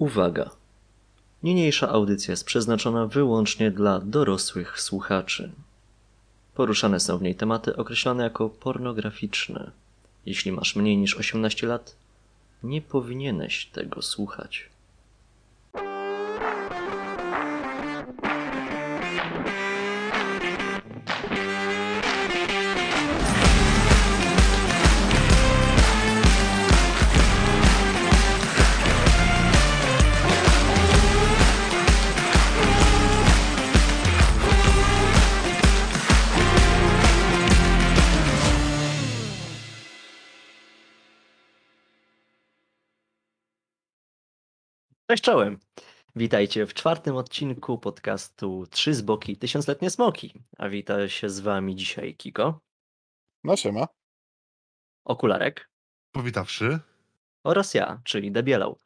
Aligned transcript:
Uwaga! 0.00 0.50
Niniejsza 1.42 1.88
audycja 1.88 2.32
jest 2.32 2.44
przeznaczona 2.44 3.06
wyłącznie 3.06 3.70
dla 3.70 4.00
dorosłych 4.00 4.80
słuchaczy. 4.80 5.52
Poruszane 6.54 7.00
są 7.00 7.18
w 7.18 7.22
niej 7.22 7.34
tematy 7.34 7.76
określone 7.76 8.24
jako 8.24 8.48
pornograficzne. 8.48 9.70
Jeśli 10.26 10.52
masz 10.52 10.76
mniej 10.76 10.96
niż 10.96 11.16
18 11.16 11.66
lat, 11.66 11.96
nie 12.62 12.82
powinieneś 12.82 13.66
tego 13.66 14.02
słuchać. 14.02 14.68
Cześć 45.10 45.22
czołem! 45.22 45.58
Witajcie 46.16 46.66
w 46.66 46.74
czwartym 46.74 47.16
odcinku 47.16 47.78
podcastu 47.78 48.66
Trzy 48.70 48.94
z 48.94 49.02
boki 49.02 49.36
tysiącletnie 49.36 49.90
smoki. 49.90 50.42
A 50.58 50.68
wita 50.68 51.08
się 51.08 51.30
z 51.30 51.40
wami 51.40 51.76
dzisiaj 51.76 52.14
Kiko, 52.14 52.60
No 53.44 53.56
siema. 53.56 53.88
Okularek 55.04 55.70
Powitawszy. 56.12 56.78
oraz 57.44 57.74
ja, 57.74 58.00
czyli 58.04 58.32
Debielał. 58.32 58.78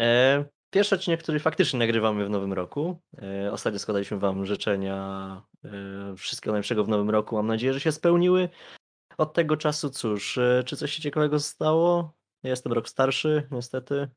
E, 0.00 0.44
pierwszy 0.70 0.94
odcinek, 0.94 1.22
który 1.22 1.40
faktycznie 1.40 1.78
nagrywamy 1.78 2.26
w 2.26 2.30
nowym 2.30 2.52
roku. 2.52 3.00
E, 3.22 3.52
ostatnio 3.52 3.78
składaliśmy 3.78 4.18
wam 4.18 4.46
życzenia 4.46 5.42
e, 5.64 6.16
wszystkiego 6.16 6.52
najlepszego 6.52 6.84
w 6.84 6.88
nowym 6.88 7.10
roku. 7.10 7.36
Mam 7.36 7.46
nadzieję, 7.46 7.72
że 7.74 7.80
się 7.80 7.92
spełniły. 7.92 8.48
Od 9.18 9.34
tego 9.34 9.56
czasu 9.56 9.90
cóż, 9.90 10.38
e, 10.38 10.62
czy 10.66 10.76
coś 10.76 10.92
się 10.92 11.02
ciekawego 11.02 11.40
stało? 11.40 12.14
Ja 12.42 12.50
jestem 12.50 12.72
rok 12.72 12.88
starszy, 12.88 13.48
niestety. 13.50 14.08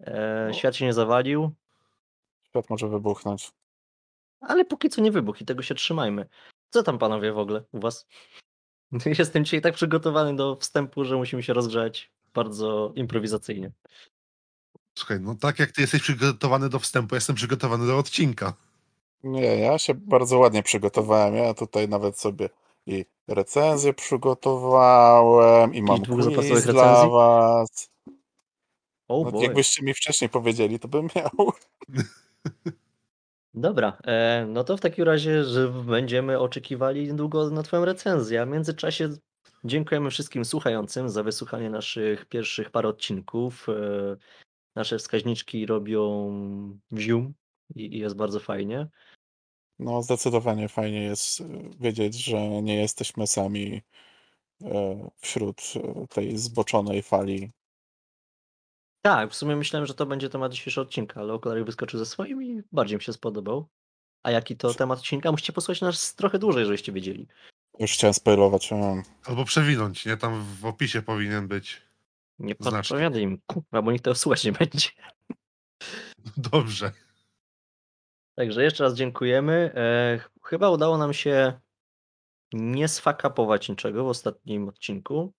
E, 0.00 0.44
No. 0.46 0.52
świat 0.52 0.76
się 0.76 0.84
nie 0.84 0.92
zawalił. 0.92 1.50
Świat 2.48 2.70
może 2.70 2.88
wybuchnąć. 2.88 3.50
Ale 4.40 4.64
póki 4.64 4.88
co 4.90 5.00
nie 5.00 5.10
wybuch 5.12 5.40
i 5.40 5.44
tego 5.44 5.62
się 5.62 5.74
trzymajmy. 5.74 6.26
Co 6.70 6.82
tam 6.82 6.98
panowie 6.98 7.32
w 7.32 7.38
ogóle 7.38 7.62
u 7.72 7.80
was? 7.80 8.06
Jestem 9.18 9.44
dzisiaj 9.44 9.60
tak 9.60 9.74
przygotowany 9.74 10.36
do 10.36 10.56
wstępu, 10.56 11.04
że 11.04 11.16
musimy 11.16 11.42
się 11.42 11.52
rozgrzać 11.52 12.10
bardzo 12.34 12.92
improwizacyjnie. 12.94 13.70
Słuchaj, 14.98 15.20
no 15.20 15.34
tak 15.34 15.58
jak 15.58 15.72
ty 15.72 15.80
jesteś 15.80 16.02
przygotowany 16.02 16.68
do 16.68 16.78
wstępu, 16.78 17.14
jestem 17.14 17.36
przygotowany 17.36 17.86
do 17.86 17.98
odcinka. 17.98 18.52
Nie, 19.24 19.56
ja 19.56 19.78
się 19.78 19.94
bardzo 19.94 20.38
ładnie 20.38 20.62
przygotowałem. 20.62 21.34
Ja 21.34 21.54
tutaj 21.54 21.88
nawet 21.88 22.18
sobie 22.18 22.48
i 22.86 23.04
recenzję 23.28 23.94
przygotowałem, 23.94 25.74
i 25.74 25.82
mam 25.82 26.00
dwóch 26.02 26.16
quiz 26.20 26.26
dla 26.64 26.82
recenzji? 26.82 27.10
was. 27.10 27.90
O 29.10 29.30
No, 29.32 29.42
jakbyście 29.42 29.82
mi 29.82 29.94
wcześniej 29.94 30.30
powiedzieli, 30.30 30.78
to 30.78 30.88
bym 30.88 31.08
miał. 31.16 31.52
Dobra, 33.54 33.98
e, 34.04 34.46
no 34.48 34.64
to 34.64 34.76
w 34.76 34.80
takim 34.80 35.04
razie, 35.04 35.44
że 35.44 35.68
będziemy 35.68 36.38
oczekiwali 36.38 37.06
niedługo 37.06 37.50
na 37.50 37.62
twoją 37.62 37.84
recenzję. 37.84 38.42
A 38.42 38.46
w 38.46 38.48
międzyczasie 38.48 39.08
dziękujemy 39.64 40.10
wszystkim 40.10 40.44
słuchającym 40.44 41.08
za 41.08 41.22
wysłuchanie 41.22 41.70
naszych 41.70 42.26
pierwszych 42.26 42.70
par 42.70 42.86
odcinków. 42.86 43.68
E, 43.68 44.16
nasze 44.76 44.98
wskaźniczki 44.98 45.66
robią 45.66 46.30
wzium 46.90 47.34
i, 47.74 47.96
i 47.96 47.98
jest 47.98 48.16
bardzo 48.16 48.40
fajnie. 48.40 48.88
No, 49.78 50.02
zdecydowanie 50.02 50.68
fajnie 50.68 51.02
jest 51.02 51.40
e, 51.40 51.44
wiedzieć, 51.80 52.24
że 52.24 52.38
nie 52.62 52.76
jesteśmy 52.76 53.26
sami 53.26 53.82
e, 54.62 55.10
wśród 55.16 55.62
e, 55.76 56.06
tej 56.06 56.38
zboczonej 56.38 57.02
fali. 57.02 57.50
Tak, 59.02 59.30
w 59.30 59.34
sumie 59.34 59.56
myślałem, 59.56 59.86
że 59.86 59.94
to 59.94 60.06
będzie 60.06 60.28
temat 60.28 60.52
dzisiejszego 60.52 60.82
odcinka, 60.82 61.20
ale 61.20 61.32
okularek 61.32 61.64
wyskoczył 61.64 61.98
ze 61.98 62.06
swoim 62.06 62.42
i 62.42 62.62
bardziej 62.72 62.96
mi 62.98 63.02
się 63.02 63.12
spodobał. 63.12 63.68
A 64.22 64.30
jaki 64.30 64.56
to 64.56 64.74
temat 64.74 64.98
odcinka? 64.98 65.30
Musicie 65.32 65.52
posłuchać 65.52 65.80
nas 65.80 66.14
trochę 66.14 66.38
dłużej, 66.38 66.64
żebyście 66.64 66.92
wiedzieli. 66.92 67.28
Już 67.78 67.92
chciałem 67.92 68.14
spoilować. 68.14 68.72
um, 68.72 69.02
Albo 69.24 69.44
przewinąć, 69.44 70.06
nie? 70.06 70.16
Tam 70.16 70.44
w 70.60 70.66
opisie 70.66 71.02
powinien 71.02 71.48
być. 71.48 71.82
Nie 72.38 72.54
Znacznie. 72.60 72.78
podpowiadaj 72.96 73.22
im, 73.22 73.40
kurwa, 73.46 73.82
bo 73.82 73.92
nikt 73.92 74.04
tego 74.04 74.14
słuchać 74.14 74.44
nie 74.44 74.52
będzie. 74.52 74.88
Dobrze. 76.52 76.92
Także 78.36 78.62
jeszcze 78.64 78.84
raz 78.84 78.94
dziękujemy. 78.94 79.72
E, 79.74 80.18
ch- 80.18 80.30
chyba 80.44 80.70
udało 80.70 80.98
nam 80.98 81.12
się 81.12 81.60
nie 82.52 82.88
sfakapować 82.88 83.68
niczego 83.68 84.04
w 84.04 84.08
ostatnim 84.08 84.68
odcinku. 84.68 85.32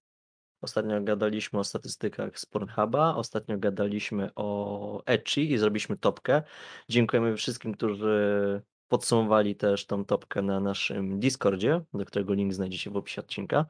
Ostatnio 0.61 1.01
gadaliśmy 1.01 1.59
o 1.59 1.63
statystykach 1.63 2.39
z 2.39 2.45
Pornhuba, 2.45 3.16
ostatnio 3.16 3.57
gadaliśmy 3.57 4.29
o 4.35 5.03
Ecchi 5.05 5.51
i 5.51 5.57
zrobiliśmy 5.57 5.97
topkę. 5.97 6.41
Dziękujemy 6.89 7.38
wszystkim, 7.38 7.73
którzy 7.73 8.61
podsumowali 8.88 9.55
też 9.55 9.85
tą 9.85 10.05
topkę 10.05 10.41
na 10.41 10.59
naszym 10.59 11.19
Discordzie, 11.19 11.81
do 11.94 12.05
którego 12.05 12.33
link 12.33 12.53
znajdziecie 12.53 12.89
w 12.89 12.97
opisie 12.97 13.22
odcinka. 13.22 13.66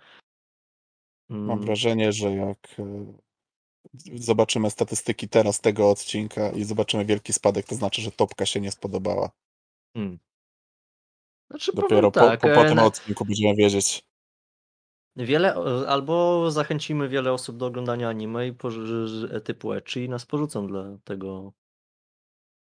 Mam 1.30 1.50
Mm, 1.50 1.66
wrażenie, 1.66 2.12
że 2.12 2.32
jak 2.32 2.58
e, 2.80 3.14
zobaczymy 4.16 4.70
statystyki 4.70 5.30
teraz 5.30 5.62
tego 5.62 5.90
odcinka 5.90 6.50
i 6.50 6.64
zobaczymy 6.64 7.06
wielki 7.06 7.34
spadek, 7.34 7.66
to 7.66 7.76
znaczy, 7.76 8.02
że 8.02 8.12
topka 8.12 8.46
się 8.46 8.62
nie 8.62 8.72
spodobała. 8.72 9.32
mm. 9.96 10.20
Znaczy, 11.50 11.72
Dopiero 11.76 12.12
powiem 12.12 12.12
po, 12.12 12.20
tak, 12.20 12.40
po, 12.40 12.48
po 12.48 12.62
e, 12.62 12.68
tym 12.68 12.76
na- 12.76 12.86
odcinku 12.86 13.26
będziemy 13.26 13.56
wiedzieć. 13.56 14.04
Wiele, 15.16 15.56
albo 15.88 16.52
zachęcimy 16.52 17.10
wiele 17.10 17.34
osób 17.34 17.58
do 17.58 17.66
oglądania 17.66 18.10
anime 18.10 18.48
i 18.48 18.54
poży- 18.54 19.42
typu 19.42 19.74
ecchi 19.74 20.04
i 20.04 20.10
nas 20.10 20.26
porzucą 20.26 20.68
dla 20.68 20.98
tego 21.04 21.54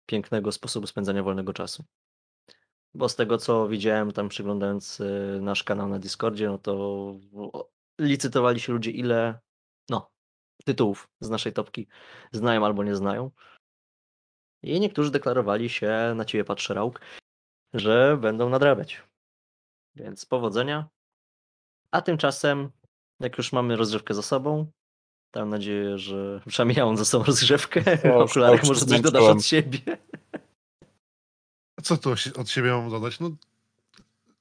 pięknego 0.06 0.52
sposobu 0.52 0.86
spędzania 0.86 1.22
wolnego 1.22 1.52
czasu. 1.52 1.84
Bo 2.94 3.08
z 3.08 3.16
tego 3.16 3.38
co 3.38 3.68
widziałem 3.68 4.12
tam 4.12 4.28
przyglądając 4.28 5.00
y, 5.00 5.38
nasz 5.42 5.64
kanał 5.64 5.88
na 5.88 5.98
Discordzie, 5.98 6.48
no 6.48 6.58
to 6.58 7.14
licytowali 8.00 8.60
się 8.60 8.72
ludzie 8.72 8.90
ile, 8.90 9.40
no, 9.90 10.10
tytułów 10.64 11.08
z 11.20 11.30
naszej 11.30 11.52
topki 11.52 11.88
znają 12.32 12.66
albo 12.66 12.84
nie 12.84 12.96
znają. 12.96 13.30
I 14.62 14.80
niektórzy 14.80 15.10
deklarowali 15.10 15.68
się, 15.68 16.12
na 16.16 16.24
ciebie 16.24 16.44
patrzy 16.44 16.74
Rauk, 16.74 17.00
że 17.74 18.16
będą 18.20 18.48
nadrabiać. 18.48 19.02
Więc 19.94 20.26
powodzenia. 20.26 20.88
A 21.92 22.02
tymczasem, 22.02 22.70
jak 23.20 23.38
już 23.38 23.52
mamy 23.52 23.76
rozgrzewkę 23.76 24.14
za 24.14 24.22
sobą, 24.22 24.66
to 25.30 25.40
mam 25.40 25.50
nadzieję, 25.50 25.98
że 25.98 26.40
przynajmniej 26.48 26.76
ja 26.76 26.86
mam 26.86 26.96
za 26.96 27.04
sobą 27.04 27.24
rozgrzewkę. 27.24 27.80
Okularek 28.14 28.56
ja 28.56 28.60
już 28.60 28.68
może 28.68 28.86
coś 28.86 29.00
dodasz 29.00 29.22
od 29.22 29.44
siebie. 29.44 29.78
A 31.78 31.82
co 31.82 31.96
tu 31.96 32.10
od 32.36 32.50
siebie 32.50 32.70
mam 32.70 32.90
dodać? 32.90 33.20
No, 33.20 33.30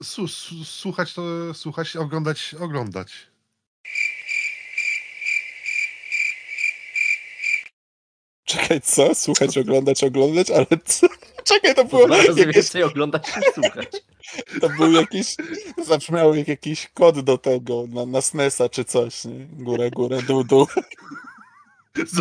su- 0.03 0.28
su- 0.28 0.66
słuchać 0.66 1.13
to 1.13 1.53
słuchać, 1.53 1.95
oglądać, 1.95 2.56
oglądać. 2.59 3.28
Czekaj, 8.44 8.81
co? 8.81 9.16
Słuchać, 9.16 9.57
oglądać, 9.57 10.03
oglądać, 10.03 10.51
ale 10.51 10.66
co? 10.85 11.07
Czekaj, 11.51 11.75
to 11.75 11.85
było 11.85 12.07
razy 12.07 12.39
jakieś, 12.39 12.56
więcej 12.56 12.84
oglądać 12.84 13.23
niż 13.38 13.45
słuchać. 13.53 13.88
to 14.62 14.69
był 14.69 14.91
jakiś, 14.91 15.35
zabrzmiał 15.85 16.35
jak 16.35 16.47
jakiś 16.47 16.88
kod 16.94 17.19
do 17.19 17.38
tego, 17.38 17.85
na, 17.89 18.06
na 18.06 18.22
SNES-a 18.22 18.69
czy 18.69 18.85
coś, 18.85 19.25
nie? 19.25 19.45
Górę, 19.45 19.91
górę, 19.91 20.22
dół, 20.22 20.44
dół. 20.44 20.67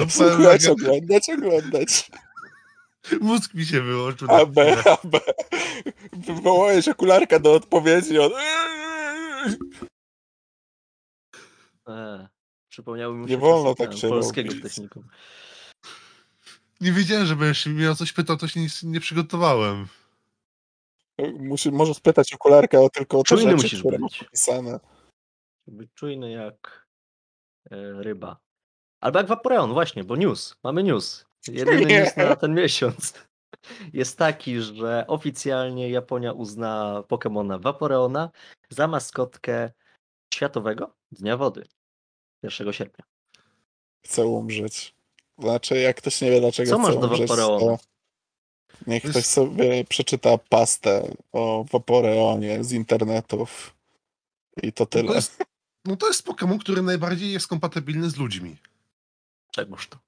Słuchać, 0.08 0.66
oglądać, 0.66 1.30
oglądać. 1.30 2.10
mózg 3.20 3.54
mi 3.54 3.66
się 3.66 3.80
wyłączył. 3.80 4.28
na 4.28 4.34
A, 4.34 4.46
B, 4.46 4.76
chwilę. 4.76 4.96
A, 5.02 5.06
B. 5.06 5.20
Wywołałeś 6.12 6.88
okularka 6.88 7.38
do 7.38 7.52
odpowiedzi, 7.54 8.18
on... 8.18 8.30
E, 11.88 12.28
przypomniały 12.68 13.14
mi 13.14 13.22
Nie 13.22 13.28
się 13.28 13.36
wolno 13.36 13.74
tak 13.74 13.96
się 13.96 14.08
polskiego 14.08 14.48
robić. 14.48 14.62
technikum. 14.62 15.08
Nie 16.80 16.92
wiedziałem, 16.92 17.26
że 17.26 17.36
będziesz 17.36 17.66
mnie 17.66 17.90
o 17.90 17.94
coś 17.94 18.12
pytał, 18.12 18.36
to 18.36 18.48
się 18.48 18.60
nic 18.60 18.82
nie 18.82 19.00
przygotowałem. 19.00 19.86
Musi, 21.38 21.70
możesz 21.72 21.96
spytać 21.96 22.32
okularka 22.34 22.80
o 22.80 22.90
tylko 22.90 23.18
o 23.18 23.22
te 23.22 23.28
Czujny 23.28 23.42
rzeczy, 23.50 23.54
musisz 23.62 23.82
być. 23.82 24.20
napisane. 24.22 24.80
Być 25.66 25.90
czujny 25.94 26.30
jak 26.30 26.86
e, 27.70 28.02
ryba. 28.02 28.36
Albo 29.00 29.18
jak 29.18 29.28
Vaporeon, 29.28 29.72
właśnie, 29.72 30.04
bo 30.04 30.16
news. 30.16 30.56
Mamy 30.64 30.82
news. 30.82 31.26
Jedyny 31.48 31.86
Nie. 31.86 32.00
news 32.00 32.16
na 32.16 32.36
ten 32.36 32.54
miesiąc 32.54 33.14
jest 33.92 34.18
taki, 34.18 34.60
że 34.60 35.04
oficjalnie 35.08 35.90
Japonia 35.90 36.32
uzna 36.32 37.02
Pokemona 37.08 37.58
Vaporeona 37.58 38.30
za 38.70 38.88
maskotkę 38.88 39.70
Światowego 40.34 40.94
Dnia 41.12 41.36
Wody 41.36 41.66
1 42.42 42.72
sierpnia. 42.72 43.04
Chcę 44.04 44.26
umrzeć. 44.26 44.94
Znaczy, 45.40 45.78
jak 45.80 45.96
ktoś 45.96 46.20
nie 46.20 46.30
wie, 46.30 46.40
dlaczego 46.40 46.70
Co 46.70 46.78
masz 46.78 46.96
do 46.96 47.08
to 47.08 47.78
niech 48.86 49.02
To 49.02 49.08
ktoś 49.10 49.24
sobie 49.24 49.84
przeczyta 49.84 50.38
pastę 50.38 51.14
o 51.32 51.64
Vaporeonie 51.72 52.64
z 52.64 52.72
internetów 52.72 53.74
i 54.62 54.72
to 54.72 54.82
No 54.84 54.86
tyle. 54.86 55.08
to, 55.08 55.14
jest, 55.14 55.44
no 55.84 55.96
to 55.96 56.06
jest 56.08 56.26
Pokémon, 56.26 56.58
który 56.58 56.82
najbardziej 56.82 57.32
jest 57.32 57.48
kompatybilny 57.48 58.10
z 58.10 58.16
ludźmi. 58.16 58.56
Czegóż 59.52 59.88
to? 59.88 59.98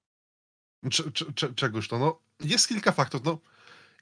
Cze, 0.91 1.11
cze, 1.13 1.25
cze, 1.35 1.55
czegoż 1.55 1.89
to? 1.89 1.99
No, 1.99 2.19
jest 2.41 2.69
kilka 2.69 2.93
faktów. 2.93 3.25
No, 3.25 3.39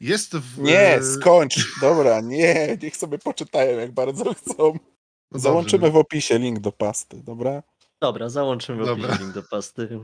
jest 0.01 0.37
w. 0.37 0.59
Nie, 0.59 0.99
skończ. 1.03 1.81
Dobra, 1.81 2.21
nie, 2.21 2.79
niech 2.83 2.97
sobie 2.97 3.19
poczytają, 3.19 3.79
jak 3.79 3.93
bardzo 3.93 4.35
chcą. 4.45 4.79
no 5.33 5.39
Załączymy 5.41 5.81
dobrze. 5.81 5.93
w 5.93 5.97
opisie 5.97 6.39
link 6.39 6.59
do 6.59 6.73
pasty, 6.73 7.23
dobra? 7.23 7.63
Dobra, 8.01 8.29
załączymy 8.29 8.85
Dobra. 8.85 9.09
opisie 9.09 9.23
link 9.25 9.35
do 9.35 9.43
pasty. 9.43 10.01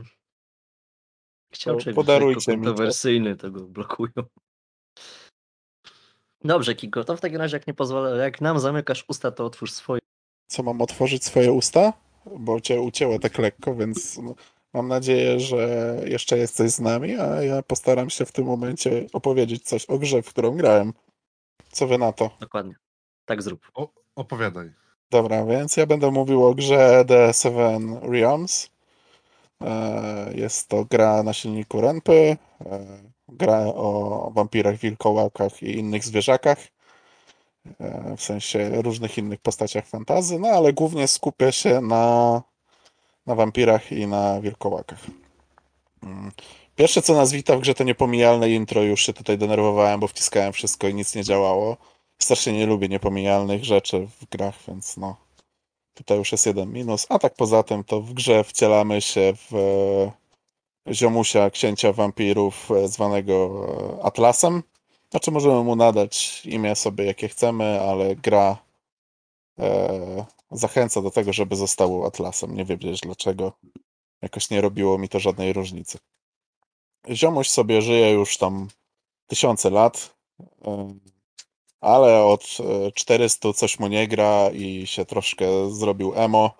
Chciał 1.57 1.75
To 1.75 1.81
czegoś 1.81 2.35
mi 2.35 2.43
to. 2.43 2.51
kontrowersyjny, 2.51 3.35
to 3.35 3.51
go 3.51 3.61
blokują. 3.61 4.11
Dobrze, 6.43 6.75
Kiko, 6.75 7.03
to 7.03 7.17
w 7.17 7.21
takim 7.21 7.37
razie 7.37 7.57
jak 7.57 7.67
nie 7.67 7.73
pozwolę, 7.73 8.17
jak 8.23 8.41
nam 8.41 8.59
zamykasz 8.59 9.05
usta, 9.07 9.31
to 9.31 9.45
otwórz 9.45 9.71
swoje. 9.71 10.01
Co, 10.47 10.63
mam 10.63 10.81
otworzyć 10.81 11.25
swoje 11.25 11.51
usta? 11.51 11.93
Bo 12.39 12.61
cię 12.61 12.81
ucięło 12.81 13.19
tak 13.19 13.37
lekko, 13.37 13.75
więc 13.75 14.17
no, 14.17 14.35
mam 14.73 14.87
nadzieję, 14.87 15.39
że 15.39 15.95
jeszcze 16.05 16.37
jesteś 16.37 16.71
z 16.71 16.79
nami, 16.79 17.15
a 17.15 17.43
ja 17.43 17.61
postaram 17.63 18.09
się 18.09 18.25
w 18.25 18.31
tym 18.31 18.45
momencie 18.45 19.07
opowiedzieć 19.13 19.63
coś 19.63 19.85
o 19.85 19.97
grze, 19.99 20.21
w 20.21 20.29
którą 20.29 20.57
grałem. 20.57 20.93
Co 21.71 21.87
wy 21.87 21.97
na 21.97 22.11
to? 22.11 22.29
Dokładnie. 22.39 22.75
Tak 23.25 23.41
zrób. 23.41 23.71
O, 23.73 23.89
opowiadaj. 24.15 24.73
Dobra, 25.11 25.45
więc 25.45 25.77
ja 25.77 25.85
będę 25.85 26.11
mówił 26.11 26.45
o 26.45 26.53
grze 26.55 27.05
The 27.07 27.33
Seven 27.33 27.97
Realms. 28.11 28.69
E, 29.61 30.33
Jest 30.35 30.67
to 30.67 30.85
gra 30.85 31.23
na 31.23 31.33
silniku 31.33 31.81
Renpy, 31.81 32.37
e, 32.65 32.87
gra 33.29 33.59
o 33.59 34.31
wampirach, 34.35 34.75
wilkołakach 34.77 35.63
i 35.63 35.77
innych 35.77 36.03
zwierzakach, 36.03 36.57
e, 37.79 38.15
w 38.17 38.21
sensie 38.21 38.81
różnych 38.81 39.17
innych 39.17 39.39
postaciach 39.39 39.87
fantazy, 39.87 40.39
no 40.39 40.47
ale 40.47 40.73
głównie 40.73 41.07
skupia 41.07 41.51
się 41.51 41.81
na, 41.81 42.41
na 43.25 43.35
wampirach 43.35 43.91
i 43.91 44.07
na 44.07 44.41
wilkołakach. 44.41 44.99
Mm. 46.03 46.31
Pierwsze 46.75 47.01
co 47.01 47.13
nas 47.13 47.31
wita 47.31 47.57
w 47.57 47.59
grze 47.59 47.73
to 47.73 47.83
niepomijalne 47.83 48.49
intro, 48.49 48.83
już 48.83 49.01
się 49.01 49.13
tutaj 49.13 49.37
denerwowałem, 49.37 49.99
bo 49.99 50.07
wciskałem 50.07 50.53
wszystko 50.53 50.87
i 50.87 50.93
nic 50.93 51.15
nie 51.15 51.23
działało. 51.23 51.77
Strasznie 52.19 52.53
nie 52.53 52.65
lubię 52.65 52.87
niepomijalnych 52.87 53.65
rzeczy 53.65 54.07
w 54.21 54.25
grach, 54.29 54.55
więc 54.67 54.97
no. 54.97 55.26
Tutaj 55.97 56.17
już 56.17 56.31
jest 56.31 56.45
jeden 56.45 56.73
minus. 56.73 57.05
A 57.09 57.19
tak 57.19 57.35
poza 57.35 57.63
tym, 57.63 57.83
to 57.83 58.01
w 58.01 58.13
grze 58.13 58.43
wcielamy 58.43 59.01
się 59.01 59.33
w 59.35 59.55
e, 59.55 60.93
ziomusia 60.93 61.49
księcia 61.49 61.93
wampirów 61.93 62.71
e, 62.71 62.87
zwanego 62.87 63.67
e, 63.99 64.03
Atlasem. 64.05 64.63
Znaczy 65.11 65.31
możemy 65.31 65.63
mu 65.63 65.75
nadać 65.75 66.45
imię 66.45 66.75
sobie 66.75 67.05
jakie 67.05 67.27
chcemy, 67.27 67.81
ale 67.81 68.15
gra 68.15 68.57
e, 69.59 70.25
zachęca 70.51 71.01
do 71.01 71.11
tego, 71.11 71.33
żeby 71.33 71.55
został 71.55 72.05
Atlasem. 72.05 72.55
Nie 72.55 72.65
wiem 72.65 72.79
dlaczego. 73.03 73.51
Jakoś 74.21 74.49
nie 74.49 74.61
robiło 74.61 74.97
mi 74.97 75.09
to 75.09 75.19
żadnej 75.19 75.53
różnicy. 75.53 75.97
Ziomuś 77.09 77.49
sobie 77.49 77.81
żyje 77.81 78.11
już 78.11 78.37
tam 78.37 78.67
tysiące 79.27 79.69
lat. 79.69 80.15
e, 80.65 80.93
ale 81.81 82.23
od 82.23 82.57
e, 82.87 82.91
400 82.91 83.53
coś 83.53 83.79
mu 83.79 83.87
nie 83.87 84.07
gra 84.07 84.49
i 84.53 84.87
się 84.87 85.05
troszkę 85.05 85.71
zrobił 85.71 86.13
emo, 86.15 86.51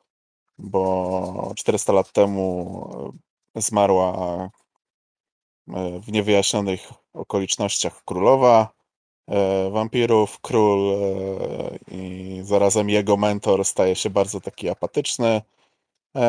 bo 0.57 1.53
400 1.55 1.93
lat 1.93 2.11
temu 2.11 3.13
e, 3.55 3.61
zmarła 3.61 4.13
e, 5.67 5.99
w 5.99 6.11
niewyjaśnionych 6.11 6.93
okolicznościach 7.13 8.03
królowa 8.05 8.69
e, 9.27 9.69
wampirów, 9.69 10.39
król 10.41 10.93
e, 10.93 11.77
i 11.91 12.41
zarazem 12.43 12.89
jego 12.89 13.17
mentor 13.17 13.65
staje 13.65 13.95
się 13.95 14.09
bardzo 14.09 14.41
taki 14.41 14.69
apatyczny, 14.69 15.41
e, 16.15 16.21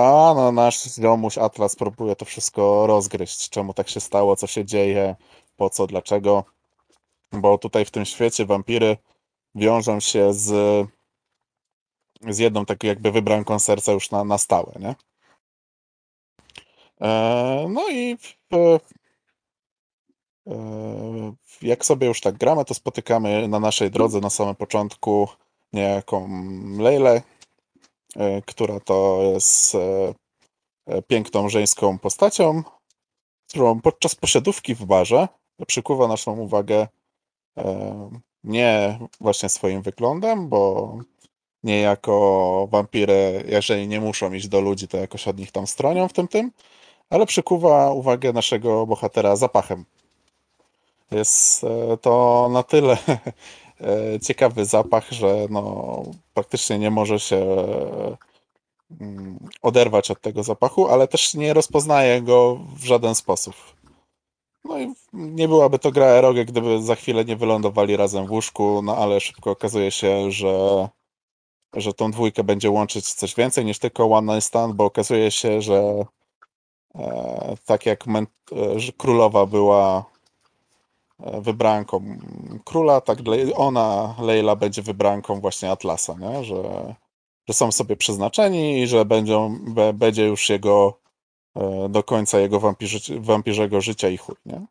a 0.00 0.34
no, 0.34 0.52
nasz 0.52 0.94
ziomuś 0.94 1.38
Atlas 1.38 1.76
próbuje 1.76 2.16
to 2.16 2.24
wszystko 2.24 2.86
rozgryźć, 2.86 3.50
czemu 3.50 3.74
tak 3.74 3.88
się 3.88 4.00
stało, 4.00 4.36
co 4.36 4.46
się 4.46 4.64
dzieje, 4.64 5.16
po 5.56 5.70
co, 5.70 5.86
dlaczego 5.86 6.55
bo 7.32 7.58
tutaj 7.58 7.84
w 7.84 7.90
tym 7.90 8.04
świecie 8.04 8.46
wampiry 8.46 8.96
wiążą 9.54 10.00
się 10.00 10.34
z, 10.34 10.48
z 12.28 12.38
jedną 12.38 12.66
taką 12.66 12.86
jakby 12.86 13.12
wybranką 13.12 13.58
serca 13.58 13.92
już 13.92 14.10
na, 14.10 14.24
na 14.24 14.38
stałe, 14.38 14.72
nie? 14.80 14.94
E, 17.00 17.66
no 17.70 17.90
i 17.90 18.16
e, 18.52 18.78
jak 21.62 21.84
sobie 21.84 22.06
już 22.06 22.20
tak 22.20 22.36
gramy, 22.36 22.64
to 22.64 22.74
spotykamy 22.74 23.48
na 23.48 23.60
naszej 23.60 23.90
drodze 23.90 24.20
na 24.20 24.30
samym 24.30 24.54
początku 24.54 25.28
niejaką 25.72 26.28
Lejlę, 26.78 27.22
e, 28.16 28.42
która 28.42 28.80
to 28.80 29.22
jest 29.22 29.74
e, 29.74 30.14
e, 30.86 31.02
piękną 31.02 31.48
żeńską 31.48 31.98
postacią, 31.98 32.62
którą 33.48 33.80
podczas 33.80 34.14
posiadówki 34.14 34.74
w 34.74 34.84
barze 34.84 35.28
przykuwa 35.66 36.08
naszą 36.08 36.38
uwagę 36.38 36.88
nie 38.44 38.98
właśnie 39.20 39.48
swoim 39.48 39.82
wyglądem, 39.82 40.48
bo 40.48 40.92
niejako 41.62 42.68
wampiry, 42.70 43.44
jeżeli 43.48 43.88
nie 43.88 44.00
muszą 44.00 44.32
iść 44.32 44.48
do 44.48 44.60
ludzi, 44.60 44.88
to 44.88 44.96
jakoś 44.96 45.28
od 45.28 45.38
nich 45.38 45.52
tam 45.52 45.66
stronią 45.66 46.08
w 46.08 46.12
tym 46.12 46.28
tym, 46.28 46.52
ale 47.10 47.26
przykuwa 47.26 47.90
uwagę 47.92 48.32
naszego 48.32 48.86
bohatera 48.86 49.36
zapachem. 49.36 49.84
Jest 51.10 51.64
e, 51.64 51.96
to 51.96 52.48
na 52.52 52.62
tyle 52.62 52.98
e, 53.80 54.20
ciekawy 54.20 54.64
zapach, 54.64 55.10
że 55.10 55.46
no, 55.50 56.02
praktycznie 56.34 56.78
nie 56.78 56.90
może 56.90 57.20
się 57.20 57.46
mm, 59.00 59.38
oderwać 59.62 60.10
od 60.10 60.20
tego 60.20 60.42
zapachu, 60.42 60.88
ale 60.88 61.08
też 61.08 61.34
nie 61.34 61.54
rozpoznaje 61.54 62.22
go 62.22 62.58
w 62.76 62.84
żaden 62.84 63.14
sposób. 63.14 63.54
No 64.68 64.78
i 64.78 64.94
nie 65.12 65.48
byłaby 65.48 65.78
to 65.78 65.92
gra 65.92 66.06
eroge, 66.06 66.44
gdyby 66.44 66.82
za 66.82 66.94
chwilę 66.94 67.24
nie 67.24 67.36
wylądowali 67.36 67.96
razem 67.96 68.26
w 68.26 68.30
łóżku, 68.30 68.82
no 68.84 68.96
ale 68.96 69.20
szybko 69.20 69.50
okazuje 69.50 69.90
się, 69.90 70.30
że, 70.30 70.88
że 71.76 71.94
tą 71.94 72.10
dwójkę 72.10 72.44
będzie 72.44 72.70
łączyć 72.70 73.14
coś 73.14 73.34
więcej 73.34 73.64
niż 73.64 73.78
tylko 73.78 74.10
One 74.10 74.34
Night 74.34 74.48
Stand, 74.48 74.74
bo 74.74 74.84
okazuje 74.84 75.30
się, 75.30 75.62
że 75.62 76.04
e, 76.94 77.56
tak 77.64 77.86
jak 77.86 78.04
e, 78.08 78.26
królowa 78.96 79.46
była 79.46 80.04
e, 81.20 81.40
wybranką 81.40 82.04
króla, 82.64 83.00
tak 83.00 83.18
ona, 83.54 84.14
Leila, 84.20 84.56
będzie 84.56 84.82
wybranką 84.82 85.40
właśnie 85.40 85.70
Atlasa, 85.70 86.14
nie? 86.14 86.44
Że, 86.44 86.94
że 87.48 87.54
są 87.54 87.72
sobie 87.72 87.96
przeznaczeni 87.96 88.82
i 88.82 88.86
że 88.86 89.04
będą, 89.04 89.58
be, 89.74 89.92
będzie 89.92 90.26
już 90.26 90.50
jego 90.50 91.05
do 91.88 92.02
końca 92.02 92.38
jego 92.38 92.60
wampirzy, 92.60 93.20
wampirzego 93.20 93.80
życia 93.80 94.08
i 94.08 94.16
chuj, 94.16 94.36
nie? 94.46 94.66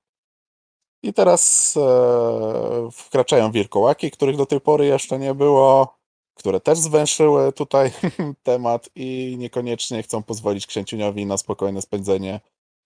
I 1.05 1.13
teraz 1.13 1.73
e, 1.77 2.89
wkraczają 2.91 3.51
wilkołaki, 3.51 4.11
których 4.11 4.35
do 4.37 4.45
tej 4.45 4.61
pory 4.61 4.85
jeszcze 4.85 5.19
nie 5.19 5.33
było, 5.33 5.97
które 6.33 6.59
też 6.59 6.79
zwęszyły 6.79 7.51
tutaj 7.51 7.91
temat 8.43 8.89
i 8.95 9.35
niekoniecznie 9.37 10.03
chcą 10.03 10.23
pozwolić 10.23 10.67
księciuniowi 10.67 11.25
na 11.25 11.37
spokojne 11.37 11.81
spędzenie 11.81 12.39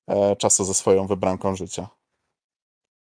e, 0.07 0.35
czasu 0.35 0.63
ze 0.65 0.73
swoją 0.73 1.07
wybranką 1.07 1.55
życia. 1.55 1.87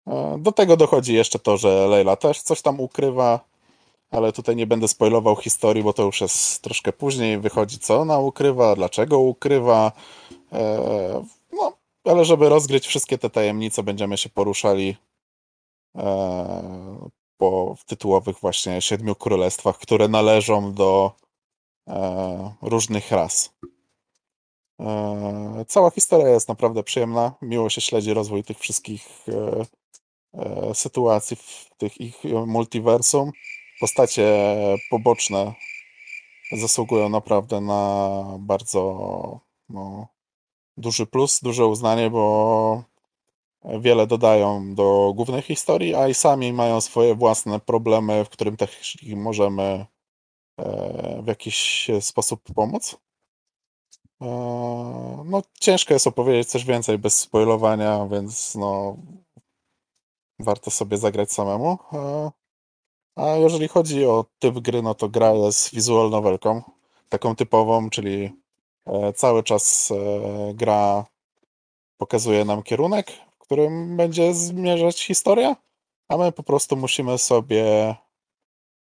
E, 0.08 0.38
do 0.40 0.52
tego 0.52 0.78
dochodzi 0.78 1.14
jeszcze 1.14 1.40
to, 1.40 1.58
że 1.58 1.88
Leila 1.88 2.16
też 2.16 2.42
coś 2.42 2.62
tam 2.62 2.80
ukrywa, 2.80 3.40
ale 4.12 4.34
tutaj 4.34 4.56
nie 4.56 4.68
będę 4.68 4.88
spoilował 4.88 5.36
historii, 5.36 5.84
bo 5.84 5.94
to 5.94 6.04
już 6.04 6.22
jest 6.22 6.62
troszkę 6.62 6.94
później. 6.94 7.40
Wychodzi, 7.40 7.80
co 7.80 7.98
ona 7.98 8.20
ukrywa, 8.20 8.76
dlaczego 8.76 9.20
ukrywa. 9.20 9.92
E, 10.54 11.24
no, 11.52 11.78
ale 12.04 12.26
żeby 12.26 12.50
rozgryć 12.50 12.88
wszystkie 12.88 13.18
te 13.18 13.30
tajemnice, 13.30 13.84
będziemy 13.84 14.18
się 14.18 14.30
poruszali 14.30 14.98
e, 15.96 17.10
po 17.38 17.76
tytułowych 17.86 18.40
właśnie 18.40 18.82
siedmiu 18.82 19.16
królestwach, 19.16 19.78
które 19.78 20.08
należą 20.08 20.74
do 20.74 21.12
e, 21.88 22.54
różnych 22.62 23.12
ras. 23.12 23.58
Cała 25.68 25.92
historia 25.92 26.30
jest 26.30 26.50
naprawdę 26.50 26.84
przyjemna. 26.84 27.34
Miło 27.42 27.70
się 27.70 27.82
śledzi 27.82 28.14
rozwój 28.14 28.44
tych 28.44 28.60
wszystkich 28.60 29.26
sytuacji 30.74 31.36
w 31.36 31.70
tych 31.78 32.02
ich 32.02 32.24
multiversum. 32.48 33.32
Postacie 33.80 34.54
poboczne 34.90 35.54
zasługują 36.52 37.10
naprawdę 37.10 37.62
na 37.62 38.24
bardzo 38.40 39.40
no, 39.70 40.08
duży 40.78 41.06
plus, 41.06 41.40
duże 41.42 41.66
uznanie, 41.68 42.10
bo 42.10 42.84
wiele 43.80 44.08
dodają 44.08 44.76
do 44.76 45.14
głównej 45.16 45.42
historii, 45.42 45.96
a 45.96 46.08
i 46.08 46.14
sami 46.14 46.54
mają 46.54 46.82
swoje 46.82 47.16
własne 47.16 47.60
problemy, 47.60 48.26
w 48.26 48.30
którym 48.30 48.58
też 48.58 48.98
możemy 49.16 49.86
e, 50.60 51.22
w 51.24 51.28
jakiś 51.28 51.88
sposób 52.02 52.42
pomóc. 52.56 52.98
E, 54.22 54.26
No, 55.26 55.42
ciężko 55.60 55.94
jest 55.94 56.08
opowiedzieć 56.08 56.50
coś 56.50 56.66
więcej 56.66 56.98
bez 56.98 57.20
spoilowania, 57.20 58.08
więc 58.08 58.56
no, 58.56 58.98
warto 60.40 60.72
sobie 60.72 60.98
zagrać 60.98 61.32
samemu. 61.32 61.78
E, 61.94 62.32
A 63.16 63.28
jeżeli 63.36 63.68
chodzi 63.68 64.06
o 64.06 64.26
typ 64.40 64.60
gry, 64.60 64.82
no 64.82 64.96
to 64.96 65.10
gra 65.10 65.32
jest 65.34 65.76
visual 65.76 66.10
novelką, 66.10 66.62
taką 67.10 67.36
typową, 67.36 67.90
czyli 67.90 68.34
cały 69.16 69.44
czas 69.44 69.92
e, 69.92 70.54
gra 70.54 71.06
pokazuje 71.98 72.46
nam 72.46 72.64
kierunek, 72.64 73.12
w 73.12 73.38
którym 73.38 73.98
będzie 73.98 74.34
zmierzać 74.34 75.06
historia, 75.06 75.56
a 76.10 76.18
my 76.18 76.32
po 76.32 76.44
prostu 76.44 76.78
musimy 76.78 77.18
sobie 77.18 77.96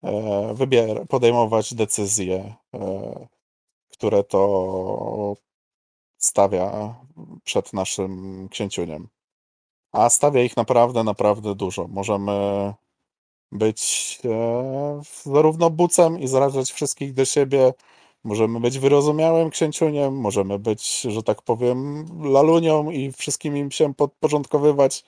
e, 0.03 0.11
wybier- 0.53 1.07
podejmować 1.07 1.73
decyzje, 1.73 2.55
e, 2.73 3.27
które 3.89 4.23
to 4.23 5.35
stawia 6.17 6.95
przed 7.43 7.73
naszym 7.73 8.47
księciuniem. 8.49 9.07
A 9.91 10.09
stawia 10.09 10.41
ich 10.43 10.57
naprawdę, 10.57 11.03
naprawdę 11.03 11.55
dużo. 11.55 11.87
Możemy 11.87 12.73
być 13.51 14.19
e, 14.25 15.01
zarówno 15.23 15.69
bucem 15.69 16.19
i 16.19 16.27
zrażać 16.27 16.71
wszystkich 16.71 17.13
do 17.13 17.25
siebie. 17.25 17.73
Możemy 18.23 18.59
być 18.59 18.79
wyrozumiałym 18.79 19.49
księciuniem, 19.49 20.15
możemy 20.15 20.59
być, 20.59 21.01
że 21.01 21.23
tak 21.23 21.41
powiem, 21.41 22.05
lalunią 22.23 22.89
i 22.89 23.11
wszystkim 23.11 23.57
im 23.57 23.71
się 23.71 23.93
podporządkowywać. 23.93 25.03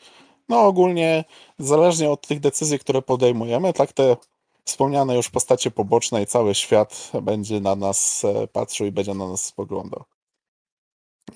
No 0.50 0.62
ogólnie, 0.62 1.24
zależnie 1.60 2.12
od 2.12 2.28
tych 2.28 2.40
decyzji, 2.40 2.80
które 2.80 3.02
podejmujemy, 3.02 3.74
tak 3.74 3.94
te 3.94 4.18
wspomniane 4.66 5.16
już 5.16 5.30
postacie 5.30 5.72
poboczne 5.72 6.22
i 6.24 6.26
cały 6.26 6.56
świat 6.56 7.12
będzie 7.22 7.60
na 7.60 7.76
nas 7.76 8.26
e, 8.26 8.48
patrzył 8.48 8.88
i 8.88 8.92
będzie 8.92 9.14
na 9.14 9.28
nas 9.28 9.46
spoglądał. 9.46 10.04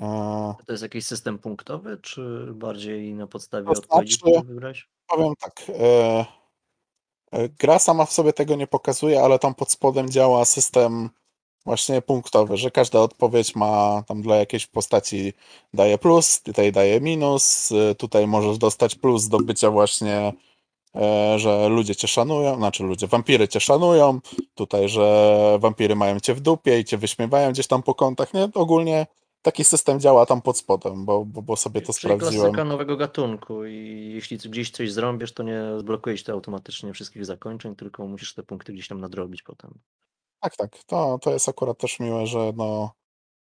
E, 0.01 0.55
To 0.65 0.73
jest 0.73 0.83
jakiś 0.83 1.05
system 1.05 1.39
punktowy, 1.39 1.97
czy 2.01 2.47
bardziej 2.53 3.13
na 3.13 3.27
podstawie 3.27 3.65
To 3.65 3.71
odpowiedzi, 3.71 4.13
znaczy- 4.13 4.31
które 4.31 4.53
wybrałeś? 4.53 4.87
Powiem 5.07 5.33
tak. 5.39 5.63
E, 5.69 6.25
e, 7.31 7.49
gra 7.49 7.79
sama 7.79 8.05
w 8.05 8.11
sobie 8.13 8.33
tego 8.33 8.55
nie 8.55 8.67
pokazuje, 8.67 9.21
ale 9.21 9.39
tam 9.39 9.55
pod 9.55 9.71
spodem 9.71 10.09
działa 10.09 10.45
system 10.45 11.09
właśnie 11.65 12.01
punktowy, 12.01 12.57
że 12.57 12.71
każda 12.71 12.99
odpowiedź 12.99 13.55
ma 13.55 14.03
tam 14.07 14.21
dla 14.21 14.35
jakiejś 14.35 14.67
postaci 14.67 15.33
daje 15.73 15.97
plus, 15.97 16.41
tutaj 16.41 16.71
daje 16.71 17.01
minus, 17.01 17.71
e, 17.71 17.95
tutaj 17.95 18.27
możesz 18.27 18.57
dostać 18.57 18.95
plus 18.95 19.27
do 19.27 19.37
bycia 19.37 19.71
właśnie, 19.71 20.33
e, 20.95 21.39
że 21.39 21.69
ludzie 21.69 21.95
cię 21.95 22.07
szanują, 22.07 22.55
znaczy 22.55 22.83
ludzie, 22.83 23.07
wampiry 23.07 23.47
cię 23.47 23.59
szanują, 23.59 24.19
tutaj, 24.55 24.89
że 24.89 25.57
wampiry 25.59 25.95
mają 25.95 26.19
cię 26.19 26.33
w 26.33 26.39
dupie 26.39 26.79
i 26.79 26.85
cię 26.85 26.97
wyśmiewają 26.97 27.51
gdzieś 27.51 27.67
tam 27.67 27.83
po 27.83 27.95
kątach, 27.95 28.33
nie? 28.33 28.49
Ogólnie 28.53 29.07
taki 29.41 29.63
system 29.63 29.99
działa 29.99 30.25
tam 30.25 30.41
pod 30.41 30.57
spodem, 30.57 31.05
bo, 31.05 31.25
bo, 31.25 31.41
bo 31.41 31.55
sobie 31.55 31.81
to 31.81 31.93
Czyli 31.93 31.99
sprawdziłem. 31.99 32.33
klasyka 32.33 32.63
nowego 32.63 32.97
gatunku 32.97 33.65
i 33.65 34.11
jeśli 34.15 34.37
gdzieś 34.37 34.71
coś 34.71 34.91
zrobisz, 34.91 35.31
to 35.31 35.43
nie 35.43 35.61
zblokuje 35.77 36.17
ci 36.17 36.23
to 36.23 36.33
automatycznie 36.33 36.93
wszystkich 36.93 37.25
zakończeń, 37.25 37.75
tylko 37.75 38.07
musisz 38.07 38.33
te 38.33 38.43
punkty 38.43 38.73
gdzieś 38.73 38.87
tam 38.87 39.01
nadrobić 39.01 39.43
potem. 39.43 39.73
Tak, 40.41 40.55
tak. 40.55 40.83
To, 40.83 41.19
to 41.21 41.31
jest 41.31 41.49
akurat 41.49 41.77
też 41.77 41.99
miłe, 41.99 42.27
że 42.27 42.53
no 42.55 42.91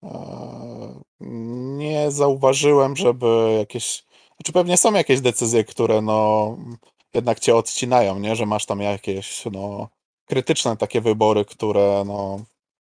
e, 0.05 1.01
nie 1.79 2.11
zauważyłem, 2.11 2.97
żeby 2.97 3.57
jakieś. 3.59 4.05
Znaczy 4.37 4.53
pewnie 4.53 4.77
są 4.77 4.93
jakieś 4.95 5.21
decyzje, 5.21 5.65
które 5.65 6.03
no 6.03 6.57
jednak 7.15 7.41
cię 7.41 7.57
odcinają, 7.57 8.19
nie? 8.19 8.37
Że 8.37 8.47
masz 8.47 8.67
tam 8.67 8.81
jakieś 8.81 9.45
no 9.53 9.89
krytyczne 10.27 10.77
takie 10.77 11.01
wybory, 11.01 11.45
które 11.45 12.05
no 12.07 12.45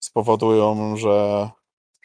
spowodują, 0.01 0.97
że 0.97 1.51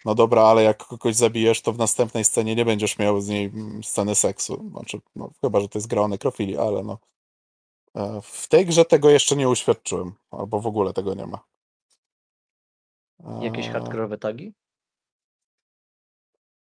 no 0.05 0.15
dobra, 0.15 0.43
ale 0.43 0.63
jak 0.63 0.77
kogoś 0.88 1.15
zabijesz, 1.15 1.62
to 1.62 1.74
w 1.74 1.77
następnej 1.77 2.25
scenie 2.25 2.55
nie 2.55 2.65
będziesz 2.65 2.98
miał 3.00 3.21
z 3.21 3.27
niej 3.27 3.45
mm, 3.45 3.83
sceny 3.83 4.15
seksu. 4.15 4.69
Znaczy, 4.71 5.01
no, 5.15 5.31
chyba, 5.41 5.59
że 5.59 5.69
to 5.69 5.79
jest 5.79 5.88
gra 5.88 6.01
o 6.01 6.07
nekrofilii, 6.07 6.57
ale 6.57 6.83
no. 6.83 6.98
e, 7.95 8.21
W 8.24 8.48
tej 8.48 8.65
grze 8.65 8.86
tego 8.86 9.09
jeszcze 9.09 9.36
nie 9.36 9.50
uświadczyłem, 9.50 10.13
albo 10.31 10.62
w 10.62 10.67
ogóle 10.67 10.93
tego 10.93 11.13
nie 11.13 11.25
ma. 11.27 11.39
Jakieś 13.41 13.69
hardkorowe 13.69 14.17
tagi? 14.17 14.53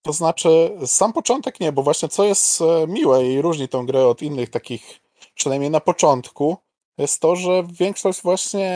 To 0.02 0.12
znaczy, 0.12 0.78
sam 0.86 1.12
początek 1.12 1.60
nie, 1.60 1.72
bo 1.72 1.82
właśnie 1.82 2.08
co 2.08 2.25
jest 2.25 2.60
e, 2.60 2.86
miłe 2.86 3.26
i 3.26 3.42
różni 3.42 3.68
tą 3.68 3.86
grę 3.86 4.06
od 4.06 4.22
innych 4.22 4.50
takich, 4.50 5.00
przynajmniej 5.34 5.70
na 5.70 5.80
początku, 5.80 6.56
jest 6.98 7.20
to, 7.20 7.36
że 7.36 7.64
większość 7.72 8.22
właśnie 8.22 8.70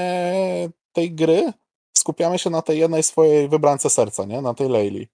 tej 0.92 1.12
gry 1.12 1.52
skupiamy 1.96 2.38
się 2.38 2.50
na 2.50 2.62
tej 2.62 2.78
jednej 2.78 3.02
swojej 3.02 3.48
wybrance 3.48 3.90
serca, 3.90 4.24
nie? 4.24 4.42
Na 4.42 4.54
tej 4.54 4.68
Leili. 4.68 5.08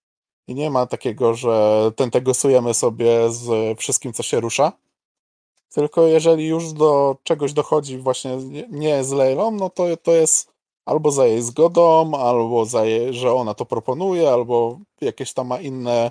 I 0.49 0.55
nie 0.55 0.71
ma 0.71 0.87
takiego, 0.87 1.35
że 1.35 1.91
tentegosujemy 1.97 2.75
sobie 2.75 3.33
z 3.33 3.79
wszystkim, 3.79 4.13
co 4.13 4.23
się 4.23 4.41
rusza. 4.41 4.73
Tylko 5.75 6.07
jeżeli 6.07 6.47
już 6.47 6.73
do 6.73 7.17
czegoś 7.23 7.53
dochodzi 7.53 7.99
właśnie 7.99 8.37
nie- 8.37 8.69
nie 8.71 9.05
z 9.05 9.13
Leilą, 9.13 9.51
no 9.51 9.71
to, 9.71 9.97
to 9.97 10.13
jest 10.13 10.56
albo 10.87 11.11
za 11.11 11.27
jej 11.27 11.43
zgodą, 11.43 12.15
albo 12.15 12.65
za 12.65 12.85
jej, 12.85 13.15
że 13.15 13.33
ona 13.33 13.55
to 13.55 13.67
proponuje, 13.67 14.31
albo 14.31 14.79
jakieś 15.01 15.33
tam 15.33 15.47
ma 15.47 15.61
inne 15.61 16.11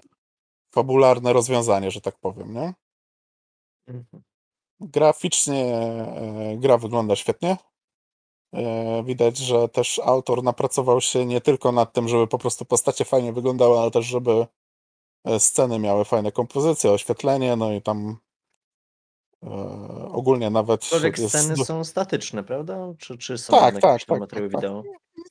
fabularne 0.75 1.33
rozwiązanie, 1.33 1.91
że 1.91 2.01
tak 2.01 2.19
powiem, 2.19 2.53
nie? 2.53 2.73
Mhm. 3.87 4.23
Graficznie 4.79 5.65
e, 5.75 6.57
gra 6.57 6.77
wygląda 6.77 7.15
świetnie. 7.15 7.57
E, 8.53 9.03
Widać, 9.03 9.37
że 9.37 9.69
też 9.69 9.99
autor 9.99 10.43
napracował 10.43 11.01
się 11.01 11.25
nie 11.25 11.41
tylko 11.41 11.71
nad 11.71 11.93
tym, 11.93 12.07
żeby 12.07 12.27
po 12.27 12.37
prostu 12.37 12.65
postacie 12.65 13.05
fajnie 13.05 13.33
wyglądały, 13.33 13.79
ale 13.79 13.91
też 13.91 14.05
żeby 14.05 14.47
e, 15.25 15.39
sceny 15.39 15.79
miały 15.79 16.05
fajne 16.05 16.31
kompozycje, 16.31 16.91
oświetlenie, 16.91 17.55
no 17.55 17.73
i 17.73 17.81
tam 17.81 18.17
ogólnie 20.11 20.49
nawet 20.49 20.83
Aczkolwiek 20.83 21.17
jest... 21.17 21.29
sceny 21.29 21.65
są 21.65 21.83
statyczne, 21.83 22.43
prawda? 22.43 22.93
Czy, 22.97 23.17
czy 23.17 23.37
są 23.37 23.53
Tak, 23.53 23.79
tak, 23.79 24.05
tak, 24.05 24.19
materiały 24.19 24.49
tak, 24.49 24.61
tak. 24.61 24.71
wideo? 24.71 24.83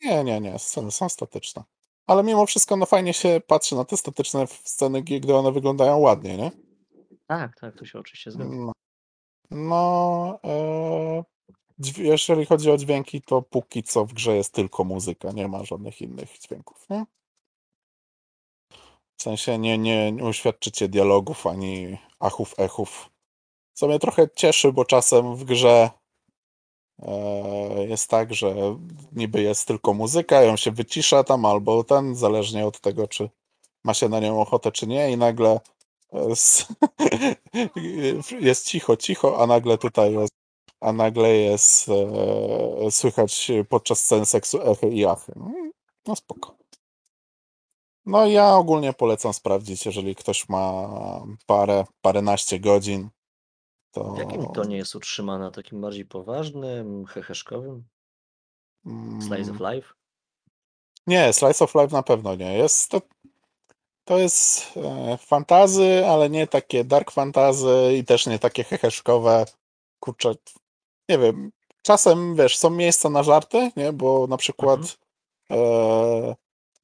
Nie, 0.03 0.25
nie, 0.25 0.41
nie, 0.41 0.59
sceny 0.59 0.91
są 0.91 1.09
statyczne. 1.09 1.63
Ale 2.07 2.23
mimo 2.23 2.47
wszystko 2.47 2.77
no 2.77 2.87
fajnie 2.87 3.15
się 3.15 3.41
patrzy 3.47 3.75
na 3.75 3.85
te 3.85 3.97
statyczne 3.97 4.47
sceny, 4.47 5.03
gdy 5.03 5.35
one 5.35 5.53
wyglądają 5.53 5.99
ładnie, 5.99 6.37
nie? 6.37 6.51
Tak, 7.27 7.61
tak, 7.61 7.79
to 7.79 7.85
się 7.85 7.99
oczywiście 7.99 8.31
zgadza. 8.31 8.51
No, 8.55 8.73
no 9.51 10.39
e, 10.45 11.25
jeżeli 11.99 12.47
chodzi 12.47 12.71
o 12.71 12.77
dźwięki, 12.77 13.23
to 13.23 13.43
póki 13.43 13.83
co 13.83 14.05
w 14.05 14.13
grze 14.13 14.37
jest 14.37 14.53
tylko 14.53 14.85
muzyka, 14.85 15.31
nie 15.33 15.49
ma 15.49 15.65
żadnych 15.65 16.01
innych 16.03 16.39
dźwięków, 16.39 16.87
nie? 16.91 17.05
W 19.17 19.23
sensie 19.23 19.59
nie, 19.59 19.79
nie, 19.79 20.13
nie 20.13 20.25
uświadczycie 20.25 20.89
dialogów 20.89 21.47
ani 21.47 21.99
achów, 22.21 22.55
echów. 22.59 23.11
Co 23.75 23.87
mnie 23.87 23.99
trochę 23.99 24.29
cieszy, 24.35 24.73
bo 24.73 24.85
czasem 24.85 25.37
w 25.37 25.45
grze 25.45 25.91
e, 27.03 27.87
jest 27.87 28.11
tak, 28.11 28.35
że 28.35 28.55
niby 29.13 29.43
jest 29.43 29.67
tylko 29.67 29.95
muzyka, 29.95 30.43
ją 30.43 30.57
się 30.57 30.71
wycisza 30.71 31.25
tam 31.25 31.45
albo 31.45 31.85
ten, 31.85 32.17
zależnie 32.17 32.67
od 32.67 32.81
tego, 32.81 33.09
czy 33.09 33.31
ma 33.85 33.95
się 33.95 34.09
na 34.09 34.21
nią 34.21 34.41
ochotę, 34.41 34.73
czy 34.73 34.87
nie, 34.87 35.11
i 35.11 35.17
nagle 35.17 35.61
jest, 36.29 36.67
jest 38.41 38.67
cicho, 38.67 38.97
cicho, 38.97 39.39
a 39.39 39.47
nagle 39.47 39.79
tutaj 39.79 40.13
jest, 40.13 40.33
a 40.81 40.93
nagle 40.93 41.29
jest 41.37 41.89
e, 41.89 42.91
słychać 42.91 43.51
podczas 43.69 44.01
scen 44.01 44.27
seksu 44.27 44.63
echy 44.63 44.89
i 44.89 45.05
achy. 45.05 45.33
No, 45.37 45.53
no 46.07 46.17
spoko. 46.17 46.57
No 48.07 48.27
ja 48.27 48.57
ogólnie 48.57 48.93
polecam 48.93 49.35
sprawdzić, 49.35 49.87
jeżeli 49.87 50.15
ktoś 50.15 50.49
ma 50.49 50.89
parę, 51.47 51.85
paręnaście 52.03 52.61
godzin, 52.61 53.09
to... 53.95 54.05
W 54.05 54.19
jakim 54.19 54.47
tonie 54.47 54.77
jest 54.77 54.95
utrzymana? 54.95 55.51
Takim 55.51 55.81
bardziej 55.81 56.05
poważnym, 56.05 57.07
heheszkowym? 57.07 57.85
Slice 59.21 59.51
of 59.51 59.61
mm, 59.61 59.75
life? 59.75 59.89
Nie, 61.07 61.33
Slice 61.33 61.65
of 61.65 61.75
Life 61.75 61.97
na 61.97 62.03
pewno 62.03 62.35
nie. 62.35 62.59
Jest 62.59 62.91
to, 62.91 63.01
to 64.05 64.19
jest 64.19 64.73
e, 64.77 65.17
fantazy, 65.17 66.07
ale 66.07 66.31
nie 66.31 66.47
takie 66.47 66.85
dark 66.85 67.11
fantazy 67.11 67.95
i 67.99 68.05
też 68.05 68.27
nie 68.27 68.39
takie 68.39 68.65
heheszkowe. 68.65 69.45
Kurczę, 70.01 70.35
nie 71.09 71.19
wiem. 71.19 71.51
Czasem, 71.83 72.37
wiesz, 72.37 72.59
są 72.59 72.71
miejsca 72.71 73.11
na 73.11 73.23
żarty, 73.23 73.71
nie? 73.77 73.93
Bo 73.93 74.27
na 74.27 74.37
przykład 74.37 74.81
e, 75.51 76.37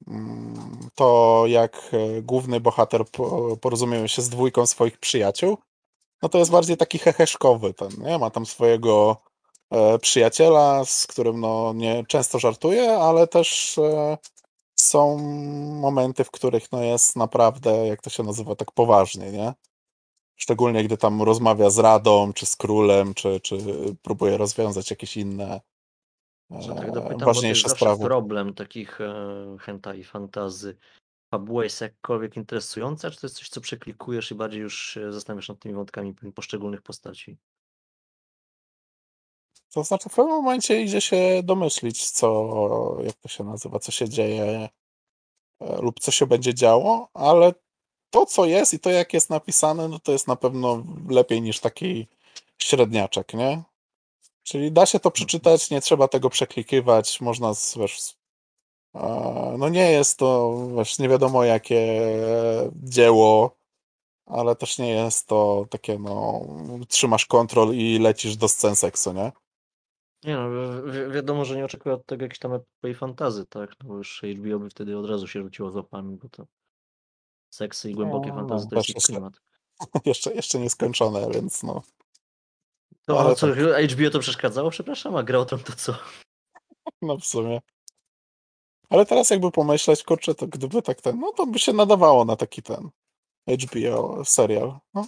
mm, 0.09 0.88
to 0.95 1.45
jak 1.47 1.90
e, 1.93 2.23
główny 2.23 2.61
bohater 2.61 3.05
po, 3.07 3.57
porozumiewa 3.57 4.09
się 4.09 4.23
z 4.23 4.29
dwójką 4.29 4.67
swoich 4.67 4.99
przyjaciół, 4.99 5.59
no 6.22 6.28
to 6.28 6.38
jest 6.38 6.50
bardziej 6.50 6.76
taki 6.76 6.98
heheszkowy 6.98 7.74
ten, 7.74 7.90
nie? 7.98 8.18
Ma 8.18 8.30
tam 8.30 8.46
swojego 8.46 9.16
e, 9.70 9.98
przyjaciela, 9.98 10.84
z 10.84 11.06
którym 11.06 11.40
no 11.40 11.72
nie 11.72 12.04
często 12.06 12.38
żartuje, 12.38 12.92
ale 12.92 13.26
też 13.26 13.78
e, 13.78 14.18
są 14.74 15.18
momenty, 15.80 16.24
w 16.24 16.30
których 16.30 16.72
no 16.72 16.82
jest 16.82 17.16
naprawdę, 17.16 17.86
jak 17.86 18.02
to 18.02 18.10
się 18.10 18.22
nazywa, 18.22 18.56
tak 18.56 18.72
poważnie, 18.72 19.32
nie? 19.32 19.54
Szczególnie 20.36 20.84
gdy 20.84 20.96
tam 20.96 21.22
rozmawia 21.22 21.70
z 21.70 21.78
Radą, 21.78 22.32
czy 22.32 22.46
z 22.46 22.56
królem, 22.56 23.14
czy, 23.14 23.40
czy 23.40 23.58
próbuje 24.02 24.36
rozwiązać 24.36 24.90
jakieś 24.90 25.16
inne 25.16 25.60
Że 26.50 26.74
tak 26.74 26.88
e, 26.88 26.92
dopytam, 26.92 27.18
ważniejsze 27.18 27.68
sprawy. 27.68 28.04
problem 28.04 28.54
takich 28.54 29.00
e, 29.00 29.56
hentai 29.60 30.04
fantazy. 30.04 30.76
Fabuła 31.30 31.64
jest 31.64 31.80
jakkolwiek 31.80 32.37
interesująca, 32.37 33.10
czy 33.10 33.20
to 33.20 33.26
jest 33.26 33.37
coś, 33.37 33.49
co 33.49 33.60
przeklikujesz 33.60 34.30
i 34.30 34.34
bardziej 34.34 34.60
już 34.60 34.99
zastanawiasz 35.10 35.49
nad 35.49 35.58
tymi 35.58 35.75
wątkami 35.75 36.14
poszczególnych 36.34 36.82
postaci? 36.82 37.38
To 39.72 39.84
znaczy 39.84 40.08
w 40.08 40.14
pewnym 40.14 40.37
momencie 40.37 40.82
idzie 40.82 41.00
się 41.00 41.42
domyślić, 41.44 42.10
co, 42.10 42.96
jak 43.04 43.16
to 43.16 43.28
się 43.28 43.44
nazywa, 43.44 43.78
co 43.78 43.92
się 43.92 44.08
dzieje 44.08 44.68
e, 45.60 45.82
lub 45.82 46.00
co 46.00 46.10
się 46.10 46.26
będzie 46.26 46.54
działo, 46.54 47.08
ale 47.14 47.54
to, 48.10 48.26
co 48.26 48.46
jest 48.46 48.75
i 48.75 48.78
to, 48.78 48.90
jak 48.90 49.14
jest 49.14 49.30
napisane, 49.30 49.88
no 49.88 49.99
to 49.99 50.12
jest 50.12 50.28
na 50.28 50.37
pewno 50.37 50.84
lepiej 51.08 51.42
niż 51.42 51.60
taki 51.60 52.06
średniaczek, 52.58 53.34
nie? 53.34 53.62
Czyli 54.42 54.72
da 54.72 54.87
się 54.87 55.00
to 55.00 55.10
przeczytać, 55.10 55.70
nie 55.70 55.80
trzeba 55.80 56.08
tego 56.08 56.30
przeklikiwać, 56.30 57.20
można, 57.20 57.52
wiesz, 57.76 58.14
no 59.59 59.68
nie 59.68 59.92
jest 59.92 60.18
to, 60.18 60.56
wiesz, 60.76 60.99
nie 60.99 61.09
wiadomo 61.09 61.44
jakie 61.44 62.12
dzieło, 62.73 63.56
ale 64.26 64.56
też 64.56 64.78
nie 64.78 64.90
jest 64.90 65.26
to 65.26 65.66
takie, 65.70 65.99
no, 65.99 66.44
trzymasz 66.88 67.26
kontrol 67.26 67.75
i 67.75 67.99
lecisz 67.99 68.37
do 68.37 68.49
scen 68.49 68.76
seksu, 68.76 69.12
nie? 69.12 69.32
Nie 70.25 70.35
no, 70.35 70.50
wi- 70.50 70.92
wi- 70.92 71.12
wiadomo, 71.12 71.44
że 71.44 71.56
nie 71.56 71.64
oczekuję 71.64 71.94
od 71.94 72.06
tego 72.06 72.23
jakiejś 72.23 72.38
tam 72.38 72.52
epopei 72.52 72.94
fantazy, 72.94 73.47
tak? 73.47 73.70
No 73.82 73.88
bo 73.88 73.97
już 73.97 74.23
HBO 74.38 74.59
by 74.59 74.70
wtedy 74.70 74.99
od 74.99 75.06
razu 75.06 75.28
się 75.28 75.42
rzuciło 75.42 75.70
z 75.70 75.76
łapami, 75.76 76.16
bo 76.16 76.28
to 76.28 76.47
seksy 77.50 77.90
i 77.90 77.94
głębokie 77.94 78.28
No, 78.28 78.35
fantazy 78.35 78.68
to 78.68 78.76
też 78.76 78.88
jest 78.88 79.06
klimat. 79.06 79.40
jeszcze, 80.04 80.35
jeszcze 80.35 80.59
nieskończone, 80.59 81.30
więc 81.30 81.62
no. 81.62 81.82
To 83.06 83.20
Ale 83.20 83.35
co, 83.37 83.47
tak. 83.47 83.90
HBO 83.90 84.11
to 84.11 84.18
przeszkadzało? 84.18 84.70
Przepraszam, 84.70 85.16
a 85.16 85.23
Gra 85.23 85.38
o 85.38 85.44
Tron 85.44 85.61
to 85.61 85.73
co? 85.73 85.94
No 87.02 87.18
w 87.18 87.25
sumie. 87.25 87.61
Ale 88.90 89.06
teraz 89.06 89.30
jakby 89.30 89.50
pomyśleć, 89.50 90.02
kurczę, 90.02 90.35
to 90.35 90.47
gdyby 90.47 90.82
tak 90.82 91.00
ten, 91.00 91.20
no 91.20 91.32
to 91.32 91.47
by 91.47 91.59
się 91.59 91.73
nadawało 91.73 92.25
na 92.25 92.37
taki 92.37 92.62
ten 92.62 92.90
HBO 93.49 94.25
serial. 94.25 94.78
No, 94.94 95.06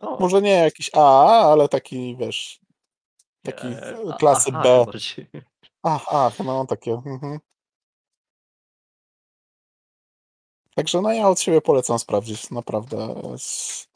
O, 0.00 0.16
może 0.20 0.42
nie 0.42 0.50
jakiś 0.50 0.90
A, 0.94 1.40
ale 1.52 1.68
taki, 1.68 2.16
wiesz, 2.16 2.60
taki 3.42 3.66
klasy 4.18 4.50
aha, 4.54 4.62
B. 4.62 4.84
bardziej. 4.84 5.26
Ach, 5.82 6.04
ach, 6.08 6.38
no 6.38 6.66
takie. 6.66 6.92
Mhm. 6.92 7.40
Także 10.74 11.00
no 11.00 11.12
ja 11.12 11.28
od 11.28 11.40
siebie 11.40 11.60
polecam 11.60 11.98
sprawdzić, 11.98 12.50
naprawdę. 12.50 13.14
Jest, 13.32 13.88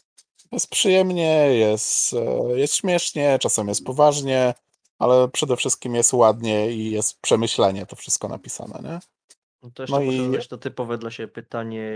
jest 0.53 0.71
przyjemnie, 0.71 1.33
jest, 1.55 2.15
jest 2.55 2.77
śmiesznie, 2.77 3.39
czasem 3.39 3.69
jest 3.69 3.85
poważnie, 3.85 4.55
ale 4.99 5.29
przede 5.29 5.57
wszystkim 5.57 5.95
jest 5.95 6.13
ładnie 6.13 6.71
i 6.71 6.91
jest 6.91 7.21
przemyślenie 7.21 7.87
to 7.87 7.97
wszystko 7.97 8.29
napisane, 8.29 8.81
nie? 8.83 9.18
No 9.63 9.71
to 9.75 9.83
jeszcze 9.83 9.97
No 9.99 10.05
muszę 10.05 10.17
i 10.17 10.27
zadać 10.27 10.49
to 10.49 10.59
typowe 10.59 10.99
dla 10.99 11.11
siebie 11.11 11.29
pytanie, 11.33 11.93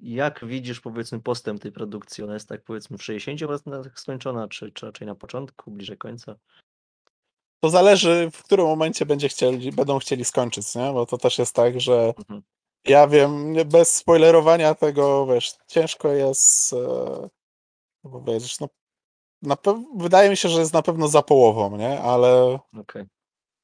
jak 0.00 0.44
widzisz 0.44 0.80
powiedzmy 0.80 1.20
postęp 1.20 1.62
tej 1.62 1.72
produkcji? 1.72 2.24
Ona 2.24 2.34
jest 2.34 2.48
tak 2.48 2.62
powiedzmy 2.64 2.98
w 2.98 3.00
60% 3.02 3.90
skończona, 3.94 4.48
czy, 4.48 4.72
czy 4.72 4.86
raczej 4.86 5.06
na 5.06 5.14
początku, 5.14 5.70
bliżej 5.70 5.98
końca? 5.98 6.36
to 7.60 7.70
zależy, 7.70 8.30
w 8.32 8.42
którym 8.42 8.66
momencie 8.66 9.06
będzie 9.06 9.28
chcieli, 9.28 9.72
będą 9.72 9.98
chcieli 9.98 10.24
skończyć, 10.24 10.74
nie? 10.74 10.92
Bo 10.92 11.06
to 11.06 11.18
też 11.18 11.38
jest 11.38 11.54
tak, 11.54 11.80
że 11.80 12.14
Mhm. 12.18 12.42
ja 12.84 13.06
wiem, 13.08 13.52
nie- 13.52 13.64
bez 13.64 13.94
spoilerowania 13.94 14.74
tego, 14.74 15.26
wiesz, 15.26 15.54
ciężko 15.66 16.08
jest 16.12 16.72
e, 16.72 17.28
powiedzieć, 18.10 18.60
no 18.60 18.68
na 19.42 19.54
pew- 19.56 19.84
wydaje 19.96 20.30
mi 20.30 20.36
się, 20.36 20.48
że 20.48 20.60
jest 20.60 20.72
na 20.72 20.82
pewno 20.82 21.08
za 21.08 21.22
połową, 21.22 21.76
nie? 21.76 22.00
Ale, 22.00 22.58
Okej. 22.80 23.04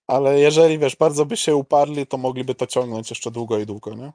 Ale 0.06 0.40
jeżeli, 0.40 0.78
wiesz, 0.78 0.96
bardzo 0.96 1.26
by 1.26 1.36
się 1.36 1.56
uparli, 1.56 2.06
to 2.06 2.16
mogliby 2.18 2.54
to 2.54 2.66
ciągnąć 2.66 3.10
jeszcze 3.10 3.30
długo 3.30 3.58
i 3.58 3.66
długo, 3.66 3.94
nie? 3.94 4.12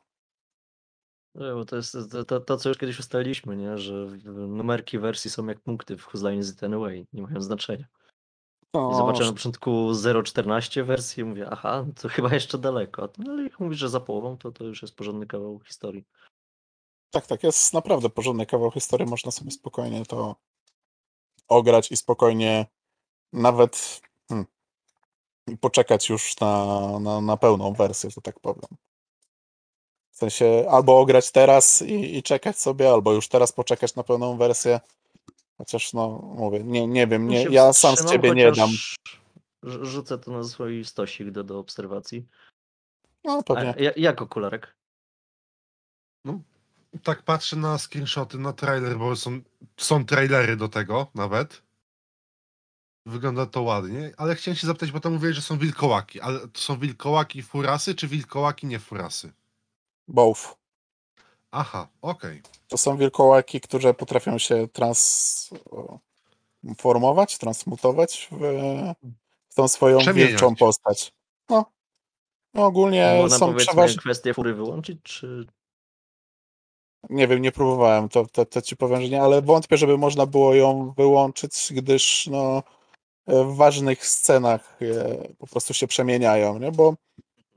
No, 1.35 1.55
Bo 1.55 1.65
to 1.65 1.75
jest 1.75 1.97
to, 2.11 2.25
to, 2.25 2.39
to, 2.39 2.57
co 2.57 2.69
już 2.69 2.77
kiedyś 2.77 2.99
ustaliliśmy, 2.99 3.57
nie? 3.57 3.77
że 3.77 3.93
numerki 4.47 4.99
wersji 4.99 5.31
są 5.31 5.47
jak 5.47 5.59
punkty 5.59 5.97
w 5.97 6.07
Whose 6.07 6.23
Line 6.23 6.39
Is 6.39 6.53
It 6.53 6.63
Anyway, 6.63 7.05
nie 7.13 7.21
mają 7.21 7.41
znaczenia. 7.41 7.85
I 8.63 8.67
No, 8.73 8.93
zobaczyłem 8.93 9.27
na 9.27 9.33
początku 9.33 9.91
0.14 9.91 10.85
wersji 10.85 11.21
i 11.21 11.23
mówię, 11.23 11.47
aha, 11.51 11.85
to 12.01 12.09
chyba 12.15 12.33
jeszcze 12.33 12.57
daleko. 12.57 13.09
No 13.17 13.31
ale 13.31 13.43
jak 13.43 13.59
mówisz, 13.59 13.79
że 13.79 13.89
za 13.89 13.99
połową, 13.99 14.37
to 14.37 14.51
to 14.51 14.63
już 14.63 14.81
jest 14.81 14.95
porządny 14.95 15.27
kawał 15.27 15.59
historii. 15.59 16.05
tak, 17.13 17.27
tak, 17.27 17.43
jest 17.43 17.73
naprawdę 17.73 18.09
porządny 18.09 18.45
kawał 18.45 18.71
historii, 18.71 19.07
można 19.07 19.31
sobie 19.31 19.51
spokojnie 19.51 20.05
to 20.05 20.35
ograć 21.47 21.91
i 21.91 21.97
spokojnie 21.97 22.65
nawet 23.33 24.01
hmm, 25.49 25.57
poczekać 25.57 26.09
już 26.09 26.39
na, 26.39 26.99
na, 26.99 27.21
na 27.21 27.37
pełną 27.37 27.73
wersję, 27.73 28.09
że 28.09 28.21
tak 28.21 28.39
powiem. 28.39 28.69
W 30.11 30.17
sensie 30.17 30.65
albo 30.69 30.99
ograć 30.99 31.31
teraz 31.31 31.81
i, 31.81 32.17
i 32.17 32.23
czekać 32.23 32.59
sobie, 32.59 32.89
albo 32.89 33.13
już 33.13 33.27
teraz 33.27 33.51
poczekać 33.51 33.95
na 33.95 34.03
pełną 34.03 34.37
wersję. 34.37 34.79
Chociaż 35.57 35.93
no, 35.93 36.09
mówię, 36.35 36.63
nie, 36.63 36.87
nie 36.87 37.07
wiem, 37.07 37.31
Ja 37.31 37.43
nie, 37.43 37.55
ja 37.55 37.73
sam 37.73 37.95
z 37.95 38.05
ciebie 38.05 38.31
nie 38.31 38.51
dam. 38.51 38.69
Rzucę 39.63 40.17
to 40.17 40.31
na 40.31 40.43
swój 40.43 40.85
stosik 40.85 41.31
do, 41.31 41.43
do 41.43 41.59
obserwacji. 41.59 42.27
No 43.23 43.37
A 43.37 43.43
pewnie. 43.43 43.73
ja- 43.77 43.93
jak 43.95 44.21
okularek? 44.21 44.75
Tak 47.03 47.23
patrzę 47.23 47.55
na 47.55 47.77
screenshoty, 47.77 48.37
na 48.37 48.53
trailer, 48.53 48.97
bo 48.97 49.15
są, 49.15 49.41
są 49.77 50.05
trailery 50.05 50.55
do 50.55 50.69
tego 50.69 51.07
nawet. 51.15 51.61
Wygląda 53.09 53.45
to 53.45 53.61
ładnie, 53.61 54.11
ale 54.17 54.35
chciałem 54.35 54.57
się 54.57 54.67
zapytać, 54.67 54.91
bo 54.91 54.99
tam 54.99 55.13
mówiłeś, 55.13 55.35
że 55.35 55.41
są 55.41 55.57
wilkołaki, 55.57 56.21
ale 56.21 56.39
to 56.39 56.61
są 56.61 56.77
wilkołaki 56.77 57.43
furasy, 57.43 57.95
czy 57.95 58.07
wilkołaki 58.07 58.67
nie 58.67 58.79
furasy? 58.79 59.31
Both. 60.07 60.55
Aha, 61.51 61.87
okej. 62.01 62.41
To 62.67 62.77
są 62.77 62.97
wilkołaki, 62.97 63.61
które 63.61 63.93
potrafią 63.93 64.37
się 64.37 64.67
transformować, 64.67 67.37
transmutować 67.37 68.27
w, 68.31 68.37
w 69.49 69.55
tą 69.55 69.67
swoją 69.67 69.99
wilczą 70.13 70.55
postać. 70.55 71.11
No. 71.49 71.65
no 72.53 72.65
ogólnie 72.65 73.17
Można 73.21 73.37
są 73.37 73.55
przeważnie. 73.55 73.97
kwestię 73.97 74.33
fury 74.33 74.53
wyłączyć, 74.53 74.99
czy 75.03 75.45
Nie 77.09 77.27
wiem, 77.27 77.41
nie 77.41 77.51
próbowałem, 77.51 78.09
to, 78.09 78.25
to, 78.25 78.45
to 78.45 78.61
ci 78.61 78.75
powiem, 78.75 79.01
że 79.01 79.09
nie, 79.09 79.21
ale 79.21 79.41
wątpię, 79.41 79.77
żeby 79.77 79.97
można 79.97 80.25
było 80.25 80.55
ją 80.55 80.93
wyłączyć, 80.97 81.67
gdyż 81.71 82.27
no, 82.27 82.63
w 83.29 83.55
ważnych 83.55 84.07
scenach 84.07 84.77
e, 84.81 85.27
po 85.37 85.47
prostu 85.47 85.73
się 85.73 85.87
przemieniają, 85.87 86.59
nie? 86.59 86.71
Bo 86.71 86.95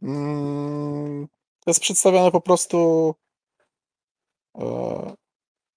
mm, 0.03 1.29
to 1.61 1.71
jest 1.71 1.81
przedstawione 1.81 2.31
po 2.31 2.41
prostu 2.41 3.15
e, 4.59 4.63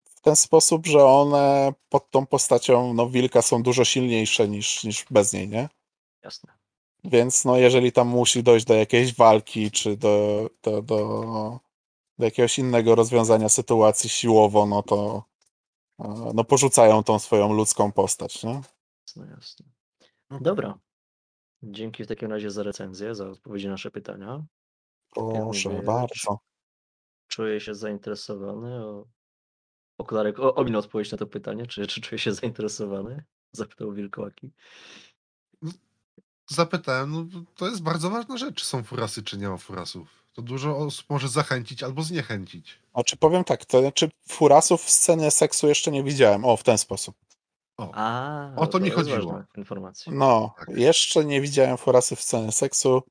w 0.05 0.21
ten 0.21 0.35
sposób, 0.35 0.85
że 0.87 1.05
one 1.05 1.73
pod 1.89 2.11
tą 2.11 2.25
postacią 2.25 2.93
no, 2.93 3.09
wilka 3.09 3.41
są 3.41 3.63
dużo 3.63 3.85
silniejsze 3.85 4.47
niż, 4.47 4.83
niż 4.83 5.05
bez 5.11 5.33
niej, 5.33 5.47
nie? 5.47 5.69
jasne. 6.25 6.53
Więc 7.03 7.45
no, 7.45 7.57
jeżeli 7.57 7.91
tam 7.91 8.07
musi 8.07 8.43
dojść 8.43 8.65
do 8.65 8.73
jakiejś 8.73 9.15
walki, 9.15 9.71
czy 9.71 9.97
do, 9.97 10.49
do, 10.63 10.81
do, 10.81 11.59
do 12.19 12.25
jakiegoś 12.25 12.59
innego 12.59 12.95
rozwiązania 12.95 13.49
sytuacji 13.49 14.09
siłowo, 14.09 14.65
no 14.65 14.83
to 14.83 15.23
e, 15.99 16.31
no, 16.33 16.43
porzucają 16.43 17.03
tą 17.03 17.19
swoją 17.19 17.53
ludzką 17.53 17.91
postać, 17.91 18.43
nie? 18.43 18.61
Jasne, 19.07 19.27
jasne. 19.35 19.74
Dobra. 20.31 20.79
Dzięki 21.63 22.03
w 22.03 22.07
takim 22.07 22.31
razie 22.31 22.51
za 22.51 22.63
recenzję, 22.63 23.15
za 23.15 23.29
odpowiedzi 23.29 23.65
na 23.65 23.71
nasze 23.71 23.91
pytania. 23.91 24.45
Proszę 25.13 25.69
mówię, 25.69 25.83
bardzo. 25.83 26.39
Czuję 27.27 27.61
się 27.61 27.75
zainteresowany. 27.75 28.85
O... 28.85 29.05
Okularek 29.97 30.39
o, 30.39 30.55
ominął 30.55 30.79
odpowiedź 30.79 31.11
na 31.11 31.17
to 31.17 31.27
pytanie, 31.27 31.67
czy, 31.67 31.87
czy 31.87 32.01
czuję 32.01 32.19
się 32.19 32.33
zainteresowany? 32.33 33.23
Zapytał 33.51 33.93
Wilkołaki. 33.93 34.51
Zapytałem, 36.49 37.11
no 37.11 37.41
to 37.55 37.67
jest 37.67 37.83
bardzo 37.83 38.09
ważna 38.09 38.37
rzecz, 38.37 38.55
czy 38.55 38.65
są 38.65 38.83
furasy, 38.83 39.23
czy 39.23 39.37
nie 39.37 39.49
ma 39.49 39.57
furasów. 39.57 40.25
To 40.33 40.41
dużo 40.41 40.77
osób 40.77 41.09
może 41.09 41.27
zachęcić 41.27 41.83
albo 41.83 42.03
zniechęcić. 42.03 42.79
Znaczy 42.93 43.17
powiem 43.17 43.43
tak, 43.43 43.65
to 43.65 43.81
znaczy 43.81 44.11
furasów 44.27 44.83
w 44.83 44.89
scenie 44.89 45.31
seksu 45.31 45.67
jeszcze 45.67 45.91
nie 45.91 46.03
widziałem. 46.03 46.45
O, 46.45 46.57
w 46.57 46.63
ten 46.63 46.77
sposób. 46.77 47.15
O, 47.77 47.91
A, 47.93 48.51
O 48.57 48.67
to 48.67 48.79
mi 48.79 48.85
jest 48.85 48.97
chodziło. 48.97 49.43
informacja. 49.57 50.13
No, 50.15 50.53
Tak. 50.57 50.69
jeszcze 50.77 51.25
nie 51.25 51.41
widziałem 51.41 51.77
furasy 51.77 52.15
w 52.15 52.21
scenie 52.21 52.51
seksu. 52.51 53.01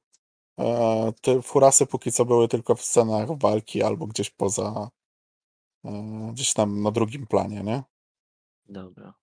E, 0.60 1.12
te 1.20 1.42
furasy 1.42 1.86
póki 1.86 2.12
co 2.12 2.24
były 2.24 2.48
tylko 2.48 2.74
w 2.74 2.82
scenach 2.82 3.38
walki 3.38 3.82
albo 3.82 4.06
gdzieś 4.06 4.30
poza, 4.30 4.90
e, 5.84 5.90
gdzieś 6.32 6.52
tam 6.54 6.82
na 6.82 6.90
drugim 6.90 7.26
planie, 7.26 7.62
nie? 7.62 7.82
Dobra. 8.66 9.14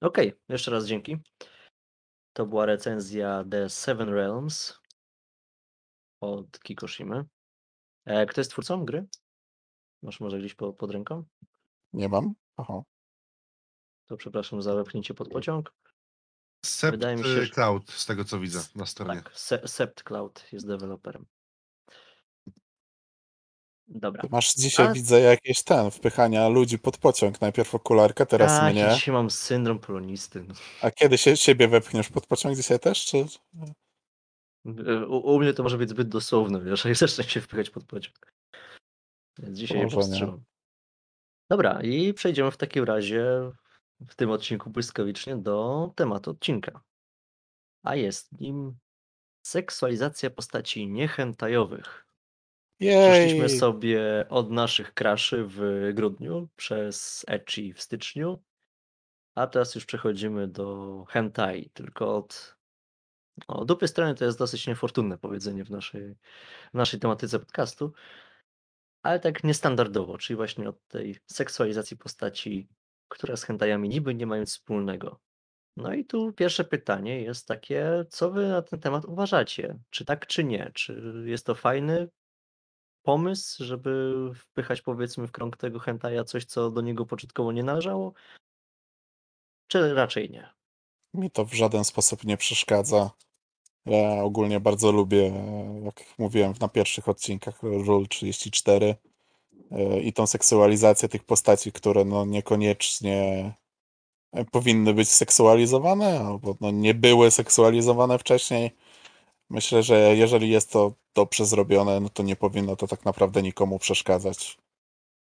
Okej, 0.00 0.32
jeszcze 0.48 0.70
raz 0.70 0.86
dzięki. 0.86 1.16
To 2.32 2.46
była 2.46 2.66
recenzja 2.66 3.44
The 3.50 3.68
Seven 3.70 4.08
Realms 4.08 4.78
od 6.20 6.58
Kikoshimy. 6.60 7.24
E, 8.04 8.26
kto 8.26 8.40
jest 8.40 8.50
twórcą 8.50 8.84
gry? 8.84 9.06
Masz 10.02 10.20
może 10.20 10.38
gdzieś 10.38 10.54
po, 10.54 10.72
pod 10.72 10.90
ręką? 10.90 11.24
Nie 11.92 12.08
mam. 12.08 12.34
Aha. 12.56 12.82
To 14.06 14.16
przepraszam 14.16 14.62
za 14.62 14.74
wepchnięcie 14.74 15.14
pod 15.14 15.28
pociąg. 15.28 15.72
Sept 16.64 16.90
Wydaje 16.90 17.16
mi 17.16 17.22
się, 17.22 17.28
że- 17.28 17.48
Cloud, 17.48 17.90
z 17.90 18.06
tego 18.06 18.24
co 18.24 18.38
widzę 18.40 18.60
na 18.74 18.86
stronie. 18.86 19.22
Tak, 19.22 19.32
Se- 19.38 19.68
Sept 19.68 20.02
Cloud 20.02 20.44
jest 20.52 20.66
deweloperem. 20.66 21.26
Dobra. 23.88 24.22
Ty 24.22 24.28
masz 24.30 24.54
dzisiaj, 24.54 24.86
A- 24.86 24.92
widzę, 24.92 25.20
jakieś 25.20 25.62
ten, 25.62 25.90
wpychania 25.90 26.48
ludzi 26.48 26.78
pod 26.78 26.98
pociąg. 26.98 27.40
Najpierw 27.40 27.74
okularkę, 27.74 28.26
teraz 28.26 28.50
Tak, 28.60 28.74
ja 28.76 28.86
mnie. 28.86 28.94
dzisiaj 28.94 29.14
mam 29.14 29.30
syndrom 29.30 29.78
polonisty. 29.78 30.44
no. 30.48 30.54
A 30.82 30.90
kiedy 30.90 31.18
się 31.18 31.36
siebie 31.36 31.68
wepchniesz 31.68 32.08
pod 32.08 32.26
pociąg 32.26 32.56
dzisiaj 32.56 32.80
też, 32.80 33.04
czy... 33.04 33.16
Y, 34.66 35.06
U, 35.08 35.34
u 35.34 35.38
mnie 35.40 35.54
to 35.54 35.62
może 35.62 35.78
być 35.78 35.90
zbyt 35.90 36.08
dosłowne, 36.08 36.60
wiesz, 36.60 36.84
jak 36.84 36.96
zacznę 36.96 37.24
się 37.24 37.40
wpychać 37.40 37.70
pod 37.70 37.84
pociąg. 37.84 38.32
Więc 39.38 39.58
dzisiaj 39.58 39.78
je 39.78 39.84
Może 39.84 39.96
nie. 39.96 40.02
powstrzymam. 40.02 40.44
Dobra, 41.50 41.82
i 41.82 42.14
przejdziemy 42.14 42.50
w 42.50 42.56
takim 42.56 42.84
razie 42.84 43.24
w 44.08 44.16
tym 44.16 44.30
odcinku 44.30 44.70
błyskawicznie 44.70 45.36
do 45.36 45.90
tematu 45.96 46.30
odcinka. 46.30 46.80
A 47.82 47.96
jest 47.96 48.40
nim 48.40 48.78
seksualizacja 49.46 50.30
postaci 50.30 50.88
niechętajowych. 50.88 52.06
Przeszliśmy 52.80 53.46
Jej! 53.46 53.58
sobie 53.58 54.26
od 54.28 54.50
naszych 54.50 54.94
kraszy 54.94 55.44
w 55.48 55.90
grudniu 55.94 56.48
przez 56.56 57.24
Ecchi 57.28 57.72
w 57.72 57.82
styczniu, 57.82 58.42
a 59.34 59.46
teraz 59.46 59.74
już 59.74 59.86
przechodzimy 59.86 60.48
do 60.48 61.04
hentai, 61.08 61.70
tylko 61.70 62.16
od 62.16 62.56
o, 63.48 63.64
dupy 63.64 63.88
strony 63.88 64.14
to 64.14 64.24
jest 64.24 64.38
dosyć 64.38 64.66
niefortunne 64.66 65.18
powiedzenie 65.18 65.64
w 65.64 65.70
naszej, 65.70 66.14
w 66.70 66.74
naszej 66.74 67.00
tematyce 67.00 67.38
podcastu, 67.38 67.92
ale 69.02 69.20
tak 69.20 69.44
niestandardowo, 69.44 70.18
czyli 70.18 70.36
właśnie 70.36 70.68
od 70.68 70.86
tej 70.88 71.16
seksualizacji 71.26 71.96
postaci, 71.96 72.68
która 73.08 73.36
z 73.36 73.44
hentajami 73.44 73.88
niby 73.88 74.14
nie 74.14 74.26
ma 74.26 74.38
nic 74.38 74.50
wspólnego. 74.50 75.20
No 75.76 75.94
i 75.94 76.04
tu 76.04 76.32
pierwsze 76.32 76.64
pytanie 76.64 77.22
jest 77.22 77.48
takie, 77.48 78.04
co 78.10 78.30
wy 78.30 78.48
na 78.48 78.62
ten 78.62 78.80
temat 78.80 79.04
uważacie? 79.04 79.78
Czy 79.90 80.04
tak, 80.04 80.26
czy 80.26 80.44
nie? 80.44 80.70
Czy 80.74 81.22
jest 81.26 81.46
to 81.46 81.54
fajny 81.54 82.08
pomysł, 83.02 83.64
żeby 83.64 84.14
wpychać 84.34 84.82
powiedzmy 84.82 85.26
w 85.26 85.32
krąg 85.32 85.56
tego 85.56 85.78
hentaja 85.78 86.24
coś, 86.24 86.44
co 86.44 86.70
do 86.70 86.80
niego 86.80 87.06
początkowo 87.06 87.52
nie 87.52 87.62
należało? 87.62 88.12
Czy 89.66 89.94
raczej 89.94 90.30
nie? 90.30 90.48
Mi 91.14 91.30
to 91.30 91.44
w 91.44 91.54
żaden 91.54 91.84
sposób 91.84 92.24
nie 92.24 92.36
przeszkadza. 92.36 93.10
Ja 93.86 94.22
ogólnie 94.22 94.60
bardzo 94.60 94.92
lubię, 94.92 95.32
jak 95.84 96.04
mówiłem 96.18 96.54
na 96.60 96.68
pierwszych 96.68 97.08
odcinkach 97.08 97.62
Rule 97.62 98.06
34 98.06 98.86
e, 98.86 98.96
i 100.02 100.12
tą 100.12 100.26
seksualizację 100.26 101.08
tych 101.08 101.24
postaci, 101.24 101.72
które 101.72 102.04
no 102.04 102.24
niekoniecznie 102.24 103.52
e, 104.32 104.44
powinny 104.44 104.94
być 104.94 105.10
seksualizowane, 105.10 106.20
albo 106.20 106.56
no 106.60 106.70
nie 106.70 106.94
były 106.94 107.30
seksualizowane 107.30 108.18
wcześniej. 108.18 108.70
Myślę, 109.50 109.82
że 109.82 110.16
jeżeli 110.16 110.50
jest 110.50 110.70
to 110.70 110.94
dobrze 111.14 111.46
zrobione, 111.46 112.00
no 112.00 112.08
to 112.08 112.22
nie 112.22 112.36
powinno 112.36 112.76
to 112.76 112.86
tak 112.86 113.04
naprawdę 113.04 113.42
nikomu 113.42 113.78
przeszkadzać. 113.78 114.58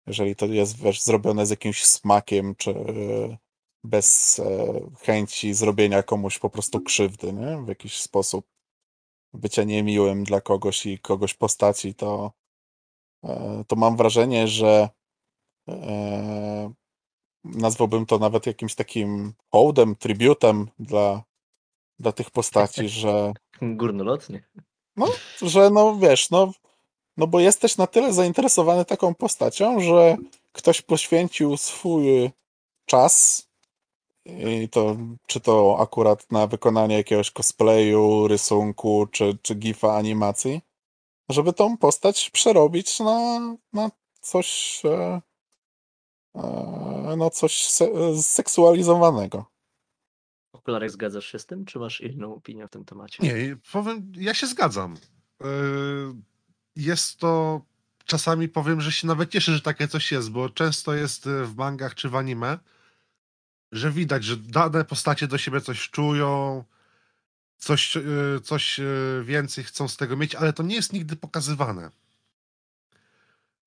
Jeżeli 0.08 0.36
to 0.36 0.46
jest 0.46 0.82
wiesz, 0.84 1.02
zrobione 1.02 1.46
z 1.46 1.50
jakimś 1.50 1.86
smakiem, 1.86 2.56
czy 2.56 2.72
e, 2.72 3.38
bez 3.84 4.40
e, 4.40 4.74
chęci 5.00 5.54
zrobienia 5.54 6.04
komuś 6.04 6.40
po 6.40 6.50
prostu 6.50 6.82
krzywdy, 6.82 7.34
nie? 7.34 7.58
W 7.66 7.68
jakiś 7.68 8.02
sposób. 8.02 8.46
Bycia 9.34 9.64
niemiłym 9.64 10.24
dla 10.24 10.42
kogoś 10.42 10.86
i 10.86 11.00
kogoś 11.00 11.34
postaci, 11.34 11.96
to, 11.96 12.26
e, 12.26 12.39
to 13.68 13.76
mam 13.76 13.98
wrażenie, 13.98 14.48
że 14.48 14.90
e, 15.70 16.74
nazwałbym 17.44 18.06
to 18.06 18.20
nawet 18.20 18.46
jakimś 18.46 18.76
takim 18.76 19.34
hołdem, 19.52 19.96
tributem 19.96 20.68
dla, 20.80 21.24
dla 22.00 22.12
tych 22.12 22.32
postaci, 22.32 22.90
że 23.00 23.34
Górnolotnie. 23.62 24.44
że 25.42 25.70
no 25.70 25.98
wiesz, 25.98 26.30
no, 26.30 26.52
no 27.18 27.28
bo 27.28 27.40
jesteś 27.40 27.78
na 27.78 27.88
tyle 27.88 28.14
zainteresowany 28.14 28.86
taką 28.86 29.16
postacią, 29.16 29.80
że 29.80 30.18
ktoś 30.52 30.82
poświęcił 30.82 31.58
swój 31.58 32.30
czas 32.86 33.46
i 34.26 34.70
to, 34.70 34.98
czy 35.28 35.40
to 35.40 35.78
akurat 35.80 36.32
na 36.32 36.48
wykonanie 36.48 36.98
jakiegoś 36.98 37.32
cosplayu, 37.32 38.28
rysunku, 38.28 39.08
czy, 39.12 39.38
czy 39.42 39.56
gifa 39.56 39.96
animacji, 39.96 40.62
żeby 41.30 41.54
tą 41.54 41.78
postać 41.78 42.30
przerobić 42.30 43.00
na, 43.00 43.40
na 43.74 43.92
coś 44.22 44.82
e, 44.86 45.22
e, 46.36 47.16
no 47.18 47.30
coś 47.30 47.64
se, 47.64 47.88
seksualizowanego. 48.22 49.46
Okularek, 50.54 50.92
zgadzasz 50.92 51.26
się 51.26 51.40
z 51.40 51.46
tym, 51.46 51.66
czy 51.66 51.80
masz 51.80 52.02
inną 52.02 52.36
opinię 52.36 52.68
w 52.68 52.70
tym 52.70 52.86
temacie? 52.86 53.24
Nie, 53.24 53.58
powiem, 53.72 54.12
ja 54.16 54.34
się 54.34 54.48
zgadzam. 54.48 54.98
Jest 56.76 57.18
to. 57.18 57.62
Czasami 58.06 58.50
powiem, 58.50 58.82
że 58.82 58.92
się 58.92 59.08
nawet 59.08 59.32
cieszę, 59.32 59.52
że 59.52 59.62
takie 59.62 59.88
coś 59.88 60.12
jest, 60.12 60.32
bo 60.32 60.50
często 60.50 60.94
jest 60.94 61.30
w 61.44 61.56
mangach 61.56 61.96
czy 61.96 62.10
w 62.10 62.16
anime, 62.16 62.60
że 63.72 63.92
widać, 63.92 64.24
że 64.24 64.38
dane 64.38 64.86
postacie 64.86 65.28
do 65.28 65.38
siebie 65.38 65.62
coś 65.62 65.90
czują, 65.90 66.64
coś, 67.60 67.98
y, 67.98 68.40
coś 68.44 68.80
y, 68.80 69.24
więcej 69.26 69.64
chcą 69.64 69.88
z 69.88 69.98
tego 69.98 70.18
mieć, 70.18 70.36
ale 70.36 70.54
to 70.54 70.64
nie 70.64 70.76
jest 70.76 70.94
nigdy 70.94 71.16
pokazywane. 71.16 71.92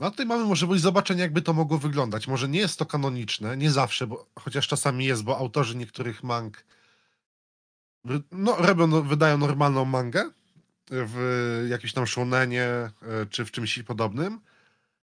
No 0.00 0.06
a 0.06 0.10
tutaj 0.10 0.26
mamy 0.26 0.44
możliwość 0.44 0.82
zobaczenia, 0.82 1.22
jakby 1.22 1.42
to 1.42 1.52
mogło 1.52 1.78
wyglądać. 1.78 2.28
Może 2.28 2.48
nie 2.48 2.58
jest 2.58 2.78
to 2.78 2.86
kanoniczne, 2.86 3.56
nie 3.56 3.70
zawsze, 3.70 4.06
bo, 4.06 4.26
chociaż 4.38 4.68
czasami 4.68 5.04
jest, 5.04 5.22
bo 5.22 5.38
autorzy 5.38 5.76
niektórych 5.76 6.22
mang 6.22 6.64
no, 8.32 8.56
robią, 8.56 8.86
no, 8.86 9.02
wydają 9.02 9.38
normalną 9.38 9.84
mangę 9.84 10.30
w 10.90 11.66
jakimś 11.70 11.92
tam 11.92 12.06
shonenie 12.06 12.64
e, 12.64 12.90
czy 13.30 13.44
w 13.44 13.50
czymś 13.50 13.82
podobnym, 13.82 14.40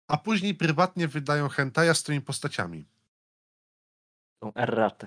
a 0.08 0.16
później 0.16 0.54
prywatnie 0.54 1.08
wydają 1.08 1.48
hentaja 1.48 1.94
z 1.94 2.02
tymi 2.02 2.20
postaciami. 2.20 2.86
Tą 4.38 4.54
erratę. 4.54 5.06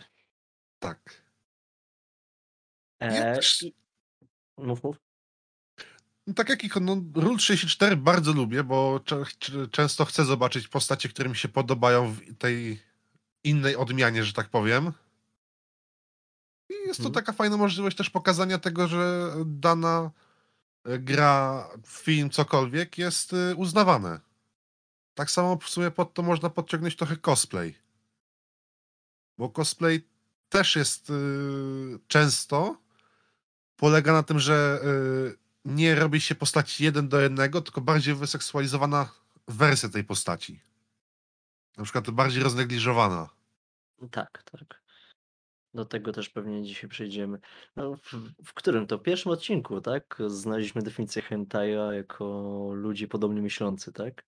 Tak. 0.79 1.22
E, 3.03 3.35
też- 3.35 3.63
i... 3.63 3.73
Mów, 4.57 4.83
mów. 4.83 4.97
No, 6.27 6.33
tak 6.33 6.49
jak 6.49 6.63
i 6.63 6.69
no, 6.81 7.03
Rule 7.15 7.37
34 7.37 7.97
bardzo 7.97 8.33
lubię, 8.33 8.63
bo 8.63 8.99
często 9.71 10.05
chcę 10.05 10.25
zobaczyć 10.25 10.67
postacie, 10.67 11.09
które 11.09 11.29
mi 11.29 11.35
się 11.35 11.47
podobają 11.47 12.11
w 12.11 12.37
tej 12.37 12.81
innej 13.43 13.75
odmianie, 13.75 14.23
że 14.23 14.33
tak 14.33 14.49
powiem. 14.49 14.91
I 16.69 16.73
jest 16.73 16.99
to 16.99 17.07
Mhm. 17.07 17.13
taka 17.13 17.33
fajna 17.33 17.57
możliwość 17.57 17.97
też 17.97 18.09
pokazania 18.09 18.57
tego, 18.59 18.87
że 18.87 19.31
dana 19.45 20.11
e, 20.85 20.99
gra, 20.99 21.69
film, 21.87 22.29
cokolwiek 22.29 22.97
jest 22.97 23.33
e, 23.33 23.55
uznawane. 23.55 24.19
Tak 25.13 25.31
samo 25.31 25.57
w 25.57 25.69
sumie 25.69 25.91
pod 25.91 26.13
to 26.13 26.21
można 26.21 26.49
podciągnąć 26.49 26.95
trochę 26.95 27.17
cosplay. 27.17 27.75
Bo 29.37 29.49
cosplay 29.49 30.07
też 30.49 30.75
jest 30.75 31.09
e, 31.09 31.13
często 32.07 32.82
polega 33.83 34.13
na 34.13 34.23
tym, 34.23 34.39
że 34.39 34.79
e, 34.83 34.87
nie 35.65 35.95
robi 35.95 36.21
się 36.21 36.35
postaci 36.35 36.83
jeden 36.83 37.09
do 37.09 37.21
jednego, 37.21 37.61
tylko 37.61 37.81
bardziej 37.81 38.15
wyseksualizowana 38.15 39.11
wersja 39.47 39.89
tej 39.89 40.03
postaci. 40.03 40.61
Na 41.77 41.83
przykład 41.83 42.09
bardziej 42.09 42.43
roznegliżowana. 42.43 43.29
Tak, 44.11 44.43
tak. 44.51 44.81
Do 45.73 45.85
tego 45.85 46.11
też 46.11 46.29
pewnie 46.29 46.63
dzisiaj 46.63 46.89
przejdziemy. 46.89 47.39
No, 47.75 47.95
w, 47.95 48.13
w 48.45 48.53
którym 48.53 48.87
to? 48.87 48.99
Pierwszym 48.99 49.31
odcinku, 49.31 49.81
tak? 49.81 50.17
Znaleźliśmy 50.27 50.81
definicję 50.81 51.21
hentaja 51.21 51.93
jako 51.93 52.25
ludzi 52.73 53.07
podobnie 53.07 53.41
myślący, 53.41 53.93
tak? 53.93 54.23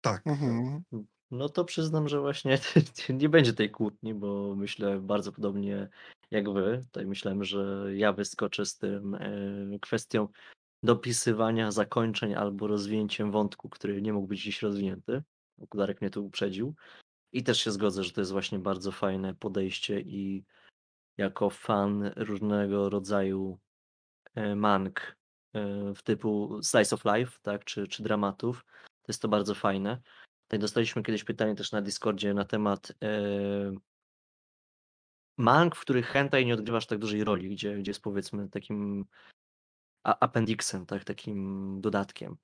Tak. 0.00 0.26
Mhm. 0.26 0.82
No 1.30 1.48
to 1.48 1.64
przyznam, 1.64 2.08
że 2.08 2.20
właśnie 2.20 2.58
nie 3.20 3.28
będzie 3.28 3.52
tej 3.52 3.70
kłótni, 3.70 4.14
bo 4.14 4.54
myślę 4.56 5.00
bardzo 5.00 5.32
podobnie 5.32 5.88
jak 6.30 6.50
wy. 6.52 6.82
Tutaj 6.84 7.06
myślałem, 7.06 7.44
że 7.44 7.86
ja 7.94 8.12
wyskoczę 8.12 8.66
z 8.66 8.78
tym 8.78 9.14
e, 9.14 9.78
kwestią 9.80 10.28
dopisywania 10.82 11.70
zakończeń 11.70 12.34
albo 12.34 12.66
rozwinięciem 12.66 13.30
wątku, 13.30 13.68
który 13.68 14.02
nie 14.02 14.12
mógł 14.12 14.26
być 14.26 14.42
dziś 14.42 14.62
rozwinięty. 14.62 15.22
Okularek 15.60 16.00
mnie 16.00 16.10
tu 16.10 16.26
uprzedził. 16.26 16.74
I 17.32 17.42
też 17.42 17.60
się 17.60 17.70
zgodzę, 17.70 18.04
że 18.04 18.12
to 18.12 18.20
jest 18.20 18.32
właśnie 18.32 18.58
bardzo 18.58 18.92
fajne 18.92 19.34
podejście 19.34 20.00
i 20.00 20.44
jako 21.18 21.50
fan 21.50 22.12
różnego 22.16 22.90
rodzaju 22.90 23.58
e, 24.34 24.54
mang 24.54 25.16
e, 25.54 25.94
w 25.94 26.02
typu 26.02 26.60
slice 26.62 26.94
of 26.94 27.04
life, 27.04 27.38
tak, 27.42 27.64
czy, 27.64 27.88
czy 27.88 28.02
dramatów, 28.02 28.64
to 28.84 29.04
jest 29.08 29.22
to 29.22 29.28
bardzo 29.28 29.54
fajne. 29.54 30.00
Tutaj 30.42 30.58
dostaliśmy 30.58 31.02
kiedyś 31.02 31.24
pytanie 31.24 31.54
też 31.54 31.72
na 31.72 31.82
Discordzie 31.82 32.34
na 32.34 32.44
temat 32.44 32.92
mang, 35.40 35.76
w 35.76 35.80
których 35.80 36.06
hentai 36.06 36.46
nie 36.46 36.54
odgrywasz 36.54 36.86
tak 36.86 36.98
dużej 36.98 37.24
roli, 37.24 37.48
gdzie, 37.48 37.76
gdzie 37.76 37.90
jest 37.90 38.02
powiedzmy 38.02 38.48
takim 38.48 39.04
appendixem, 40.02 40.86
tak, 40.86 41.04
takim 41.04 41.80
dodatkiem. 41.80 42.36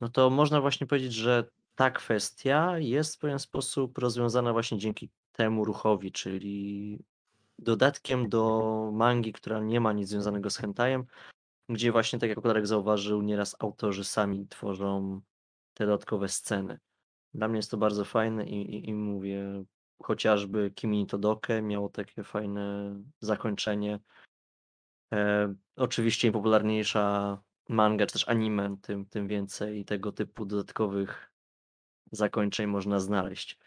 No 0.00 0.08
to 0.08 0.30
można 0.30 0.60
właśnie 0.60 0.86
powiedzieć, 0.86 1.12
że 1.12 1.50
ta 1.74 1.90
kwestia 1.90 2.78
jest 2.78 3.16
w 3.16 3.18
pewien 3.18 3.38
sposób 3.38 3.98
rozwiązana 3.98 4.52
właśnie 4.52 4.78
dzięki 4.78 5.10
temu 5.32 5.64
ruchowi, 5.64 6.12
czyli 6.12 6.98
dodatkiem 7.58 8.28
do 8.28 8.90
mangi, 8.92 9.32
która 9.32 9.60
nie 9.60 9.80
ma 9.80 9.92
nic 9.92 10.08
związanego 10.08 10.50
z 10.50 10.56
hentajem, 10.56 11.04
gdzie 11.68 11.92
właśnie, 11.92 12.18
tak 12.18 12.28
jak 12.28 12.42
Kolarek 12.42 12.66
zauważył, 12.66 13.22
nieraz 13.22 13.56
autorzy 13.58 14.04
sami 14.04 14.46
tworzą 14.48 15.20
te 15.74 15.86
dodatkowe 15.86 16.28
sceny. 16.28 16.78
Dla 17.34 17.48
mnie 17.48 17.56
jest 17.56 17.70
to 17.70 17.76
bardzo 17.76 18.04
fajne 18.04 18.46
i, 18.46 18.74
i, 18.74 18.88
i 18.88 18.94
mówię, 18.94 19.64
chociażby 20.02 20.70
Kimi 20.70 21.06
Todoke 21.06 21.62
miało 21.62 21.88
takie 21.88 22.24
fajne 22.24 22.94
zakończenie. 23.20 24.00
E, 25.12 25.54
oczywiście 25.76 26.28
im 26.28 26.32
popularniejsza 26.32 27.38
manga 27.68 28.06
czy 28.06 28.12
też 28.12 28.28
anime, 28.28 28.76
tym, 28.82 29.06
tym 29.06 29.28
więcej 29.28 29.84
tego 29.84 30.12
typu 30.12 30.46
dodatkowych 30.46 31.32
zakończeń 32.12 32.66
można 32.66 33.00
znaleźć. 33.00 33.58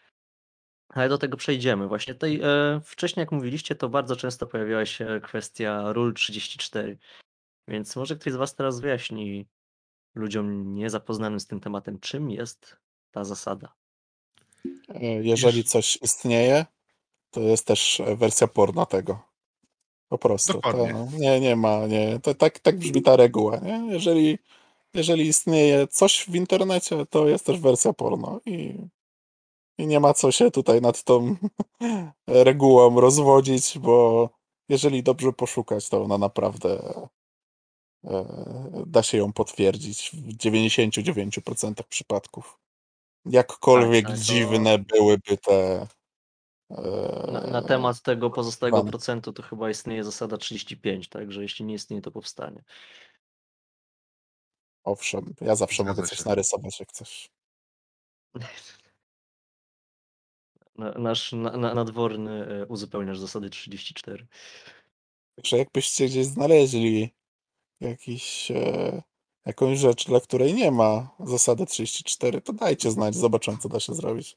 Ale 0.88 1.08
do 1.08 1.18
tego 1.18 1.36
przejdziemy. 1.36 1.88
Właśnie 1.88 2.14
tutaj 2.14 2.40
e, 2.42 2.80
wcześniej, 2.84 3.22
jak 3.22 3.32
mówiliście, 3.32 3.74
to 3.74 3.88
bardzo 3.88 4.16
często 4.16 4.46
pojawiała 4.46 4.86
się 4.86 5.20
kwestia 5.22 5.92
ról 5.92 6.14
34. 6.14 6.98
Więc 7.68 7.96
może 7.96 8.16
ktoś 8.16 8.32
z 8.32 8.36
Was 8.36 8.54
teraz 8.54 8.80
wyjaśni 8.80 9.48
ludziom 10.14 10.74
niezapoznanym 10.74 11.40
z 11.40 11.46
tym 11.46 11.60
tematem, 11.60 12.00
czym 12.00 12.30
jest 12.30 12.76
ta 13.10 13.24
zasada. 13.24 13.81
E, 14.94 15.04
Jeżeli 15.04 15.64
coś 15.64 15.98
istnieje, 16.02 16.66
to 17.30 17.40
jest 17.40 17.66
też 17.66 18.00
e, 18.00 18.16
wersja 18.16 18.46
porno 18.46 18.86
tego. 18.86 19.32
Po 20.08 20.18
prostu. 20.18 20.60
To 20.60 20.86
nie, 21.18 21.40
nie 21.40 21.56
ma, 21.56 21.86
nie. 21.86 22.20
To 22.20 22.34
tak, 22.34 22.58
tak 22.58 22.78
brzmi 22.78 23.02
ta 23.02 23.16
reguła, 23.16 23.56
nie? 23.56 23.86
Jeżeli, 23.90 24.38
jeżeli 24.94 25.26
istnieje 25.28 25.86
coś 25.86 26.24
w 26.28 26.34
internecie, 26.34 27.06
to 27.06 27.28
jest 27.28 27.46
też 27.46 27.60
wersja 27.60 27.92
porno 27.92 28.40
i, 28.46 28.74
i 29.78 29.86
nie 29.86 30.00
ma 30.00 30.14
co 30.14 30.32
się 30.32 30.50
tutaj 30.50 30.80
nad 30.80 31.04
tą 31.04 31.36
regułą 32.26 33.00
rozwodzić, 33.00 33.78
bo 33.78 34.28
jeżeli 34.68 35.02
dobrze 35.02 35.32
poszukać, 35.32 35.88
to 35.88 36.02
ona 36.02 36.18
naprawdę 36.18 36.78
e, 38.04 38.24
da 38.86 39.02
się 39.02 39.18
ją 39.18 39.32
potwierdzić 39.32 40.10
w 40.14 40.36
99% 40.36 41.82
przypadków. 41.88 42.58
Jakkolwiek 43.24 44.04
Tak, 44.06 44.10
tak, 44.16 44.26
to- 44.26 44.32
dziwne 44.32 44.78
byłyby 44.78 45.36
te. 45.38 45.86
Na, 47.32 47.42
e, 47.42 47.50
na 47.50 47.62
temat 47.62 48.02
tego 48.02 48.30
pozostałego 48.30 48.76
Pan. 48.78 48.86
procentu 48.88 49.32
to 49.32 49.42
chyba 49.42 49.70
istnieje 49.70 50.04
zasada 50.04 50.36
35, 50.36 51.08
także 51.08 51.42
jeśli 51.42 51.64
nie 51.64 51.74
istnieje, 51.74 52.02
to 52.02 52.10
powstanie. 52.10 52.62
Owszem, 54.84 55.34
ja 55.40 55.54
zawsze 55.56 55.82
Zgadza 55.82 55.96
mogę 56.00 56.08
coś 56.08 56.18
się. 56.18 56.24
narysować, 56.28 56.80
jak 56.80 56.92
coś. 56.92 57.30
Na- 60.76 60.92
Nasz 60.92 61.32
na, 61.32 61.56
na, 61.56 61.74
nadworny 61.74 62.46
e, 62.46 62.66
uzupełniasz 62.66 63.18
zasady 63.18 63.50
34. 63.50 64.26
Także 65.36 65.56
jakbyście 65.58 66.06
gdzieś 66.06 66.26
znaleźli 66.26 67.14
jakiś, 67.80 68.50
e, 68.50 69.02
jakąś 69.46 69.78
rzecz, 69.78 70.06
dla 70.06 70.20
której 70.20 70.54
nie 70.54 70.70
ma 70.70 71.10
zasady 71.20 71.66
34, 71.66 72.40
to 72.40 72.52
dajcie 72.52 72.90
znać, 72.90 73.14
zobaczymy, 73.14 73.58
co 73.58 73.68
da 73.68 73.80
się 73.80 73.94
zrobić. 73.94 74.36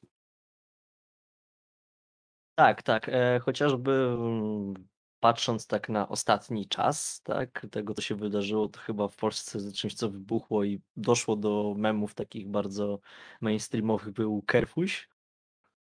Tak, 2.56 2.84
tak. 2.84 3.10
E, 3.10 3.40
chociażby 3.40 3.92
mm, 3.92 4.74
patrząc 5.20 5.68
tak 5.68 5.90
na 5.90 6.10
ostatni 6.10 6.68
czas, 6.68 7.22
tak, 7.24 7.68
tego 7.72 7.94
co 7.94 8.02
się 8.02 8.16
wydarzyło, 8.16 8.70
to 8.70 8.80
chyba 8.80 9.08
w 9.08 9.16
Polsce 9.16 9.72
czymś 9.72 9.94
co 9.94 10.10
wybuchło 10.10 10.64
i 10.64 10.82
doszło 10.98 11.36
do 11.36 11.74
memów 11.78 12.14
takich 12.14 12.48
bardzo 12.48 13.00
mainstreamowych 13.42 14.12
był 14.12 14.42
Kerfuś 14.42 15.10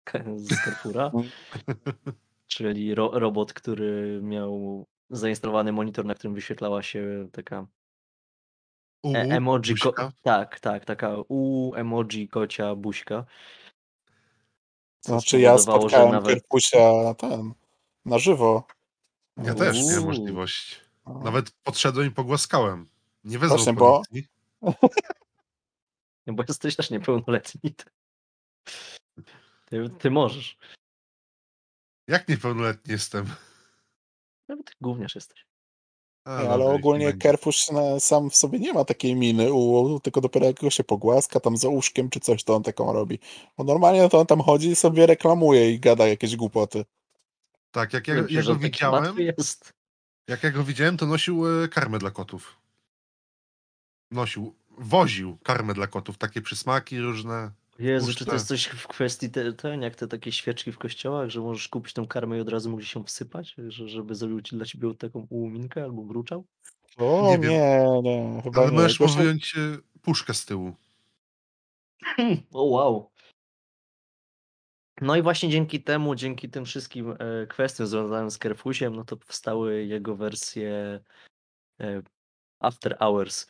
z 0.36 0.48
Carrefoura, 0.48 1.10
czyli 2.46 2.94
ro, 2.94 3.10
robot, 3.12 3.52
który 3.52 4.20
miał 4.22 4.86
zainstalowany 5.10 5.72
monitor, 5.72 6.04
na 6.04 6.14
którym 6.14 6.34
wyświetlała 6.34 6.82
się 6.82 7.28
taka 7.32 7.66
U, 9.06 9.14
e, 9.16 9.20
emoji, 9.20 9.74
ko- 9.78 10.12
tak, 10.22 10.60
tak, 10.60 10.84
taka 10.84 11.16
u 11.28 11.74
emoji 11.74 12.28
kocia 12.28 12.74
buźka. 12.74 13.24
Co 15.00 15.12
Znaczy, 15.12 15.40
ja 15.40 15.58
spotkałem 15.58 16.12
nawet 16.12 16.28
Kerpusia 16.40 17.14
ten, 17.18 17.54
na 18.04 18.18
żywo. 18.18 18.66
Ja 19.36 19.54
też 19.54 19.76
miałem 19.76 19.98
Uuu. 19.98 20.06
możliwość. 20.06 20.80
No. 21.06 21.20
Nawet 21.20 21.50
podszedłem 21.50 22.08
i 22.08 22.10
pogłaskałem. 22.10 22.88
Nie 23.24 23.38
wezwał 23.38 23.58
Właśnie, 23.58 23.72
bo-. 23.72 24.02
No 26.26 26.34
bo 26.34 26.44
jesteś 26.48 26.76
też 26.76 26.90
niepełnoletni. 26.90 27.74
Ty, 29.64 29.90
ty 29.98 30.10
możesz. 30.10 30.58
Jak 32.08 32.28
niepełnoletni 32.28 32.92
jestem? 32.92 33.26
Nawet 34.48 34.66
ty 34.66 34.72
gówniarz 34.80 35.14
jesteś. 35.14 35.46
A, 36.26 36.42
Nie, 36.42 36.50
ale 36.50 36.64
ogólnie 36.64 37.12
na- 37.72 38.00
sam 38.00 38.30
w 38.30 38.36
sobie 38.36 38.58
nie 38.58 38.72
ma 38.72 38.84
takiej 38.84 39.16
miny, 39.16 39.52
u, 39.52 40.00
tylko 40.00 40.20
dopiero 40.20 40.46
jak 40.46 40.60
go 40.60 40.70
się 40.70 40.84
pogłaska 40.84 41.40
tam 41.40 41.56
za 41.56 41.68
uszkiem 41.68 42.10
czy 42.10 42.20
coś, 42.20 42.44
to 42.44 42.54
on 42.56 42.62
taką 42.62 42.92
robi. 42.92 43.18
Bo 43.58 43.64
normalnie 43.64 44.08
to 44.08 44.20
on 44.20 44.26
tam 44.26 44.40
chodzi 44.40 44.68
i 44.68 44.76
sobie 44.76 45.06
reklamuje 45.06 45.70
i 45.70 45.80
gada 45.80 46.06
jakieś 46.06 46.36
głupoty. 46.36 46.84
Tak, 47.70 47.92
jak 47.92 48.08
ja, 48.08 48.14
Wiem, 48.14 48.26
ja 48.30 48.42
go 48.42 48.52
taki 48.54 48.64
widziałem, 48.64 49.16
jak 50.28 50.42
ja 50.42 50.50
go 50.50 50.64
widziałem, 50.64 50.96
to 50.96 51.06
nosił 51.06 51.62
e, 51.64 51.68
karmę 51.68 51.98
dla 51.98 52.10
kotów. 52.10 52.60
Nosił, 54.10 54.54
woził 54.78 55.38
karmę 55.42 55.74
dla 55.74 55.86
kotów, 55.86 56.18
takie 56.18 56.42
przysmaki 56.42 56.98
różne. 56.98 57.50
Jezu, 57.78 58.14
czy 58.14 58.24
to 58.26 58.32
jest 58.32 58.46
coś 58.46 58.66
w 58.66 58.86
kwestii 58.86 59.30
te, 59.30 59.52
ten, 59.52 59.82
jak 59.82 59.96
te 59.96 60.08
takie 60.08 60.32
świeczki 60.32 60.72
w 60.72 60.78
kościołach, 60.78 61.30
że 61.30 61.40
możesz 61.40 61.68
kupić 61.68 61.92
tą 61.92 62.06
karmę 62.06 62.38
i 62.38 62.40
od 62.40 62.48
razu 62.48 62.70
możesz 62.70 62.88
się 62.88 63.04
wsypać, 63.04 63.54
że, 63.68 63.88
żeby 63.88 64.14
zrobił 64.14 64.40
ci 64.40 64.56
dla 64.56 64.66
ciebie 64.66 64.94
taką 64.94 65.26
ułuminkę 65.30 65.82
albo 65.84 66.02
mruczał? 66.04 66.44
O 66.96 67.22
Nie 67.26 67.38
nie, 67.38 67.48
wiem. 67.48 68.02
nie, 68.04 68.40
chyba 68.44 68.60
Ale 68.62 68.70
nie. 68.70 68.76
możesz 68.76 68.98
Gosia- 69.00 69.16
wyjąć 69.16 69.56
e, 69.56 69.78
puszkę 70.02 70.34
z 70.34 70.44
tyłu. 70.44 70.74
O 72.52 72.62
wow. 72.64 73.10
No 75.00 75.16
i 75.16 75.22
właśnie 75.22 75.48
dzięki 75.48 75.82
temu, 75.82 76.14
dzięki 76.14 76.48
tym 76.48 76.64
wszystkim 76.64 77.10
e, 77.18 77.46
kwestiom 77.46 77.86
związanym 77.86 78.30
z 78.30 78.38
Kerfusiem, 78.38 78.96
no 78.96 79.04
to 79.04 79.16
powstały 79.16 79.84
jego 79.84 80.16
wersje 80.16 81.00
e, 81.80 82.02
After 82.60 82.96
Hours, 82.98 83.46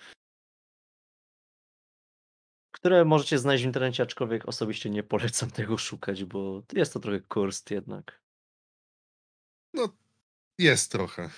które 2.86 3.04
możecie 3.04 3.38
znaleźć 3.38 3.64
w 3.64 3.66
internecie, 3.66 4.02
aczkolwiek 4.02 4.48
osobiście 4.48 4.90
nie 4.90 5.02
polecam 5.02 5.50
tego 5.50 5.78
szukać, 5.78 6.24
bo 6.24 6.62
jest 6.72 6.92
to 6.92 7.00
trochę 7.00 7.20
kurst 7.20 7.70
jednak. 7.70 8.20
Jest 10.58 10.92
trochę. 10.92 11.30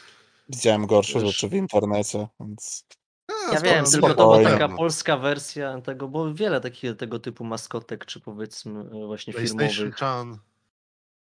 Widziałem 0.49 0.87
gorsze 0.87 1.21
Wiesz- 1.21 1.27
rzeczy 1.27 1.49
w 1.49 1.55
internecie, 1.55 2.29
więc 2.41 2.85
A, 3.29 3.55
Ja 3.55 3.61
wiem, 3.61 3.85
tylko 3.85 4.15
to 4.15 4.15
była 4.15 4.51
taka 4.51 4.69
polska 4.69 5.17
wersja 5.17 5.81
tego, 5.81 6.09
bo 6.09 6.35
wiele 6.35 6.61
takich 6.61 6.97
tego 6.97 7.19
typu 7.19 7.45
maskotek, 7.45 8.07
czy 8.07 8.21
powiedzmy 8.21 8.81
e, 8.81 9.07
właśnie 9.07 9.33
firmowych. 9.33 9.95
Chan. 9.97 10.39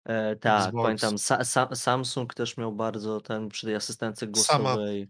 E, 0.05 0.37
tak, 0.37 0.67
Xbox. 0.67 0.83
pamiętam, 0.85 1.15
Sa 1.15 1.39
Sa 1.41 1.75
Samsung 1.77 2.35
też 2.35 2.57
miał 2.57 2.73
bardzo 2.73 3.21
ten 3.21 3.49
przy 3.49 3.67
tej 3.67 3.75
asystence 3.75 4.27
Sama. 4.35 4.65
głosowej. 4.65 5.09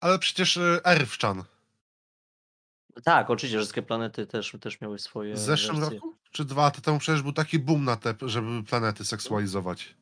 Ale 0.00 0.18
przecież 0.18 0.56
e, 0.56 0.80
Erw 0.84 1.18
Chan. 1.18 1.44
Tak, 3.04 3.30
oczywiście, 3.30 3.58
że 3.58 3.62
wszystkie 3.62 3.82
planety 3.82 4.26
też, 4.26 4.56
też 4.60 4.80
miały 4.80 4.98
swoje 4.98 5.34
W 5.34 5.38
zeszłym 5.38 5.80
wersje. 5.80 5.98
roku? 5.98 6.16
Czy 6.30 6.44
dwa 6.44 6.62
lata 6.62 6.80
temu 6.80 6.98
przecież 6.98 7.22
był 7.22 7.32
taki 7.32 7.58
boom 7.58 7.84
na 7.84 7.96
te, 7.96 8.14
żeby 8.22 8.62
planety 8.62 9.04
seksualizować. 9.04 9.96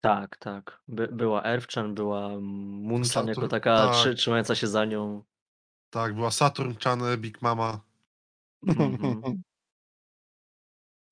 Tak, 0.00 0.36
tak. 0.36 0.80
By, 0.88 1.08
była 1.08 1.42
Erwchan, 1.44 1.94
była 1.94 2.28
Munchan 2.40 3.26
jako 3.28 3.40
Saturn- 3.40 3.50
taka 3.50 3.76
tak. 3.76 3.94
trzy, 3.94 4.14
trzymająca 4.14 4.54
się 4.54 4.66
za 4.66 4.84
nią. 4.84 5.22
Tak, 5.90 6.14
była 6.14 6.30
Saturn 6.30 6.72
Chan, 6.84 7.00
Big 7.18 7.42
Mama. 7.42 7.80
Mhm. 8.66 9.42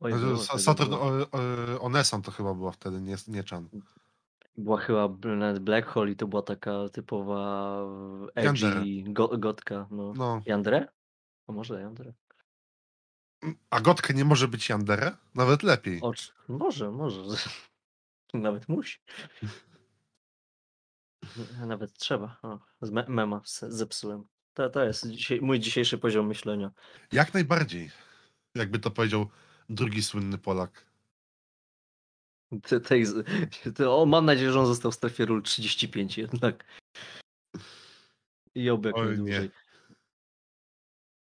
Oj, 0.01 0.13
Znaczy, 0.13 0.27
było 0.27 0.39
Sa- 0.39 0.47
tego, 0.49 0.59
Saturn 0.59 0.91
było. 0.91 1.03
o, 1.03 1.31
o, 1.77 1.81
Onesan 1.81 2.23
to 2.23 2.31
chyba 2.31 2.55
była 2.55 2.73
wtedy, 2.73 3.01
nie, 3.01 3.17
nie 3.29 3.43
Chan. 3.43 3.69
Była 4.59 4.81
chyba 4.81 5.07
Bl- 5.09 5.59
Black 5.61 5.89
Hole 5.89 6.11
i 6.11 6.17
to 6.17 6.27
była 6.27 6.43
taka 6.43 6.89
typowa 6.93 7.79
Yandere. 8.37 8.81
edgy 8.81 9.13
go, 9.13 9.29
gotka. 9.39 9.87
No. 9.91 10.13
No. 10.17 10.43
Yandere? 10.47 10.89
A 11.47 11.53
może 11.53 11.81
Yandere? 11.81 12.13
A 13.71 13.81
Gotkę 13.81 14.15
nie 14.15 14.25
może 14.25 14.49
być 14.49 14.69
Yandere? 14.69 15.17
Nawet 15.35 15.63
lepiej. 15.63 16.01
Ocz. 16.03 16.35
Może, 16.49 16.91
może. 16.91 17.23
Nawet 18.35 18.69
musi. 18.69 18.99
Nawet 21.67 21.93
trzeba. 21.93 22.39
O, 22.43 22.59
z 22.83 22.91
me 22.91 23.05
mema 23.09 23.41
se- 23.45 23.73
zepsułem. 23.73 24.25
To, 24.55 24.71
to 24.71 24.85
jest 24.85 25.09
dzisiaj, 25.11 25.41
mój 25.41 25.61
dzisiejszy 25.61 25.99
poziom 25.99 26.27
myślenia. 26.27 26.71
Jak 27.13 27.35
najbardziej. 27.35 27.91
Jakby 28.55 28.79
to 28.79 28.91
powiedział 28.91 29.27
drugi 29.69 30.03
słynny 30.03 30.39
Polak. 30.39 30.87
Te, 32.63 32.81
tej, 32.81 33.07
z- 33.07 33.27
te, 33.77 33.91
o, 33.91 34.07
mam 34.07 34.25
nadzieję, 34.25 34.53
że 34.53 34.61
on 34.61 34.67
został 34.67 34.93
w 34.93 34.95
strefie 34.95 35.27
ról 35.27 35.43
35 35.43 36.19
jednak. 36.19 36.65
I 38.55 38.71
oby 38.71 38.93
jak. 39.27 39.51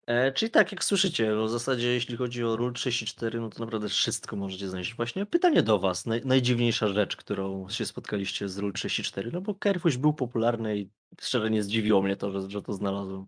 E, 0.07 0.33
czyli 0.33 0.51
tak, 0.51 0.73
jak 0.73 0.85
słyszycie, 0.85 1.31
no 1.31 1.45
w 1.45 1.51
zasadzie 1.51 1.89
jeśli 1.89 2.17
chodzi 2.17 2.45
o 2.45 2.57
ról 2.57 2.73
34, 2.73 3.41
no 3.41 3.51
to 3.51 3.65
naprawdę 3.65 3.89
wszystko 3.89 4.37
możecie 4.37 4.69
znaleźć. 4.69 4.95
Właśnie 4.95 5.27
pytanie 5.27 5.63
do 5.63 5.79
was, 5.79 6.07
naj, 6.07 6.23
najdziwniejsza 6.25 6.89
rzecz, 6.89 7.17
którą 7.17 7.69
się 7.69 7.87
spotkaliście 7.87 8.49
z 8.49 8.59
ról 8.59 8.73
34, 8.73 9.31
no 9.33 9.41
bo 9.41 9.55
Kerfuś 9.55 9.97
był 9.97 10.13
popularny 10.15 10.79
i 10.79 10.91
szczerze 11.21 11.51
nie 11.51 11.63
zdziwiło 11.63 12.03
mnie 12.03 12.17
to, 12.17 12.31
że, 12.31 12.51
że 12.51 12.63
to 12.63 12.73
znalazłem. 12.73 13.27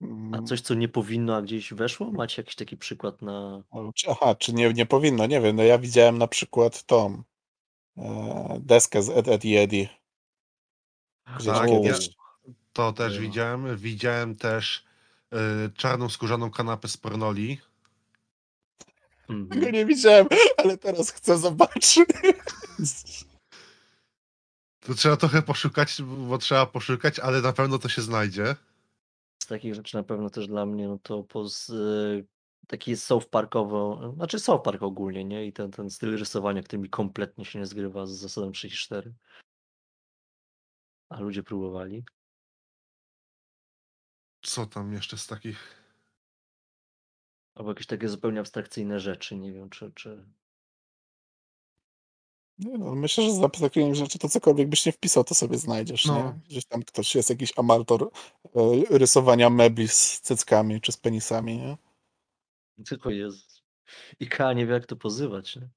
A 0.00 0.04
Mm, 0.04 0.46
coś, 0.46 0.60
co 0.60 0.74
nie 0.74 0.88
powinno, 0.88 1.36
a 1.36 1.42
gdzieś 1.42 1.72
weszło? 1.72 2.10
Macie 2.12 2.42
jakiś 2.42 2.54
taki 2.54 2.76
przykład 2.76 3.22
na... 3.22 3.62
Aha, 4.10 4.34
czy 4.34 4.52
nie, 4.52 4.72
nie 4.72 4.86
powinno? 4.86 5.26
Nie 5.26 5.40
wiem. 5.40 5.56
No 5.56 5.62
ja 5.62 5.78
widziałem 5.78 6.18
na 6.18 6.26
przykład 6.28 6.82
tą 6.82 7.22
e, 7.96 8.58
deskę 8.60 9.02
z 9.02 9.08
Ed, 9.08 9.28
Ed 9.28 9.44
i 9.44 9.56
Eddie. 9.56 9.88
Gdzieś 11.36 11.46
Tak, 11.54 11.68
kiedyś. 11.70 12.10
To 12.72 12.92
też 12.92 13.18
widziałem. 13.18 13.76
Widziałem 13.76 14.36
też 14.36 14.84
y, 15.34 15.36
czarną 15.76 16.08
skórzaną 16.08 16.50
kanapę 16.50 16.88
z 16.88 16.96
pornoli. 16.96 17.60
Tego 19.26 19.34
Mhm. 19.40 19.72
nie 19.72 19.86
widziałem, 19.86 20.26
ale 20.56 20.78
teraz 20.78 21.10
chcę 21.10 21.38
zobaczyć. 21.38 22.00
To 24.80 24.94
trzeba 24.94 25.16
trochę 25.16 25.42
poszukać, 25.42 26.02
bo 26.02 26.38
trzeba 26.38 26.66
poszukać, 26.66 27.18
ale 27.18 27.40
na 27.40 27.52
pewno 27.52 27.78
to 27.78 27.88
się 27.88 28.02
znajdzie. 28.02 28.56
Z 29.48 29.56
takich 29.56 29.74
rzeczy 29.74 29.96
na 29.96 30.02
pewno 30.02 30.30
też 30.30 30.46
dla 30.46 30.66
mnie, 30.66 30.88
no 30.88 30.98
to 30.98 31.22
poz, 31.22 31.68
y, 31.68 32.26
taki 32.66 32.96
South 32.96 33.26
Parkowo, 33.26 34.12
znaczy 34.14 34.38
South 34.38 34.64
Park 34.64 34.82
ogólnie, 34.82 35.24
nie? 35.24 35.46
I 35.46 35.52
ten, 35.52 35.70
ten 35.70 35.90
styl 35.90 36.18
rysowania, 36.18 36.62
który 36.62 36.82
mi 36.82 36.88
kompletnie 36.90 37.44
się 37.44 37.58
nie 37.58 37.66
zgrywa 37.66 38.06
z 38.06 38.10
zasadą 38.10 38.52
34. 38.52 39.14
A 41.08 41.20
ludzie 41.20 41.42
próbowali. 41.42 42.04
Co 44.42 44.66
tam 44.66 44.92
jeszcze 44.92 45.18
z 45.18 45.26
takich? 45.26 45.84
Albo 47.54 47.70
jakieś 47.70 47.86
takie 47.86 48.08
zupełnie 48.08 48.40
abstrakcyjne 48.40 49.00
rzeczy, 49.00 49.36
nie 49.36 49.52
wiem, 49.52 49.70
czy... 49.70 49.92
czy... 49.94 50.24
Nie 52.58 52.78
no, 52.78 52.94
myślę, 52.94 53.24
że 53.24 53.32
za 53.32 53.48
takimi 53.48 53.94
rzeczy 53.94 54.18
to 54.18 54.28
cokolwiek 54.28 54.68
byś 54.68 54.86
nie 54.86 54.92
wpisał, 54.92 55.24
to 55.24 55.34
sobie 55.34 55.58
znajdziesz, 55.58 56.06
No. 56.06 56.14
nie? 56.14 56.40
Gdzieś 56.48 56.64
tam 56.64 56.82
ktoś 56.82 57.14
jest 57.14 57.30
jakiś 57.30 57.58
amator 57.58 58.10
rysowania 58.90 59.50
mebli 59.50 59.88
z 59.88 60.20
cyckami 60.20 60.80
czy 60.80 60.92
z 60.92 60.96
penisami, 60.96 61.56
nie? 61.56 61.76
Tylko 62.88 63.10
jest. 63.10 63.62
IKEA 64.20 64.54
nie 64.54 64.66
wie, 64.66 64.72
jak 64.72 64.86
to 64.86 64.96
pozywać, 64.96 65.56
nie? 65.56 65.68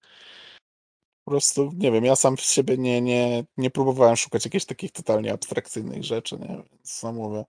Po 1.25 1.31
prostu, 1.31 1.71
nie 1.73 1.91
wiem, 1.91 2.05
ja 2.05 2.15
sam 2.15 2.38
z 2.38 2.51
siebie 2.51 2.77
nie, 2.77 3.01
nie, 3.01 3.43
nie 3.57 3.69
próbowałem 3.69 4.15
szukać 4.15 4.45
jakichś 4.45 4.65
takich 4.65 4.91
totalnie 4.91 5.34
abstrakcyjnych 5.34 6.03
rzeczy, 6.03 6.39
nie? 6.39 6.63
Więc 6.71 7.03
no 7.03 7.13
mówię, 7.13 7.45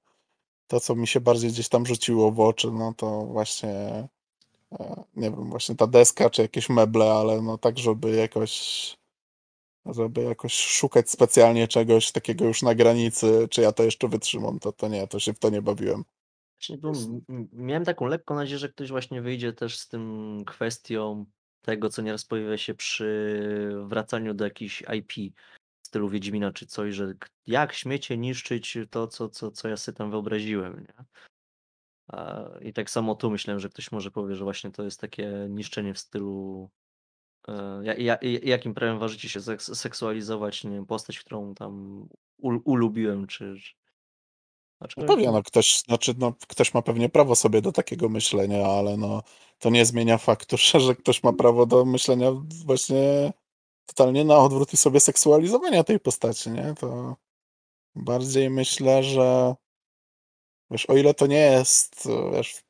to 0.67 0.81
co 0.81 0.95
mi 0.95 1.07
się 1.07 1.21
bardziej 1.21 1.51
gdzieś 1.51 1.69
tam 1.69 1.87
rzuciło 1.87 2.33
w 2.33 2.41
oczy, 2.41 2.71
no 2.71 2.95
to 2.97 3.27
właśnie, 3.27 4.09
e, 4.73 5.05
nie 5.17 5.31
wiem, 5.31 5.51
właśnie 5.51 5.75
ta 5.75 5.87
deska 5.87 6.31
czy 6.31 6.43
jakieś 6.43 6.69
meble, 6.69 7.13
ale 7.13 7.43
no 7.43 7.59
tak, 7.59 7.79
żeby 7.79 8.11
jakoś, 8.11 8.97
żeby 9.87 10.23
jakoś 10.23 10.55
szukać 10.55 11.11
specjalnie 11.11 11.69
czegoś 11.69 12.13
takiego 12.13 12.45
już 12.45 12.63
na 12.63 12.75
granicy, 12.75 13.49
czy 13.51 13.61
ja 13.61 13.73
to 13.73 13.83
jeszcze 13.83 14.09
wytrzymam, 14.09 14.59
to, 14.59 14.73
to 14.73 14.89
nie, 14.89 15.09
to 15.09 15.21
się 15.21 15.33
w 15.33 15.39
to 15.39 15.51
nie 15.51 15.63
bawiłem. 15.63 16.05
Miałem 17.53 17.85
taką 17.85 18.07
lekką 18.07 18.35
nadzieję, 18.35 18.59
że 18.59 18.69
ktoś 18.69 18.91
właśnie 18.91 19.23
wyjdzie 19.23 19.53
też 19.53 19.79
z 19.79 19.89
tym 19.89 20.43
kwestią 20.47 21.27
tego, 21.63 21.89
co 21.89 22.03
nieraz 22.03 22.25
pojawia 22.25 22.59
się 22.59 22.75
przy 22.75 23.77
wracaniu 23.87 24.35
do 24.35 24.45
jakichś 24.45 24.83
IP 24.99 25.35
w 25.83 25.87
stylu 25.87 26.09
Wiedźmina 26.09 26.53
czy 26.53 26.67
coś, 26.67 26.95
że 26.95 27.15
jak 27.47 27.73
śmiecie 27.73 28.19
niszczyć 28.19 28.79
to, 28.91 29.07
co, 29.07 29.29
co, 29.29 29.51
co 29.51 29.69
ja 29.69 29.77
sobie 29.77 29.99
tam 29.99 30.11
wyobraziłem, 30.11 30.81
nie? 30.81 31.05
I 32.61 32.73
tak 32.73 32.91
samo 32.91 33.15
tu 33.15 33.31
myślałem, 33.31 33.61
że 33.61 33.69
ktoś 33.69 33.93
może 33.93 34.11
powie, 34.11 34.37
że 34.37 34.45
właśnie 34.45 34.71
to 34.71 34.83
jest 34.83 35.01
takie 35.01 35.47
niszczenie 35.51 35.95
w 35.95 35.99
stylu 35.99 36.71
e, 37.49 37.81
ja, 37.85 37.95
ja, 37.95 38.19
jakim 38.43 38.75
prawem 38.75 38.99
ważycie 38.99 39.29
się 39.29 39.41
seks- 39.41 39.75
seksualizować, 39.75 40.65
nie 40.65 40.71
wiem, 40.71 40.87
postać, 40.87 41.19
którą 41.19 41.55
tam 41.55 42.07
ul, 42.39 42.61
ulubiłem, 42.65 43.27
czy... 43.27 43.55
czy... 43.63 43.83
Znaczy, 44.83 45.01
No 45.01 45.07
pewnie, 45.07 45.33
no 45.33 45.43
ktoś, 45.43 45.79
znaczy, 45.87 46.15
no 46.19 46.35
ktoś 46.49 46.75
ma 46.75 46.83
pewnie 46.83 47.09
prawo 47.09 47.35
sobie 47.37 47.63
do 47.63 47.73
takiego 47.73 48.09
myślenia, 48.09 48.67
ale 48.67 48.97
no 48.97 49.23
to 49.59 49.71
nie 49.71 49.87
zmienia 49.87 50.19
faktu, 50.19 50.57
że 50.87 50.95
ktoś 50.95 51.23
ma 51.23 51.33
prawo 51.33 51.67
do 51.67 51.85
myślenia 51.85 52.33
właśnie 52.65 53.33
totalnie 53.87 54.25
na 54.25 54.39
odwrót 54.39 54.73
i 54.73 54.77
sobie 54.77 55.01
seksualizowania 55.01 55.85
tej 55.85 56.01
postaci, 56.01 56.51
nie? 56.51 56.75
To 56.81 57.17
bardziej 57.95 58.51
myślę, 58.51 59.03
że 59.03 59.55
wiesz, 60.71 60.87
o 60.87 60.97
ile 60.97 61.15
to 61.15 61.27
nie 61.27 61.41
jest, 61.41 62.09
wiesz, 62.33 62.63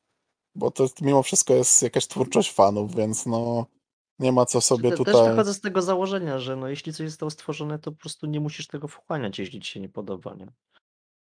bo 0.55 0.71
to 0.71 0.87
mimo 1.01 1.23
wszystko 1.23 1.53
jest 1.53 1.81
jakaś 1.81 2.07
twórczość 2.07 2.51
fanów, 2.51 2.95
więc 2.95 3.25
no 3.25 3.65
nie 4.23 4.31
ma 4.31 4.45
co 4.45 4.61
sobie 4.61 4.89
Te- 4.89 4.97
Też 4.97 5.05
tutaj... 5.05 5.29
wychodzę 5.29 5.53
z 5.53 5.61
tego 5.61 5.81
założenia, 5.81 6.39
że 6.39 6.55
no 6.55 6.67
jeśli 6.67 6.93
coś 6.93 7.09
zostało 7.09 7.29
stworzone, 7.29 7.79
to 7.79 7.91
po 7.91 7.97
prostu 7.97 8.25
nie 8.25 8.39
musisz 8.39 8.67
tego 8.67 8.87
wchłaniać, 8.87 9.39
jeśli 9.39 9.61
ci 9.61 9.71
się 9.71 9.79
nie 9.79 9.89
podoba, 9.89 10.33
nie? 10.33 10.47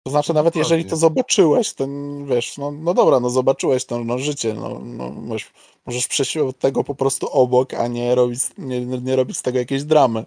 To 0.06 0.12
znaczy, 0.12 0.34
No 0.34 0.40
nawet 0.40 0.56
jeżeli 0.56 0.86
to 0.86 0.96
zobaczyłeś, 0.96 1.74
to 1.74 1.84
n- 1.84 2.26
wiesz, 2.26 2.58
no, 2.58 2.72
no 2.72 2.94
dobra, 2.94 3.20
no 3.20 3.30
zobaczyłeś 3.30 3.86
to 3.86 4.04
no, 4.04 4.20
życie, 4.20 4.54
no, 4.54 4.80
no 4.80 5.34
wiesz, 5.34 5.52
możesz 5.86 6.08
przejść 6.08 6.38
od 6.38 6.60
tego 6.60 6.84
po 6.84 6.96
prostu 6.96 7.28
obok, 7.30 7.74
a 7.74 7.88
nie 7.88 8.16
robić, 8.16 8.40
nie, 8.58 8.86
nie 8.86 9.16
robić 9.16 9.38
z 9.38 9.42
tego 9.42 9.58
jakiejś 9.60 9.84
dramy 9.84 10.26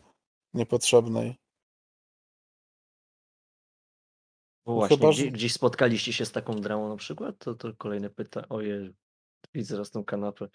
niepotrzebnej. 0.55 1.37
Bo 4.66 4.72
No 4.72 4.79
właśnie, 4.79 4.96
chyba, 4.96 5.11
gdzie, 5.11 5.24
że- 5.24 5.31
gdzieś 5.31 5.52
spotkaliście 5.52 6.12
się 6.12 6.26
z 6.26 6.33
taką 6.33 6.61
dramą 6.61 6.88
na 6.88 6.96
przykład? 6.96 7.38
To, 7.38 7.55
to 7.55 7.74
kolejne 7.79 8.11
pytanie. 8.11 8.46
Ojej, 8.48 8.94
widzę 9.55 9.79
raz 9.79 9.90
tą 9.90 10.05
kanapę. 10.05 10.48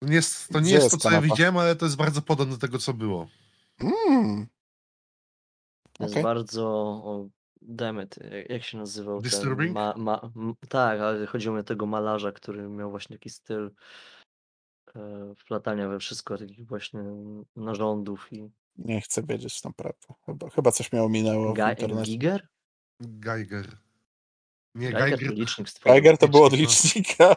To 0.00 0.08
nie 0.08 0.14
jest, 0.14 0.48
to 0.48 0.60
nie 0.60 0.70
jest 0.70 0.82
jest 0.84 0.94
to, 0.94 1.00
co 1.00 1.08
ja 1.10 1.16
kanapa? 1.16 1.34
widziałem, 1.34 1.56
ale 1.56 1.76
to 1.76 1.84
jest 1.86 1.96
bardzo 1.96 2.22
podobne 2.22 2.54
do 2.54 2.60
tego, 2.60 2.78
co 2.78 2.94
było. 2.94 3.28
Mm, 3.80 4.46
To 5.92 6.04
jest 6.04 6.14
Okej. 6.14 6.22
bardzo... 6.22 6.68
O, 7.04 7.28
dammit, 7.62 8.16
jak- 8.48 8.64
się 8.64 8.78
nazywał 8.78 9.22
ten... 9.22 9.30
Disturbing? 9.30 9.74
Ma, 9.74 9.94
ma, 9.96 10.30
m, 10.36 10.54
tak, 10.68 11.00
ale 11.00 11.26
chodziło 11.26 11.54
mi 11.54 11.60
o 11.60 11.64
tego 11.64 11.86
malarza, 11.86 12.32
który 12.32 12.68
miał 12.68 12.90
właśnie 12.90 13.16
taki 13.18 13.30
styl 13.30 13.70
e, 14.94 15.34
wplatania 15.36 15.88
we 15.88 15.98
wszystko 15.98 16.38
takich 16.38 16.66
właśnie 16.66 17.00
narządów 17.56 18.32
i... 18.32 18.50
nie 18.76 19.00
chcę 19.00 19.22
wiedzieć 19.22 19.60
tą 19.60 19.72
prawdę. 19.74 20.14
Chyba, 20.26 20.50
chyba 20.50 20.72
coś 20.72 20.92
mnie 20.92 21.02
ominęło 21.02 21.52
w 21.54 21.56
Ga- 21.56 21.70
internecie. 21.70 22.10
Giger? 22.10 22.48
Geiger. 23.00 23.78
Nie, 24.74 24.92
Geiger 24.92 25.18
Geiger. 25.18 25.46
to. 25.56 25.84
Geiger 25.84 26.18
to 26.18 26.28
było 26.28 26.46
od 26.46 26.52
no. 26.52 26.58
licznika. 26.58 27.36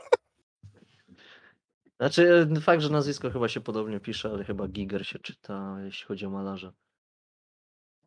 Znaczy, 2.02 2.48
e, 2.58 2.62
fakt, 2.62 2.82
że 2.82 2.90
nazwisko 2.90 3.32
chyba 3.32 3.48
się 3.48 3.62
podobnie 3.62 4.00
pisze, 4.00 4.30
ale 4.30 4.44
chyba 4.44 4.68
Giger 4.68 5.08
się 5.08 5.20
czyta, 5.20 5.78
jeśli 5.84 6.06
chodzi 6.06 6.26
o 6.26 6.30
malarza. 6.30 6.74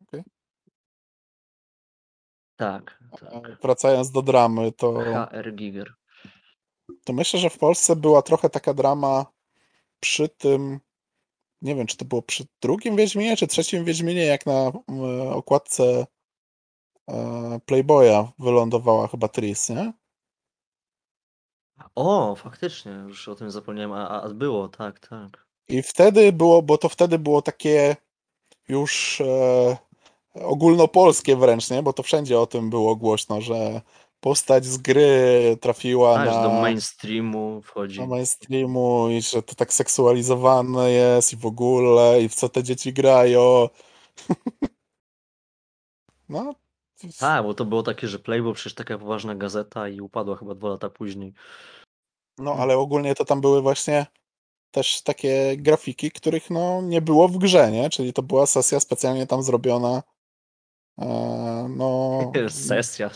Okej. 0.01 0.23
Tak, 2.55 3.03
tak. 3.19 3.61
Wracając 3.61 4.11
do 4.11 4.21
dramy, 4.21 4.71
to, 4.71 4.93
HR 4.93 5.55
Giger. 5.55 5.93
to 7.03 7.13
myślę, 7.13 7.39
że 7.39 7.49
w 7.49 7.57
Polsce 7.57 7.95
była 7.95 8.21
trochę 8.21 8.49
taka 8.49 8.73
drama 8.73 9.25
przy 9.99 10.29
tym, 10.29 10.79
nie 11.61 11.75
wiem, 11.75 11.87
czy 11.87 11.97
to 11.97 12.05
było 12.05 12.21
przy 12.21 12.45
drugim 12.61 12.95
Wiedźminie, 12.95 13.37
czy 13.37 13.47
trzecim 13.47 13.85
Wiedźminie, 13.85 14.25
jak 14.25 14.45
na 14.45 14.71
mm, 14.87 15.27
okładce 15.27 16.05
e, 17.09 17.59
Playboya 17.65 18.31
wylądowała 18.39 19.07
chyba 19.07 19.27
Tris, 19.27 19.69
nie? 19.69 19.93
O, 21.95 22.35
faktycznie, 22.35 22.91
już 22.91 23.27
o 23.27 23.35
tym 23.35 23.51
zapomniałem, 23.51 23.91
a, 23.91 24.21
a 24.21 24.29
było, 24.29 24.67
tak, 24.67 24.99
tak. 24.99 25.45
I 25.67 25.81
wtedy 25.81 26.31
było, 26.33 26.61
bo 26.61 26.77
to 26.77 26.89
wtedy 26.89 27.19
było 27.19 27.41
takie 27.41 27.95
już 28.67 29.21
e, 29.21 29.77
ogólnopolskie 30.33 31.35
wręcz, 31.35 31.69
nie? 31.69 31.83
Bo 31.83 31.93
to 31.93 32.03
wszędzie 32.03 32.39
o 32.39 32.47
tym 32.47 32.69
było 32.69 32.95
głośno, 32.95 33.41
że 33.41 33.81
postać 34.19 34.65
z 34.65 34.77
gry 34.77 35.57
trafiła 35.61 36.19
Aż 36.19 36.27
na, 36.27 36.43
do 36.43 36.49
mainstreamu 36.49 37.61
wchodzi. 37.61 37.99
na 37.99 38.07
mainstreamu 38.07 39.09
i 39.09 39.21
że 39.21 39.43
to 39.43 39.55
tak 39.55 39.73
seksualizowane 39.73 40.91
jest 40.91 41.33
i 41.33 41.37
w 41.37 41.45
ogóle 41.45 42.21
i 42.21 42.29
w 42.29 42.35
co 42.35 42.49
te 42.49 42.63
dzieci 42.63 42.93
grają. 42.93 43.69
No, 46.29 46.55
Tak, 47.19 47.43
bo 47.43 47.53
to 47.53 47.65
było 47.65 47.83
takie, 47.83 48.07
że 48.07 48.19
Playboy 48.19 48.53
przecież 48.53 48.73
taka 48.73 48.97
poważna 48.97 49.35
gazeta 49.35 49.89
i 49.89 50.01
upadła 50.01 50.35
chyba 50.35 50.55
dwa 50.55 50.69
lata 50.69 50.89
później. 50.89 51.33
No 52.37 52.53
ale 52.53 52.77
ogólnie 52.77 53.15
to 53.15 53.25
tam 53.25 53.41
były 53.41 53.61
właśnie 53.61 54.05
też 54.71 55.01
takie 55.01 55.57
grafiki, 55.57 56.11
których 56.11 56.49
no 56.49 56.81
nie 56.81 57.01
było 57.01 57.27
w 57.27 57.37
grze, 57.37 57.71
nie? 57.71 57.89
Czyli 57.89 58.13
to 58.13 58.21
była 58.23 58.45
sesja 58.45 58.79
specjalnie 58.79 59.27
tam 59.27 59.43
zrobiona. 59.43 60.03
E, 60.99 61.07
no, 61.77 62.19
Sesja. 62.49 63.09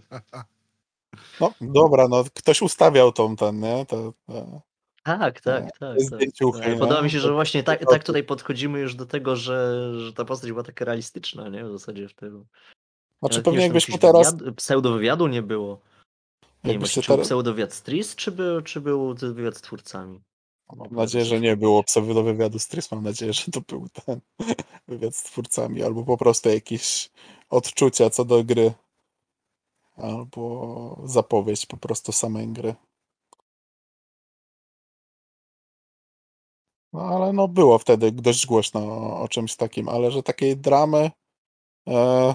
no 1.40 1.52
dobra, 1.60 2.08
no 2.08 2.24
ktoś 2.34 2.62
ustawiał 2.62 3.12
tą 3.12 3.36
ten, 3.36 3.60
nie? 3.60 3.86
To, 3.86 4.12
to, 4.26 4.62
Tak, 5.02 5.40
tak, 5.40 5.64
tak. 5.64 5.78
tak. 5.78 6.00
zdjęciuchy, 6.00 6.64
E, 6.64 6.76
Podoba 6.76 7.02
mi 7.02 7.10
się, 7.10 7.20
że 7.20 7.32
właśnie 7.32 7.62
tak, 7.62 7.90
tak 7.90 8.04
tutaj 8.04 8.24
podchodzimy 8.24 8.80
już 8.80 8.94
do 8.94 9.06
tego, 9.06 9.36
że, 9.36 9.90
że 9.98 10.12
ta 10.12 10.24
postać 10.24 10.50
była 10.50 10.62
taka 10.62 10.84
realistyczna, 10.84 11.48
nie? 11.48 11.64
W 11.64 11.72
zasadzie 11.72 12.08
w 12.08 12.14
tym. 12.14 12.46
Znaczy 13.18 13.42
pewnie 13.42 13.62
jakbyśmy 13.62 13.98
teraz, 13.98 14.34
wywiad, 14.34 14.56
pseudowywiadu 14.56 15.26
nie 15.26 15.42
było. 15.42 15.80
Nie 16.64 16.72
wiem, 16.72 16.82
czy 16.82 17.00
był 17.00 17.02
teraz, 17.02 17.26
pseudowywiad 17.26 17.72
z 17.72 17.82
Tris, 17.82 18.14
czy 18.14 18.32
był, 18.32 18.62
czy 18.62 18.80
był 18.80 19.14
wywiad 19.14 19.56
z 19.56 19.60
twórcami? 19.60 20.22
mam 20.76 20.92
nadzieję, 20.92 21.24
że 21.24 21.40
nie 21.40 21.56
było 21.56 21.84
pseudo 21.84 22.22
wywiadu 22.22 22.58
z 22.58 22.68
Tris, 22.68 22.92
mam 22.92 23.04
nadzieję, 23.04 23.32
że 23.32 23.52
to 23.52 23.60
był 23.60 23.88
ten 23.88 24.20
wywiad 24.88 25.16
z 25.16 25.22
twórcami, 25.22 25.82
albo 25.82 26.04
po 26.04 26.16
prostu 26.16 26.48
jakieś 26.48 27.10
odczucia 27.50 28.10
co 28.10 28.24
do 28.24 28.44
gry. 28.44 28.72
albo 29.96 31.02
zapowiedź 31.04 31.66
po 31.66 31.76
prostu 31.76 32.12
samej 32.12 32.48
gry. 32.48 32.74
No 36.92 37.00
ale 37.00 37.32
no 37.32 37.48
było 37.48 37.78
wtedy 37.78 38.12
dość 38.12 38.46
głośno 38.46 38.80
o, 38.80 39.20
o 39.20 39.28
czymś 39.28 39.56
takim, 39.56 39.88
ale 39.88 40.10
że 40.10 40.22
takiej 40.22 40.56
dramy 40.56 41.10
e, 41.88 42.34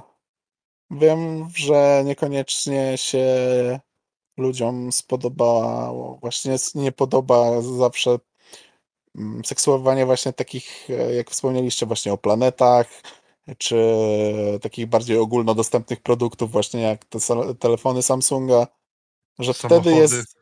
wiem, 0.91 1.49
że 1.55 2.03
niekoniecznie 2.05 2.97
się 2.97 3.27
ludziom 4.37 4.91
spodobało. 4.91 6.17
Właśnie 6.21 6.55
nie 6.75 6.91
podoba 6.91 7.61
zawsze 7.61 8.19
mm, 9.15 9.45
seksuowanie 9.45 10.05
właśnie 10.05 10.33
takich, 10.33 10.89
e, 10.89 11.15
jak 11.15 11.29
wspomnieliście 11.29 11.85
właśnie 11.85 12.13
o 12.13 12.17
planetach, 12.17 12.87
czy 13.57 13.77
takich 14.61 14.87
bardziej 14.87 15.17
ogólnodostępnych 15.17 16.01
produktów 16.01 16.51
właśnie 16.51 16.81
jak 16.81 17.05
te 17.05 17.19
telefony 17.59 18.03
Samsunga, 18.03 18.67
że 19.39 19.53
wtedy 19.53 19.91
jest 19.91 20.37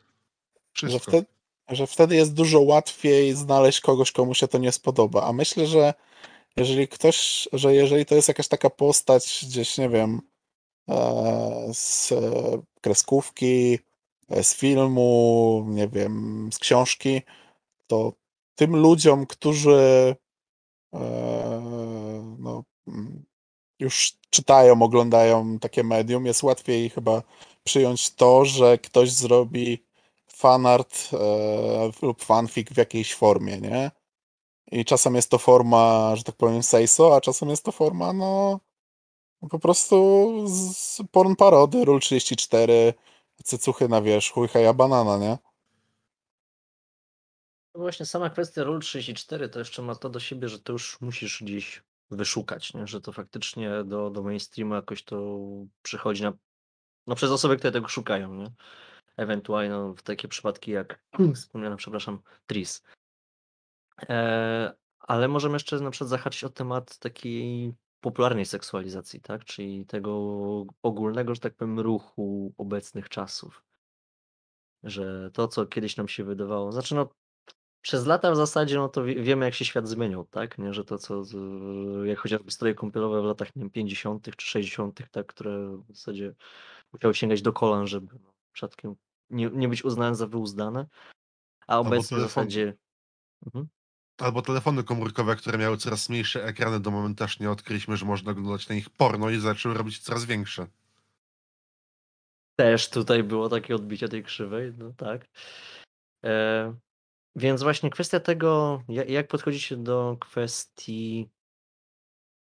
że, 0.83 0.99
wtedy, 0.99 1.25
że 1.69 1.87
wtedy 1.87 2.15
jest 2.15 2.33
dużo 2.33 2.61
łatwiej 2.61 3.33
znaleźć 3.33 3.81
kogoś, 3.81 4.11
komu 4.11 4.33
się 4.33 4.47
to 4.47 4.57
nie 4.57 4.71
spodoba. 4.71 5.23
A 5.23 5.33
myślę, 5.33 5.67
że 5.67 5.93
jeżeli 6.57 6.87
ktoś, 6.87 7.47
że 7.53 7.75
jeżeli 7.75 8.05
to 8.05 8.15
jest 8.15 8.27
jakaś 8.27 8.47
taka 8.47 8.69
postać 8.69 9.45
gdzieś, 9.47 9.77
nie 9.77 9.89
wiem, 9.89 10.21
z 11.73 12.11
e, 12.11 12.21
kreskówki, 12.81 13.79
e, 14.29 14.43
z 14.43 14.55
filmu, 14.55 15.65
nie 15.69 15.87
wiem, 15.87 16.49
z 16.53 16.59
książki, 16.59 17.21
to 17.87 18.13
tym 18.55 18.75
ludziom, 18.75 19.25
którzy 19.25 20.15
e, 20.93 20.99
no, 22.39 22.63
mm, 22.87 23.25
już 23.79 24.17
czytają, 24.29 24.81
oglądają 24.81 25.59
takie 25.59 25.83
medium, 25.83 26.25
jest 26.25 26.43
łatwiej 26.43 26.89
chyba 26.89 27.21
przyjąć 27.63 28.15
to, 28.15 28.45
że 28.45 28.77
ktoś 28.77 29.11
zrobi 29.11 29.85
fanart 30.27 31.09
e, 31.13 31.91
lub 32.01 32.23
fanfic 32.23 32.69
w 32.69 32.77
jakiejś 32.77 33.15
formie, 33.15 33.61
nie? 33.61 33.91
I 34.71 34.85
czasem 34.85 35.15
jest 35.15 35.29
to 35.29 35.37
forma, 35.37 36.15
że 36.15 36.23
tak 36.23 36.35
powiem, 36.35 36.63
sejso, 36.63 37.15
a 37.15 37.21
czasem 37.21 37.49
jest 37.49 37.63
to 37.63 37.71
forma, 37.71 38.13
no 38.13 38.59
po 39.49 39.59
prostu 39.59 40.45
z 40.47 41.01
porn 41.11 41.35
parody, 41.35 41.85
Rule 41.85 41.99
34, 41.99 42.93
cycuchy 43.43 43.87
na 43.87 44.01
wierzchu 44.01 44.45
i 44.45 44.47
heja 44.47 44.73
banana, 44.73 45.17
nie? 45.17 45.37
No 47.75 47.81
Właśnie 47.81 48.05
sama 48.05 48.29
kwestia 48.29 48.63
Rule 48.63 48.79
34 48.79 49.49
to 49.49 49.59
jeszcze 49.59 49.81
ma 49.81 49.95
to 49.95 50.09
do 50.09 50.19
siebie, 50.19 50.49
że 50.49 50.59
to 50.59 50.73
już 50.73 51.01
musisz 51.01 51.43
gdzieś 51.43 51.83
wyszukać, 52.11 52.73
nie? 52.73 52.87
że 52.87 53.01
to 53.01 53.11
faktycznie 53.11 53.83
do, 53.83 54.09
do 54.09 54.23
mainstreamu 54.23 54.75
jakoś 54.75 55.03
to 55.03 55.37
przychodzi 55.81 56.23
na, 56.23 56.33
no 57.07 57.15
przez 57.15 57.31
osoby, 57.31 57.57
które 57.57 57.71
tego 57.71 57.87
szukają. 57.87 58.33
Nie? 58.33 58.51
Ewentualnie 59.17 59.69
no, 59.69 59.93
w 59.93 60.01
takie 60.01 60.27
przypadki 60.27 60.71
jak 60.71 61.03
wspomniane, 61.35 61.77
przepraszam, 61.77 62.19
Tris. 62.47 62.83
E, 64.09 64.73
ale 64.99 65.27
możemy 65.27 65.55
jeszcze 65.55 65.79
na 65.79 65.91
przykład 65.91 66.09
zahaczyć 66.09 66.43
o 66.43 66.49
temat 66.49 66.97
takiej 66.97 67.73
popularnej 68.05 68.45
seksualizacji, 68.45 69.21
tak? 69.21 69.45
Czyli 69.45 69.85
tego 69.85 70.11
ogólnego, 70.81 71.35
że 71.35 71.41
tak 71.41 71.55
powiem, 71.55 71.79
ruchu 71.79 72.53
obecnych 72.57 73.09
czasów. 73.09 73.63
Że 74.83 75.31
to, 75.33 75.47
co 75.47 75.65
kiedyś 75.65 75.97
nam 75.97 76.07
się 76.07 76.23
wydawało, 76.23 76.71
znaczy 76.71 76.95
no, 76.95 77.09
przez 77.81 78.05
lata 78.05 78.31
w 78.31 78.35
zasadzie, 78.35 78.75
no 78.75 78.89
to 78.89 79.03
wie, 79.03 79.15
wiemy, 79.15 79.45
jak 79.45 79.53
się 79.53 79.65
świat 79.65 79.87
zmieniał, 79.87 80.25
tak? 80.25 80.57
Nie, 80.57 80.73
że 80.73 80.85
to, 80.85 80.97
co, 80.97 81.23
jak 82.03 82.19
chociażby 82.19 82.51
stroje 82.51 82.75
kąpielowe 82.75 83.21
w 83.21 83.25
latach 83.25 83.55
nie 83.55 83.59
wiem, 83.59 83.69
50. 83.69 84.35
czy 84.35 84.47
60., 84.47 84.99
tak, 85.11 85.27
które 85.27 85.77
w 85.77 85.95
zasadzie 85.95 86.35
musiały 86.93 87.13
sięgać 87.13 87.41
do 87.41 87.53
kolan, 87.53 87.87
żeby 87.87 88.15
no, 88.23 88.33
przypadkiem 88.51 88.95
nie, 89.29 89.49
nie 89.49 89.67
być 89.67 89.85
uznane 89.85 90.15
za 90.15 90.27
wyuzdane, 90.27 90.87
a 91.67 91.79
obecnie 91.79 92.17
w 92.17 92.21
zasadzie. 92.21 92.73
Mhm. 93.45 93.67
Albo 94.17 94.41
telefony 94.41 94.83
komórkowe, 94.83 95.35
które 95.35 95.57
miały 95.57 95.77
coraz 95.77 96.09
mniejsze 96.09 96.45
ekrany, 96.45 96.79
do 96.79 96.91
momentu 96.91 97.23
aż 97.23 97.39
nie 97.39 97.51
odkryliśmy, 97.51 97.97
że 97.97 98.05
można 98.05 98.31
oglądać 98.31 98.69
na 98.69 98.75
nich 98.75 98.89
porno 98.89 99.29
i 99.29 99.39
zaczęły 99.39 99.75
robić 99.75 99.99
coraz 99.99 100.25
większe. 100.25 100.67
Też 102.55 102.89
tutaj 102.89 103.23
było 103.23 103.49
takie 103.49 103.75
odbicie 103.75 104.07
tej 104.07 104.23
krzywej, 104.23 104.73
no 104.77 104.93
tak. 104.97 105.27
E, 106.25 106.75
więc 107.35 107.63
właśnie 107.63 107.89
kwestia 107.89 108.19
tego, 108.19 108.81
jak, 109.07 109.27
podchodzicie 109.27 109.77
do 109.77 110.17
kwestii 110.19 111.29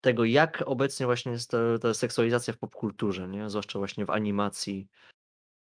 tego, 0.00 0.24
jak 0.24 0.62
obecnie 0.66 1.06
właśnie 1.06 1.32
jest 1.32 1.50
ta, 1.50 1.78
ta 1.80 1.94
seksualizacja 1.94 2.54
w 2.54 2.58
popkulturze, 2.58 3.28
nie? 3.28 3.50
Zwłaszcza 3.50 3.78
właśnie 3.78 4.06
w 4.06 4.10
animacji. 4.10 4.88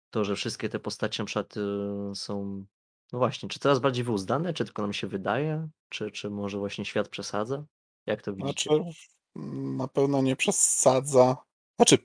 To, 0.10 0.24
że 0.24 0.36
wszystkie 0.36 0.70
te 0.70 0.80
postacie 0.80 1.24
na 1.24 1.28
przykład 1.28 1.58
y, 1.58 2.16
są, 2.16 2.66
no 3.12 3.20
właśnie, 3.20 3.50
czy 3.50 3.60
coraz 3.60 3.80
bardziej 3.80 4.04
wyuzdane, 4.04 4.54
czy 4.54 4.66
tylko 4.66 4.82
nam 4.82 4.94
się 4.94 5.08
wydaje, 5.08 5.70
czy, 5.90 6.12
czy 6.12 6.30
może 6.30 6.58
właśnie 6.58 6.86
świat 6.86 7.10
przesadza? 7.10 7.64
Jak 8.06 8.22
to 8.22 8.34
Znaczy, 8.34 8.70
widzicie? 8.70 9.02
na 9.78 9.88
pewno 9.88 10.22
nie 10.22 10.36
przesadza. 10.36 11.38
Znaczy, 11.80 11.98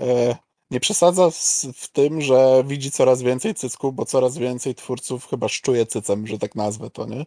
e, 0.00 0.36
nie 0.70 0.80
przesadza 0.80 1.30
w, 1.30 1.34
w 1.74 1.88
tym, 1.88 2.20
że 2.20 2.64
widzi 2.66 2.90
coraz 2.90 3.22
więcej 3.22 3.54
cycków, 3.54 3.94
bo 3.94 4.04
coraz 4.04 4.38
więcej 4.38 4.74
twórców 4.74 5.26
chyba 5.26 5.48
szczuje 5.48 5.86
cycem, 5.86 6.26
że 6.26 6.38
tak 6.38 6.54
nazwę 6.54 6.90
to, 6.90 7.06
nie? 7.06 7.26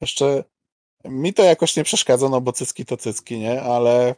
Jeszcze 0.00 0.44
mi 1.04 1.34
to 1.34 1.42
jakoś 1.42 1.76
nie 1.76 1.84
przeszkadza, 1.84 2.28
no 2.28 2.40
bo 2.40 2.52
cycki 2.52 2.84
to 2.84 2.96
cycki, 2.96 3.38
nie? 3.38 3.62
Ale 3.62 4.14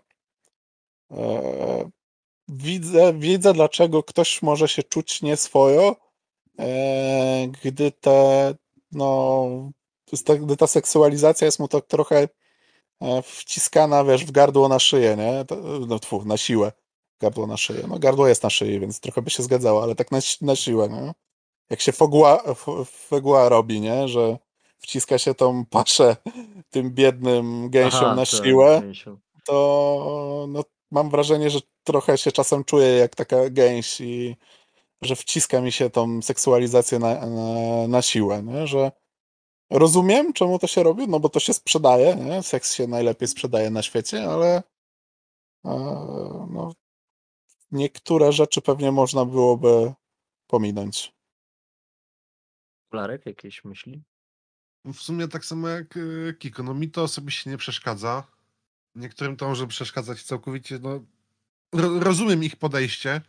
e, 1.10 1.90
widzę, 2.48 3.12
widzę, 3.18 3.52
dlaczego 3.52 4.02
ktoś 4.02 4.42
może 4.42 4.68
się 4.68 4.82
czuć 4.82 5.22
nieswojo, 5.22 5.96
gdy 7.62 7.92
te, 7.92 8.54
no, 8.92 9.46
gdy 10.40 10.56
ta 10.56 10.66
seksualizacja 10.66 11.44
jest 11.44 11.58
mu 11.58 11.68
tak 11.68 11.86
trochę 11.86 12.28
e, 13.00 13.22
wciskana, 13.22 14.04
wiesz, 14.04 14.24
w 14.24 14.30
gardło 14.30 14.68
na 14.68 14.78
szyję, 14.78 15.16
nie? 15.16 15.44
To, 15.44 15.56
no 15.88 15.98
tfu, 15.98 16.24
na 16.24 16.36
siłę. 16.36 16.72
Gardło 17.20 17.46
na 17.46 17.56
szyję. 17.56 17.84
No 17.88 17.98
gardło 17.98 18.28
jest 18.28 18.42
na 18.42 18.50
szyi, 18.50 18.80
więc 18.80 19.00
trochę 19.00 19.22
by 19.22 19.30
się 19.30 19.42
zgadzało, 19.42 19.82
ale 19.82 19.94
tak 19.94 20.10
na, 20.12 20.18
na 20.40 20.56
siłę, 20.56 20.88
nie? 20.88 21.12
Jak 21.70 21.80
się 21.80 21.92
fogła, 21.92 22.42
f- 22.42 22.88
fegła 22.90 23.48
robi, 23.48 23.80
nie? 23.80 24.08
Że 24.08 24.38
wciska 24.78 25.18
się 25.18 25.34
tą 25.34 25.64
paszę 25.66 26.16
tym 26.70 26.90
biednym 26.90 27.70
gęsiom 27.70 28.00
Aha, 28.04 28.14
na 28.14 28.26
tak, 28.26 28.44
siłę, 28.44 28.80
Gęsiu. 28.80 29.18
to 29.46 30.46
no, 30.48 30.64
mam 30.90 31.10
wrażenie, 31.10 31.50
że 31.50 31.60
trochę 31.84 32.18
się 32.18 32.32
czasem 32.32 32.64
czuję 32.64 32.86
jak 32.88 33.14
taka 33.14 33.50
gęś 33.50 34.00
i 34.00 34.36
że 35.04 35.16
wciska 35.16 35.60
mi 35.60 35.72
się 35.72 35.90
tą 35.90 36.22
seksualizację 36.22 36.98
na, 36.98 37.26
na, 37.26 37.88
na 37.88 38.02
siłę, 38.02 38.42
nie? 38.42 38.66
Że 38.66 38.92
rozumiem, 39.70 40.32
czemu 40.32 40.58
to 40.58 40.66
się 40.66 40.82
robi, 40.82 41.08
no 41.08 41.20
bo 41.20 41.28
to 41.28 41.40
się 41.40 41.52
sprzedaje, 41.52 42.16
nie? 42.16 42.42
Seks 42.42 42.74
się 42.74 42.86
najlepiej 42.86 43.28
sprzedaje 43.28 43.70
na 43.70 43.82
świecie, 43.82 44.30
ale 44.30 44.62
e, 45.64 45.72
no, 46.50 46.72
niektóre 47.72 48.32
rzeczy 48.32 48.62
pewnie 48.62 48.92
można 48.92 49.24
byłoby 49.24 49.92
pominąć. 50.46 51.14
Larek, 52.92 53.26
jakieś 53.26 53.64
myśli? 53.64 54.02
W 54.84 54.96
sumie 54.96 55.28
tak 55.28 55.44
samo 55.44 55.68
jak 55.68 55.96
e, 55.96 56.34
Kiko. 56.34 56.62
No 56.62 56.74
mi 56.74 56.90
to 56.90 57.02
osobiście 57.02 57.50
nie 57.50 57.56
przeszkadza. 57.56 58.26
Niektórym 58.94 59.36
to 59.36 59.48
może 59.48 59.66
przeszkadzać 59.66 60.22
całkowicie. 60.22 60.78
No, 60.78 61.00
ro, 61.72 62.00
rozumiem 62.00 62.44
ich 62.44 62.56
podejście, 62.56 63.20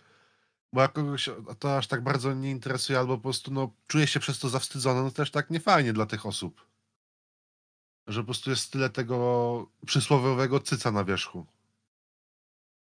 bo 0.75 0.81
jak 0.81 0.93
kogoś 0.93 1.29
to 1.59 1.77
aż 1.77 1.87
tak 1.87 2.03
bardzo 2.03 2.33
nie 2.33 2.51
interesuje, 2.51 2.99
albo 2.99 3.17
po 3.17 3.23
prostu 3.23 3.51
no, 3.51 3.71
czuje 3.87 4.07
się 4.07 4.19
przez 4.19 4.39
to 4.39 4.49
zawstydzony, 4.49 5.03
no 5.03 5.11
też 5.11 5.31
tak 5.31 5.49
niefajnie 5.49 5.93
dla 5.93 6.05
tych 6.05 6.25
osób. 6.25 6.67
Że 8.07 8.21
po 8.21 8.25
prostu 8.25 8.49
jest 8.49 8.71
tyle 8.71 8.89
tego 8.89 9.71
przysłowiowego 9.85 10.59
cyca 10.59 10.91
na 10.91 11.03
wierzchu. 11.03 11.45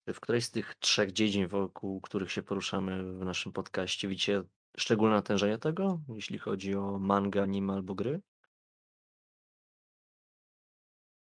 W 0.07 0.19
którejś 0.19 0.45
z 0.45 0.51
tych 0.51 0.75
trzech 0.75 1.11
dziedzin, 1.11 1.47
wokół 1.47 2.01
których 2.01 2.31
się 2.31 2.43
poruszamy 2.43 3.17
w 3.19 3.25
naszym 3.25 3.51
podcaście, 3.51 4.07
widzicie 4.07 4.43
szczególne 4.77 5.15
natężenie 5.15 5.57
tego, 5.57 5.99
jeśli 6.09 6.37
chodzi 6.39 6.75
o 6.75 6.99
manga, 6.99 7.43
anime 7.43 7.73
albo 7.73 7.95
gry? 7.95 8.21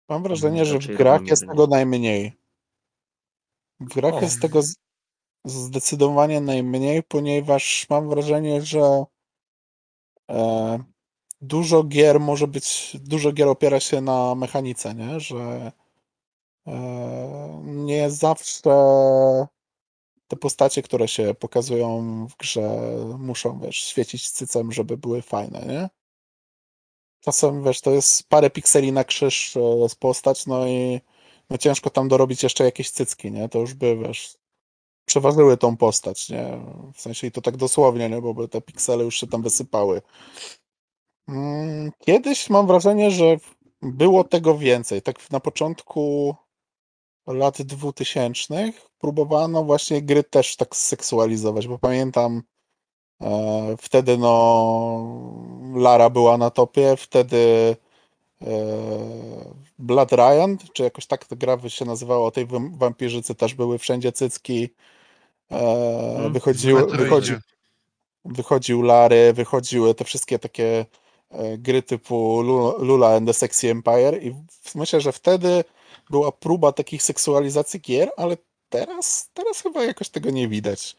Mam 0.09 0.23
wrażenie, 0.23 0.65
że 0.65 0.79
w 0.79 0.87
grach 0.87 1.21
jest 1.21 1.47
tego 1.47 1.67
najmniej. 1.67 2.33
W 3.79 3.93
grach 3.93 4.13
O, 4.13 4.21
jest 4.21 4.41
tego 4.41 4.61
zdecydowanie 5.45 6.41
najmniej, 6.41 7.03
ponieważ 7.03 7.87
mam 7.89 8.09
wrażenie, 8.09 8.61
że 8.61 9.05
e, 10.31 10.79
dużo 11.41 11.83
gier 11.83 12.19
może 12.19 12.47
być, 12.47 12.97
dużo 13.01 13.31
gier 13.31 13.47
opiera 13.47 13.79
się 13.79 14.01
na 14.01 14.35
mechanice, 14.35 14.95
nie? 14.95 15.19
Że 15.19 15.71
e, 16.67 17.61
nie 17.65 18.09
zawsze 18.11 18.71
te 20.27 20.35
postacie, 20.35 20.81
które 20.81 21.07
się 21.07 21.33
pokazują 21.33 22.27
w 22.27 22.37
grze, 22.37 22.79
muszą, 23.19 23.59
wiesz, 23.59 23.75
świecić 23.75 24.29
cycem, 24.29 24.71
żeby 24.71 24.97
były 24.97 25.21
fajne, 25.21 25.65
nie? 25.65 25.89
Czasem, 27.19 27.63
wiesz, 27.63 27.81
to 27.81 27.91
jest 27.91 28.29
parę 28.29 28.49
pikseli 28.49 28.91
na 28.91 29.03
krzyż 29.03 29.57
e, 29.57 29.89
z 29.89 29.95
postać, 29.95 30.45
no 30.45 30.67
i 30.67 31.01
no 31.49 31.57
ciężko 31.57 31.89
tam 31.89 32.07
dorobić 32.07 32.43
jeszcze 32.43 32.63
jakieś 32.63 32.91
cycki, 32.91 33.31
nie? 33.31 33.49
To 33.49 33.59
już 33.59 33.73
by, 33.73 33.97
wiesz, 33.97 34.37
przeważyły 35.05 35.57
tą 35.57 35.77
postać, 35.77 36.29
nie? 36.29 36.57
W 36.93 37.01
sensie 37.01 37.27
i 37.27 37.31
to 37.31 37.41
tak 37.41 37.57
dosłownie, 37.57 38.09
nie? 38.09 38.21
Bo 38.21 38.47
te 38.47 38.61
piksele 38.61 39.03
już 39.03 39.19
się 39.19 39.27
tam 39.27 39.41
wysypały. 39.41 40.01
Mm, 41.29 41.91
Kiedyś 41.99 42.49
mam 42.49 42.67
wrażenie, 42.67 43.11
że 43.11 43.37
było 43.81 44.23
tego 44.23 44.57
więcej. 44.57 45.01
Tak 45.01 45.31
na 45.31 45.39
początku 45.39 46.35
lat 47.27 47.61
2000 47.61 48.73
próbowano 48.99 49.63
właśnie 49.63 50.01
gry 50.01 50.23
też 50.23 50.55
tak 50.55 50.75
seksualizować, 50.75 51.67
bo 51.67 51.79
pamiętam 51.79 52.43
e, 53.21 53.75
wtedy 53.81 54.17
no 54.17 55.19
Lara 55.75 56.09
była 56.09 56.37
na 56.37 56.49
topie, 56.49 56.95
wtedy 56.97 57.75
e, 58.41 58.47
Blood 59.79 60.11
Ryan, 60.11 60.57
czy 60.73 60.83
jakoś 60.83 61.07
tak 61.07 61.25
ta 61.25 61.35
gra 61.35 61.69
się 61.69 61.85
nazywała, 61.85 62.27
o 62.27 62.31
tej 62.31 62.45
wam- 62.45 62.77
wampirzycy 62.77 63.35
też 63.35 63.53
były 63.53 63.77
wszędzie 63.79 64.11
cycki. 64.11 64.69
E, 65.51 66.29
W 66.29 66.33
wychodziły, 66.33 66.87
wychodzi, 66.87 67.35
wychodził 68.25 68.81
Lary, 68.81 69.33
wychodziły 69.33 69.95
te 69.95 70.05
wszystkie 70.05 70.39
takie 70.39 70.85
e, 71.29 71.57
gry 71.57 71.83
typu 71.83 72.41
Lu- 72.41 72.83
Lula 72.85 73.15
and 73.15 73.27
the 73.27 73.33
Sexy 73.33 73.69
Empire 73.71 74.23
i 74.23 74.31
w- 74.31 74.75
myślę, 74.75 75.01
że 75.01 75.11
wtedy 75.11 75.63
była 76.09 76.31
próba 76.31 76.71
takich 76.71 77.03
seksualizacji 77.03 77.81
gier, 77.81 78.09
ale 78.17 78.37
teraz, 78.69 79.29
teraz 79.33 79.61
chyba 79.61 79.83
jakoś 79.83 80.09
tego 80.09 80.29
nie 80.29 80.47
widać. 80.47 80.95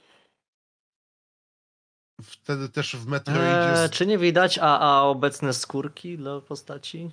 Wtedy 2.23 2.69
też 2.69 2.97
w 2.97 3.07
Metroidzie... 3.07 3.83
Eee, 3.83 3.89
z- 3.89 3.91
czy 3.91 4.07
nie 4.07 4.19
widać, 4.19 4.59
a, 4.59 4.79
a 4.79 5.03
obecne 5.03 5.55
skórki 5.55 6.17
dla 6.19 6.41
postaci? 6.41 7.11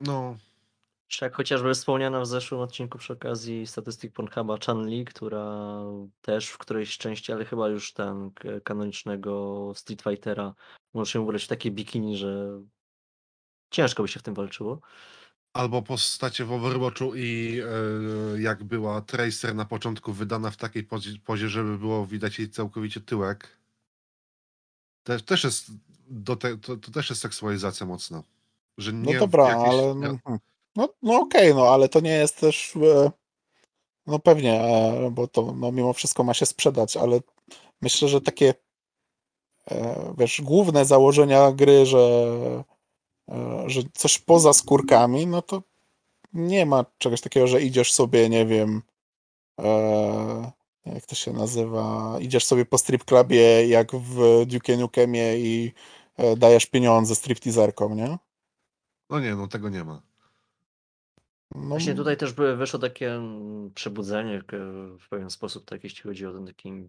No, 0.00 0.36
Czy 1.10 1.24
jak 1.24 1.34
chociażby 1.36 1.74
wspomniana 1.74 2.20
w 2.20 2.26
zeszłym 2.26 2.60
odcinku 2.60 2.98
przy 2.98 3.12
okazji 3.12 3.66
statystyk 3.66 4.12
Pornhuba 4.12 4.58
Chan-Li, 4.66 5.04
która 5.04 5.80
też 6.20 6.48
w 6.48 6.58
którejś 6.58 6.98
części, 6.98 7.32
ale 7.32 7.44
chyba 7.44 7.68
już 7.68 7.92
ten 7.92 8.30
k- 8.30 8.48
kanonicznego 8.64 9.72
Street 9.76 10.02
Fightera 10.02 10.54
może 10.94 11.12
się 11.12 11.20
ubrać 11.20 11.44
w 11.44 11.48
takie 11.48 11.70
bikini, 11.70 12.16
że 12.16 12.60
ciężko 13.70 14.02
by 14.02 14.08
się 14.08 14.20
w 14.20 14.22
tym 14.22 14.34
walczyło. 14.34 14.80
albo 15.52 15.82
postacie 15.82 16.44
w 16.44 16.52
Overwatchu 16.52 17.14
i 17.14 17.60
e, 17.60 18.40
jak 18.40 18.64
była 18.64 19.00
Tracer 19.00 19.54
na 19.54 19.64
początku 19.64 20.12
wydana 20.12 20.50
w 20.50 20.56
takiej 20.56 20.84
pozie, 20.84 21.10
pozie 21.24 21.48
żeby 21.48 21.78
było 21.78 22.06
widać 22.06 22.38
jej 22.38 22.50
całkowicie 22.50 23.00
tyłek. 23.00 23.58
Też, 25.02 25.22
też 25.22 25.44
jest 25.44 25.70
do 26.08 26.36
te, 26.36 26.58
to, 26.58 26.76
to 26.76 26.90
też 26.90 27.10
jest 27.10 27.22
seksualizacja 27.22 27.86
mocna. 27.86 28.22
Że 28.78 28.92
No 28.92 29.12
nie 29.12 29.18
dobra, 29.18 29.48
jakieś, 29.48 29.68
ale 29.68 29.94
no, 29.94 30.18
hmm. 30.24 30.40
No, 30.76 30.88
no 31.02 31.20
okej, 31.20 31.54
no 31.54 31.68
ale 31.68 31.88
to 31.88 32.00
nie 32.00 32.12
jest 32.12 32.40
też 32.40 32.76
e, 32.76 33.10
no 34.06 34.18
pewnie, 34.18 34.60
e, 34.62 35.10
bo 35.10 35.26
to 35.28 35.52
no, 35.52 35.72
mimo 35.72 35.92
wszystko 35.92 36.24
ma 36.24 36.34
się 36.34 36.46
sprzedać, 36.46 36.96
ale 36.96 37.20
myślę, 37.82 38.08
że 38.08 38.20
takie 38.20 38.54
e, 39.70 40.14
wiesz, 40.18 40.40
główne 40.40 40.84
założenia 40.84 41.52
gry, 41.52 41.86
że, 41.86 42.34
że 43.66 43.82
coś 43.94 44.18
poza 44.18 44.52
skórkami, 44.52 45.26
no 45.26 45.42
to 45.42 45.62
nie 46.32 46.66
ma 46.66 46.84
czegoś 46.98 47.20
takiego, 47.20 47.46
że 47.46 47.62
idziesz 47.62 47.92
sobie, 47.92 48.28
nie 48.28 48.46
wiem, 48.46 48.82
jak 50.86 51.06
to 51.06 51.14
się 51.14 51.32
nazywa, 51.32 52.16
idziesz 52.20 52.44
sobie 52.44 52.64
po 52.64 52.78
strip 52.78 53.04
clubie 53.04 53.68
jak 53.68 53.92
w 53.96 54.46
Duke 54.46 54.76
Nukemie 54.76 55.38
i 55.38 55.72
dajesz 56.36 56.66
pieniądze 56.66 57.14
stripteaserkom, 57.14 57.96
nie? 57.96 58.18
No 59.10 59.20
nie, 59.20 59.34
no 59.34 59.48
tego 59.48 59.68
nie 59.68 59.84
ma. 59.84 60.09
No, 61.54 61.68
Właśnie 61.68 61.94
tutaj 61.94 62.16
też 62.16 62.32
by- 62.32 62.56
wyszło 62.56 62.78
takie 62.78 63.14
mm, 63.14 63.70
przebudzenie 63.74 64.42
w 65.00 65.08
pewien 65.08 65.30
sposób, 65.30 65.64
tak 65.64 65.84
jeśli 65.84 66.02
chodzi 66.02 66.26
o 66.26 66.32
ten 66.32 66.46
taki 66.46 66.88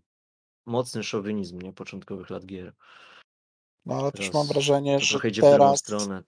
mocny 0.66 1.04
szowinizm 1.04 1.62
nie? 1.62 1.74
początkowych 1.74 2.30
lat 2.30 2.46
gier. 2.46 2.74
no 3.86 3.96
ale 3.96 4.12
też 4.12 4.20
Teraz 4.20 4.34
mam 4.34 4.48
wrażenie, 4.48 5.00
że 5.00 5.20
teraz, 5.42 5.80
stronę. 5.80 6.24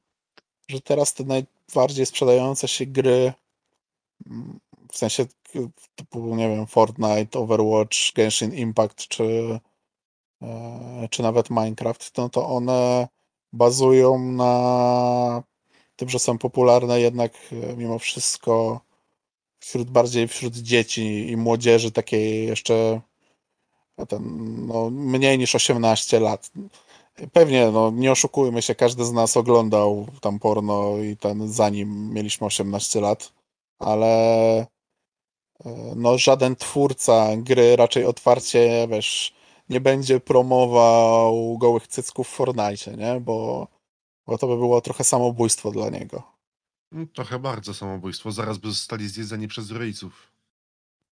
że 0.70 0.82
teraz 0.82 1.14
te 1.14 1.24
najbardziej 1.24 2.06
sprzedające 2.06 2.68
się 2.68 2.86
gry, 2.86 3.34
mm, 4.28 4.60
w 4.92 4.98
sensie 4.98 5.26
typu, 5.96 6.36
nie 6.36 6.50
wiem, 6.50 6.68
Fortnite, 6.68 7.40
Overwatch, 7.40 8.14
Genshin 8.16 8.54
Impact, 8.54 9.08
czy, 9.08 9.60
e, 10.42 11.08
czy 11.12 11.22
nawet 11.24 11.50
Minecraft, 11.50 12.18
no 12.18 12.30
to 12.30 12.48
one 12.48 13.08
bazują 13.54 14.20
na 14.20 15.44
tym, 15.96 16.10
że 16.10 16.20
są 16.20 16.38
popularne 16.38 17.02
jednak 17.02 17.34
e, 17.52 17.78
mimo 17.78 18.00
wszystko 18.00 18.82
wśród 19.60 19.90
bardziej 19.92 20.28
wśród 20.28 20.54
dzieci 20.54 21.30
i 21.30 21.38
młodzieży 21.38 21.92
takiej 21.92 22.48
jeszcze 22.48 23.02
a 23.98 24.06
ten, 24.06 24.24
no, 24.68 24.90
mniej 24.90 25.38
niż 25.38 25.56
18 25.56 26.20
lat. 26.20 26.52
Pewnie, 27.34 27.72
no, 27.72 27.92
nie 27.92 28.12
oszukujmy 28.12 28.62
się, 28.62 28.76
każdy 28.76 29.06
z 29.06 29.12
nas 29.12 29.38
oglądał 29.38 30.08
tam 30.22 30.40
porno 30.40 30.98
i 30.98 31.18
ten 31.18 31.54
zanim 31.54 32.14
mieliśmy 32.14 32.48
18 32.48 33.02
lat, 33.02 33.34
ale 33.80 34.08
e, 34.60 34.66
no, 35.96 36.18
żaden 36.18 36.56
twórca 36.56 37.28
gry 37.38 37.76
raczej 37.76 38.06
otwarcie, 38.06 38.88
wiesz, 38.90 39.34
nie 39.70 39.82
będzie 39.82 40.20
promował 40.20 41.58
gołych 41.58 41.88
cycków 41.88 42.28
w 42.28 42.32
Fortnite, 42.32 42.98
nie? 42.98 43.20
Bo, 43.20 43.68
bo 44.28 44.38
to 44.38 44.48
by 44.48 44.56
było 44.58 44.82
trochę 44.82 45.04
samobójstwo 45.04 45.72
dla 45.72 45.90
niego. 45.90 46.24
No, 46.92 47.06
trochę 47.14 47.40
bardzo 47.40 47.74
samobójstwo. 47.74 48.32
Zaraz 48.32 48.58
by 48.58 48.68
zostali 48.68 49.10
zjedzeni 49.10 49.48
przez 49.48 49.72
rodziców. 49.72 50.32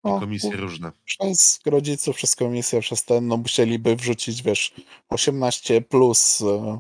I 0.04 0.08
No, 0.10 0.20
komisje 0.20 0.52
różne. 0.58 0.92
przez 1.06 1.60
rodziców, 1.66 2.16
przez 2.16 2.36
komisję, 2.36 2.82
przez 2.82 3.06
ten, 3.06 3.28
no 3.28 3.38
musieliby 3.38 3.96
wrzucić, 3.96 4.42
wiesz, 4.44 4.74
18 5.10 5.82
plus. 5.82 6.42
e, 6.42 6.80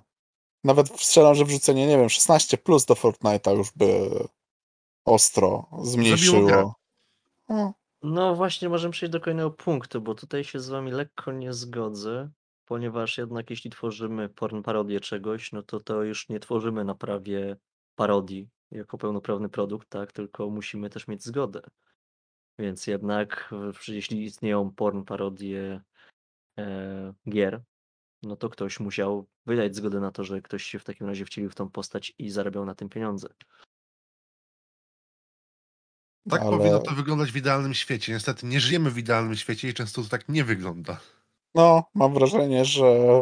Nawet 0.63 1.01
strzelam, 1.01 1.35
że 1.35 1.45
wrzucenie, 1.45 1.87
nie 1.87 1.97
wiem, 1.97 2.09
16 2.09 2.57
plus 2.57 2.85
do 2.85 2.93
Fortnite'a 2.93 3.57
już 3.57 3.71
by 3.75 4.09
ostro 5.05 5.65
zmniejszyło. 5.83 6.75
No, 7.49 7.73
No 8.03 8.35
właśnie, 8.35 8.69
możemy 8.69 8.91
przejść 8.91 9.11
do 9.13 9.19
kolejnego 9.19 9.51
punktu, 9.51 10.01
bo 10.01 10.15
tutaj 10.15 10.43
się 10.43 10.59
z 10.59 10.69
wami 10.69 10.91
lekko 10.91 11.31
nie 11.31 11.53
zgodzę, 11.53 12.29
ponieważ 12.67 13.17
jednak 13.17 13.49
jeśli 13.49 13.71
tworzymy 13.71 14.29
porn 14.29 14.61
parodię 14.61 14.99
czegoś, 14.99 15.51
no 15.51 15.63
to 15.63 15.79
to 15.79 16.03
już 16.03 16.29
nie 16.29 16.39
tworzymy 16.39 16.83
na 16.83 16.95
prawie 16.95 17.57
parodii 17.95 18.49
jako 18.71 18.97
pełnoprawny 18.97 19.49
produkt, 19.49 19.89
tak, 19.89 20.11
tylko 20.11 20.49
musimy 20.49 20.89
też 20.89 21.07
mieć 21.07 21.23
zgodę. 21.23 21.61
Więc 22.59 22.87
jednak, 22.87 23.53
w- 23.73 23.87
jeśli 23.87 24.23
istnieją 24.23 24.71
porn 24.71 25.03
parodie 25.03 25.81
e, 26.59 27.13
gier, 27.29 27.61
no 28.23 28.35
to 28.35 28.49
ktoś 28.49 28.79
musiał 28.79 29.27
wydać 29.45 29.75
zgodę 29.75 29.99
na 29.99 30.11
to, 30.11 30.23
że 30.23 30.41
ktoś 30.41 30.63
się 30.63 30.79
w 30.79 30.83
takim 30.83 31.07
razie 31.07 31.25
wcielił 31.25 31.49
w 31.49 31.55
tą 31.55 31.69
postać 31.69 32.13
i 32.17 32.29
zarabiał 32.29 32.65
na 32.65 32.75
tym 32.75 32.89
pieniądze. 32.89 33.27
Tak 36.29 36.41
ale 36.41 36.57
powinno 36.57 36.79
to 36.79 36.91
wyglądać 36.91 37.31
w 37.31 37.35
idealnym 37.35 37.73
świecie. 37.73 38.13
Niestety 38.13 38.45
nie 38.45 38.59
żyjemy 38.59 38.91
w 38.91 38.97
idealnym 38.97 39.35
świecie 39.35 39.69
i 39.69 39.73
często 39.73 40.03
to 40.03 40.09
tak 40.09 40.29
nie 40.29 40.43
wygląda. 40.43 40.99
No, 41.57 41.83
mam 41.93 42.13
wrażenie, 42.13 42.65
że 42.65 43.21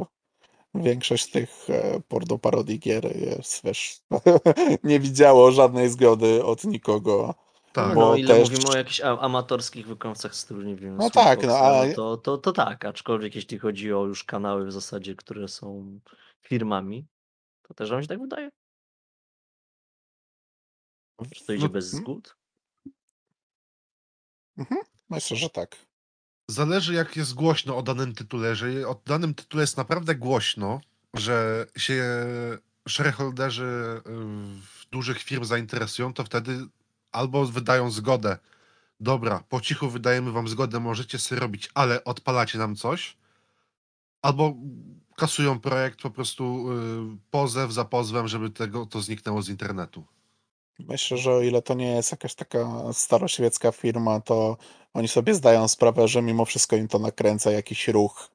większość 0.76 1.32
tych 1.32 1.70
e, 1.70 2.02
porno 2.08 2.38
parodii 2.38 2.80
gier 2.80 3.18
jest, 3.18 3.64
wiesz, 3.64 4.00
nie 4.84 5.00
widziało 5.00 5.52
żadnej 5.52 5.90
zgody 5.90 6.46
od 6.46 6.64
nikogo. 6.64 7.36
Tak. 7.74 7.90
No, 7.90 7.96
Bo 7.96 8.02
no 8.02 8.16
ile 8.16 8.28
też- 8.28 8.50
mówimy 8.50 8.70
o 8.74 8.78
jakichś 8.78 9.02
amatorskich 9.02 9.88
wykonawcach 9.88 10.36
stylu, 10.36 10.62
nie 10.62 10.76
wiem, 10.76 10.98
No 10.98 11.10
tak, 11.10 11.38
no, 11.44 11.44
Sweetboxa, 11.44 11.62
ale- 11.62 11.94
to, 11.94 12.18
to, 12.18 12.38
to 12.38 12.52
tak, 12.52 12.86
aczkolwiek 12.86 13.36
jeśli 13.36 13.60
chodzi 13.60 13.94
o 13.94 14.06
już 14.06 14.24
kanały 14.24 14.66
w 14.66 14.72
zasadzie, 14.72 15.16
które 15.16 15.48
są 15.48 16.00
firmami, 16.42 17.06
to 17.62 17.74
też 17.74 17.90
wam 17.90 18.02
się 18.02 18.08
tak 18.08 18.22
wydaje? 18.22 18.50
Że 21.36 21.46
to 21.46 21.54
idzie 21.54 21.64
No, 21.64 21.70
bez 21.70 21.94
mm, 21.94 22.04
zgód? 22.04 22.38
Myślę, 25.10 25.38
że 25.38 25.50
tak. 25.50 25.78
Zależy 26.48 26.94
jak 26.94 27.16
jest 27.16 27.34
głośno 27.34 27.78
o 27.78 27.84
danym 27.84 28.16
tytule. 28.16 28.50
Jeżeli 28.50 28.84
o 28.84 29.02
danym 29.06 29.34
tytule 29.34 29.64
jest 29.64 29.78
naprawdę 29.78 30.16
głośno, 30.16 30.82
że 31.14 31.68
się 31.78 32.04
shareholderzy 32.90 34.02
y, 34.08 34.92
dużych 34.92 35.22
firm 35.22 35.46
zainteresują, 35.46 36.14
to 36.14 36.24
wtedy 36.24 36.68
albo 37.12 37.46
wydają 37.46 37.92
zgodę. 37.92 38.38
Dobra, 39.00 39.44
po 39.50 39.62
cichu 39.62 39.90
wydajemy 39.90 40.32
wam 40.32 40.48
zgodę, 40.48 40.80
możecie 40.80 41.20
sobie 41.20 41.42
robić, 41.42 41.70
ale 41.74 42.04
odpalacie 42.04 42.58
nam 42.58 42.76
coś. 42.76 43.18
Albo 44.22 44.56
kasują 45.16 45.60
projekt 45.60 46.02
po 46.02 46.10
prostu 46.10 46.66
y, 46.72 47.18
pozew 47.32 47.72
za 47.72 47.86
pozwem, 47.86 48.28
żeby 48.28 48.50
tego, 48.50 48.86
to 48.86 49.02
zniknęło 49.02 49.42
z 49.42 49.50
internetu. 49.50 50.06
Myślę, 50.80 51.18
że 51.18 51.34
o 51.34 51.42
ile 51.42 51.62
to 51.62 51.74
nie 51.74 51.96
jest 51.96 52.12
jakaś 52.12 52.36
taka 52.36 52.94
staroświecka 52.94 53.72
firma, 53.72 54.20
to 54.22 54.58
oni 54.94 55.08
sobie 55.08 55.34
zdają 55.34 55.68
sprawę, 55.68 56.08
że 56.08 56.22
mimo 56.22 56.46
wszystko 56.46 56.76
im 56.76 56.88
to 56.88 57.00
nakręca 57.00 57.52
jakiś 57.52 57.88
ruch 57.88 58.30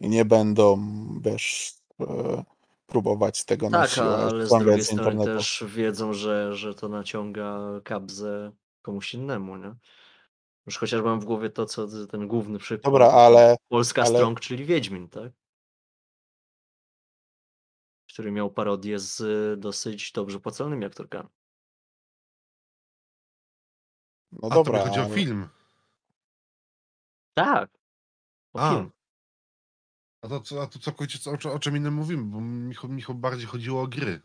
i 0.00 0.08
nie 0.08 0.24
będą, 0.24 0.78
wiesz, 1.20 1.74
e, 2.00 2.44
próbować 2.86 3.44
tego 3.44 3.70
na 3.70 3.78
Tak, 3.80 3.90
siłę 3.90 4.06
ale 4.16 4.46
z 4.46 4.50
drugiej 4.50 4.84
strony 4.84 5.02
internetu. 5.02 5.38
też 5.38 5.64
wiedzą, 5.66 6.12
że, 6.12 6.54
że 6.54 6.74
to 6.74 6.88
naciąga 6.88 7.58
kabzę 7.84 8.52
komuś 8.82 9.14
innemu, 9.14 9.56
nie? 9.56 9.74
Już 10.66 10.78
chociaż 10.78 11.02
mam 11.02 11.20
w 11.20 11.24
głowie 11.24 11.50
to, 11.50 11.66
co 11.66 12.06
ten 12.06 12.28
główny 12.28 12.58
przykład. 12.58 12.84
Dobra, 12.92 13.06
ale, 13.10 13.56
Polska 13.68 14.02
ale- 14.02 14.18
Strong, 14.18 14.40
czyli 14.40 14.64
Wiedźmin, 14.64 15.08
tak? 15.08 15.32
Który 18.12 18.32
miał 18.32 18.50
parodię 18.50 18.98
z 18.98 19.20
y, 19.20 19.56
dosyć 19.56 20.12
dobrze 20.12 20.40
płaconymi 20.40 20.84
aktorkami. 20.84 21.28
No 24.42 24.48
A 24.48 24.54
to 24.54 24.54
dobra, 24.54 24.84
chodzi 24.84 25.00
o 25.00 25.02
ale- 25.02 25.14
film. 25.14 25.48
Tak. 27.34 27.70
O 28.54 28.60
A. 28.60 28.70
film. 28.74 28.90
A 30.22 30.28
to, 30.28 30.40
co- 30.40 30.62
a 30.62 30.66
to 30.66 30.78
całkowicie 30.78 31.18
co, 31.18 31.30
o, 31.30 31.38
czym- 31.38 31.50
o 31.50 31.58
czym 31.58 31.76
innym 31.76 31.94
mówimy, 31.94 32.22
bo 32.24 32.40
mi, 32.40 32.74
cho- 32.74 32.88
mi 32.88 33.02
cho- 33.02 33.14
bardziej 33.14 33.46
chodziło 33.46 33.82
o 33.82 33.86
gry. 33.86 34.20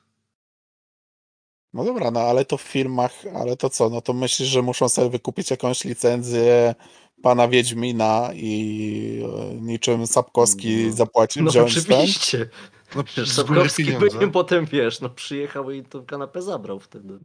No 1.74 1.84
dobra, 1.84 2.12
no 2.12 2.20
ale 2.20 2.46
to 2.46 2.58
w 2.58 2.62
filmach, 2.62 3.12
ale 3.36 3.58
to 3.58 3.70
co, 3.70 3.90
no 3.90 4.02
to 4.02 4.14
myślisz, 4.14 4.48
że 4.50 4.62
muszą 4.62 4.90
sobie 4.90 5.10
wykupić 5.10 5.52
jakąś 5.52 5.84
licencję 5.86 6.76
pana 7.24 7.48
Wiedźmina 7.48 8.30
i 8.34 9.24
e, 9.52 9.54
niczym 9.56 10.08
Sapkowski 10.08 10.86
No. 10.86 10.92
zapłacił, 10.94 11.44
No 11.44 11.52
wziąć 11.52 11.74
ten? 11.74 11.84
oczywiście. 11.98 12.50
No, 12.96 13.04
Przecież 13.04 13.30
z 13.30 13.36
góry 13.44 13.48
Sapkowski 13.60 13.84
by 13.84 13.92
pieniądze. 13.92 14.32
potem, 14.32 14.66
wiesz, 14.66 15.02
no 15.02 15.10
przyjechał 15.10 15.72
i 15.72 15.84
tą 15.84 16.06
kanapę 16.06 16.42
zabrał 16.42 16.80
wtedy. 16.80 17.20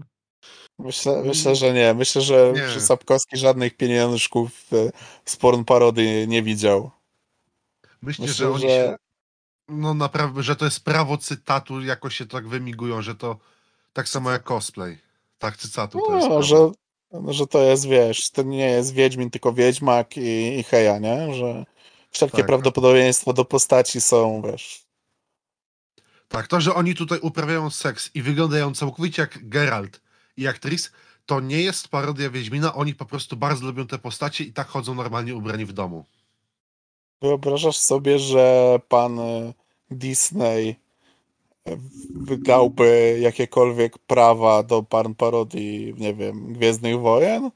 Myślę, 0.78 1.22
myślę, 1.24 1.57
że 1.57 1.72
nie. 1.72 1.95
Myślę, 1.95 2.22
że 2.22 2.53
Nie. 2.74 2.80
Sapkowski 2.80 3.36
żadnych 3.36 3.76
pieniążków 3.76 4.51
e, 4.72 4.90
z 5.24 5.36
porn 5.36 5.64
parody 5.64 6.26
nie 6.28 6.42
widział. 6.42 6.90
Myślę, 8.03 8.28
że 8.28 8.51
oni 8.51 8.62
że- 8.62 8.68
się. 8.68 8.97
No 9.68 9.95
naprawdę, 9.95 10.42
że 10.42 10.57
to 10.57 10.64
jest 10.64 10.84
prawo 10.84 11.18
cytatu, 11.18 11.80
jakoś 11.80 12.16
się 12.16 12.26
tak 12.26 12.49
wymigują, 12.49 13.03
że 13.03 13.14
to 13.14 13.38
tak 13.92 14.09
samo 14.09 14.30
jak 14.30 14.42
cosplay. 14.45 14.99
Tak, 15.38 15.57
cytatu 15.57 15.99
to 16.07 16.14
jest. 16.14 16.22
No, 16.22 16.28
prawo. 16.28 16.42
że, 16.42 16.57
no, 17.12 17.32
że 17.32 17.47
to 17.47 17.62
jest, 17.62 17.86
wiesz, 17.88 18.30
to 18.30 18.42
nie 18.42 18.70
jest 18.70 18.92
Wiedźmin, 18.95 19.30
tylko 19.30 19.53
Wiedźmak 19.53 20.16
i, 20.16 20.59
i 20.59 20.62
Heja, 20.62 20.99
nie? 20.99 21.34
Że 21.34 21.64
wszelkie 22.11 22.36
Tak. 22.36 22.47
prawdopodobieństwa 22.47 23.32
do 23.32 23.45
postaci 23.45 24.01
są, 24.01 24.42
wiesz, 24.42 24.84
Tak, 26.28 26.47
to, 26.47 26.61
że 26.61 26.74
oni 26.74 26.95
tutaj 26.95 27.18
uprawiają 27.22 27.70
seks 27.70 28.11
i 28.14 28.22
wyglądają 28.22 28.74
całkowicie 28.74 29.22
jak 29.22 29.49
Geralt 29.49 30.01
i 30.37 30.43
jak 30.43 30.59
Tris, 30.59 30.93
to 31.26 31.41
nie 31.41 31.62
jest 31.62 31.89
parodia 31.89 32.30
Wiedźmina, 32.30 32.74
oni 32.74 32.95
po 32.95 33.05
prostu 33.05 33.37
bardzo 33.37 33.66
lubią 33.66 33.87
te 33.87 33.99
postacie 33.99 34.45
i 34.45 34.53
tak 34.53 34.66
chodzą 34.66 34.95
normalnie 34.95 35.37
ubrani 35.37 35.64
w 35.64 35.72
domu. 35.72 36.05
Wyobrażasz 37.22 37.76
sobie, 37.76 38.18
że 38.18 38.78
pan 38.89 39.18
e, 39.18 39.53
Disney 39.91 40.76
e, 41.66 41.76
wydałby 42.14 43.18
jakiekolwiek 43.20 43.99
prawa 43.99 44.62
do 44.62 44.82
pan 44.82 45.14
parodii, 45.14 45.95
nie 45.97 46.14
wiem, 46.14 46.53
Gwiezdnych 46.53 47.01
Wojen? 47.01 47.51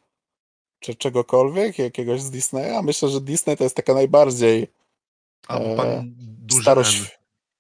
Czy 0.81 0.95
czegokolwiek, 0.95 1.79
jakiegoś 1.79 2.21
z 2.21 2.31
Disneya? 2.31 2.83
Myślę, 2.83 3.09
że 3.09 3.21
Disney 3.21 3.57
to 3.57 3.65
jest 3.65 3.77
taka 3.77 3.95
najbardziej 3.95 4.67
N. 5.49 6.15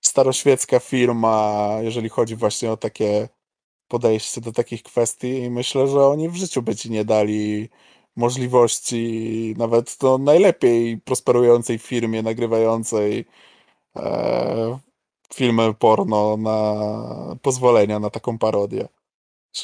staroświecka 0.00 0.80
firma, 0.80 1.68
jeżeli 1.82 2.08
chodzi 2.08 2.36
właśnie 2.36 2.72
o 2.72 2.76
takie 2.76 3.28
podejście 3.88 4.40
do 4.40 4.52
takich 4.52 4.82
kwestii 4.82 5.38
i 5.38 5.50
myślę, 5.50 5.88
że 5.88 6.06
oni 6.06 6.28
w 6.28 6.36
życiu 6.36 6.62
by 6.62 6.76
ci 6.76 6.90
nie 6.90 7.04
dali 7.04 7.68
możliwości 8.16 9.54
nawet 9.58 9.96
do 10.00 10.18
najlepiej 10.18 10.98
prosperującej 10.98 11.78
firmie 11.78 12.22
nagrywającej 12.22 13.24
e, 13.96 14.78
filmy 15.34 15.74
porno 15.74 16.36
na 16.36 17.36
pozwolenia 17.42 17.98
na 17.98 18.10
taką 18.10 18.38
parodię. 18.38 18.88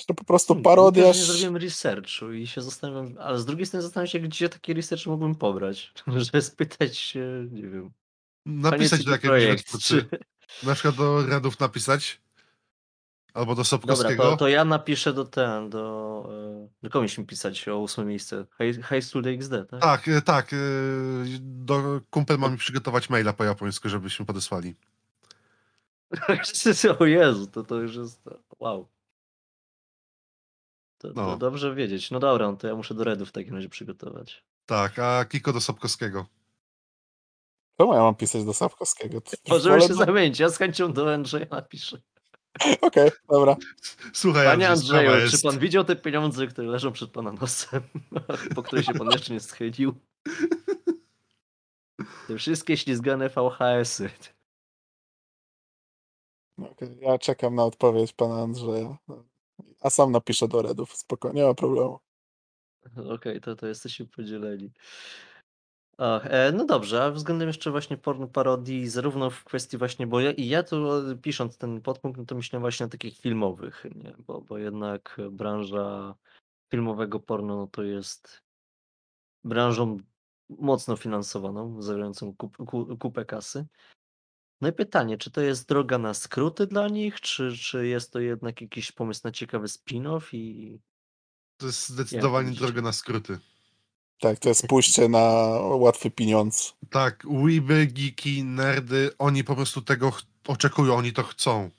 To 0.07 0.15
po 0.15 0.25
prostu 0.25 0.57
parodia. 0.57 1.03
Też 1.03 1.17
nie 1.17 1.25
zrobiłem 1.25 1.57
researchu 1.57 2.33
i 2.33 2.47
się 2.47 2.63
zastanawiam, 2.63 3.15
ale 3.19 3.39
z 3.39 3.45
drugiej 3.45 3.67
strony 3.67 3.83
zastanawiam 3.83 4.11
się, 4.11 4.21
gdzie 4.21 4.49
taki 4.49 4.75
research 4.75 5.07
mógłbym 5.07 5.35
pobrać. 5.35 5.93
Żeby 6.07 6.43
spytać 6.43 6.99
się, 6.99 7.49
nie 7.53 7.63
wiem. 7.63 7.91
Napisać 8.47 9.05
do 9.05 9.11
jakiegoś 9.11 9.43
Projekt, 9.43 9.79
czy... 9.79 10.09
Na 10.63 10.75
przykład 10.75 10.97
do 10.97 11.27
Redów 11.27 11.61
napisać. 11.61 12.21
Albo 13.35 13.47
do 13.55 13.57
Dobra, 13.57 13.65
Sobkowskiego. 13.65 14.23
to, 14.23 14.37
to 14.37 14.49
ja 14.49 14.65
napiszę 14.65 15.13
do 15.13 15.25
ten, 15.25 15.71
do... 15.71 16.29
e, 16.65 16.69
Do 16.83 16.91
komuś 16.91 17.19
mi 17.19 17.27
pisać 17.27 17.69
o 17.69 17.79
ósme 17.79 18.05
miejsce. 18.05 18.47
High, 18.59 18.89
high 18.89 19.05
School 19.05 19.23
DxD, 19.25 19.65
tak? 19.71 19.81
Tak, 19.81 20.09
e, 20.09 20.23
tak. 20.23 20.53
e, 20.53 20.57
Do 21.41 22.01
kumpel 22.11 22.39
ma 22.39 22.49
mi 22.49 22.57
przygotować 22.57 23.11
maila 23.11 23.33
po 23.33 23.45
japońsku, 23.45 23.89
żebyśmy 23.89 24.27
podesłali. 24.27 24.75
o 26.99 27.05
Jezu, 27.05 27.47
to, 27.47 27.63
to 27.65 27.75
już 27.81 27.97
jest... 27.97 28.23
Wow. 28.59 28.89
To, 30.99 31.09
to 31.09 31.15
No. 31.15 31.37
dobrze 31.37 31.75
wiedzieć. 31.75 32.11
No 32.11 32.21
dobra, 32.21 32.51
no 32.51 32.57
to 32.57 32.67
ja 32.67 32.75
muszę 32.75 32.95
do 32.95 33.05
Redów 33.05 33.29
w 33.29 33.33
takim 33.33 33.55
razie 33.55 33.69
przygotować. 33.69 34.45
Tak, 34.67 34.99
a 34.99 35.25
Kiko 35.25 35.53
do 35.53 35.61
Sobkowskiego. 35.61 36.27
Czemu 37.79 37.95
ja 37.95 38.01
mam 38.01 38.15
pisać 38.15 38.45
do 38.45 38.55
Sapkowskiego? 38.55 39.21
To 39.21 39.31
Możemy 39.49 39.81
się 39.81 39.95
zamienić, 39.95 40.39
ja 40.41 40.49
z 40.49 40.59
chęcią 40.59 40.93
do 40.93 41.15
Andrzeja 41.15 41.47
napiszę. 41.51 41.99
Okej, 42.81 43.11
dobra. 43.31 43.57
Słuchaj, 44.13 44.47
Panie 44.47 44.69
Andrzeju, 44.69 45.11
czy 45.11 45.21
jest. 45.21 45.43
pan 45.43 45.59
widział 45.59 45.85
te 45.85 45.97
pieniądze, 45.97 46.47
które 46.47 46.69
leżą 46.69 46.93
przed 46.93 47.11
pana 47.11 47.33
nosem, 47.33 47.83
po 48.55 48.63
które 48.63 48.83
się 48.83 48.93
pan 48.95 49.11
jeszcze 49.11 49.33
nie 49.33 49.41
schylił? 49.41 49.95
Te 52.29 52.37
wszystkie 52.39 52.77
ślizgane 52.77 53.29
VHS-y. 53.29 54.11
Okej, 56.59 56.99
Ja 57.01 57.19
czekam 57.19 57.55
na 57.55 57.65
odpowiedź 57.65 58.13
pana 58.13 58.43
Andrzeja. 58.43 58.97
A 59.81 59.91
sam 59.91 60.13
napiszę 60.13 60.49
do 60.49 60.63
Redów, 60.63 60.97
spokojnie, 60.97 61.41
nie 61.41 61.47
ma 61.47 61.55
problemu. 61.55 61.99
Okej, 63.15 63.41
to, 63.41 63.57
to 63.57 63.67
jesteśmy 63.67 64.07
podzieleni. 64.07 64.73
A, 65.99 66.21
e, 66.21 66.53
no 66.53 66.65
dobrze, 66.65 67.05
a 67.05 67.11
względem 67.11 67.49
jeszcze 67.49 67.71
właśnie 67.71 67.97
porno 67.97 68.29
parodii, 68.29 68.89
zarówno 68.89 69.31
w 69.31 69.45
kwestii 69.45 69.79
właśnie, 69.79 70.07
bo 70.07 70.21
ja, 70.21 70.31
i 70.31 70.49
ja 70.49 70.63
tu 70.63 70.93
e, 70.93 71.17
pisząc 71.17 71.59
ten 71.59 71.81
podpunkt, 71.81 72.19
no 72.19 72.25
to 72.25 72.35
myślałem 72.35 72.63
właśnie 72.63 72.87
o 72.87 72.89
takich 72.89 73.19
filmowych, 73.19 73.87
nie? 73.95 74.15
Bo, 74.19 74.41
bo 74.41 74.59
jednak 74.59 75.17
branża 75.31 76.15
filmowego 76.71 77.21
porno 77.21 77.57
no 77.57 77.67
to 77.67 77.83
jest 77.83 78.43
branżą 79.45 79.99
mocno 80.49 80.97
finansowaną, 80.97 81.83
zawierającą 81.83 82.35
kup, 82.37 82.57
ku, 82.57 82.97
kupę 82.97 83.25
kasy. 83.25 83.67
No 84.61 84.69
i 84.69 84.73
pytanie, 84.73 85.19
czy 85.19 85.31
to 85.31 85.41
jest 85.41 85.69
droga 85.69 85.99
na 85.99 86.15
skróty 86.15 86.67
dla 86.67 86.89
nich, 86.89 87.21
czy, 87.21 87.57
czy 87.57 87.87
jest 87.87 88.13
to 88.13 88.21
jednak 88.21 88.61
jakiś 88.61 88.93
pomysł 88.93 89.21
na 89.25 89.33
ciekawy 89.33 89.67
spin-off 89.67 90.35
i 90.35 90.79
To 91.57 91.67
jest 91.67 91.89
zdecydowanie 91.89 92.53
droga 92.53 92.83
na 92.83 92.93
skróty. 92.93 93.39
Tak, 94.21 94.39
to 94.39 94.49
jest 94.49 94.67
pójście 94.67 95.09
na 95.09 95.21
łatwy 95.61 96.11
pieniądz. 96.11 96.77
Tak, 96.91 97.27
weeby, 97.45 97.87
geeki, 97.87 98.45
nerdy, 98.45 99.11
oni 99.19 99.45
po 99.45 99.57
prostu 99.57 99.83
tego 99.83 100.11
ch- 100.11 100.23
oczekują, 100.47 100.95
oni 100.95 101.13
to 101.13 101.23
chcą. 101.23 101.71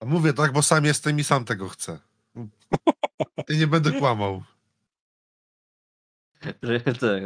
A 0.00 0.06
mówię 0.06 0.32
tak, 0.32 0.52
bo 0.52 0.62
sam 0.62 0.84
jestem 0.84 1.18
i 1.18 1.24
sam 1.24 1.44
tego 1.44 1.68
chcę. 1.68 1.98
I 3.48 3.58
nie 3.58 3.66
będę 3.66 3.92
kłamał. 3.92 4.42
Tak, 7.00 7.22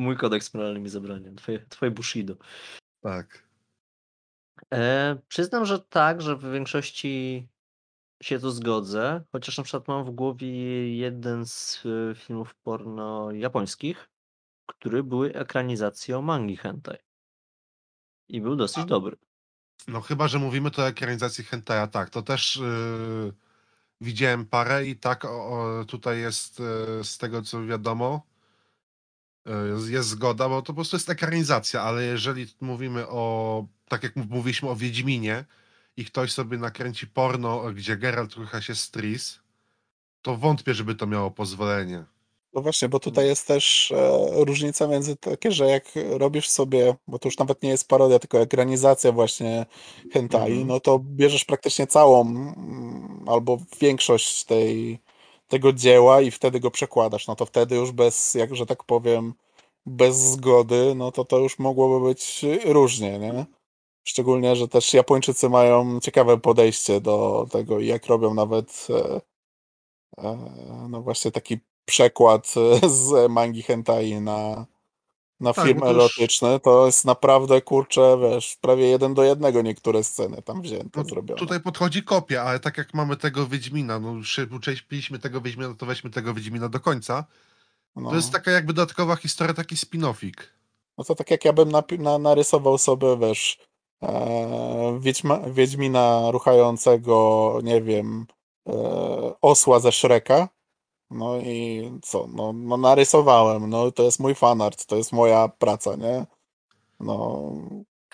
mój 0.00 0.16
kodeks 0.16 0.54
moralny 0.54 0.80
mi 0.80 0.88
zabrania. 0.88 1.30
Twoje, 1.36 1.66
twoje 1.68 1.90
Bushido. 1.90 2.36
Tak. 3.02 3.48
E, 4.72 5.16
przyznam, 5.28 5.66
że 5.66 5.78
tak, 5.80 6.22
że 6.22 6.36
w 6.36 6.52
większości 6.52 7.46
się 8.22 8.38
tu 8.38 8.50
zgodzę. 8.50 9.22
Chociaż 9.32 9.58
na 9.58 9.64
przykład 9.64 9.88
mam 9.88 10.04
w 10.04 10.10
głowie 10.10 10.96
jeden 10.96 11.46
z 11.46 11.82
e, 11.86 12.14
filmów 12.14 12.54
porno 12.54 13.30
japońskich, 13.30 14.10
który 14.66 15.02
były 15.02 15.34
ekranizacją 15.34 16.22
mangi 16.22 16.56
hentai. 16.56 16.98
I 18.28 18.40
był 18.40 18.56
dosyć 18.56 18.84
dobry. 18.84 19.16
No 19.88 20.00
chyba, 20.00 20.28
że 20.28 20.38
mówimy 20.38 20.70
to 20.70 20.82
o 20.82 20.88
ekranizacji 20.88 21.44
hentaja, 21.44 21.86
tak, 21.86 22.10
to 22.10 22.22
też 22.22 22.56
yy, 22.56 23.32
widziałem 24.00 24.46
parę 24.46 24.86
i 24.86 24.96
tak 24.96 25.24
o, 25.24 25.84
tutaj 25.88 26.20
jest 26.20 26.58
yy, 26.58 27.04
z 27.04 27.18
tego 27.18 27.42
co 27.42 27.66
wiadomo 27.66 28.26
yy, 29.46 29.90
jest 29.92 30.08
zgoda, 30.08 30.48
bo 30.48 30.62
to 30.62 30.66
po 30.66 30.74
prostu 30.74 30.96
jest 30.96 31.10
ekranizacja, 31.10 31.82
ale 31.82 32.04
jeżeli 32.04 32.46
mówimy 32.60 33.08
o, 33.08 33.66
tak 33.88 34.02
jak 34.02 34.16
mówiliśmy 34.16 34.68
o 34.68 34.76
Wiedźminie 34.76 35.44
i 36.00 36.04
ktoś 36.04 36.32
sobie 36.32 36.58
nakręci 36.58 37.06
porno, 37.06 37.62
gdzie 37.74 37.96
Geralt 37.96 38.34
rucha 38.34 38.62
się 38.62 38.74
z 38.74 38.90
Tris, 38.90 39.40
to 40.22 40.36
wątpię, 40.36 40.74
żeby 40.74 40.94
to 40.94 41.06
miało 41.06 41.30
pozwolenie. 41.30 42.04
No 42.54 42.62
właśnie, 42.62 42.88
bo 42.88 43.00
tutaj 43.00 43.26
jest 43.26 43.46
też 43.46 43.92
e, 43.92 44.44
różnica 44.44 44.86
między 44.86 45.16
takie, 45.16 45.52
że 45.52 45.66
jak 45.66 45.84
robisz 46.10 46.48
sobie, 46.48 46.94
bo 47.08 47.18
to 47.18 47.28
już 47.28 47.38
nawet 47.38 47.62
nie 47.62 47.70
jest 47.70 47.88
parodia, 47.88 48.18
tylko 48.18 48.40
ekranizacja 48.40 49.12
właśnie 49.12 49.66
hentai, 50.12 50.50
Mhm. 50.50 50.66
no 50.66 50.80
to 50.80 50.98
bierzesz 50.98 51.44
praktycznie 51.44 51.86
całą 51.86 52.20
mm, 52.20 53.24
albo 53.28 53.58
większość 53.80 54.44
tej, 54.44 54.98
tego 55.48 55.72
dzieła 55.72 56.20
i 56.20 56.30
wtedy 56.30 56.60
go 56.60 56.70
przekładasz. 56.70 57.26
No 57.26 57.36
to 57.36 57.46
wtedy 57.46 57.76
już 57.76 57.92
bez, 57.92 58.34
jak 58.34 58.56
że 58.56 58.66
tak 58.66 58.84
powiem, 58.84 59.34
bez 59.86 60.16
zgody, 60.16 60.94
no 60.96 61.12
to 61.12 61.24
to 61.24 61.38
już 61.38 61.58
mogłoby 61.58 62.06
być 62.08 62.44
różnie, 62.64 63.18
nie? 63.18 63.46
Szczególnie, 64.14 64.56
że 64.56 64.68
też 64.68 64.94
Japończycy 64.94 65.48
mają 65.48 66.00
ciekawe 66.00 66.38
podejście 66.38 67.00
do 67.00 67.46
tego 67.50 67.78
i 67.80 67.86
jak 67.86 68.06
robią 68.06 68.34
nawet 68.34 68.86
e, 68.90 69.20
e, 70.18 70.86
no 70.88 71.02
właśnie 71.02 71.30
taki 71.30 71.58
przekład 71.84 72.54
e, 72.82 72.88
z 72.88 73.30
mangi 73.30 73.62
hentai 73.62 74.20
na, 74.20 74.66
na 75.40 75.52
Tak, 75.52 75.66
film 75.66 75.78
bo 75.80 75.86
to 75.86 75.92
już- 75.92 75.98
erotyczny, 76.18 76.60
to 76.60 76.86
jest 76.86 77.04
naprawdę, 77.04 77.60
kurczę, 77.62 78.18
wiesz, 78.22 78.56
prawie 78.60 78.86
jeden 78.88 79.14
do 79.14 79.22
jednego 79.22 79.62
niektóre 79.62 80.04
sceny 80.04 80.42
tam 80.42 80.62
wzięte, 80.62 81.00
No, 81.00 81.08
zrobione. 81.08 81.38
tutaj 81.38 81.60
podchodzi 81.60 82.02
kopia, 82.02 82.42
ale 82.42 82.60
tak 82.60 82.78
jak 82.78 82.94
mamy 82.94 83.16
tego 83.16 83.46
Wiedźmina, 83.46 83.98
no 83.98 84.12
już 84.12 84.36
się 84.36 84.46
uczęśliśmy 84.56 85.18
tego 85.18 85.40
Wiedźmina, 85.40 85.74
to 85.74 85.86
weźmy 85.86 86.10
tego 86.10 86.34
Wiedźmina 86.34 86.68
do 86.68 86.80
końca. 86.80 87.24
No. 87.96 88.10
To 88.10 88.16
jest 88.16 88.32
taka 88.32 88.50
jakby 88.50 88.72
dodatkowa 88.72 89.16
historia, 89.16 89.54
taki 89.54 89.74
spin-offik. 89.76 90.34
No 90.98 91.04
to 91.04 91.14
tak 91.14 91.30
jak 91.30 91.44
ja 91.44 91.52
bym 91.52 91.68
napi- 91.68 91.98
na, 91.98 92.18
narysował 92.18 92.78
sobie, 92.78 93.16
wiesz, 93.16 93.69
Wiedźma, 95.00 95.40
Wiedźmina 95.40 96.30
ruchającego, 96.30 97.58
nie 97.62 97.82
wiem, 97.82 98.26
e, 98.68 98.72
osła 99.40 99.80
ze 99.80 99.92
Shreka. 99.92 100.48
No 101.10 101.36
i 101.36 101.90
co? 102.02 102.26
No, 102.34 102.52
no 102.52 102.76
narysowałem, 102.76 103.70
no 103.70 103.92
to 103.92 104.02
jest 104.02 104.20
mój 104.20 104.34
fanart, 104.34 104.86
to 104.86 104.96
jest 104.96 105.12
moja 105.12 105.48
praca, 105.48 105.96
nie? 105.96 106.26
No, 107.00 107.42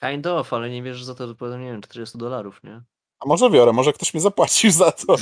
Kind 0.01 0.26
of, 0.26 0.53
ale 0.53 0.70
nie 0.70 0.82
wierzysz 0.82 1.05
za 1.05 1.14
to, 1.14 1.26
że 1.26 1.59
nie 1.59 1.66
wiem, 1.66 1.82
40 1.82 2.18
dolarów, 2.18 2.61
nie? 2.64 2.82
a 3.20 3.28
może 3.28 3.51
biorę, 3.51 3.72
może 3.72 3.93
ktoś 3.93 4.14
mi 4.14 4.20
zapłacił 4.20 4.70
za 4.70 4.93
to. 4.93 5.16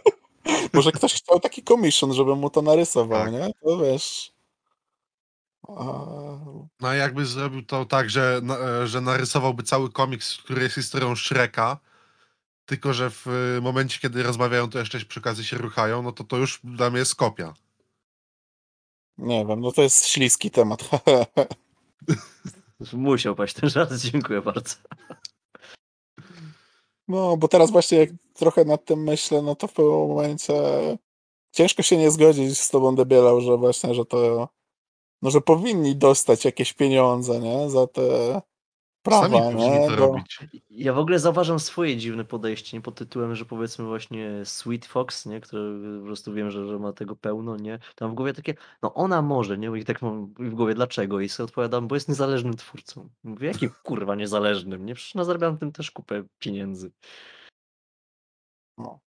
może 0.74 0.92
ktoś 0.92 1.14
chciał 1.14 1.40
taki 1.40 1.62
commission, 1.62 2.14
żebym 2.14 2.38
mu 2.38 2.50
to 2.50 2.62
narysował, 2.62 3.24
Tak. 3.24 3.32
nie? 3.32 3.50
To 3.62 3.78
wiesz... 3.78 4.32
No 6.80 6.94
jakby 6.94 7.26
zrobił 7.26 7.62
to 7.62 7.84
tak, 7.84 8.10
że, 8.10 8.40
e, 8.82 8.86
że 8.86 9.00
narysowałby 9.00 9.62
cały 9.62 9.92
komiks, 9.92 10.36
który 10.36 10.62
jest 10.62 10.74
historią 10.74 11.16
Shreka, 11.16 11.78
tylko 12.66 12.92
że 12.92 13.10
w 13.10 13.26
e, 13.26 13.60
momencie, 13.60 13.98
kiedy 14.00 14.22
rozmawiają, 14.22 14.70
to 14.70 14.78
jeszcze 14.78 15.00
przy 15.00 15.20
okazji 15.20 15.44
się 15.44 15.58
ruchają, 15.58 16.02
no 16.02 16.12
to 16.12 16.24
to 16.24 16.36
już 16.36 16.60
dla 16.64 16.90
mnie 16.90 16.98
jest 16.98 17.14
kopia. 17.14 17.54
nie 19.18 19.46
wiem, 19.46 19.60
no 19.60 19.72
to 19.72 19.82
jest 19.82 20.06
śliski 20.06 20.50
temat. 20.50 20.90
Musiał 22.92 23.34
paść 23.34 23.54
ten 23.54 23.70
żart, 23.70 23.92
dziękuję 23.94 24.42
bardzo. 24.42 24.74
No, 27.08 27.36
bo 27.36 27.48
teraz 27.48 27.70
właśnie 27.70 27.98
jak 27.98 28.10
trochę 28.34 28.64
nad 28.64 28.84
tym 28.84 29.02
myślę, 29.02 29.42
no 29.42 29.54
to 29.54 29.68
w 29.68 29.72
pewnym 29.72 29.94
momencie 29.94 30.54
ciężko 31.52 31.82
się 31.82 31.96
nie 31.96 32.10
zgodzić 32.10 32.58
z 32.58 32.70
tobą, 32.70 32.94
Debielał, 32.94 33.40
że 33.40 33.56
właśnie, 33.56 33.94
że 33.94 34.04
to, 34.04 34.48
no, 35.22 35.30
że 35.30 35.40
powinni 35.40 35.96
dostać 35.96 36.44
jakieś 36.44 36.72
pieniądze, 36.72 37.40
nie, 37.40 37.70
za 37.70 37.86
te 37.86 38.02
prawa, 39.02 39.28
Sami 39.28 39.54
nie, 39.54 39.86
to 39.88 39.96
bo, 39.96 39.96
robić. 39.96 40.38
Ja 40.70 40.92
w 40.92 40.98
ogóle 40.98 41.18
zauważam 41.18 41.60
swoje 41.60 41.96
dziwne 41.96 42.24
podejście, 42.24 42.76
nie 42.76 42.80
pod 42.80 42.94
tytułem, 42.94 43.34
że 43.34 43.44
powiedzmy 43.44 43.84
właśnie 43.84 44.44
Sweet 44.44 44.86
Fox, 44.86 45.26
nie, 45.26 45.40
który 45.40 45.98
po 46.00 46.06
prostu 46.06 46.34
wiem, 46.34 46.50
że, 46.50 46.66
że 46.66 46.78
ma 46.78 46.92
tego 46.92 47.16
pełno, 47.16 47.56
nie, 47.56 47.78
tam 47.94 48.10
w 48.10 48.14
głowie 48.14 48.32
takie, 48.32 48.54
no 48.82 48.94
ona 48.94 49.22
może, 49.22 49.58
nie, 49.58 49.78
i 49.78 49.84
tak 49.84 50.02
mam 50.02 50.26
w 50.26 50.54
głowie, 50.54 50.74
dlaczego? 50.74 51.20
I 51.20 51.28
sobie 51.28 51.44
odpowiadam, 51.44 51.88
bo 51.88 51.96
jest 51.96 52.08
niezależnym 52.08 52.56
twórcą. 52.56 53.08
Mówię, 53.24 53.48
jakim 53.48 53.70
kurwa 53.82 54.14
niezależnym, 54.14 54.86
nie, 54.86 54.94
przecież 54.94 55.14
no, 55.14 55.24
zarabiam 55.24 55.58
tym 55.58 55.72
też 55.72 55.90
kupę 55.90 56.24
pieniędzy. 56.38 56.90
No. 58.78 59.00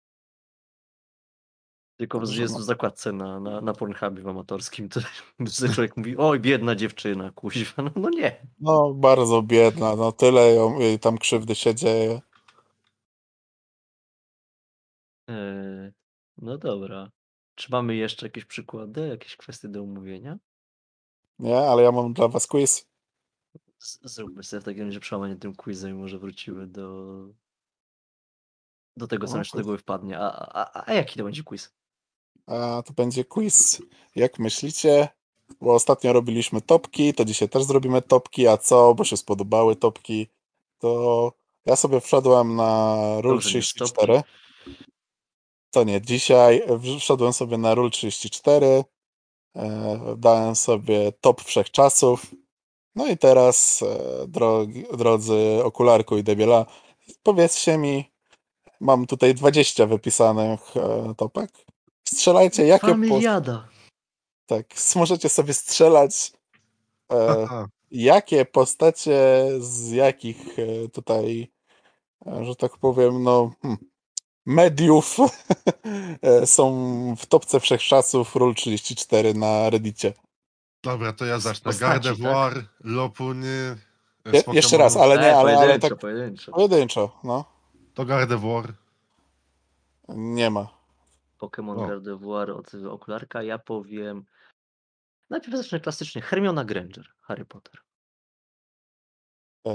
Tylko 1.98 2.20
jest 2.30 2.54
no. 2.54 2.60
w 2.60 2.62
zakładce 2.62 3.12
na, 3.12 3.40
na, 3.40 3.60
na 3.60 3.72
Pornhubie 3.72 4.22
w 4.22 4.28
amatorskim, 4.28 4.88
to 4.88 5.00
człowiek 5.74 5.96
mówi, 5.96 6.16
oj, 6.16 6.40
biedna 6.40 6.74
dziewczyna, 6.74 7.30
kuźwa, 7.30 7.82
no, 7.82 7.90
no 7.96 8.10
nie. 8.10 8.46
no, 8.60 8.94
bardzo 8.94 9.42
biedna, 9.42 9.96
no, 9.96 10.12
tyle 10.12 10.54
ją, 10.54 10.78
jej 10.78 10.98
tam 10.98 11.18
krzywdy 11.18 11.54
się 11.54 11.74
dzieje. 11.74 12.20
Eee, 15.28 15.92
no 16.38 16.58
dobra. 16.58 17.10
Czy 17.54 17.72
mamy 17.72 17.96
jeszcze 17.96 18.26
jakieś 18.26 18.44
przykłady, 18.44 19.08
jakieś 19.08 19.36
kwestie 19.36 19.68
do 19.68 19.82
omówienia? 19.82 20.38
Nie, 21.38 21.58
ale 21.58 21.82
ja 21.82 21.92
mam 21.92 22.12
dla 22.12 22.28
was 22.28 22.46
quiz. 22.46 22.88
Z- 23.78 23.98
Zróbmy 24.02 24.42
sobie 24.42 24.60
w 24.60 24.64
takim 24.64 24.84
razie 24.86 25.00
przełamanie 25.00 25.36
tym 25.36 25.54
quizem 25.54 25.90
i 25.90 25.94
może 25.94 26.18
wrócimy 26.18 26.66
do 26.66 27.08
do 28.96 29.06
tego, 29.06 29.26
co 29.26 29.30
No, 29.30 29.36
nam 29.36 29.40
jeszcze 29.40 29.58
do 29.58 29.64
głowy 29.64 29.78
wpadnie. 29.78 30.18
A, 30.18 30.30
a, 30.54 30.82
a 30.86 30.92
jaki 30.94 31.18
to 31.18 31.24
będzie 31.24 31.42
quiz? 31.42 31.77
A 32.48 32.82
to 32.82 32.92
będzie 32.92 33.24
quiz. 33.24 33.82
Jak 34.16 34.38
myślicie? 34.38 35.08
Bo 35.60 35.74
ostatnio 35.74 36.12
robiliśmy 36.12 36.60
topki, 36.60 37.14
to 37.14 37.24
dzisiaj 37.24 37.48
też 37.48 37.64
zrobimy 37.64 38.02
topki, 38.02 38.48
a 38.48 38.56
co? 38.56 38.94
Bo 38.94 39.04
się 39.04 39.16
spodobały 39.16 39.76
topki. 39.76 40.26
To 40.78 41.32
ja 41.66 41.76
sobie 41.76 42.00
wszedłem 42.00 42.56
na 42.56 42.96
Rule 43.20 43.34
Dobrze, 43.34 43.48
nie 43.48 43.62
34. 43.62 44.22
To 45.70 45.84
nie, 45.84 46.00
dzisiaj 46.00 46.62
wszedłem 47.00 47.32
sobie 47.32 47.58
na 47.58 47.74
Rule 47.74 47.90
34. 47.90 48.84
E, 49.56 50.14
dałem 50.18 50.56
sobie 50.56 51.12
top 51.12 51.42
wszechczasów. 51.42 52.26
No 52.94 53.06
i 53.06 53.18
teraz, 53.18 53.82
e, 53.82 54.28
drogi, 54.28 54.84
drodzy 54.96 55.60
okularku 55.64 56.16
i 56.16 56.22
debiela, 56.22 56.66
powiedzcie 57.22 57.78
mi, 57.78 58.04
mam 58.80 59.06
tutaj 59.06 59.34
20 59.34 59.86
wypisanych 59.86 60.76
e, 60.76 61.14
topek. 61.16 61.50
Strzelajcie, 62.08 62.66
jakie 62.66 62.86
po, 62.86 62.92
Familiada! 62.92 63.68
tak, 64.46 64.66
możecie 64.96 65.28
sobie 65.28 65.54
strzelać, 65.54 66.32
e, 67.12 67.46
jakie 67.90 68.44
postacie 68.44 69.48
z 69.58 69.90
jakich 69.90 70.58
e, 70.58 70.88
tutaj, 70.88 71.50
e, 72.26 72.44
że 72.44 72.56
tak 72.56 72.76
powiem, 72.76 73.22
no, 73.22 73.50
hmm, 73.62 73.78
mediów 74.46 75.16
e, 76.22 76.46
są 76.46 77.14
w 77.18 77.26
topce 77.26 77.60
wszechczasów 77.60 78.36
Rule 78.36 78.54
34 78.54 79.34
na 79.34 79.70
Reddicie. 79.70 80.12
Dobra, 80.82 81.12
to 81.12 81.24
ja 81.24 81.38
zacznę. 81.38 81.64
postaci, 81.64 81.92
tak? 81.92 82.02
Gardevoir, 82.02 82.64
Lopuny. 82.84 83.76
Je, 84.32 84.42
jeszcze 84.52 84.76
raz, 84.76 84.96
ale 84.96 85.18
nie, 85.18 85.36
ale, 85.36 85.56
ale 85.56 85.66
pojedynczo, 85.66 85.88
tak 85.88 85.98
pojedynczo. 85.98 86.52
pojedynczo, 86.52 87.20
no. 87.24 87.44
To 87.94 88.04
Gardevoir. 88.04 88.74
Nie 90.08 90.50
ma. 90.50 90.77
Pokémon 91.38 91.78
O. 91.84 91.86
Gardevoir 91.88 92.50
od 92.50 92.72
okularka. 92.90 93.42
Ja 93.42 93.58
powiem... 93.58 94.24
Najpierw 95.30 95.56
zacznę 95.56 95.80
klasycznie. 95.80 96.22
Hermiona 96.22 96.64
Granger, 96.64 97.06
Harry 97.20 97.44
Potter. 97.44 97.80
E, 99.66 99.74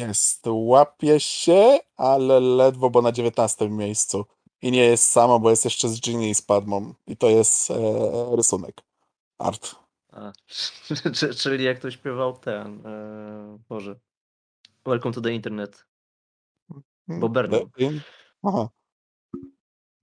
Jest, 0.00 0.44
łapie 0.46 1.20
się, 1.20 1.78
ale 1.96 2.40
ledwo, 2.40 2.90
bo 2.90 3.02
na 3.02 3.12
19 3.12 3.68
miejscu. 3.70 4.24
I 4.62 4.70
nie 4.70 4.84
jest 4.84 5.04
sama, 5.10 5.38
bo 5.38 5.50
jest 5.50 5.64
jeszcze 5.64 5.88
z 5.88 6.00
Ginny 6.00 6.28
i 6.28 6.34
z 6.34 6.42
Padmą. 6.42 6.94
I 7.06 7.16
to 7.16 7.28
jest 7.28 7.70
e, 7.70 7.74
rysunek. 8.36 8.82
Art. 9.38 9.74
A, 10.12 10.32
czy- 11.14 11.34
czyli 11.34 11.64
jak 11.64 11.78
to 11.78 11.90
śpiewał 11.90 12.38
ten... 12.38 12.86
E, 12.86 13.58
Boże. 13.68 14.00
Welcome 14.86 15.14
to 15.14 15.20
the 15.20 15.32
Internet. 15.32 15.84
Bo. 17.08 17.26
E, 17.40 17.60
i- 17.78 18.00
Aha. 18.42 18.68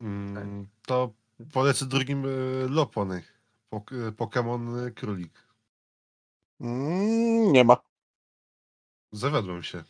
Mm, 0.01 0.67
to 0.85 1.13
polecę 1.53 1.85
drugim 1.85 2.25
e, 2.25 2.29
Lopony. 2.69 3.23
E, 3.71 4.11
Pokémon 4.11 4.91
Królik. 4.93 5.47
Mm, 6.61 7.51
nie 7.51 7.63
ma. 7.63 7.77
Zawiodłem 9.11 9.63
się. 9.63 9.83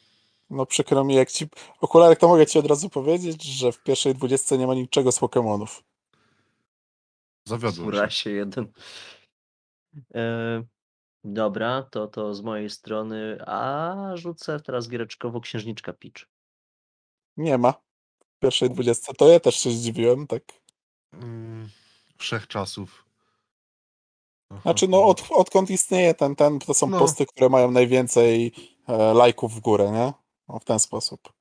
No 0.49 0.65
przykro 0.65 1.03
mi, 1.03 1.15
jak 1.15 1.31
ci... 1.31 1.47
Okularek, 1.81 2.19
to 2.19 2.27
mogę 2.27 2.45
ci 2.45 2.59
od 2.59 2.65
razu 2.65 2.89
powiedzieć, 2.89 3.43
że 3.43 3.71
w 3.71 3.83
pierwszej 3.83 4.15
dwudziestce 4.15 4.57
nie 4.57 4.67
ma 4.67 4.75
niczego 4.75 5.11
z 5.11 5.19
Pokemonów. 5.19 5.83
Zawiodłem 7.45 7.85
się. 7.85 7.91
Fura 7.91 8.09
się 8.09 8.29
jeden. 8.29 8.71
E, 10.15 10.63
dobra, 11.23 11.83
to 11.83 12.07
to 12.07 12.33
z 12.33 12.41
mojej 12.41 12.69
strony. 12.69 13.37
A 13.47 13.95
rzucę 14.13 14.59
teraz 14.59 14.89
giereczkowo 14.89 15.41
Księżniczka 15.41 15.93
Peach. 15.93 16.27
Nie 17.37 17.57
ma. 17.57 17.84
Pierwszej 18.45 18.69
dwudziestce. 18.69 19.13
To 19.13 19.27
ja 19.29 19.39
też 19.39 19.55
się 19.55 19.71
zdziwiłem, 19.71 20.27
tak. 20.27 20.43
Mm, 21.13 21.69
Wszechczasów. 22.17 23.05
Aha, 24.49 24.61
Znaczy, 24.61 24.87
no 24.87 25.05
od, 25.05 25.23
odkąd 25.29 25.69
istnieje 25.69 26.13
ten, 26.13 26.35
ten, 26.35 26.59
to 26.59 26.73
są 26.73 26.87
No. 26.87 26.99
posty, 26.99 27.25
które 27.25 27.49
mają 27.49 27.71
najwięcej 27.71 28.51
e, 28.87 29.13
lajków 29.13 29.53
w 29.55 29.59
górę, 29.59 29.91
nie? 29.91 30.13
No, 30.47 30.59
w 30.59 30.65
ten 30.65 30.79
sposób. 30.79 31.33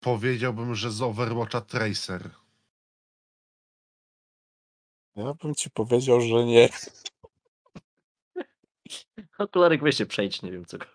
Powiedziałbym, 0.00 0.74
że 0.74 0.90
z 0.90 1.02
Overwatcha 1.02 1.60
Tracer. 1.60 2.30
Ja 5.16 5.34
bym 5.34 5.54
ci 5.54 5.70
powiedział, 5.70 6.20
że 6.20 6.44
nie. 6.44 6.68
Okularek 9.38 9.82
weź 9.82 9.96
się 9.96 10.06
przejdź, 10.06 10.42
nie 10.42 10.52
wiem 10.52 10.64
co 10.66 10.78
robi. 10.78 10.92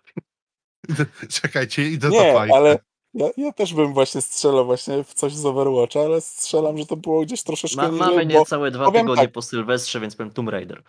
Czekajcie, 1.40 1.88
idę 1.88 2.08
Nie, 2.08 2.32
do 2.32 2.38
fajki. 2.38 2.54
ale 2.54 2.78
ja, 3.14 3.26
ja 3.36 3.52
też 3.52 3.74
bym 3.74 3.92
właśnie 3.94 4.20
strzelał 4.20 4.64
właśnie 4.66 5.04
w 5.04 5.14
coś 5.14 5.34
z 5.34 5.46
Overwatcha, 5.46 6.00
ale 6.00 6.20
strzelam, 6.20 6.78
że 6.78 6.86
to 6.86 6.96
było 6.96 7.22
gdzieś 7.22 7.42
troszeczkę 7.42 7.76
Ma, 7.76 7.88
niżej, 7.88 8.06
mamy 8.08 8.26
niecałe 8.26 8.70
dwa 8.70 8.90
tygodnie 8.90 9.16
tak. 9.24 9.32
po 9.32 9.42
Sylwestrze, 9.42 10.00
więc 10.00 10.16
powiem 10.16 10.32
Tomb 10.32 10.48
Raider. 10.48 10.82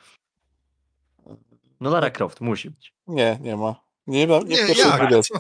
No 1.79 1.89
Lara 1.89 2.09
Croft 2.09 2.41
musi 2.41 2.69
być. 2.69 2.93
nie, 3.07 3.39
nie 3.41 3.57
ma. 3.57 3.75
Nie 4.07 4.27
ma 4.27 4.37
nie 4.39 4.65
w 4.65 4.69
Nie, 4.69 4.75
jak? 4.83 4.97
dwudziestce. 5.01 5.39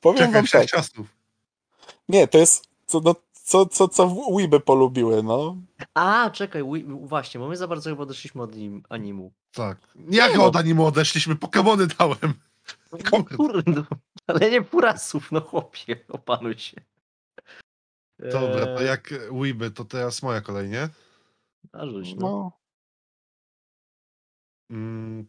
Powiem 0.00 0.18
Czekaj, 0.18 0.32
wam 0.32 0.42
tak. 0.42 0.46
Wszechczasów. 0.46 1.06
Nie, 2.08 2.28
to 2.28 2.38
jest, 2.38 2.64
co, 2.86 3.00
no, 3.00 3.14
co, 3.32 3.66
co, 3.66 3.88
co 3.88 4.16
Weeby 4.36 4.60
polubiły, 4.60 5.22
no. 5.22 5.56
A, 5.94 6.30
czekaj, 6.30 6.62
właśnie, 6.86 7.40
bo 7.40 7.48
my 7.48 7.56
za 7.56 7.68
bardzo 7.68 7.90
chyba 7.90 8.02
odeszliśmy 8.02 8.42
od 8.42 8.56
nim, 8.56 8.82
animu. 8.88 9.32
Tak. 9.54 9.78
Jak 10.10 10.36
No. 10.36 10.44
od 10.44 10.56
animu 10.56 10.86
odeszliśmy? 10.86 11.36
Pokemony 11.36 11.86
dałem. 11.86 12.34
No, 13.04 13.10
Kurde. 13.10 13.36
kurde, 13.36 13.84
ale 14.26 14.50
nie 14.50 14.64
furasów, 14.64 15.32
no 15.32 15.40
chłopie, 15.40 16.04
opanuj 16.08 16.58
się. 16.58 16.80
Dobra, 18.18 18.66
to 18.66 18.80
Eee, 18.80 18.86
jak 18.86 19.14
Weeby, 19.32 19.70
to 19.70 19.84
teraz 19.84 20.22
moja 20.22 20.40
kolej, 20.40 20.68
nie? 20.68 20.88
a 21.72 21.86
rzuć, 21.86 22.14
no. 22.14 22.20
no. 22.20 22.52
Mm, 24.70 25.26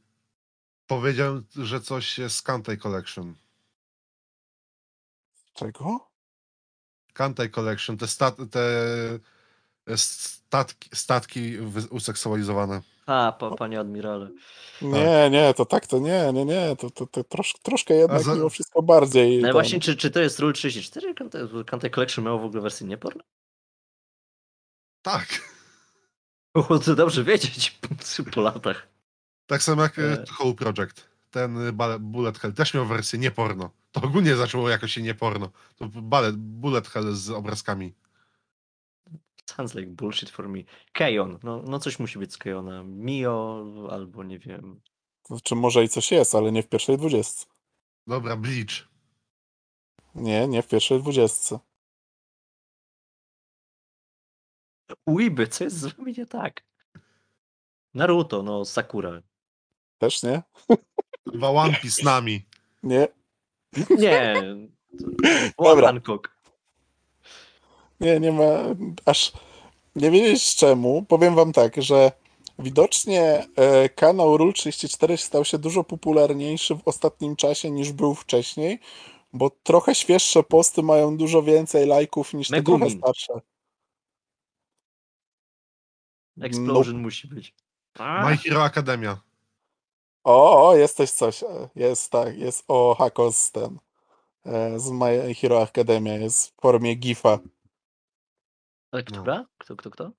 powiedziałem, 0.88 1.46
że 1.56 1.82
coś 1.82 2.18
jest 2.18 2.36
z 2.36 2.42
Kantai 2.42 2.78
Collection. 2.78 3.36
Czego? 5.54 6.12
Kantai 7.14 7.50
Collection, 7.50 7.98
te, 7.98 8.08
stat, 8.08 8.38
te 8.52 8.70
statki, 9.98 10.90
statki 10.94 11.58
useksualizowane. 11.90 12.82
A, 13.06 13.32
pa, 13.40 13.52
panie 13.52 13.80
admirale. 13.80 14.30
Nie, 14.82 15.30
nie, 15.32 15.54
to 15.54 15.66
tak, 15.66 15.88
to 15.88 16.00
nie, 16.00 16.32
nie, 16.34 16.46
nie, 16.46 16.76
to, 16.76 16.90
to, 16.90 17.08
to 17.08 17.24
trosz, 17.24 17.54
troszkę 17.64 17.94
jednak 17.94 18.24
za- 18.24 18.36
mimo 18.36 18.50
wszystko 18.50 18.82
bardziej. 18.82 19.38
No 19.38 19.44
ten- 19.44 19.52
właśnie, 19.54 19.80
czy, 19.80 19.96
czy 19.96 20.12
to 20.12 20.20
jest 20.22 20.40
Rule 20.40 20.54
34? 20.54 21.14
Kante, 21.14 21.40
Kante 21.68 21.90
Collection 21.90 22.26
miało 22.26 22.40
w 22.40 22.46
ogóle 22.46 22.62
wersję 22.62 22.88
nieporno? 22.88 23.24
Tak. 25.02 25.28
O, 26.70 26.80
to 26.80 26.96
dobrze 26.96 27.24
wiedzieć 27.24 27.80
po 28.34 28.42
latach. 28.42 28.88
Tak 29.48 29.64
samo 29.64 29.82
jak 29.84 30.00
E. 30.00 30.02
e... 30.14 30.26
Whole 30.40 30.54
Project. 30.54 31.08
Ten 31.32 31.72
bale- 31.74 32.00
Bullet 32.00 32.38
Hell 32.40 32.54
też 32.54 32.74
miał 32.74 32.86
wersję 32.86 33.20
nie 33.20 33.32
porno. 33.32 33.70
To 33.92 34.02
ogólnie 34.02 34.36
zaczęło 34.36 34.70
jakoś 34.70 34.94
się 34.94 35.02
nie 35.02 35.16
porno. 35.16 35.50
To 35.76 35.88
ballet, 35.88 36.36
Bullet 36.36 36.88
Hell 36.88 37.14
z 37.16 37.30
obrazkami. 37.30 37.94
Sounds 39.46 39.76
like 39.76 39.88
bullshit 39.92 40.30
for 40.30 40.50
me. 40.50 40.60
Kejon, 40.94 41.40
no, 41.44 41.62
no 41.62 41.80
coś 41.80 42.00
musi 42.00 42.20
być 42.20 42.34
z 42.34 42.38
Kejona. 42.38 42.84
Mio, 42.84 43.66
albo 43.92 44.24
nie 44.24 44.40
wiem. 44.40 44.82
Znaczy 45.28 45.56
może 45.56 45.84
i 45.84 45.90
coś 45.90 46.12
jest, 46.12 46.36
ale 46.36 46.52
nie 46.52 46.64
w 46.64 46.70
pierwszej 46.70 46.98
dwudziestce. 46.98 47.46
Dobra, 48.08 48.36
Bleach. 48.36 48.88
Nie, 50.16 50.48
nie 50.48 50.62
w 50.62 50.68
pierwszej 50.68 51.00
dwudziestce. 51.00 51.60
Uiby, 55.06 55.48
co 55.48 55.64
jest 55.64 55.78
z 55.78 55.86
wami 55.86 56.14
nie 56.18 56.26
tak? 56.26 56.64
Naruto, 57.94 58.44
no, 58.44 58.66
Sakura. 58.66 59.22
Też 59.98 60.24
nie? 60.24 60.44
Dwa 61.26 61.50
One 61.50 61.74
Piece 61.74 62.02
z 62.02 62.04
nami. 62.04 62.46
Nie, 62.84 63.08
Nie. 63.90 64.44
Dobra. 65.60 65.88
Hancock. 65.88 66.35
Nie, 68.00 68.20
nie 68.20 68.32
ma 68.32 68.44
aż. 69.06 69.32
Nie 69.96 70.12
wiedzieć 70.12 70.56
czemu. 70.56 71.06
Powiem 71.08 71.36
wam 71.36 71.54
tak, 71.54 71.82
że 71.84 72.12
widocznie 72.60 73.48
e, 73.56 73.90
kanał 73.90 74.38
Rule 74.38 74.54
34 74.54 75.18
stał 75.18 75.46
się 75.46 75.58
dużo 75.58 75.84
popularniejszy 75.84 76.76
w 76.76 76.88
ostatnim 76.88 77.36
czasie 77.36 77.72
niż 77.72 77.92
był 77.92 78.16
wcześniej, 78.16 78.80
bo 79.34 79.50
trochę 79.64 79.96
świeższe 79.96 80.44
posty 80.44 80.84
mają 80.84 81.18
dużo 81.18 81.44
więcej 81.44 81.88
lajków 81.88 82.34
niż 82.34 82.48
te 82.48 82.64
trochę 82.64 82.90
starsze. 82.90 83.34
Explosion 86.42 87.02
musi 87.02 87.28
być. 87.28 87.54
A, 88.00 88.30
My 88.30 88.38
Hero 88.38 88.64
Academia. 88.64 89.22
O, 90.24 90.68
o, 90.70 90.76
jest 90.76 90.98
coś, 90.98 91.12
coś. 91.12 91.44
e, 91.44 91.70
Jest 91.76 92.12
tak, 92.12 92.38
jest 92.38 92.64
o 92.68 92.96
Hakos 92.96 93.52
ten. 93.52 93.80
e, 94.46 94.80
Z 94.80 94.92
My 94.92 95.34
Hero 95.42 95.62
Academia 95.62 96.14
jest 96.14 96.48
w 96.58 96.62
formie 96.62 96.96
GIFa. 96.96 97.40
Ale 98.96 99.04
która? 99.04 99.46
Kto, 99.58 99.76
kto, 99.76 99.92
kto? 99.92 100.12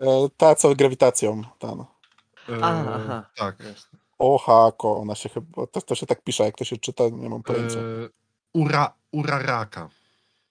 E, 0.00 0.28
Ta, 0.36 0.54
co 0.54 0.74
grawitacją, 0.74 1.42
ten. 1.58 1.80
E, 1.80 2.64
A, 2.64 2.94
aha. 2.94 3.30
Tak. 3.36 3.60
Jasne. 3.60 3.98
O 4.18 4.38
Hako, 4.38 4.96
ona 4.96 5.14
się 5.14 5.28
chyba, 5.28 5.66
to, 5.66 5.82
to 5.82 5.94
się 5.94 6.06
tak 6.06 6.22
pisze, 6.22 6.44
jak 6.44 6.56
to 6.56 6.64
się 6.64 6.76
czyta, 6.76 7.08
nie 7.08 7.28
mam 7.28 7.42
pojęcia. 7.42 7.78
E, 7.78 8.08
Ura, 8.52 8.94
Uraraka 9.12 9.88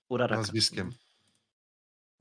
Uraraka. 0.09 0.41
nazwiskiem. 0.41 0.91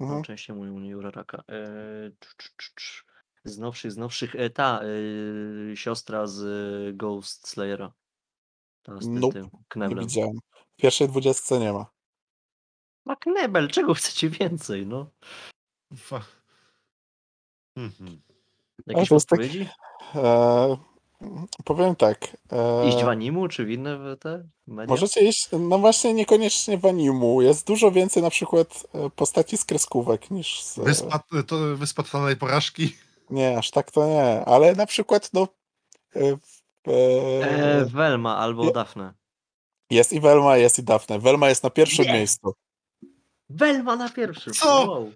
Mhm. 0.00 0.18
No, 0.18 0.24
częściej 0.24 0.56
mówią 0.56 0.78
mnie 0.78 0.96
Uraraka. 0.96 1.38
E, 1.48 2.10
cz, 2.20 2.34
cz, 2.36 2.50
cz, 2.56 2.74
cz. 2.74 3.04
Z 3.44 3.58
nowszych, 3.58 3.92
z 3.92 3.96
nowszych, 3.96 4.34
e, 4.36 4.50
ta 4.50 4.80
e, 4.82 5.76
siostra 5.76 6.26
z 6.26 6.42
e, 6.42 6.92
Ghost 6.92 7.48
Slayera. 7.48 7.92
Ta 8.82 8.96
z 8.96 9.00
tym, 9.00 9.14
Nope, 9.14 9.48
tym 9.68 9.88
Nie 9.88 9.96
widziałem. 9.96 10.38
W 10.72 10.76
pierwszej 10.76 11.08
dwudziestce 11.08 11.58
nie 11.58 11.72
ma. 11.72 11.86
Ma 13.06 13.16
Knebel, 13.16 13.68
czego 13.68 13.94
chcecie 13.94 14.30
więcej, 14.30 14.86
no? 14.86 15.06
Mhm. 17.76 18.20
Jakieś 18.86 19.08
tak- 19.08 19.18
podpowiedzi? 19.18 19.68
E, 20.14 20.76
powiem 21.64 21.96
tak. 21.96 22.36
E, 22.52 22.88
Iść 22.88 23.04
w 23.04 23.08
animu, 23.08 23.48
czy 23.48 23.64
w 23.64 23.70
inne 23.70 24.16
te 24.16 24.48
media? 24.66 24.90
Możecie 24.90 25.20
iść, 25.28 25.48
no 25.52 25.78
właśnie 25.78 26.14
niekoniecznie 26.14 26.78
w 26.78 26.86
animu. 26.86 27.42
Jest 27.42 27.66
dużo 27.66 27.90
więcej 27.90 28.22
na 28.22 28.30
przykład 28.30 28.86
e, 28.94 29.10
postaci 29.10 29.56
z 29.56 29.64
kreskówek 29.64 30.30
niż 30.30 30.62
z... 30.62 30.78
Wyspa, 30.78 31.20
to 31.46 31.56
Wyspa 31.76 32.02
Totalnej 32.02 32.36
Porażki. 32.36 32.96
Nie, 33.30 33.58
aż 33.58 33.70
tak 33.70 33.90
to 33.90 34.06
nie. 34.06 34.44
Ale 34.44 34.74
na 34.74 34.86
przykład 34.86 35.30
no 35.32 35.48
e, 36.16 36.36
E, 36.88 37.80
e, 37.80 37.84
Velma 37.84 38.36
albo 38.36 38.64
je- 38.64 38.72
Daphne. 38.72 39.14
jest 39.90 40.12
i 40.12 40.20
Velma, 40.20 40.56
jest 40.56 40.78
i 40.78 40.82
Daphne. 40.82 41.18
Velma 41.18 41.48
jest 41.48 41.62
na 41.62 41.70
pierwszym 41.70 42.04
Nie. 42.04 42.12
miejscu. 42.12 42.54
Velma 43.50 43.96
na 43.96 44.08
pierwszym. 44.08 44.52
Co? 44.52 44.66
Wow. 44.90 45.12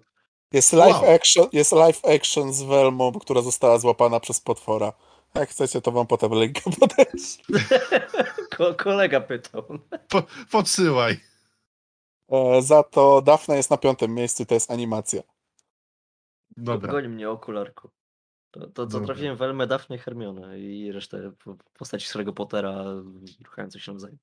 Jest 0.53 0.73
live, 0.73 1.01
Wow. 1.01 1.15
action, 1.15 1.47
jest 1.53 1.71
live 1.71 2.01
action 2.05 2.53
z 2.53 2.61
Velmą, 2.63 3.11
która 3.11 3.41
została 3.41 3.79
złapana 3.79 4.19
przez 4.19 4.39
potwora. 4.39 4.93
Jak 5.35 5.49
chcecie, 5.49 5.81
to 5.81 5.91
wam 5.91 6.07
potem 6.07 6.33
linkę 6.33 6.61
podać. 6.79 7.07
Ko 8.57 8.73
kolega 8.75 9.21
pytał. 9.21 9.63
Po, 10.09 10.23
podsyłaj. 10.51 11.19
E, 12.29 12.61
za 12.61 12.83
to 12.83 13.21
Daphne 13.21 13.55
jest 13.55 13.69
na 13.69 13.77
piątym 13.77 14.15
miejscu 14.15 14.43
i 14.43 14.45
to 14.45 14.53
jest 14.53 14.71
animacja. 14.71 15.21
Dobra. 16.57 16.91
Goń 16.91 17.07
mnie 17.07 17.29
okularku. 17.29 17.89
To, 18.51 18.67
to 18.67 18.85
Dobra. 18.85 19.05
trafiłem 19.07 19.37
Velmę, 19.37 19.67
Daphne 19.67 19.95
i 19.95 19.99
Hermione 19.99 20.59
i 20.59 20.91
resztę 20.91 21.31
po- 21.43 21.55
postaci 21.73 22.07
Harry'ego 22.07 22.33
Pottera 22.33 22.83
ruchających 23.45 23.83
się 23.83 23.91
nawzajem. 23.91 24.17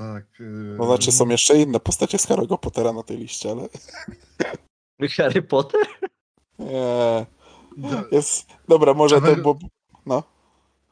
Tak. 0.00 0.24
Yy... 0.40 0.76
To 0.78 0.86
znaczy 0.86 1.12
są 1.12 1.28
jeszcze 1.28 1.56
inne 1.58 1.80
postacie 1.80 2.18
z 2.18 2.26
Harry'ego 2.28 2.58
Pottera 2.58 2.92
na 2.92 3.02
tej 3.02 3.16
liście, 3.16 3.50
ale 3.50 3.68
Harry 5.16 5.42
Potter? 5.42 5.80
nie. 6.58 8.02
Jest, 8.12 8.46
dobra, 8.68 8.94
może 8.94 9.16
Ale- 9.16 9.36
to, 9.36 9.42
bo... 9.42 9.58
No. 10.06 10.22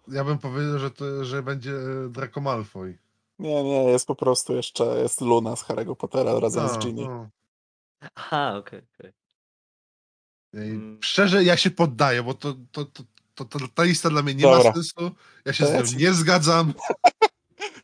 Ja 0.09 0.25
bym 0.25 0.39
powiedział, 0.39 0.79
że, 0.79 0.91
to, 0.91 1.25
że 1.25 1.43
będzie 1.43 1.73
e, 1.73 2.09
Draco 2.09 2.41
Malfoy. 2.41 2.99
Nie, 3.39 3.65
nie, 3.65 3.85
jest 3.85 4.07
po 4.07 4.15
prostu 4.15 4.57
jeszcze, 4.57 4.85
jest 4.85 5.21
Luna 5.21 5.57
z 5.57 5.65
Harry'ego 5.65 5.97
Pottera 5.97 6.41
razem 6.41 6.65
A, 6.65 6.69
z 6.69 6.79
Ginny. 6.79 7.03
no. 7.05 7.29
Aha, 8.15 8.55
okej, 8.57 8.83
okej. 8.99 9.13
I 10.55 10.59
Mm. 10.59 10.99
Szczerze, 11.03 11.45
ja 11.45 11.57
się 11.57 11.71
poddaję, 11.71 12.23
bo 12.23 12.35
to, 12.35 12.55
to, 12.73 12.85
to, 12.85 13.03
to, 13.35 13.45
to 13.45 13.59
ta 13.75 13.83
lista 13.85 14.11
dla 14.11 14.23
mnie 14.23 14.35
nie 14.35 14.43
Dobra. 14.43 14.59
ma 14.65 14.73
sensu. 14.75 15.11
Ja 15.45 15.53
się 15.53 15.65
To 15.65 15.71
z 15.71 15.73
ja 15.73 15.81
nią 15.81 15.87
ci- 15.87 15.97
nie 15.97 16.13
zgadzam. 16.13 16.75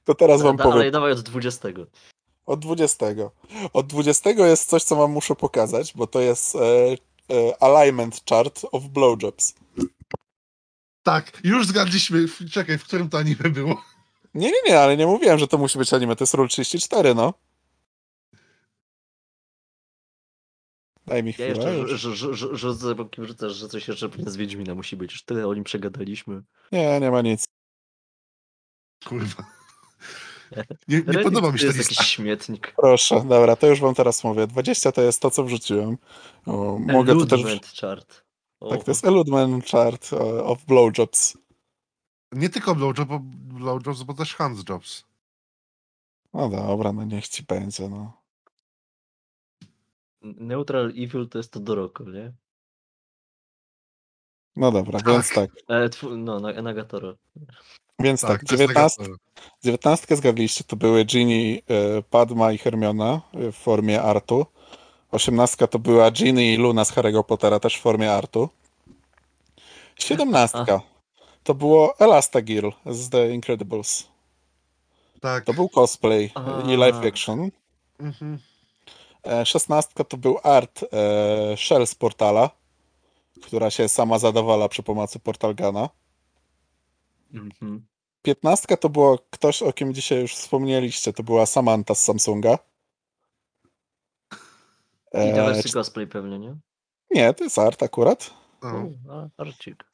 To 0.05 0.15
teraz 0.15 0.43
wam 0.43 0.57
Dalej, 0.57 0.73
powiem. 0.73 0.93
dawaj 0.93 1.13
od 1.13 1.21
20. 1.21 1.69
Od 2.47 2.61
20. 2.61 3.07
Od 3.73 3.87
20 3.87 4.31
jest 4.31 4.69
coś, 4.69 4.83
co 4.83 4.97
wam 4.97 5.11
muszę 5.11 5.35
pokazać, 5.35 5.93
bo 5.95 6.07
to 6.07 6.21
jest 6.21 6.57
e, 6.57 6.61
e, 7.31 7.63
alignment 7.63 8.21
chart 8.29 8.61
of 8.73 8.85
blowjobs. 8.85 9.55
Tak, 11.03 11.41
już 11.45 11.67
zgadliśmy. 11.67 12.27
Czekaj, 12.51 12.79
w 12.79 12.85
którym 12.85 13.09
to 13.11 13.19
anime 13.19 13.51
było? 13.51 13.83
Nie, 14.35 14.47
nie, 14.51 14.63
nie, 14.69 14.81
ale 14.81 14.97
nie 14.97 15.07
mówiłem, 15.07 15.39
że 15.39 15.49
to 15.49 15.59
musi 15.59 15.79
być 15.79 15.93
anime, 15.93 16.17
to 16.17 16.23
jest 16.25 16.35
Rule 16.35 16.49
34, 16.49 17.15
no. 17.15 17.35
Daj 21.07 21.23
mi 21.23 21.29
Ja 21.31 21.33
chwilę. 21.35 21.75
jeszcze 21.79 22.09
rzu- 22.09 22.33
rzu- 22.33 22.55
rzucę, 22.57 22.95
bokiem 22.95 23.27
rzucasz, 23.27 23.53
że 23.53 23.69
coś 23.69 23.89
jeszcze 23.89 24.09
z 24.27 24.37
Wiedźmina 24.37 24.75
musi 24.75 24.97
być. 24.97 25.13
Już 25.13 25.23
tyle 25.23 25.47
o 25.49 25.55
nim 25.55 25.65
przegadaliśmy. 25.65 26.43
Nie, 26.73 27.01
nie 27.01 27.11
ma 27.11 27.23
nic. 27.23 27.45
Kurwa. 29.05 29.45
Nie, 30.89 31.03
nie 31.03 31.19
podoba 31.25 31.53
mi 31.53 31.59
się 31.59 31.67
lista. 31.67 31.83
jakiś 31.83 31.99
śmietnik. 31.99 32.75
Proszę, 32.77 33.25
dobra, 33.29 33.57
to 33.57 33.67
już 33.67 33.81
wam 33.81 33.95
teraz 33.95 34.25
mówię. 34.25 34.47
20 34.47 34.93
to 34.93 35.03
jest 35.03 35.23
to, 35.23 35.31
co 35.31 35.45
wrzuciłem. 35.45 35.99
O, 36.47 36.79
mogę 36.79 37.19
to 37.19 37.27
też... 37.27 37.41
Chart. 37.81 38.25
O, 38.61 38.71
Tak, 38.71 38.85
to 38.85 38.91
jest 38.91 39.05
alignment 39.05 39.67
chart 39.71 40.11
of 40.45 40.65
blowjobs. 40.65 41.39
Nie 42.33 42.49
tylko 42.49 42.75
blowjob, 42.75 43.09
bo, 43.09 43.21
blowjobs, 43.35 44.03
bo 44.03 44.15
też 44.15 44.35
handjobs. 44.35 45.05
No 46.35 46.49
dobra, 46.49 46.93
no 46.93 47.05
niech 47.05 47.29
ci 47.29 47.43
będzie, 47.43 47.89
no. 47.89 48.23
Neutral 50.23 50.93
Evil 50.97 51.29
to 51.29 51.39
jest 51.39 51.53
to 51.53 51.61
Doroko, 51.61 52.05
nie? 52.05 52.33
No 54.57 54.73
dobra, 54.73 54.99
Tak. 54.99 55.09
więc 55.13 55.31
tak. 55.35 55.51
E, 55.69 55.89
tfu, 55.89 56.17
no, 56.17 56.41
na- 56.41 56.63
Nagatoro. 56.63 57.17
Więc 57.99 58.21
tak, 58.21 58.43
jest 58.43 58.51
19, 58.51 59.03
Nagatoro. 59.03 59.19
19 59.65 60.17
zgadliście, 60.17 60.65
to 60.65 60.77
były 60.77 61.05
Ginny, 61.05 61.59
e, 61.69 62.03
Padma 62.03 62.53
i 62.53 62.59
Hermiona 62.59 63.21
e, 63.35 63.53
w 63.53 63.57
formie 63.57 64.03
artu. 64.03 64.47
Osiemnastka 65.11 65.67
to 65.67 65.79
była 65.79 66.11
Ginny 66.11 66.45
i 66.45 66.57
Luna 66.57 66.85
z 66.85 66.93
Harry'ego 66.93 67.25
Pottera, 67.25 67.61
też 67.61 67.77
w 67.77 67.81
formie 67.81 68.13
artu. 68.13 68.49
Siedemnastka 69.99 70.81
to 71.45 71.55
było 71.55 71.99
Elastigirl 71.99 72.71
z 72.87 73.11
The 73.11 73.31
Incredibles. 73.31 74.09
Tak. 75.21 75.45
To 75.45 75.55
był 75.55 75.69
cosplay 75.69 76.31
A. 76.35 76.63
i 76.67 76.77
live 76.77 77.07
action. 77.07 77.51
Mhm. 78.01 78.39
E, 79.27 79.47
Szesnastka 79.47 80.05
to 80.05 80.17
był 80.17 80.39
art 80.43 80.83
e, 80.83 81.57
Shell 81.57 81.87
z 81.87 81.95
portala, 81.95 82.51
która 83.43 83.71
się 83.71 83.89
sama 83.89 84.19
zadawala 84.19 84.69
przy 84.69 84.83
pomocy 84.83 85.19
portalgana. 85.19 85.89
Mhm. 87.35 87.87
Piętnastka 88.23 88.77
to 88.77 88.89
było 88.89 89.19
ktoś, 89.31 89.63
o 89.63 89.73
kim 89.73 89.95
dzisiaj 89.95 90.21
już 90.21 90.35
wspomnieliście, 90.35 91.13
to 91.13 91.23
była 91.23 91.47
Samantha 91.47 91.95
z 91.95 92.03
Samsunga. 92.03 92.59
I 95.15 95.17
E, 95.19 95.33
wersy 95.35 95.73
cosplay 95.73 96.07
pewnie, 96.07 96.39
nie? 96.39 96.57
nie, 97.11 97.35
to 97.35 97.45
jest 97.45 97.59
art 97.59 97.83
akurat. 97.83 98.31
A, 98.63 99.43
Arcik. 99.43 99.85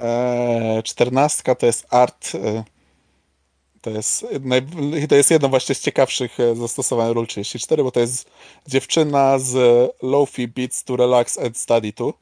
E, 0.00 0.82
Czternastka 0.84 1.54
to 1.54 1.66
jest 1.66 1.86
art. 1.94 2.32
e, 2.34 2.64
To 3.80 3.90
jest, 3.90 4.26
to 5.08 5.14
jest 5.14 5.30
jedno 5.30 5.48
właśnie 5.48 5.74
z 5.74 5.80
ciekawszych 5.80 6.38
zastosowań 6.54 7.12
ról 7.14 7.26
34, 7.26 7.82
bo 7.84 7.90
to 7.90 8.00
jest 8.00 8.30
dziewczyna 8.66 9.38
z 9.38 9.54
Lofi 10.02 10.48
Beats 10.48 10.84
to 10.84 10.96
Relax 10.96 11.38
and 11.38 11.58
Study 11.58 11.92
to. 11.92 12.12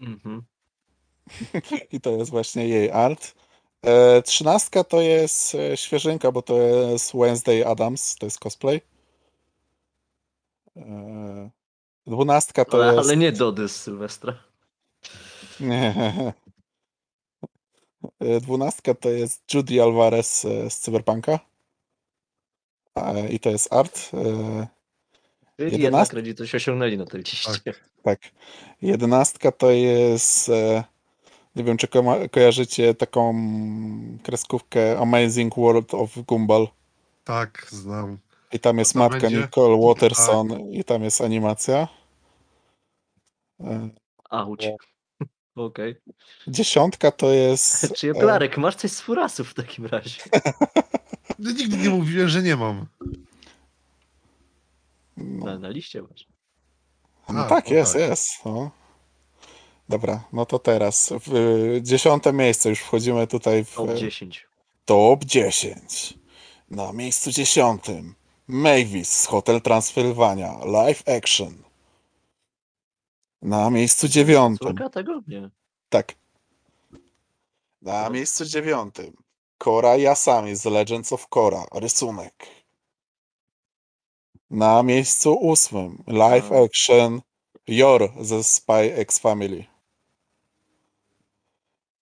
Mhm. 0.00 0.42
I 1.92 2.00
to 2.00 2.10
jest 2.10 2.30
właśnie 2.30 2.68
jej 2.68 2.90
art. 2.90 3.34
E, 3.86 4.22
Trzynastka 4.22 4.84
to 4.84 5.00
jest 5.00 5.54
e, 5.54 5.76
świeżynka, 5.76 6.32
bo 6.32 6.42
to 6.42 6.58
jest 6.58 7.16
Wednesday 7.16 7.66
Adams, 7.66 8.16
to 8.16 8.26
jest 8.26 8.38
cosplay. 8.38 8.80
E, 10.76 11.50
Dwunastka 12.06 12.64
to 12.64 12.76
Ale, 12.76 12.94
jest... 12.94 13.08
ale 13.08 13.16
nie 13.16 13.32
Dody 13.32 13.68
z 13.68 13.76
Sylwestra. 13.76 14.38
Nie. 15.60 15.94
Dwunastka 18.40 18.94
to 18.94 19.08
jest 19.08 19.54
Judy 19.54 19.82
Alvarez 19.82 20.42
z 20.68 20.78
Cyberpunka. 20.78 21.38
I 23.30 23.40
to 23.40 23.50
jest 23.50 23.72
art. 23.72 24.10
Czyli 24.10 25.72
Jedenastka? 25.72 25.82
jednak 25.82 26.12
rodzice 26.12 26.38
coś 26.38 26.54
osiągnęli 26.54 26.98
na 26.98 27.06
tej 27.06 27.20
liście. 27.20 27.74
Tak. 28.02 28.20
Jedenastka 28.82 29.52
to 29.52 29.70
jest. 29.70 30.50
E, 31.56 31.58
Nie 31.58 31.64
wiem, 31.64 31.76
czy 31.76 31.88
ko- 31.88 32.28
kojarzycie 32.30 32.94
taką 32.94 33.34
kreskówkę 34.22 34.98
Amazing 34.98 35.54
World 35.56 35.94
of 35.94 36.18
Gumball. 36.26 36.68
Tak, 37.24 37.66
znam. 37.70 38.18
I 38.52 38.58
tam 38.60 38.78
jest 38.78 38.92
to 38.92 38.98
matka 38.98 39.20
będzie? 39.20 39.36
Nicole 39.40 39.86
Waterson 39.86 40.60
i 40.70 40.84
tam 40.84 41.02
jest 41.02 41.20
animacja. 41.20 41.88
E, 43.60 43.88
Auć. 44.30 44.68
Okej. 45.56 45.96
Dziesiątka 46.48 47.10
to 47.10 47.30
jest. 47.32 47.86
Czy 47.96 48.10
e, 48.10 48.14
Klarek, 48.14 48.58
masz 48.58 48.76
coś 48.76 48.90
z 48.90 49.00
furasów 49.00 49.50
w 49.50 49.54
takim 49.54 49.86
razie? 49.86 50.22
No, 51.38 51.50
Nigdy 51.50 51.76
nie 51.76 51.90
mówiłem, 51.90 52.28
że 52.28 52.42
nie 52.42 52.56
mam. 52.56 52.86
no, 55.16 55.44
Na, 55.46 55.58
na 55.58 55.68
liście 55.68 56.02
masz. 56.02 56.26
no 57.28 57.40
A, 57.40 57.48
tak, 57.48 57.66
o 57.68 57.74
jest, 57.74 57.92
tak. 57.92 58.02
jest. 58.02 58.28
No. 58.44 58.70
Dobra, 59.88 60.24
no 60.32 60.46
to 60.46 60.58
teraz. 60.58 61.12
W 61.26 61.78
dziesiąte 61.82 62.32
miejsce 62.32 62.68
już 62.68 62.80
wchodzimy 62.80 63.26
tutaj 63.26 63.64
w 63.64 63.74
Top 63.74 63.90
e, 63.90 63.94
10. 63.96 64.46
top 64.84 65.24
10. 65.24 66.14
Na 66.70 66.92
miejscu 66.92 67.30
dziesiątym 67.30 68.14
Mavis 68.48 69.12
z 69.20 69.26
Hotel 69.26 69.60
Transylvania 69.60 70.58
Live 70.64 71.02
Action. 71.08 71.62
Na 73.42 73.70
miejscu 73.70 74.08
dziewiątym. 74.08 74.68
Córka 74.68 74.90
tego? 74.90 75.20
Nie. 75.28 75.50
Tak. 75.88 76.14
Na 77.82 78.02
No. 78.04 78.10
miejscu 78.10 78.44
dziewiątym 78.44 79.16
Kora 79.58 79.96
Yasami 79.96 80.56
z 80.56 80.64
Legends 80.64 81.12
of 81.12 81.28
Korra, 81.28 81.64
rysunek. 81.74 82.46
Na 84.50 84.82
miejscu 84.82 85.34
ósmym 85.34 86.02
live 86.06 86.52
A. 86.52 86.64
action 86.64 87.20
Yor 87.66 88.12
ze 88.20 88.44
Spy 88.44 88.94
X 88.96 89.18
Family. 89.18 89.64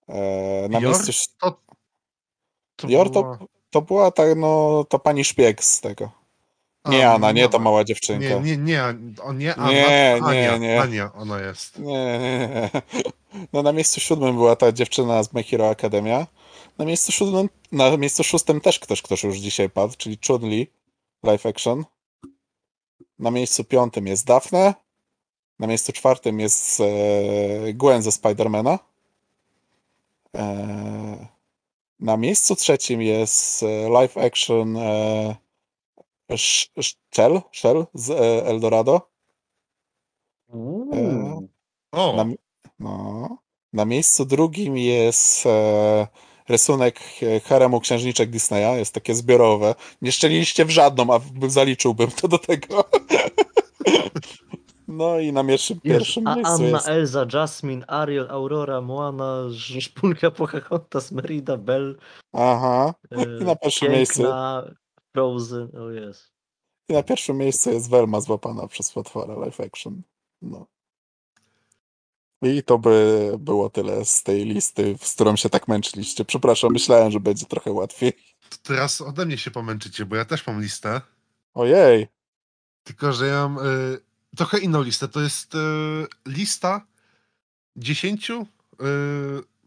E, 0.09 0.69
na 0.71 0.81
miejscu 0.81 1.13
To, 1.41 1.61
to 2.77 2.89
Yor 2.89 3.11
to, 3.11 3.23
była- 3.23 3.39
to 3.71 3.83
była 3.83 4.11
ta, 4.11 4.23
no, 4.37 4.85
ta 4.89 4.99
pani 4.99 5.25
szpieg 5.25 5.65
z 5.65 5.81
tego. 5.81 6.11
Nie 6.89 7.09
A, 7.11 7.15
Anna, 7.15 7.33
nie 7.33 7.49
ta 7.49 7.59
mama. 7.59 7.65
mała 7.71 7.85
dziewczynka. 7.85 8.29
Nie, 8.29 8.41
nie, 8.41 8.57
nie, 8.57 8.83
o 9.23 9.33
nie, 9.33 9.55
Anna, 9.57 9.73
nie, 9.73 10.19
Ania, 10.23 10.57
nie. 10.57 10.81
Ania, 10.83 11.13
ona 11.15 11.41
jest. 11.41 11.79
Nie, 11.79 12.19
nie, 12.19 12.49
nie. 12.55 12.71
No 13.53 13.63
na 13.63 13.73
miejscu 13.73 14.01
siódmym 14.01 14.35
była 14.37 14.57
ta 14.57 14.73
dziewczyna 14.73 15.23
z 15.23 15.33
My 15.33 15.43
Hero 15.43 15.69
Academia. 15.71 16.27
Na 16.79 16.85
miejscu 16.85 17.13
siódmym, 17.13 17.49
na 17.73 17.97
miejscu 17.97 18.25
szóstym 18.25 18.61
też 18.61 18.79
ktoś, 18.79 19.03
ktoś 19.03 19.23
już 19.25 19.37
dzisiaj 19.37 19.71
padł, 19.71 19.95
czyli 19.97 20.19
Chun-Li, 20.27 20.67
live 21.23 21.47
action. 21.47 21.85
Na 23.19 23.31
miejscu 23.31 23.65
piątym 23.65 24.07
jest 24.07 24.27
Daphne. 24.27 24.75
Na 25.59 25.67
miejscu 25.67 25.93
czwartym 25.93 26.41
jest 26.41 26.81
e, 26.81 26.85
Gwen 27.73 28.03
ze 28.03 28.13
Spidermana. 28.13 28.79
E, 30.35 31.27
na 32.01 32.17
miejscu 32.17 32.57
trzecim 32.57 33.03
jest 33.03 33.63
e, 33.63 33.89
live 33.89 34.19
action 34.19 34.77
e, 34.77 35.37
Sh- 36.31 36.71
Sh- 36.79 36.97
Shell, 37.15 37.43
Shell 37.53 37.87
z 37.95 38.11
Eldorado. 38.47 39.11
O, 41.93 42.13
Na, 42.17 42.25
no, 42.79 43.39
na 43.73 43.85
miejscu 43.85 44.25
drugim 44.25 44.77
jest 44.77 45.45
rysunek 46.49 47.01
haremu 47.45 47.81
księżniczek 47.81 48.31
Disneya. 48.31 48.79
Jest 48.79 48.95
takie 48.95 49.15
zbiorowe. 49.15 49.75
Nie 50.03 50.13
szczeliliście 50.13 50.65
w 50.65 50.71
żadną, 50.71 51.15
a 51.15 51.21
zaliczyłbym 51.49 52.11
to 52.11 52.29
do 52.29 52.39
tego. 52.39 52.85
No 54.97 55.19
i 55.19 55.33
na 55.33 55.45
pierwszym, 55.45 55.81
pierwszym 55.81 56.27
A 56.27 56.35
miejscu 56.35 56.55
Anna, 56.55 56.69
jest... 56.69 56.89
Elza, 56.89 57.27
Jasmine, 57.33 57.87
Ariel, 57.87 58.31
Aurora, 58.31 58.81
Moana, 58.81 59.49
Szpunka, 59.81 60.31
Pocahontas, 60.31 61.13
Merida, 61.13 61.57
Bell, 61.57 61.99
Aha. 62.33 62.95
e, 63.11 63.39
I 63.41 63.45
na 63.45 63.57
pierwszym 63.57 63.93
Piękna, 63.93 64.65
Frozen, 65.13 65.69
o 65.77 65.91
jest. 65.91 66.33
I 66.89 66.93
na 66.93 67.03
pierwszym 67.03 67.37
miejscu 67.37 67.71
jest 67.71 67.91
Velma 67.91 68.21
złapana 68.21 68.69
przez 68.69 68.93
potwora 68.93 69.35
live 69.35 69.61
action. 69.61 70.03
No. 70.43 70.67
I 72.43 72.63
to 72.63 72.79
by 72.79 73.33
było 73.39 73.71
tyle 73.71 74.05
z 74.05 74.23
tej 74.23 74.45
listy, 74.45 74.97
z 75.01 75.15
którą 75.15 75.37
się 75.37 75.51
tak 75.51 75.69
męczyliście. 75.69 76.25
Przepraszam, 76.25 76.73
myślałem, 76.73 77.11
że 77.13 77.21
będzie 77.21 77.47
trochę 77.47 77.73
łatwiej. 77.73 78.13
to 78.51 78.57
teraz 78.63 79.01
ode 79.01 79.27
mnie 79.27 79.39
się 79.39 79.51
pomęczycie, 79.51 80.07
bo 80.07 80.17
ja 80.17 80.25
też 80.25 80.47
mam 80.47 80.63
listę. 80.63 81.01
Ojej. 81.55 82.09
Tylko, 82.85 83.13
że 83.13 83.27
ja 83.27 83.49
mam 83.49 83.67
y, 83.67 84.01
trochę 84.37 84.59
inną 84.59 84.83
listę. 84.83 85.09
To 85.09 85.21
jest 85.21 85.55
y, 85.55 85.59
lista 86.27 86.87
dziesięciu 87.77 88.43
y, 88.43 88.77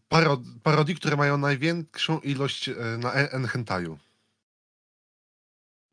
parod 0.08 0.40
parodii, 0.62 0.94
które 0.94 1.16
mają 1.16 1.38
największą 1.38 2.20
ilość 2.20 2.68
y, 2.68 2.74
na 2.98 3.12
e- 3.14 3.32
Enhentaju. 3.32 3.98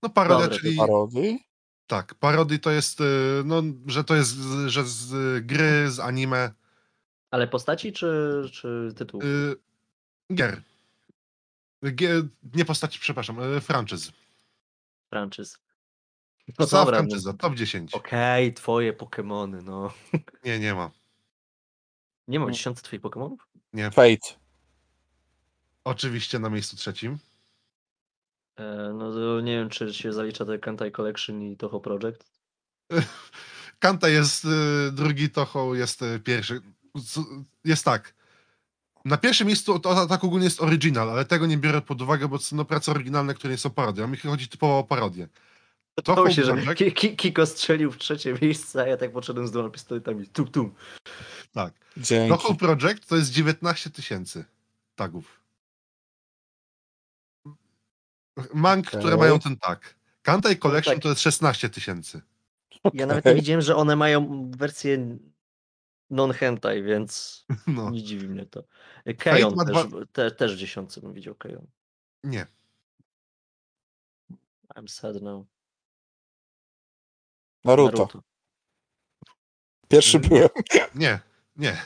No 0.04 0.10
parodia, 0.10 0.42
Dobre, 0.44 0.60
czyli 0.60 0.78
Parodii? 0.78 1.40
tak, 1.88 2.16
parodii 2.16 2.60
to 2.60 2.72
jest, 2.72 3.02
y, 3.02 3.04
no, 3.46 3.64
że 3.88 4.04
to 4.04 4.16
jest, 4.16 4.32
z- 4.32 4.68
że 4.68 4.84
z 4.86 5.46
gry, 5.46 5.92
z 5.92 6.00
anime, 6.00 6.52
Ale 7.32 7.48
postaci 7.48 7.94
czy, 7.94 8.42
czy 8.54 8.94
tytuł? 8.98 9.22
y, 9.22 9.56
gier. 10.34 10.62
Gier. 11.96 12.24
Nie 12.54 12.66
postaci, 12.66 13.00
przepraszam, 13.00 13.40
y, 13.58 13.62
franczyz. 13.62 14.12
Franczyz. 15.10 15.58
Cała 16.54 16.86
dobra, 16.86 16.98
no. 17.02 17.04
franczyza, 17.08 17.34
top 17.34 17.56
10. 17.56 17.94
Okej, 17.94 18.54
twoje 18.54 18.94
Pokemony, 18.94 19.62
no. 19.62 19.94
Nie, 20.44 20.60
nie 20.60 20.74
ma. 20.74 20.92
Nie 22.28 22.40
mam 22.40 22.48
No. 22.48 22.54
dziesiątce 22.54 22.84
twoich 22.84 23.02
Pokemonów? 23.02 23.48
Nie. 23.74 23.92
Fate. 23.92 24.36
Oczywiście 25.84 26.40
na 26.40 26.50
miejscu 26.50 26.76
trzecim. 26.78 27.18
E, 28.56 28.94
no 28.98 29.12
to 29.14 29.42
nie 29.42 29.58
wiem, 29.58 29.70
czy 29.70 29.94
się 29.94 30.14
zalicza 30.14 30.46
te 30.46 30.60
Kantai 30.60 30.92
Collection 30.92 31.42
i 31.42 31.58
Toho 31.58 31.80
Project. 31.80 32.32
Kanta 33.80 34.10
jest 34.10 34.46
y, 34.46 34.92
drugi, 34.92 35.30
Toho 35.30 35.76
jest 35.76 36.02
y, 36.02 36.20
pierwszy. 36.20 36.62
Jest 37.66 37.86
tak. 37.86 38.14
Na 39.06 39.18
pierwszym 39.18 39.48
miejscu 39.48 39.80
to 39.80 40.08
tak 40.08 40.24
ogólnie 40.24 40.46
jest 40.46 40.62
oryginal, 40.62 41.10
ale 41.10 41.26
tego 41.26 41.46
nie 41.46 41.58
biorę 41.58 41.82
pod 41.82 42.02
uwagę, 42.02 42.28
bo 42.28 42.38
to 42.38 42.44
są 42.44 42.56
no, 42.56 42.66
prace 42.66 42.92
oryginalne, 42.92 43.34
które 43.34 43.52
nie 43.54 43.58
są 43.58 43.70
parodią. 43.70 44.08
Mi 44.08 44.18
chodzi 44.18 44.48
typowo 44.48 44.80
o 44.80 44.84
parodię. 44.84 45.28
To 45.96 46.02
Toho 46.02 46.32
się, 46.32 46.44
że 46.44 46.76
Ki- 46.76 47.16
Kiko 47.16 47.46
strzelił 47.46 47.92
w 47.92 47.98
trzecie 47.98 48.34
miejsce, 48.42 48.82
a 48.84 48.88
ja 48.88 48.98
tak 48.98 49.12
podszedłem 49.12 49.48
z 49.48 49.52
dwoma 49.52 49.70
pistoletami. 49.70 50.28
Tum, 50.28 50.48
tum. 50.48 50.76
tak. 51.54 51.74
Dzięki. 51.98 52.30
Toho 52.38 52.56
Project 52.56 53.08
to 53.08 53.16
jest 53.16 53.32
19 53.32 53.90
tysięcy 53.90 54.46
tagów. 54.96 55.42
Mang, 58.54 58.88
Okej. 58.88 59.00
które 59.00 59.18
mają 59.18 59.40
ten 59.40 59.58
tag. 59.58 59.96
Kantai 60.22 60.58
Collection 60.58 60.94
tak. 60.96 61.04
to 61.04 61.10
jest 61.10 61.22
16 61.22 61.70
tysięcy. 61.70 62.22
Ja 62.94 63.06
nawet 63.06 63.26
nie 63.26 63.36
widziałem, 63.36 63.62
że 63.62 63.76
one 63.76 63.96
mają 63.96 64.52
wersję 64.58 65.18
non-hentai, 66.10 66.84
więc 66.84 67.46
No. 67.68 67.90
nie 67.90 68.04
dziwi 68.04 68.28
mnie 68.30 68.46
to. 68.46 68.64
Kejon 69.18 69.56
też, 69.56 69.68
dwa- 69.68 70.06
te, 70.12 70.32
też 70.32 70.56
w 70.56 70.58
dziesiątce 70.60 71.02
bym 71.02 71.14
widział 71.14 71.36
Kejon. 71.36 71.68
Nie. 72.24 72.46
I'm 74.76 74.88
sad 74.88 75.22
now. 75.22 75.46
Naruto. 77.66 78.08
Pierwszy 79.88 80.20
Nie. 80.20 80.30
byłem. 80.30 80.50
Nie. 80.96 81.20
Nie. 81.56 81.86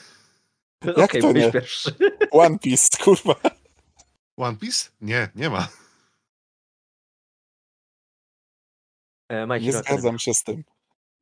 Okej, 0.96 1.22
to 1.22 1.28
byłeś 1.34 1.46
nie? 1.46 1.52
pierwszy. 1.52 1.96
One 2.32 2.60
Piece, 2.60 2.88
kurwa. 3.04 3.36
One 4.38 4.58
Piece? 4.58 4.90
Nie, 5.02 5.30
nie 5.36 5.50
ma. 5.50 5.68
E, 9.30 9.46
My 9.46 9.60
Nie 9.60 9.66
Hero 9.66 9.80
Academia. 9.80 10.02
zgadzam 10.02 10.20
się 10.20 10.34
z 10.34 10.44
tym. 10.44 10.64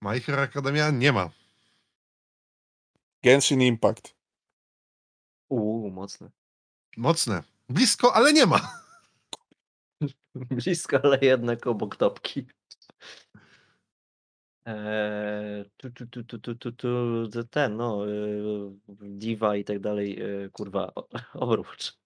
My 0.02 0.20
Hero 0.20 0.42
Academia 0.42 0.90
nie 0.92 1.12
ma. 1.12 1.30
Genshin 3.24 3.62
Impact. 3.62 4.16
Uuu, 5.50 5.92
mocne. 5.92 6.32
Mocne. 6.98 7.44
Blisko, 7.70 8.14
ale 8.16 8.34
nie 8.34 8.46
ma. 8.46 8.82
Blisko, 10.36 11.00
ale 11.04 11.20
jednak 11.22 11.68
obok 11.68 11.96
topki. 11.96 12.48
Eee, 14.68 15.66
tu, 15.78 15.92
tu, 15.92 16.08
tu, 16.08 16.24
tu, 16.24 16.40
tu, 16.40 16.56
tu, 16.56 16.72
tu, 16.74 17.44
ten, 17.50 17.78
no, 17.78 18.06
y, 18.08 18.80
Diva 19.20 19.56
i 19.56 19.64
tak 19.64 19.80
dalej, 19.80 20.20
y, 20.46 20.50
kurwa, 20.52 20.92
o- 20.96 21.08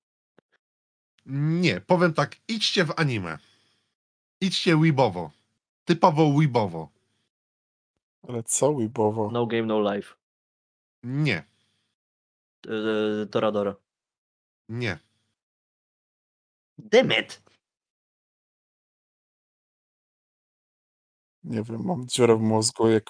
Nie, 1.25 1.81
powiem 1.81 2.13
tak, 2.13 2.35
idźcie 2.47 2.85
w 2.85 2.93
anime. 2.99 3.37
Idźcie 4.41 4.77
weebowo. 4.77 5.31
Typowo 5.85 6.29
weebowo. 6.29 6.89
Ale 8.27 8.43
co, 8.43 8.75
Wibowo? 8.75 9.31
No 9.31 9.45
game, 9.45 9.65
no 9.67 9.93
life. 9.93 10.15
Nie, 11.03 11.43
y, 12.67 13.27
Toradora. 13.31 13.75
nie. 14.69 14.99
Demet! 16.77 17.50
Nie 21.43 21.63
wiem, 21.63 21.83
mam 21.85 22.07
dziurę 22.07 22.35
w 22.35 22.41
mózgu. 22.41 22.87
Jak... 22.89 23.03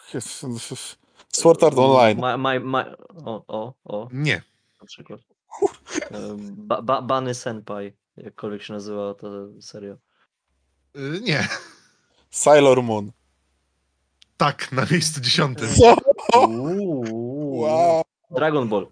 Sword 1.29 1.63
Art 1.63 1.77
Online. 1.77 2.19
Ma, 2.19 2.37
ma, 2.37 2.59
ma, 2.59 2.85
o, 3.25 3.43
o, 3.47 3.73
o, 3.85 4.07
Nie. 4.11 4.41
na 4.81 4.87
przykład. 4.87 5.21
Ba, 6.41 6.81
ba, 6.81 7.01
Bany 7.01 7.33
Senpai, 7.33 7.93
jakkolwiek 8.17 8.63
się 8.63 8.73
nazywa 8.73 9.13
ta 9.13 9.27
seria. 9.61 9.97
Y, 10.97 11.21
nie. 11.21 11.47
Sailor 12.29 12.83
Moon. 12.83 13.11
Tak, 14.37 14.71
na 14.71 14.85
miejscu 14.91 15.21
dziesiątym. 15.21 15.69
Co? 15.75 15.95
Wow. 17.51 18.03
Dragon 18.31 18.69
Ball. 18.69 18.87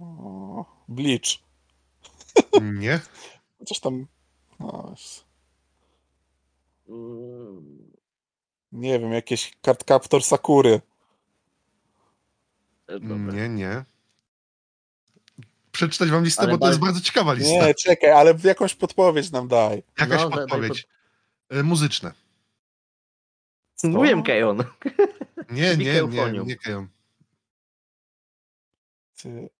O, 0.00 0.64
Bleach. 0.88 1.38
Nie. 2.62 3.00
Chociaż 3.58 3.80
tam... 3.80 4.06
No, 4.60 4.82
Mm, 4.86 4.94
nie 8.72 8.98
wiem, 9.00 9.12
jakieś 9.12 9.52
Card 9.62 9.84
Captor 9.84 10.22
Sakury. 10.24 10.80
e, 12.86 13.00
dobra. 13.00 13.32
Nie, 13.34 13.48
nie. 13.48 13.84
Przeczytać 15.72 16.10
wam 16.10 16.24
listę, 16.24 16.42
Ale 16.42 16.52
bo 16.52 16.58
to 16.58 16.68
jest 16.68 16.80
bardzo- 16.80 17.00
ciekawa 17.00 17.32
lista. 17.32 17.50
Nie, 17.66 17.74
czekaj, 17.74 18.10
ale 18.10 18.34
jakąś 18.44 18.74
podpowiedź 18.74 19.30
nam 19.30 19.48
daj. 19.48 19.82
Jakaś 20.00 20.20
No, 20.20 20.30
podpowiedź. 20.30 20.86
Y, 21.52 21.62
Muzyczne. 21.62 22.12
Co? 23.74 23.88
Mówiłem 23.88 24.22
Kejon. 24.22 24.58
Nie, 25.50 25.76
nie, 25.76 26.02
nie, 26.08 26.32
nie 26.44 26.56
Kejon. 26.56 26.88
Ty, 29.22 29.50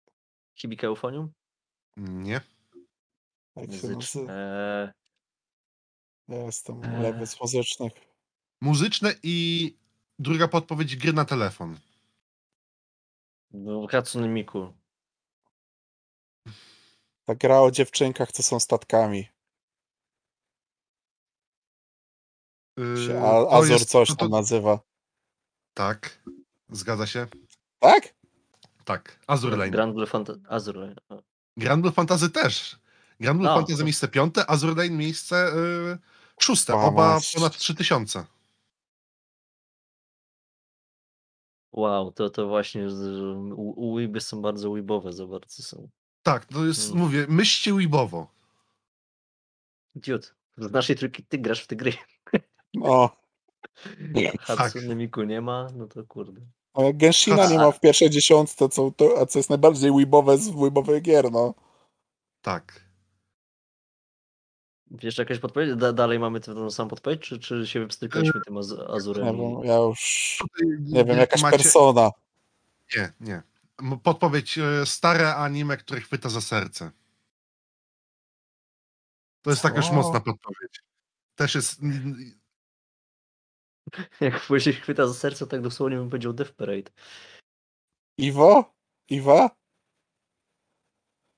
Hibike 0.55 0.87
Euphonium? 0.87 1.31
Nie. 1.97 2.41
Muzyczne. 3.55 4.93
Ja 6.31 6.37
jestem 6.45 6.83
Eee. 6.83 7.01
lewy 7.03 7.27
z 7.27 7.39
muzycznych. 7.41 7.93
Muzyczne 8.61 9.13
i 9.23 9.77
druga 10.19 10.47
podpowiedź 10.47 10.95
gry 10.95 11.13
na 11.13 11.25
telefon. 11.25 11.77
no, 13.53 13.87
Hatsune 13.87 14.27
Miku. 14.27 14.73
Ta 17.27 17.35
gra 17.35 17.59
o 17.61 17.71
dziewczynkach, 17.71 18.31
co 18.31 18.43
są 18.43 18.59
statkami. 18.59 19.27
Y, 22.79 23.05
Się 23.07 23.13
to 23.13 23.51
A- 23.51 23.57
Azur 23.57 23.71
jest- 23.71 23.89
coś 23.89 24.07
to- 24.09 24.15
to- 24.15 24.19
tam 24.19 24.31
nazywa. 24.31 24.79
Tak. 25.73 26.23
Zgadza 26.69 27.07
się? 27.07 27.27
Tak? 27.79 28.13
Tak. 28.85 29.19
Azur 29.27 29.51
Lane. 29.57 29.71
Grand 29.71 29.93
Blue 29.93 30.07
Fantasy. 30.07 30.41
Azur 30.49 30.75
Lane. 30.75 30.95
Grand 31.57 31.81
Blue 31.81 31.93
Fantasy 31.93 32.29
też. 32.29 32.79
Grand 33.19 33.39
Blue 33.39 33.51
A, 33.51 33.55
Fantasy 33.55 33.77
to- 33.79 33.83
miejsce 33.85 34.07
piąte, 34.07 34.49
Azur 34.49 34.77
Lane 34.77 34.89
miejsce 34.89 35.35
y, 35.47 35.97
szóste. 36.43 36.73
A, 36.73 36.75
Oba 36.75 37.19
ponad 37.35 37.57
3000. 37.57 38.25
Wow, 41.73 42.11
to, 42.11 42.29
to 42.29 42.47
właśnie 42.47 42.87
Weeby 43.95 44.21
są 44.21 44.41
bardzo 44.41 44.71
weebowe 44.71 45.13
za 45.13 45.27
bardzo 45.27 45.63
są. 45.63 45.89
Tak, 46.23 46.45
to 46.45 46.65
jest, 46.65 46.89
Mm. 46.91 47.03
mówię, 47.03 47.25
myślcie 47.29 47.73
weebowo. 47.73 48.27
Dude, 49.95 50.27
z 50.57 50.71
naszej 50.71 50.95
trójki 50.95 51.23
ty 51.25 51.37
grasz 51.37 51.63
w 51.63 51.67
te 51.67 51.75
gry. 51.75 51.93
No. 52.73 53.09
Hatsune 54.39 54.95
Miku 54.95 55.23
nie 55.23 55.41
ma, 55.41 55.67
no 55.75 55.87
to 55.87 56.03
kurde. 56.05 56.41
jak 56.77 56.97
Genshina 56.97 57.49
nie 57.49 57.57
ma 57.57 57.71
w 57.71 57.79
pierwszej 57.79 58.09
dziesiątce, 58.09 58.69
co, 58.69 58.91
to, 58.91 59.21
a 59.21 59.25
co 59.25 59.39
jest 59.39 59.49
najbardziej 59.49 59.91
weebowe 59.91 60.37
z 60.37 60.49
weebowych 60.49 61.01
gier, 61.03 61.31
no. 61.31 61.53
Tak. 62.41 62.90
Wiesz 64.91 65.17
jakaś 65.17 65.39
podpowiedź? 65.39 65.75
Da, 65.75 65.93
dalej 65.93 66.19
mamy 66.19 66.39
tę 66.39 66.71
samą 66.71 66.89
podpowiedź, 66.89 67.21
czy, 67.21 67.39
czy 67.39 67.67
się 67.67 67.87
wstrykaliśmy 67.87 68.41
tym 68.45 68.57
az, 68.57 68.73
Azurem? 68.89 69.37
i- 69.37 69.67
ja 69.67 69.75
już... 69.75 70.37
Nie 70.79 71.05
wiem, 71.05 71.17
jakaś 71.17 71.41
macie- 71.41 71.57
persona. 71.57 72.09
Nie, 72.97 73.13
nie. 73.19 73.41
Podpowiedź, 74.03 74.57
e, 74.57 74.85
stare 74.85 75.35
anime, 75.35 75.77
które 75.77 76.01
chwyta 76.01 76.29
za 76.29 76.41
serce. 76.41 76.91
To 79.41 79.49
jest 79.49 79.61
taka 79.61 79.77
już 79.77 79.91
mocna 79.91 80.19
podpowiedź. 80.19 80.83
Też 81.35 81.55
jest... 81.55 81.79
Jak 84.21 84.41
później 84.47 84.75
chwyta 84.75 85.07
za 85.07 85.13
serce, 85.13 85.47
tak 85.47 85.61
dosłownie 85.61 85.97
bym 85.97 86.09
powiedział 86.09 86.33
Death 86.33 86.51
Parade. 86.51 86.91
Iwo? 88.17 88.73
Iwa? 89.09 89.49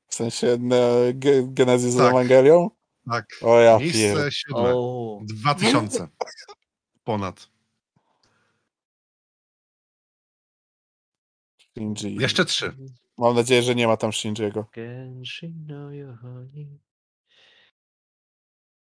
W 0.07 0.15
sensie 0.15 0.57
ne, 0.59 1.13
ge, 1.13 1.43
Genesis 1.47 1.97
Tak. 1.97 2.09
Ewangelią? 2.09 2.69
Tak. 3.09 3.25
O 3.41 3.59
ja 3.59 3.80
Miejsce 3.80 3.99
pier... 3.99 4.34
siódme. 4.34 4.71
O, 4.75 5.19
2000. 5.23 6.07
Ponad. 7.03 7.49
Shinji. 11.57 12.15
Jeszcze 12.15 12.45
trzy. 12.45 12.77
Mam 13.17 13.35
nadzieję, 13.35 13.63
że 13.63 13.75
nie 13.75 13.88
ma 13.88 13.97
tam 13.97 14.13
Shinjiego. 14.13 14.65
Genshin 14.73 15.65
no. 15.67 15.89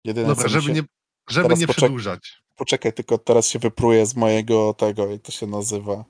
Jedyne, 0.05 0.29
Dobra, 0.29 0.49
żeby 0.49 0.67
się... 0.67 0.73
nie, 0.73 0.83
żeby 1.31 1.55
nie 1.57 1.67
poczek- 1.67 1.77
przedłużać. 1.77 2.43
Poczekaj, 2.57 2.93
tylko 2.93 3.19
teraz 3.19 3.49
się 3.49 3.59
wypruję 3.59 4.07
z 4.07 4.17
mojego 4.17 4.75
tego, 4.75 5.07
jak 5.07 5.23
to 5.23 5.33
się 5.33 5.47
nazywa, 5.47 6.05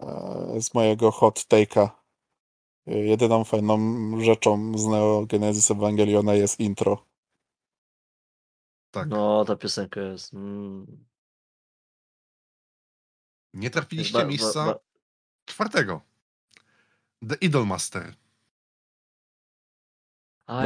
e, 0.00 0.60
z 0.60 0.74
mojego 0.74 1.10
hot 1.10 1.38
take'a. 1.38 1.97
Jedyną 2.88 3.44
fajną 3.44 3.78
rzeczą 4.24 4.78
z 4.78 4.86
Neo 4.86 5.26
Genesis 5.26 5.70
Ewangeliona 5.70 6.34
jest 6.34 6.60
intro. 6.60 7.06
Tak. 8.90 9.08
No, 9.08 9.44
ta 9.44 9.56
piosenka 9.56 10.00
jest. 10.00 10.34
Mm, 10.34 11.04
Nie 13.54 13.70
trafiliście 13.70 14.12
ba- 14.12 14.18
ba- 14.22 14.26
miejsca 14.28 14.66
ba- 14.66 14.78
czwartego. 15.44 16.00
The 17.28 17.34
Idolmaster. 17.34 18.14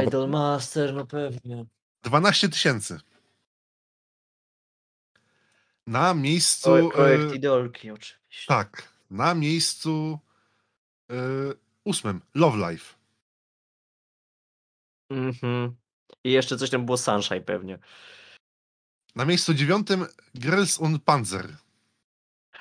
Idol 0.06 0.28
Master, 0.30 0.94
no 0.94 1.06
pewnie. 1.06 1.64
12 2.02 2.48
tysięcy. 2.48 3.00
Na 5.86 6.14
miejscu. 6.14 6.70
Pro, 6.70 6.90
projekt 6.90 7.32
e, 7.32 7.36
Idolki, 7.36 7.90
oczywiście. 7.90 8.46
tak. 8.48 8.88
Na 9.10 9.34
miejscu 9.34 10.18
e, 11.10 11.14
ósmym. 11.84 12.20
Love 12.34 12.70
Life. 12.70 12.94
Mhm. 15.10 15.76
I 16.24 16.32
jeszcze 16.32 16.56
coś 16.56 16.70
tam 16.70 16.84
było 16.84 16.98
Sunshine 16.98 17.40
pewnie. 17.40 17.78
Na 19.14 19.24
miejscu 19.24 19.54
dziewiątym 19.54 20.06
Girls 20.38 20.80
on 20.80 21.00
Panzer. 21.00 21.56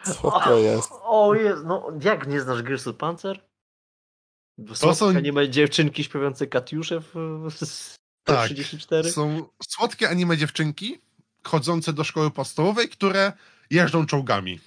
Co 0.04 0.32
to 0.32 0.58
jest? 0.58 0.90
O 0.92 1.36
jest, 1.36 1.64
no 1.66 1.88
jak 2.04 2.28
nie 2.28 2.42
znasz 2.42 2.62
Grysu 2.62 2.94
Panzer? 2.94 3.48
To 4.80 4.96
są- 4.96 5.14
ma 5.34 5.48
dziewczynki 5.48 6.04
śpiewające 6.04 6.48
Katiusze 6.48 7.02
w, 7.02 7.14
w 7.50 7.96
Tak, 8.24 8.46
34? 8.46 9.12
Są 9.12 9.50
słodkie 9.64 10.10
anime 10.10 10.38
dziewczynki, 10.38 11.00
chodzące 11.44 11.94
do 11.94 12.04
szkoły 12.04 12.32
podstawowej, 12.32 12.90
które 12.90 13.34
jeżdżą 13.70 14.06
czołgami. 14.06 14.60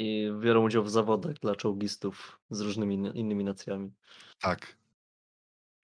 I 0.00 0.30
biorą 0.40 0.64
udział 0.64 0.84
w 0.84 0.90
zawodach 0.90 1.34
dla 1.34 1.56
czołgistów 1.56 2.40
z 2.50 2.60
różnymi 2.60 2.94
in- 2.94 3.12
innymi 3.14 3.44
nacjami. 3.44 3.92
Tak. 4.40 4.76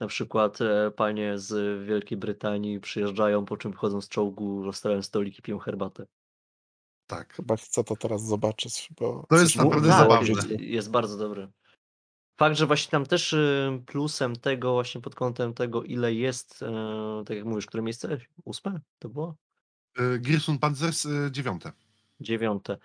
Na 0.00 0.06
przykład 0.06 0.60
e, 0.60 0.90
panie 0.90 1.38
z 1.38 1.84
Wielkiej 1.88 2.18
Brytanii 2.18 2.80
przyjeżdżają, 2.80 3.44
po 3.44 3.56
czym 3.56 3.72
chodzą 3.72 4.00
z 4.00 4.08
czołgu, 4.08 4.62
rozstawiają 4.64 5.02
stolik 5.02 5.38
i 5.38 5.42
piją 5.42 5.58
herbatę. 5.58 6.06
Tak. 7.06 7.34
Chyba 7.34 7.56
chcę 7.56 7.84
to 7.84 7.96
teraz 7.96 8.22
zobaczyć, 8.26 8.88
bo 9.00 9.26
To 9.28 9.36
jest 9.36 9.56
naprawdę 9.56 9.88
zabawne. 9.88 10.28
jest, 10.28 10.50
jest 10.60 10.90
bardzo 10.90 11.18
dobry. 11.18 11.48
Fakt, 12.38 12.56
że 12.56 12.66
właśnie 12.66 12.90
tam 12.90 13.06
też 13.06 13.32
y, 13.32 13.82
plusem 13.86 14.36
tego, 14.36 14.72
właśnie 14.72 15.00
pod 15.00 15.14
kątem 15.14 15.54
tego, 15.54 15.82
ile 15.82 16.14
jest, 16.14 16.62
e, 16.62 17.24
tak 17.26 17.36
jak 17.36 17.46
mówisz, 17.46 17.66
które 17.66 17.82
miejsce? 17.82 18.18
Ósme 18.44 18.80
to 18.98 19.08
było? 19.08 19.34
Grisum 20.18 20.58
Panzers 20.58 21.06
dziewiąte. 21.30 21.72
Dziewiąte. 22.20 22.78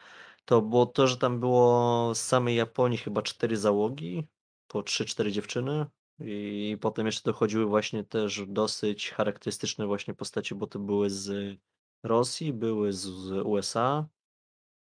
To 0.51 0.61
było 0.61 0.85
to, 0.85 1.07
że 1.07 1.17
tam 1.17 1.39
było 1.39 2.11
z 2.15 2.21
samej 2.21 2.55
Japonii 2.55 2.97
chyba 2.97 3.21
cztery 3.21 3.57
załogi, 3.57 4.27
po 4.67 4.83
trzy, 4.83 5.05
cztery 5.05 5.31
dziewczyny. 5.31 5.85
I 6.19 6.77
potem 6.81 7.05
jeszcze 7.05 7.31
dochodziły 7.31 7.65
właśnie 7.65 8.03
też 8.03 8.43
dosyć 8.47 9.11
charakterystyczne 9.11 9.87
właśnie 9.87 10.13
postacie, 10.13 10.55
bo 10.55 10.67
to 10.67 10.79
były 10.79 11.09
z 11.09 11.57
Rosji, 12.03 12.53
były 12.53 12.93
z, 12.93 12.99
z 12.99 13.31
USA. 13.31 14.05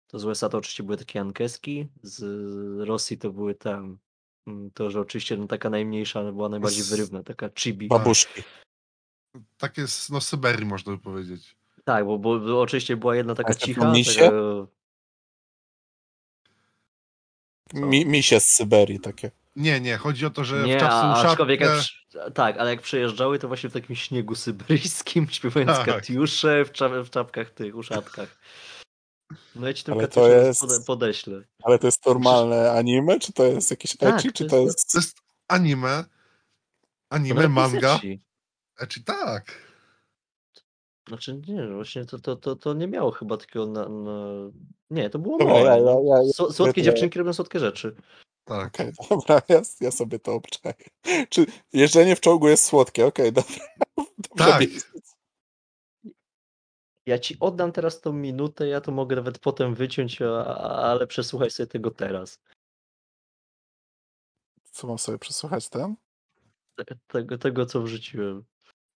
To 0.06 0.18
z 0.18 0.24
USA 0.24 0.48
to 0.48 0.58
oczywiście 0.58 0.82
były 0.82 0.96
takie 0.96 1.20
ankeski, 1.20 1.88
z 2.02 2.22
Rosji 2.88 3.18
to 3.18 3.30
były 3.30 3.54
tam, 3.54 3.98
mm, 4.46 4.70
to 4.70 4.90
że 4.90 5.00
oczywiście 5.00 5.36
no, 5.36 5.46
taka 5.46 5.70
najmniejsza 5.70 6.20
ale 6.20 6.32
była 6.32 6.48
najbardziej 6.48 6.82
Z- 6.82 6.90
wyrywna, 6.90 7.22
taka 7.22 7.50
chibi. 7.58 7.88
Babuszki. 7.88 8.42
Tak 9.56 9.78
jest, 9.78 10.10
no 10.10 10.20
Syberii 10.20 10.66
można 10.66 10.92
by 10.92 10.98
powiedzieć. 10.98 11.56
Tak, 11.84 12.06
bo, 12.06 12.18
bo, 12.18 12.40
bo 12.40 12.60
oczywiście 12.60 12.96
była 12.96 13.16
jedna 13.16 13.34
taka 13.34 13.54
cicha, 13.54 13.92
taka? 14.16 14.32
Mi, 17.74 18.06
misie 18.06 18.40
z 18.40 18.46
Syberii 18.46 19.00
takie. 19.00 19.30
Nie, 19.56 19.80
nie, 19.80 19.96
chodzi 19.96 20.26
o 20.26 20.30
to, 20.30 20.44
że 20.44 20.62
Nie, 20.62 20.76
w 20.76 20.80
czapce 20.80 21.28
aczkolwiek 21.28 21.60
jak, 21.60 21.78
przy- 21.78 22.30
tak, 22.34 22.58
ale 22.58 22.70
jak 22.70 22.82
przejeżdżały, 22.82 23.38
to 23.38 23.48
właśnie 23.48 23.70
w 23.70 23.72
takim 23.72 23.96
śniegu 23.96 24.34
syberyjskim, 24.34 25.28
śpiewając 25.30 25.78
Tak. 25.78 25.86
katiusze 25.86 26.64
w, 26.64 26.72
cza- 26.72 27.04
w 27.04 27.10
czapkach 27.10 27.50
tych, 27.50 27.76
uszatkach. 27.76 28.38
No 29.56 29.66
ja 29.66 29.74
ci 29.74 29.84
to 29.84 29.96
katiuszę 29.96 30.28
jest- 30.28 30.60
pode, 30.60 30.80
podeślę. 30.86 31.42
Ale 31.62 31.78
to 31.78 31.86
jest 31.86 32.06
normalne 32.06 32.72
anime, 32.72 33.18
czy 33.20 33.32
to 33.32 33.44
jest 33.44 33.70
jakieś 33.70 33.96
Tak, 33.96 34.14
ecchi, 34.14 34.28
to 34.28 34.34
czy 34.34 34.44
jest- 34.44 34.50
to 34.50 34.60
jest... 34.62 34.92
To 34.92 34.98
jest 34.98 35.18
anime, 35.48 36.04
anime, 37.10 37.48
manga. 37.48 38.00
Znaczy 38.78 39.04
tak. 39.04 39.67
Znaczy 41.08 41.40
nie, 41.48 41.68
właśnie 41.68 42.04
to, 42.04 42.18
to, 42.18 42.36
to, 42.36 42.56
to 42.56 42.74
nie 42.74 42.86
miało 42.88 43.10
chyba 43.10 43.36
takiego 43.36 43.66
na, 43.66 43.88
na... 43.88 44.12
Nie, 44.90 45.10
to 45.10 45.18
było 45.18 45.38
Dobra, 45.38 45.54
ja- 45.58 45.76
ja- 45.76 45.82
no. 45.82 46.02
ja- 46.04 46.22
ja 46.22 46.32
So- 46.32 46.52
Słodkie 46.52 46.80
to- 46.82 46.84
dziewczynki 46.84 47.18
robią 47.18 47.32
słodkie 47.32 47.58
rzeczy. 47.58 47.96
Tak. 48.44 48.66
Okej, 48.74 48.92
dobra, 49.10 49.42
ja, 49.48 49.60
ja 49.80 49.90
sobie 49.90 50.18
to 50.18 50.34
obczaję. 50.34 50.74
Czy 51.28 51.46
jeżdżenie 51.72 52.16
w 52.16 52.20
czołgu 52.20 52.48
jest 52.48 52.64
słodkie? 52.64 53.06
Okej, 53.06 53.32
dobra. 53.38 53.54
Dobrze 53.96 54.52
Tak. 54.52 54.60
wiedzieć. 54.60 54.84
Ja 57.06 57.18
ci 57.18 57.36
oddam 57.40 57.72
teraz 57.72 58.00
tą 58.00 58.12
minutę, 58.12 58.68
ja 58.68 58.80
to 58.80 58.92
mogę 58.92 59.16
nawet 59.16 59.38
potem 59.38 59.74
wyciąć, 59.74 60.22
a, 60.22 60.44
a- 60.46 60.90
ale 60.90 61.06
przesłuchaj 61.06 61.50
sobie 61.50 61.66
tego 61.66 61.90
teraz. 61.90 62.38
Co 64.72 64.86
mam 64.86 64.98
sobie 64.98 65.18
przesłuchać 65.18 65.68
ten? 65.68 65.96
Te- 66.76 66.98
Tego, 67.06 67.38
tego 67.38 67.66
co 67.66 67.82
wrzuciłem. 67.82 68.44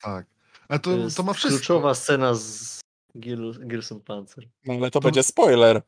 Tak. 0.02 0.26
Ale 0.72 0.78
to, 0.80 0.90
To, 0.90 0.96
to, 0.96 1.02
jest 1.02 1.18
ma 1.24 1.32
wszystko. 1.32 1.58
kluczowa 1.58 1.94
scena 1.94 2.34
z 2.34 2.80
Gil, 3.18 3.66
Gilson 3.66 4.00
Panzer. 4.00 4.48
No 4.64 4.74
ale 4.74 4.90
to, 4.90 5.00
To- 5.00 5.04
będzie 5.04 5.22
spoiler. 5.22 5.82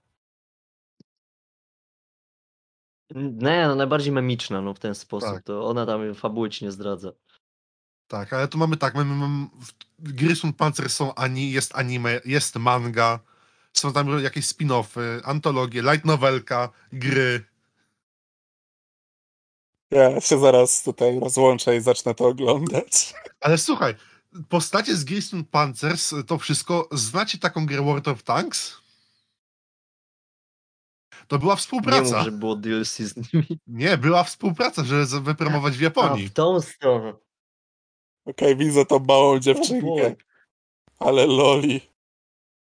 Nie, 3.15 3.67
no 3.67 3.75
najbardziej 3.75 4.13
memiczna, 4.13 4.61
no 4.61 4.75
w 4.75 4.79
ten 4.79 4.95
sposób. 4.95 5.31
Tak. 5.31 5.43
To 5.45 5.65
ona 5.67 5.87
tam 5.87 6.15
fabuły 6.15 6.51
ci 6.51 6.65
nie 6.65 6.73
zdradza. 6.73 7.13
Tak, 8.09 8.33
ale 8.33 8.49
tu 8.49 8.59
mamy 8.59 8.77
tak, 8.77 8.95
mamy, 8.95 9.15
mamy 9.15 9.47
Panzer 10.57 10.91
są 10.91 11.15
ani, 11.15 11.53
jest 11.53 11.75
anime, 11.77 12.21
jest 12.25 12.57
manga, 12.57 13.21
są 13.73 13.93
tam 13.93 14.23
jakieś 14.23 14.47
spin-offy, 14.47 15.21
antologie, 15.25 15.83
light 15.83 16.05
novelka, 16.05 16.69
gry. 16.93 17.45
Ja 19.91 20.21
się 20.21 20.39
zaraz 20.39 20.83
tutaj 20.83 21.21
rozłączę 21.21 21.77
i 21.77 21.81
zacznę 21.81 22.15
to 22.15 22.27
oglądać. 22.27 23.15
Ale 23.41 23.59
słuchaj, 23.59 23.95
postacie 24.49 24.97
z 24.97 25.05
Grisum 25.05 25.45
Panzers, 25.45 26.15
to 26.27 26.39
wszystko, 26.39 26.89
znacie 26.93 27.39
taką 27.39 27.67
grę 27.67 27.83
World 27.83 28.09
of 28.09 28.23
Tanks? 28.23 28.85
To 31.29 31.39
była 31.39 31.55
Nie 31.55 31.59
współpraca. 31.61 32.17
mów, 32.17 32.25
że 32.25 32.33
było 32.33 32.57
DLC 32.57 32.97
z 32.97 33.17
nimi. 33.35 33.47
Nie, 33.67 33.99
była 33.99 34.25
współpraca, 34.25 34.85
żeby 34.85 35.21
wypromować 35.21 35.77
w 35.77 35.81
A, 35.81 35.85
Japonii. 35.85 36.29
w 36.29 36.33
tą 36.33 36.61
stronę. 36.61 37.13
Okej, 38.25 38.57
widzę 38.57 38.87
tą 38.87 38.99
małą 38.99 39.39
dziewczynkę, 39.39 40.15
ale 40.99 41.27
loli. 41.27 41.81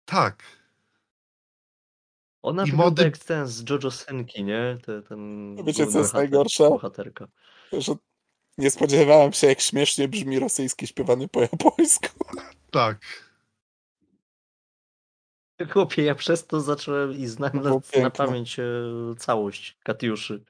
Tak. 0.05 0.43
Ona 2.43 2.65
I 2.65 2.73
mody- 2.73 3.03
jak 3.05 3.19
ten 3.19 3.47
z 3.47 3.71
Jojo 3.71 3.91
Senki, 3.91 4.45
nie? 4.45 4.79
Te, 4.85 5.03
ten 5.03 5.57
Wiecie, 5.65 5.87
co 5.87 5.99
jest 5.99 6.15
najgorsze? 6.15 6.69
Bohaterka. 6.69 7.29
Że 7.73 7.95
nie 8.59 8.70
spodziewałem 8.70 9.33
się, 9.33 9.47
jak 9.47 9.61
śmiesznie 9.61 10.09
brzmi 10.09 10.39
rosyjski 10.39 10.87
śpiewany 10.87 11.28
po 11.28 11.41
japońsku. 11.41 12.09
Tak. 12.70 13.27
Chłopie, 15.73 16.03
ja 16.03 16.15
przez 16.15 16.47
to 16.47 16.61
zacząłem 16.61 17.12
i 17.12 17.27
znam 17.27 17.51
To 17.51 17.81
na, 17.97 18.03
na 18.03 18.11
pamięć 18.11 18.59
e, 18.59 18.65
całość 19.19 19.77
Katiuszy. 19.85 20.45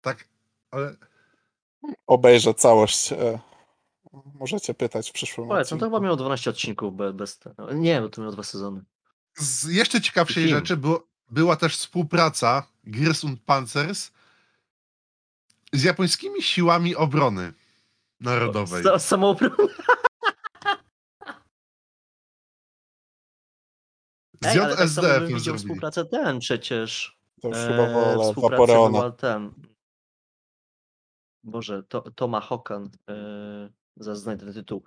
Tak, 0.00 0.28
ale 0.70 0.96
Obejrzę 2.06 2.54
całość. 2.54 3.12
e, 3.12 3.38
Możecie 4.34 4.74
pytać 4.74 5.10
w 5.10 5.12
przyszłym 5.12 5.48
Powiedz, 5.48 5.70
no 5.70 5.76
to 5.76 5.76
odcinku. 5.76 5.96
chyba 5.96 6.04
miało 6.04 6.16
12 6.16 6.50
odcinków 6.50 6.96
be- 6.96 7.12
bez 7.12 7.38
tego. 7.38 7.72
Nie, 7.72 8.00
bo 8.00 8.08
to 8.08 8.20
miało 8.20 8.32
dwa 8.32 8.42
sezony. 8.42 8.84
z 9.36 9.64
jeszcze 9.64 10.00
ciekawszej 10.00 10.44
Film. 10.44 10.56
rzeczy 10.58 10.76
było, 10.76 11.06
była 11.30 11.56
też 11.56 11.76
współpraca 11.76 12.66
Gears 12.84 13.24
und 13.24 13.40
Panzers 13.42 14.10
z 15.72 15.82
japońskimi 15.82 16.42
siłami 16.42 16.96
obrony 16.96 17.52
narodowej. 18.20 18.84
Sa- 18.84 18.98
Samoobronę. 18.98 19.56
Z 24.42 24.46
Ej, 24.46 24.58
ale 24.60 24.76
tak 24.76 24.88
samo 24.88 25.08
JSDF 25.08 25.22
widział 25.22 25.38
zrobili. 25.40 25.58
współpracę 25.64 26.04
ten 26.04 26.38
przecież. 26.38 27.18
To 27.40 27.48
już 27.48 27.56
e, 27.56 27.68
chyba 27.68 27.86
Vaporeona. 28.50 29.10
ten. 29.10 29.52
Boże, 31.44 31.82
to, 31.82 32.10
Toma 32.10 32.40
Hokan. 32.40 32.90
E, 33.10 33.14
zaraz 33.96 34.20
znajdę 34.20 34.44
ten 34.44 34.54
tytuł. 34.54 34.84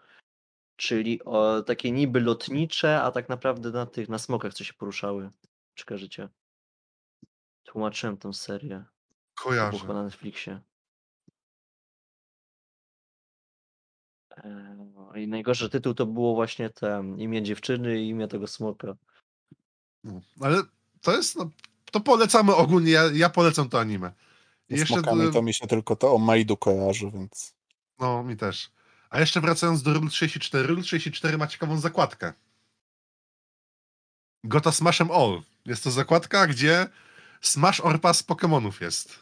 Czyli 0.75 1.23
o, 1.23 1.61
takie 1.63 1.91
niby 1.91 2.19
lotnicze, 2.21 3.01
a 3.01 3.11
tak 3.11 3.29
naprawdę 3.29 3.71
na 3.71 3.85
tych, 3.85 4.09
na 4.09 4.19
smokach 4.19 4.53
co 4.53 4.63
się 4.63 4.73
poruszały. 4.73 5.29
Czy 5.75 5.85
kojarzycie? 5.85 6.29
Tłumaczyłem 7.63 8.17
tą 8.17 8.33
serię. 8.33 8.83
To 9.37 9.43
Kojarzę. 9.43 9.87
na 9.87 10.03
Netflixie. 10.03 10.59
I 15.15 15.27
najgorszy 15.27 15.69
tytuł 15.69 15.93
to 15.93 16.05
było 16.05 16.35
właśnie 16.35 16.69
ten 16.69 17.19
imię 17.19 17.43
dziewczyny 17.43 18.01
i 18.01 18.09
imię 18.09 18.27
tego 18.27 18.47
smoka. 18.47 18.95
No, 20.03 20.21
ale 20.39 20.61
to 21.01 21.15
jest, 21.15 21.35
no, 21.35 21.49
to 21.91 21.99
polecamy 21.99 22.55
ogólnie, 22.55 22.91
ja, 22.91 23.03
ja 23.13 23.29
polecam 23.29 23.69
to 23.69 23.79
anime. 23.79 24.11
I 24.69 24.75
Z 24.75 24.79
Jeszcze, 24.79 24.93
smokami 24.93 25.27
e, 25.27 25.31
to 25.31 25.41
mi 25.41 25.53
się 25.53 25.67
tylko 25.67 25.95
to 25.95 26.13
o 26.13 26.17
Maidu 26.17 26.57
kojarzy, 26.57 27.11
więc... 27.11 27.55
no 27.99 28.23
mi 28.23 28.37
też. 28.37 28.71
A 29.09 29.19
jeszcze 29.19 29.41
wracając 29.41 29.83
do 29.83 29.93
Rule 29.93 30.09
34, 30.09 30.67
Rule 30.67 30.81
34 30.81 31.37
ma 31.37 31.47
ciekawą 31.47 31.79
zakładkę. 31.79 32.33
Gota 34.43 34.71
Smashem 34.71 35.11
All. 35.11 35.41
Jest 35.65 35.83
to 35.83 35.91
zakładka, 35.91 36.47
gdzie 36.47 36.87
Smash 37.41 37.79
Orpas 37.79 38.23
Pokémonów 38.23 38.81
jest. 38.81 39.19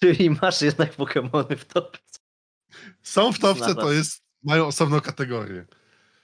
Czyli 0.00 0.30
masz 0.30 0.62
jednak 0.62 0.92
Pokemony 0.92 1.56
w 1.56 1.64
topce. 1.64 2.25
Są 3.02 3.32
w 3.32 3.38
topce, 3.38 3.74
to 3.74 3.92
jest, 3.92 4.22
mają 4.42 4.66
osobną 4.66 5.00
kategorię. 5.00 5.64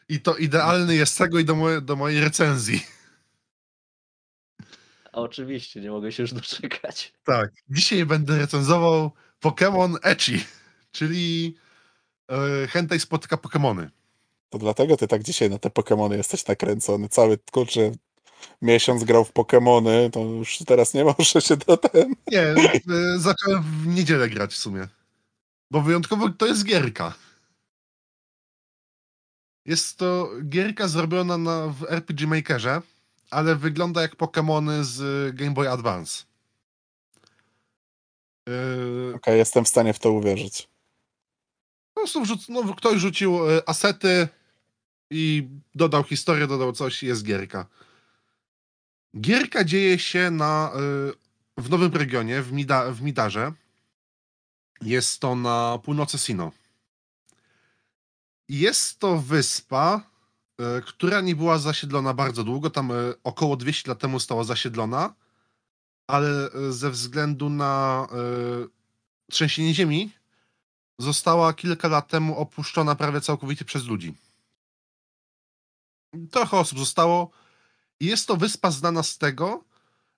I 0.08 0.20
to 0.20 0.36
idealny 0.36 0.94
jest 0.94 1.18
tego 1.18 1.38
i 1.38 1.44
do, 1.44 1.54
moje, 1.54 1.80
do 1.80 1.96
mojej 1.96 2.20
recenzji. 2.20 2.86
A 5.12 5.20
oczywiście, 5.20 5.80
nie 5.80 5.90
mogę 5.90 6.12
się 6.12 6.22
już 6.22 6.32
doczekać. 6.32 7.12
Tak. 7.24 7.50
Dzisiaj 7.70 8.06
będę 8.06 8.38
recenzował 8.38 9.10
Pokémon 9.44 9.96
Echi, 10.02 10.44
czyli 10.92 11.56
e, 12.28 12.66
Hentai 12.66 13.00
spotyka 13.00 13.36
Pokémony. 13.36 13.88
To 14.50 14.58
dlatego 14.58 14.96
ty 14.96 15.08
tak 15.08 15.22
dzisiaj 15.22 15.50
na 15.50 15.58
te 15.58 15.70
Pokemony 15.70 16.16
jesteś 16.16 16.46
nakręcony. 16.46 17.08
Cały, 17.08 17.38
kurczę, 17.52 17.92
miesiąc 18.62 19.04
grał 19.04 19.24
w 19.24 19.32
Pokemony, 19.32 20.10
to 20.12 20.20
już 20.20 20.58
teraz 20.58 20.94
nie 20.94 21.04
może 21.18 21.40
się 21.40 21.56
do 21.56 21.76
ten... 21.76 22.14
Nie, 22.32 22.40
e, 22.40 23.18
zacząłem 23.18 23.62
w 23.62 23.86
niedzielę 23.86 24.28
grać 24.28 24.52
w 24.52 24.56
sumie. 24.56 24.88
Bo 25.72 25.82
wyjątkowo 25.82 26.28
to 26.28 26.46
jest 26.46 26.64
gierka. 26.64 27.14
Jest 29.66 29.98
to 29.98 30.30
gierka 30.48 30.88
zrobiona 30.88 31.38
na, 31.38 31.68
w 31.68 31.84
RPG 31.88 32.26
Makerze, 32.26 32.82
ale 33.30 33.56
wygląda 33.56 34.02
jak 34.02 34.16
Pokémony 34.16 34.82
z 34.82 35.34
Game 35.36 35.50
Boy 35.50 35.70
Advance. 35.70 36.24
Yy, 38.48 39.12
Okej, 39.14 39.38
jestem 39.38 39.64
w 39.64 39.68
stanie 39.68 39.92
w 39.94 39.98
to 39.98 40.12
uwierzyć. 40.12 40.68
po 41.94 42.00
prostu 42.00 42.22
wrzuc, 42.22 42.48
no, 42.48 42.74
ktoś 42.74 43.00
rzucił 43.00 43.50
e, 43.50 43.68
asety 43.68 44.28
i 45.10 45.48
dodał 45.74 46.04
historię, 46.04 46.46
dodał 46.46 46.72
coś 46.72 47.02
i 47.02 47.06
jest 47.06 47.24
gierka. 47.24 47.66
Gierka 49.20 49.64
dzieje 49.64 49.98
się 49.98 50.30
na, 50.30 50.72
y, 51.58 51.62
w 51.62 51.70
nowym 51.70 51.92
regionie, 51.92 52.42
w, 52.42 52.52
Mida, 52.52 52.92
w 52.92 53.02
Midarze. 53.02 53.52
Jest 54.82 55.20
to 55.20 55.34
na 55.34 55.78
północy 55.82 56.18
Sino. 56.18 56.52
Jest 58.48 58.98
to 58.98 59.18
wyspa, 59.18 60.00
y, 60.60 60.82
która 60.82 61.20
nie 61.20 61.36
była 61.36 61.58
zasiedlona 61.58 62.14
bardzo 62.14 62.44
długo. 62.44 62.70
Tam 62.70 62.90
y, 62.90 63.14
około 63.24 63.56
200 63.56 63.88
lat 63.90 63.98
temu 63.98 64.18
została 64.18 64.44
zasiedlona, 64.44 65.14
ale 66.06 66.54
y, 66.54 66.72
ze 66.72 66.90
względu 66.90 67.50
na 67.50 68.06
trzęsienie 69.30 69.74
ziemi 69.74 70.12
została 70.98 71.52
kilka 71.52 71.88
lat 71.88 72.08
temu 72.08 72.38
opuszczona 72.38 72.94
prawie 72.94 73.20
całkowicie 73.20 73.64
przez 73.64 73.84
ludzi. 73.84 74.14
Trochę 76.30 76.56
osób 76.56 76.78
zostało. 76.78 77.30
Jest 78.00 78.26
to 78.28 78.36
wyspa 78.36 78.70
znana 78.70 79.02
z 79.02 79.18
tego, 79.18 79.64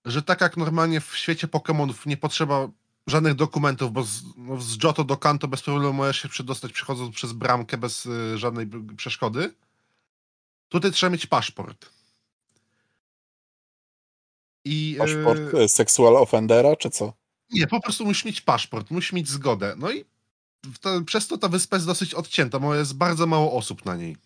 że 0.05 0.23
tak 0.23 0.41
jak 0.41 0.57
normalnie 0.57 1.01
w 1.01 1.17
świecie 1.17 1.47
Pokémonów 1.47 2.07
nie 2.07 2.17
potrzeba 2.17 2.69
żadnych 3.07 3.35
dokumentów, 3.35 3.93
bo 3.93 4.03
z, 4.03 4.23
no, 4.37 4.61
z 4.61 4.77
do 5.07 5.17
Kanto 5.17 5.49
bez 5.49 5.63
problemu 5.63 5.93
możesz 5.93 6.23
się 6.23 6.29
przedostać 6.29 6.73
przechodząc 6.73 7.15
przez 7.15 7.33
bramkę 7.33 7.79
bez 7.79 8.07
y, 8.07 8.39
żadnej 8.39 8.67
przeszkody. 8.97 9.55
Tutaj 10.69 10.93
trzeba 10.93 11.11
mieć 11.11 11.27
paszport. 11.27 11.91
I, 14.65 14.97
Paszport 14.99 15.41
y, 15.55 15.59
y, 15.59 15.69
sexual 15.69 16.17
offendera, 16.17 16.77
czy 16.77 16.91
co? 16.91 17.13
nie, 17.55 17.67
po 17.67 17.81
prostu 17.81 18.05
musisz 18.05 18.25
mieć 18.25 18.41
paszport, 18.41 18.91
musisz 18.91 19.13
mieć 19.13 19.29
zgodę. 19.29 19.75
No 19.79 19.93
i 19.93 20.05
to, 20.81 21.03
przez 21.07 21.29
to 21.29 21.39
ta 21.39 21.49
wyspa 21.49 21.77
jest 21.77 21.87
dosyć 21.87 22.15
odcięta, 22.15 22.59
bo 22.59 22.75
jest 22.75 22.97
bardzo 22.97 23.27
mało 23.27 23.53
osób 23.53 23.85
na 23.85 23.97
niej. 23.97 24.17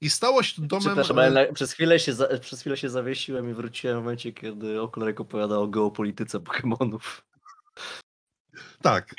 I 0.00 0.10
stało 0.10 0.42
się 0.42 0.62
domem... 0.62 0.82
Przepraszam, 0.82 1.18
ale 1.18 1.46
na, 1.46 1.52
przez, 1.52 1.72
chwilę 1.72 1.98
się 1.98 2.12
za, 2.12 2.38
przez 2.40 2.60
chwilę 2.60 2.76
się 2.76 2.90
zawiesiłem 2.90 3.50
i 3.50 3.54
wróciłem 3.54 3.96
w 3.96 4.02
momencie, 4.02 4.32
kiedy 4.32 4.80
Okularek 4.80 5.20
opowiadał 5.20 5.62
o 5.62 5.68
geopolityce 5.68 6.38
Pokémonów. 6.38 7.00
Tak, 8.82 9.14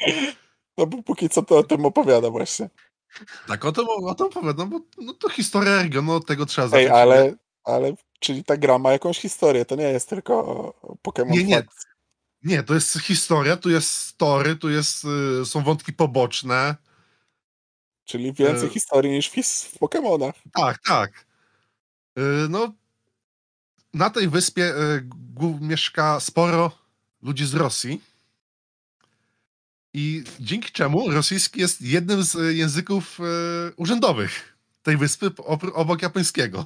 No 0.78 0.86
bo 0.86 1.04
póki 1.04 1.30
co 1.30 1.44
to 1.44 1.58
o 1.58 1.64
tym 1.64 1.86
opowiada 1.86 2.30
właśnie. 2.30 2.70
tak, 3.48 3.66
o 3.66 3.72
tym, 3.72 3.86
o 3.90 4.16
tym 4.16 4.28
opowiadam, 4.28 4.70
bo 4.70 4.80
no, 4.98 5.14
to 5.14 5.30
historia 5.30 5.82
regionu, 5.82 6.12
od 6.12 6.26
tego 6.26 6.46
trzeba 6.46 6.68
zacząć. 6.68 6.86
Ej, 6.86 6.92
ale, 7.02 7.36
ale 7.64 7.94
czyli 8.20 8.44
ta 8.44 8.58
gra 8.58 8.80
ma 8.80 8.92
jakąś 8.92 9.20
historię, 9.20 9.66
to 9.66 9.76
nie 9.76 9.84
jest 9.84 10.10
tylko 10.10 10.44
Pokémon 11.04 11.30
Nie, 11.30 11.44
nie. 11.44 11.56
Facts. 11.56 11.86
Nie, 12.44 12.64
to 12.64 12.74
jest 12.74 13.00
historia, 13.00 13.58
tu 13.58 13.70
jest 13.70 13.92
story, 13.92 14.56
tu 14.56 14.70
jest, 14.70 15.06
y, 15.42 15.46
są 15.46 15.64
wątki 15.64 15.94
poboczne. 15.94 16.76
Czyli 18.06 18.34
więcej 18.34 18.70
E. 18.70 18.72
historii 18.72 19.12
niż 19.12 19.28
w, 19.28 19.80
Pokémonach. 19.80 20.34
Tak, 20.54 20.78
tak. 20.78 21.26
Y, 22.20 22.22
No, 22.50 22.74
na 23.94 24.10
tej 24.10 24.28
wyspie 24.28 24.74
mieszka 25.62 26.20
sporo 26.20 26.72
ludzi 27.22 27.46
z 27.46 27.54
Rosji. 27.54 28.02
I 29.98 30.24
dzięki 30.40 30.72
czemu 30.72 31.12
rosyjski 31.12 31.60
jest 31.60 31.82
jednym 31.82 32.24
z 32.24 32.36
y, 32.36 32.54
języków 32.54 33.20
y, 33.20 33.24
urzędowych 33.76 34.58
tej 34.84 34.98
wyspy 34.98 35.32
obok 35.74 36.02
japońskiego. 36.02 36.66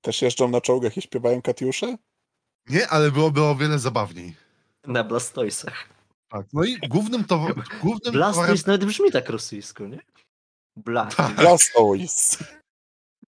Też 0.00 0.22
jeżdżą 0.22 0.48
na 0.48 0.60
czołgach 0.60 0.96
i 0.96 1.02
śpiewają 1.02 1.42
Katiusze? 1.42 1.96
Nie, 2.68 2.88
ale 2.88 3.10
byłoby 3.10 3.42
o 3.42 3.54
wiele 3.54 3.78
zabawniej. 3.78 4.36
Na 4.86 5.04
Blastoisach. 5.04 5.88
Tak. 6.28 6.46
No 6.52 6.64
i 6.64 6.78
głównym 6.88 7.24
to 7.24 7.38
głównym 7.82 8.12
towarem... 8.12 8.12
Blastoise 8.12 8.64
nawet 8.66 8.84
brzmi 8.84 9.12
tak 9.12 9.28
rosyjsko, 9.28 9.86
nie? 9.86 10.00
Blat. 10.76 11.16
Tak. 11.16 11.36
Blastoise. 11.36 12.44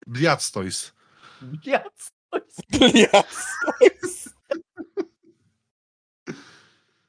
Bliastois. 0.06 0.92
Blastoise. 1.42 2.62
Blastoise. 2.70 4.30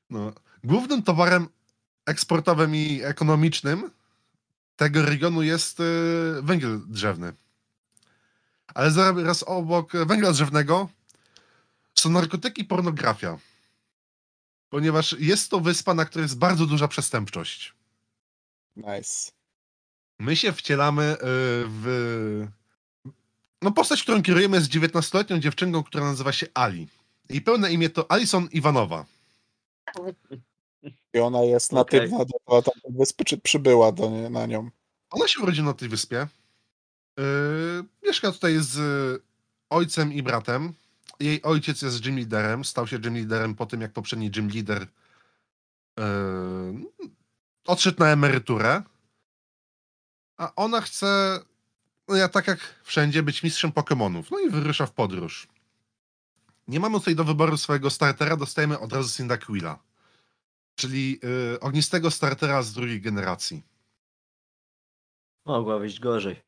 No. 0.10 0.34
Głównym 0.64 1.04
towarem 1.04 1.48
eksportowym 2.10 2.76
i 2.76 3.02
ekonomicznym 3.04 3.90
tego 4.80 5.06
regionu 5.06 5.44
jest 5.44 5.80
y, 5.80 5.84
węgiel 6.42 6.82
drzewny. 6.88 7.34
Ale 8.74 8.92
zaraz 8.92 9.44
obok 9.44 9.92
węgla 10.06 10.32
drzewnego 10.32 10.90
są 11.96 12.10
narkotyki 12.10 12.62
i 12.62 12.66
pornografia. 12.66 13.38
Ponieważ 14.70 15.16
jest 15.20 15.50
to 15.50 15.60
wyspa, 15.60 15.94
na 15.94 16.06
której 16.06 16.24
jest 16.24 16.38
bardzo 16.38 16.66
duża 16.66 16.88
przestępczość. 16.88 17.74
Nice. 18.76 19.32
My 20.20 20.36
się 20.36 20.52
wcielamy 20.52 21.04
y, 21.14 21.18
w. 21.68 22.48
No, 23.62 23.72
postać, 23.72 24.04
którą 24.04 24.24
kierujemy 24.24 24.58
jest 24.58 24.70
19-letnią 24.70 25.40
dziewczynką, 25.40 25.84
która 25.84 26.04
nazywa 26.04 26.32
się 26.32 26.48
Ali. 26.54 26.88
Jej 27.30 27.42
pełne 27.42 27.72
imię 27.72 27.90
to 27.90 28.12
Alison 28.12 28.48
Iwanowa. 28.52 29.06
I 31.14 31.20
ona 31.20 31.42
jest 31.42 31.72
na 31.72 31.82
Okej. 31.82 32.00
tym, 32.00 32.12
na, 32.12 32.18
na 32.18 32.62
tamtej 32.62 32.92
wyspy, 32.98 33.26
czy 33.26 33.38
przybyła 33.38 33.92
do 33.92 34.10
nie, 34.10 34.30
na 34.30 34.46
nią? 34.46 34.70
Ona 35.12 35.28
się 35.28 35.42
urodziła 35.42 35.68
na 35.68 35.74
tej 35.74 35.90
wyspie. 35.90 36.28
Yy, 37.18 37.84
mieszka 38.04 38.32
tutaj 38.32 38.58
z 38.60 38.78
ojcem 39.70 40.14
i 40.14 40.24
bratem. 40.24 40.74
Jej 41.20 41.42
ojciec 41.44 41.82
jest 41.82 42.02
gym 42.02 42.18
leaderem. 42.18 42.66
Stał 42.66 42.88
się 42.88 43.00
gym 43.00 43.16
leaderem 43.16 43.56
po 43.56 43.66
tym, 43.66 43.82
jak 43.82 43.94
poprzedni 43.94 44.32
gym 44.32 44.50
leader 44.50 44.88
yy, 45.98 46.06
odszedł 47.68 48.00
na 48.00 48.08
emeryturę. 48.08 48.84
A 50.38 50.56
ona 50.56 50.82
chce, 50.82 51.40
no 52.08 52.16
ja 52.16 52.30
tak 52.30 52.48
jak 52.48 52.60
wszędzie, 52.84 53.24
być 53.24 53.44
mistrzem 53.44 53.72
Pokémonów. 53.72 54.24
No 54.32 54.40
i 54.40 54.50
wyrusza 54.50 54.86
w 54.86 54.92
podróż. 54.92 55.48
Nie 56.68 56.80
mamy 56.80 57.00
tutaj 57.00 57.16
do 57.16 57.24
wyboru 57.24 57.58
swojego 57.58 57.90
startera, 57.90 58.38
dostajemy 58.38 58.80
od 58.80 58.94
razu 58.94 59.10
Cyndaquila. 59.10 59.80
Czyli 60.80 61.20
yy, 61.24 61.60
ognistego 61.60 62.12
startera 62.12 62.62
z 62.62 62.74
drugiej 62.74 63.02
generacji. 63.02 63.64
Mogła 65.46 65.80
wyjść 65.80 66.00
gorzej. 66.00 66.42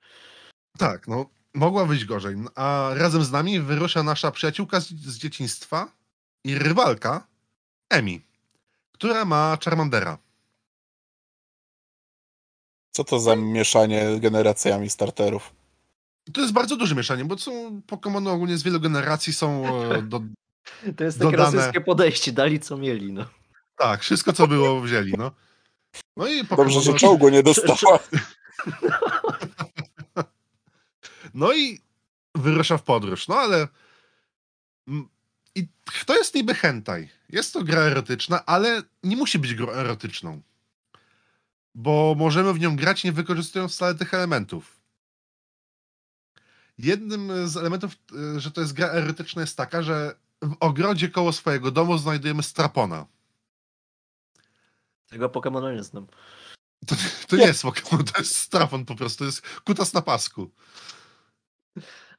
Tak, 0.77 1.07
no 1.07 1.25
mogła 1.53 1.85
wyjść 1.85 2.05
gorzej. 2.05 2.35
A 2.55 2.89
razem 2.93 3.23
z 3.23 3.31
nami 3.31 3.59
wyrusza 3.59 4.03
nasza 4.03 4.31
przyjaciółka 4.31 4.79
z, 4.79 4.87
z 4.87 5.17
dzieciństwa 5.17 5.91
i 6.43 6.55
rywalka 6.55 7.27
Emi, 7.89 8.21
która 8.91 9.25
ma 9.25 9.57
Charmandera. 9.63 10.17
Co 12.91 13.03
to 13.03 13.19
za 13.19 13.35
mieszanie 13.35 14.19
generacjami 14.19 14.89
starterów? 14.89 15.53
To 16.33 16.41
jest 16.41 16.53
bardzo 16.53 16.75
duże 16.75 16.95
mieszanie, 16.95 17.25
bo 17.25 17.37
są 17.37 17.81
Pokémony 17.87 18.29
ogólnie 18.29 18.57
z 18.57 18.63
wielu 18.63 18.79
generacji 18.79 19.33
są 19.33 19.65
e, 19.91 20.01
do, 20.01 20.21
To 20.97 21.03
jest 21.03 21.19
takie 21.19 21.31
Dodane. 21.31 21.57
rosyjskie 21.57 21.81
podejście, 21.81 22.31
dali 22.31 22.59
co 22.59 22.77
mieli, 22.77 23.13
no. 23.13 23.25
Tak, 23.81 24.01
wszystko 24.01 24.33
co 24.33 24.47
było 24.47 24.81
wzięli, 24.81 25.13
no. 25.17 25.31
No 26.17 26.27
i 26.27 26.43
Dobrze, 26.43 26.81
że 26.81 26.93
czołgu 26.93 27.29
nie 27.29 27.43
dostała. 27.43 27.99
No 31.33 31.53
i 31.53 31.81
wyrusza 32.35 32.77
w 32.77 32.83
podróż. 32.83 33.27
No 33.27 33.35
ale. 33.35 33.67
I 35.55 35.67
to 36.05 36.15
jest 36.15 36.35
niby 36.35 36.53
hentai. 36.53 37.09
Jest 37.29 37.53
to 37.53 37.63
gra 37.63 37.81
erotyczna, 37.81 38.45
ale 38.45 38.83
nie 39.03 39.17
musi 39.17 39.39
być 39.39 39.55
grą 39.55 39.69
erotyczną. 39.71 40.41
Bo 41.75 42.15
możemy 42.17 42.53
w 42.53 42.59
nią 42.59 42.75
grać 42.75 43.03
nie 43.03 43.11
wykorzystując 43.11 43.73
wcale 43.73 43.95
tych 43.95 44.13
elementów. 44.13 44.79
Jednym 46.77 47.47
z 47.47 47.57
elementów, 47.57 47.95
y, 48.35 48.39
że 48.39 48.51
to 48.51 48.61
jest 48.61 48.73
gra 48.73 48.87
erotyczna, 48.87 49.41
jest 49.41 49.57
taka, 49.57 49.83
że 49.83 50.15
w 50.41 50.55
ogrodzie 50.59 51.09
koło 51.09 51.33
swojego 51.33 51.71
domu 51.71 51.97
znajdujemy 51.97 52.43
strapona. 52.43 53.05
Tego 55.11 55.29
Pokemona 55.29 55.73
nie 55.73 55.83
znam. 55.83 56.07
To, 56.87 56.95
to 57.27 57.35
nie 57.35 57.45
jest 57.45 57.63
Pokémon, 57.63 58.11
to 58.11 58.19
jest 58.19 58.35
strapon 58.35 58.85
po 58.85 58.95
prostu, 58.95 59.17
to 59.17 59.25
jest 59.25 59.41
kutas 59.41 59.93
na 59.93 60.01
pasku. 60.01 60.51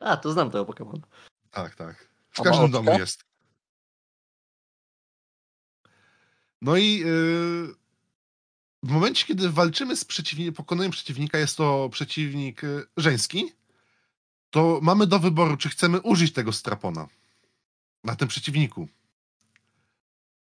A, 0.01 0.17
to 0.17 0.33
znam 0.33 0.51
tego 0.51 0.65
Pokemona. 0.65 1.07
Tak, 1.51 1.75
tak. 1.75 2.09
W 2.31 2.41
A 2.41 2.45
każdym 2.45 2.71
domu 2.71 2.93
jest. 2.99 3.25
No 6.63 6.77
i 6.77 6.99
yy, 6.99 7.75
w 8.83 8.91
momencie, 8.91 9.27
kiedy 9.27 9.51
walczymy 9.51 9.97
z 9.97 10.05
przeciwnikiem, 10.05 10.55
pokonujemy 10.55 10.93
przeciwnika, 10.93 11.39
jest 11.39 11.57
to 11.57 11.89
przeciwnik 11.89 12.63
yy, 12.63 12.87
żeński, 12.97 13.53
to 14.51 14.79
mamy 14.83 15.07
do 15.07 15.19
wyboru, 15.19 15.57
czy 15.57 15.69
chcemy 15.69 16.01
użyć 16.01 16.33
tego 16.33 16.53
strapona 16.53 17.09
na 18.05 18.17
tym 18.17 18.29
przeciwniku. 18.29 18.89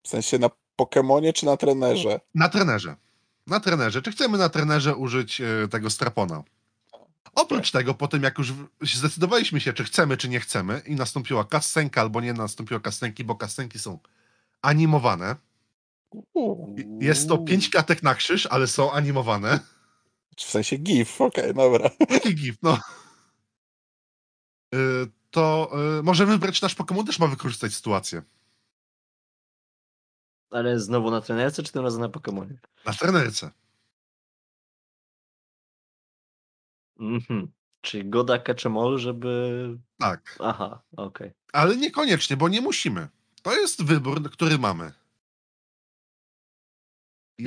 W 0.03 0.07
sensie 0.07 0.39
na 0.39 0.49
Pokemonie 0.81 1.33
czy 1.33 1.45
na 1.45 1.57
trenerze? 1.57 2.19
Na 2.35 2.49
trenerze. 2.49 2.95
Na 3.47 3.59
trenerze. 3.59 4.01
Czy 4.01 4.11
chcemy 4.11 4.37
na 4.37 4.49
trenerze 4.49 4.95
użyć 4.95 5.39
yy, 5.39 5.67
tego 5.67 5.89
strapona? 5.89 6.43
Oprócz 7.35 7.71
tego, 7.71 7.93
po 7.93 8.07
tym 8.07 8.23
jak 8.23 8.37
już 8.37 8.53
zdecydowaliśmy 8.81 9.59
się, 9.61 9.73
czy 9.73 9.83
chcemy, 9.83 10.17
czy 10.17 10.29
nie 10.29 10.39
chcemy, 10.39 10.81
i 10.85 10.95
nastąpiła 10.95 11.43
kasenka, 11.45 12.01
albo 12.01 12.21
nie 12.21 12.33
nastąpiła 12.33 12.79
kasenki, 12.79 13.23
bo 13.23 13.35
kasenki 13.35 13.79
są 13.79 13.99
animowane. 14.61 15.35
Jest 17.01 17.27
to 17.27 17.37
pięć 17.37 17.69
klatek 17.69 18.03
na 18.03 18.15
krzyż, 18.15 18.45
ale 18.45 18.67
są 18.67 18.91
animowane. 18.91 19.59
W 20.37 20.41
sensie 20.41 20.77
GIF, 20.77 21.21
okej, 21.21 21.53
dobra. 21.53 21.89
Taki 22.09 22.35
gif, 22.35 22.55
no. 22.63 22.77
Y, 24.75 24.77
To 25.31 25.71
y, 25.99 26.03
może 26.03 26.25
wybrać 26.25 26.61
nasz 26.61 26.75
Pokémon 26.75 27.05
też 27.05 27.19
ma 27.19 27.27
wykorzystać 27.27 27.73
sytuację. 27.73 28.21
Ale 30.51 30.79
znowu 30.79 31.11
na 31.11 31.21
trenerce, 31.21 31.63
czy 31.63 31.71
tym 31.71 31.83
razem 31.83 32.01
na 32.01 32.09
Pokemonie? 32.09 32.59
Na 32.85 32.93
trenerce. 32.93 33.51
Mhm. 36.99 37.51
Czyli 37.81 38.09
Goda 38.09 38.39
Ketchemol, 38.39 38.99
żeby... 38.99 39.77
Tak. 39.99 40.37
Aha, 40.39 40.81
okej. 40.97 41.31
Ale 41.53 41.77
niekoniecznie, 41.77 42.37
bo 42.37 42.49
nie 42.49 42.61
musimy. 42.61 43.07
To 43.41 43.55
jest 43.55 43.83
wybór, 43.83 44.31
który 44.31 44.57
mamy. 44.57 44.91
Co 44.91 44.97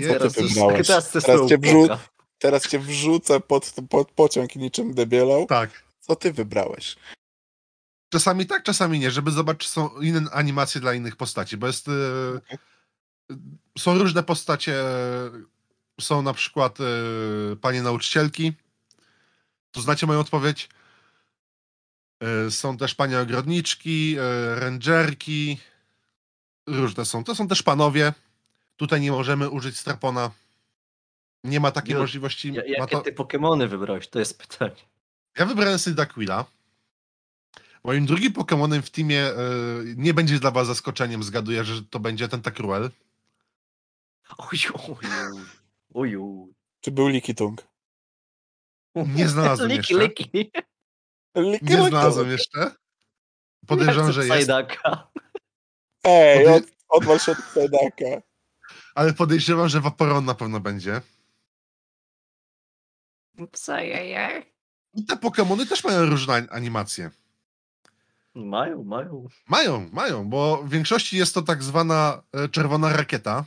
Je, 0.01 0.09
ty 0.13 0.19
Teraz, 0.19 0.35
wybrałeś? 0.35 0.87
teraz 0.87 1.13
cię 1.49 1.59
wrzu-. 1.59 1.99
Teraz 2.39 2.69
cię 2.69 2.79
wrzucę 2.79 3.41
pod, 3.41 3.75
pod 3.91 4.13
pociąg 4.13 4.57
niczym 4.57 4.95
debielą. 4.95 5.47
tak. 5.47 5.85
Co 6.01 6.17
ty 6.17 6.33
wybrałeś? 6.33 6.97
Czasami 8.13 8.47
tak, 8.47 8.63
czasami 8.63 8.99
nie, 8.99 9.11
żeby 9.11 9.31
zobaczyć, 9.31 9.63
czy 9.63 9.69
są 9.69 10.01
inne 10.01 10.31
animacje 10.33 10.81
dla 10.81 10.95
innych 10.95 11.17
postaci, 11.17 11.57
bo 11.57 11.67
jest. 11.67 11.89
y, 11.89 11.93
Okej. 12.47 12.59
Są 13.79 13.99
różne 13.99 14.23
postacie. 14.23 14.85
Są 16.01 16.23
na 16.23 16.35
przykład 16.35 16.79
y, 16.81 17.57
panie 17.61 17.83
nauczycielki. 17.83 18.53
To 19.71 19.81
znacie 19.81 20.07
moją 20.07 20.21
odpowiedź. 20.21 20.69
Y, 22.47 22.51
Są 22.51 22.77
też 22.77 22.95
panie 22.95 23.21
ogrodniczki, 23.21 24.17
y, 24.19 24.61
rangerki. 24.61 25.59
Różne 26.67 27.05
są. 27.05 27.25
To 27.25 27.35
są 27.35 27.49
też 27.49 27.63
panowie. 27.63 28.13
Tutaj 28.77 29.01
nie 29.01 29.13
możemy 29.13 29.51
użyć 29.51 29.79
strapona. 29.79 30.31
Nie 31.45 31.61
ma 31.61 31.71
takiej 31.71 31.95
możliwości. 31.95 32.53
Ja, 32.53 32.63
jakie 32.67 32.97
to... 32.97 33.01
ty 33.01 33.13
Pokemony 33.13 33.69
wybrałeś? 33.69 34.09
To 34.09 34.19
jest 34.19 34.39
pytanie. 34.39 34.77
Ja 35.39 35.47
wybrałem 35.47 35.79
Cyndaquila. 35.79 36.45
Moim 37.85 38.07
drugim 38.07 38.33
Pokemonem 38.33 38.83
w 38.83 38.91
teamie 38.91 39.31
nie 39.97 40.15
będzie 40.15 40.41
dla 40.41 40.51
was 40.51 40.67
zaskoczeniem, 40.67 41.23
zgaduję, 41.23 41.65
że 41.65 41.83
to 41.83 42.01
będzie 42.01 42.29
Tentacruel. 42.29 42.83
Oju, 42.83 42.91
oju, 44.39 44.97
oju. 45.95 46.53
Czy 46.81 46.91
był 46.91 47.09
Likitung? 47.09 47.63
Nie 48.95 49.29
znalazłem 49.35 49.69
liki, 49.69 49.95
jeszcze. 49.95 50.09
Liki, 50.09 50.51
Liki, 51.37 51.65
Nie 51.65 51.89
znalazłem 51.89 52.31
jeszcze. 52.31 52.71
Podejrzewam, 53.67 54.13
że 54.13 54.21
jest, 54.21 54.31
Sajdaka. 54.33 55.09
Ej, 56.05 56.47
od, 56.47 56.65
odwal 56.89 57.19
się 57.19 57.33
od 57.33 57.39
Sedaka. 57.39 58.23
ale 58.95 59.13
podejrzewam, 59.15 59.69
że 59.69 59.81
Vaporon 59.81 60.25
na 60.25 60.35
pewno 60.35 60.61
będzie. 60.61 61.01
I 64.95 65.05
te 65.05 65.17
Pokemony 65.17 65.67
też 65.67 65.85
mają 65.85 66.07
różne 66.07 66.35
an- 66.35 66.49
animacje. 66.51 67.11
Mają, 68.35 68.85
mają. 68.85 69.29
Mają, 69.49 69.91
mają, 69.93 70.29
bo 70.29 70.63
w 70.63 70.71
większości 70.71 71.17
jest 71.19 71.35
to 71.35 71.43
tak 71.43 71.63
zwana 71.63 72.23
e, 72.33 72.49
czerwona 72.49 72.93
rakieta. 72.97 73.45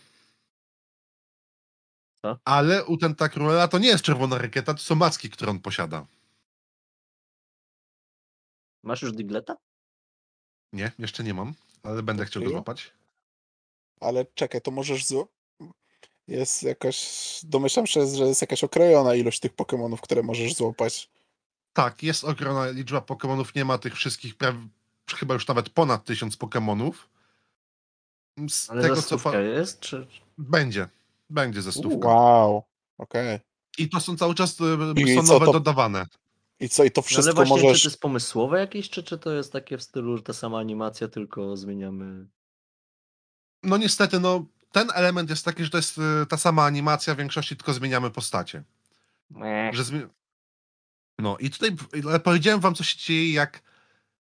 Co? 2.21 2.37
Ale 2.45 2.85
u 2.85 2.97
Tentacruela 2.97 3.67
to 3.67 3.77
nie 3.77 3.87
jest 3.87 4.03
czerwona 4.03 4.37
rakieta, 4.37 4.73
to 4.73 4.79
są 4.79 4.95
macki, 4.95 5.29
które 5.29 5.51
on 5.51 5.59
posiada. 5.59 6.05
Masz 8.83 9.01
już 9.01 9.11
Digleta? 9.11 9.57
Nie, 10.73 10.91
jeszcze 10.99 11.23
nie 11.23 11.33
mam, 11.33 11.53
ale 11.83 12.03
będę 12.03 12.25
chciał 12.25 12.43
go 12.43 12.49
złapać. 12.49 12.93
Ale 13.99 14.25
czekaj, 14.25 14.61
to 14.61 14.71
możesz 14.71 15.05
z... 15.05 15.27
Jest 16.27 16.63
jakaś... 16.63 17.39
Domyślam 17.43 17.87
się, 17.87 18.07
że 18.07 18.23
jest 18.23 18.41
jakaś 18.41 18.63
okrojona 18.63 19.15
ilość 19.15 19.39
tych 19.39 19.53
Pokemonów, 19.53 20.01
które 20.01 20.23
możesz 20.23 20.53
złapać. 20.53 21.09
Tak, 21.73 22.03
jest 22.03 22.23
ogromna 22.23 22.69
liczba 22.69 23.01
Pokemonów, 23.01 23.55
nie 23.55 23.65
ma 23.65 23.77
tych 23.77 23.95
wszystkich, 23.95 24.33
chyba 25.15 25.33
już 25.33 25.47
nawet 25.47 25.69
ponad 25.69 26.05
tysiąc 26.05 26.37
Pokemonów. 26.37 27.09
Z 28.49 28.69
Ale 28.69 28.81
tego 28.81 29.01
co 29.01 29.19
pa... 29.19 29.37
jest? 29.37 29.79
Czy... 29.79 30.07
Będzie, 30.37 30.87
będzie 31.29 31.61
ze 31.61 31.71
stówką. 31.71 32.07
Wow, 32.07 32.63
okej. 32.97 33.39
I 33.77 33.89
to 33.89 33.99
są 33.99 34.17
cały 34.17 34.35
czas 34.35 34.57
e, 34.61 35.01
I 35.01 35.15
są 35.15 35.23
nowe 35.23 35.45
to- 35.45 35.53
dodawane. 35.53 36.05
I 36.59 36.69
co, 36.69 36.83
i 36.83 36.91
to 36.91 37.01
No 37.01 37.05
ale 37.05 37.09
wszystko 37.09 37.33
właśnie, 37.35 37.55
czy 37.55 37.61
to 37.61 37.67
możesz... 37.67 37.85
jest 37.85 37.99
pomysłowe 38.01 38.59
jakieś, 38.59 38.89
czy, 38.89 39.03
czy 39.03 39.17
to 39.17 39.31
jest 39.31 39.51
takie 39.51 39.77
w 39.77 39.83
stylu, 39.83 40.17
że 40.17 40.23
ta 40.23 40.33
sama 40.33 40.59
animacja, 40.59 41.07
tylko 41.07 41.57
zmieniamy... 41.57 42.27
No 43.63 43.77
niestety, 43.77 44.19
no 44.19 44.45
ten 44.71 44.87
element 44.93 45.29
jest 45.29 45.45
taki, 45.45 45.63
że 45.63 45.69
to 45.69 45.77
jest 45.77 45.97
e, 45.97 46.25
ta 46.25 46.37
sama 46.37 46.65
animacja, 46.65 47.15
w 47.15 47.17
większości 47.17 47.55
tylko 47.55 47.73
zmieniamy 47.73 48.11
postacie. 48.11 48.63
Że 49.71 49.83
zmi... 49.83 50.01
No 51.19 51.37
i 51.37 51.49
tutaj 51.49 51.75
ale 52.05 52.19
powiedziałem 52.19 52.59
wam, 52.59 52.75
co 52.75 52.83
się 52.83 52.97
dzieje, 52.97 53.33
jak 53.33 53.61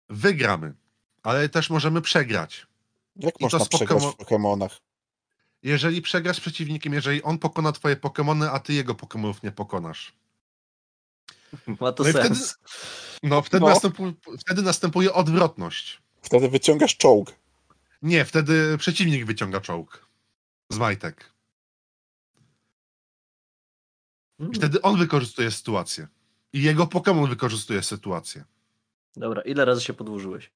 wygramy, 0.09 0.75
ale 1.23 1.49
też 1.49 1.71
możemy 1.71 2.03
przegrać. 2.03 2.67
Jak 3.17 3.35
i 3.35 3.39
to 3.39 3.45
można 3.45 3.67
przegrać 3.79 4.05
w 4.05 4.17
Pokemonach? 4.17 4.81
Jeżeli 5.62 6.03
przegrasz 6.03 6.37
z 6.37 6.41
przeciwnikiem, 6.41 6.93
jeżeli 6.95 7.23
on 7.23 7.39
pokona 7.39 7.73
twoje 7.73 7.97
Pokemony, 7.97 8.51
a 8.51 8.59
ty 8.61 8.73
jego 8.73 8.95
Pokemonów 8.95 9.43
nie 9.43 9.53
pokonasz. 9.53 10.12
Ma 11.81 11.93
to 11.93 12.03
No 12.03 12.09
i 12.09 12.12
wtedy- 12.12 12.28
sens. 12.28 12.59
No, 13.23 13.43
wtedy, 13.43 13.65
No. 13.65 13.69
Następuje, 13.70 14.12
wtedy 14.39 14.62
następuje 14.62 15.12
odwrotność. 15.12 16.03
Wtedy 16.23 16.49
wyciągasz 16.49 16.97
czołg. 16.97 17.32
Nie, 18.03 18.24
wtedy 18.24 18.78
przeciwnik 18.78 19.24
wyciąga 19.24 19.61
czołg 19.61 20.07
z 20.70 20.78
majtek. 20.78 21.31
Mm. 24.41 24.53
I 24.53 24.55
wtedy 24.55 24.82
on 24.82 24.99
wykorzystuje 24.99 25.51
sytuację. 25.51 26.09
I 26.53 26.62
jego 26.62 26.85
Pokémon 26.85 27.28
wykorzystuje 27.28 27.82
sytuację. 27.82 28.45
Dobra, 29.16 29.43
ile 29.43 29.65
razy 29.65 29.81
się 29.81 29.93
podłużyłeś? 29.93 30.51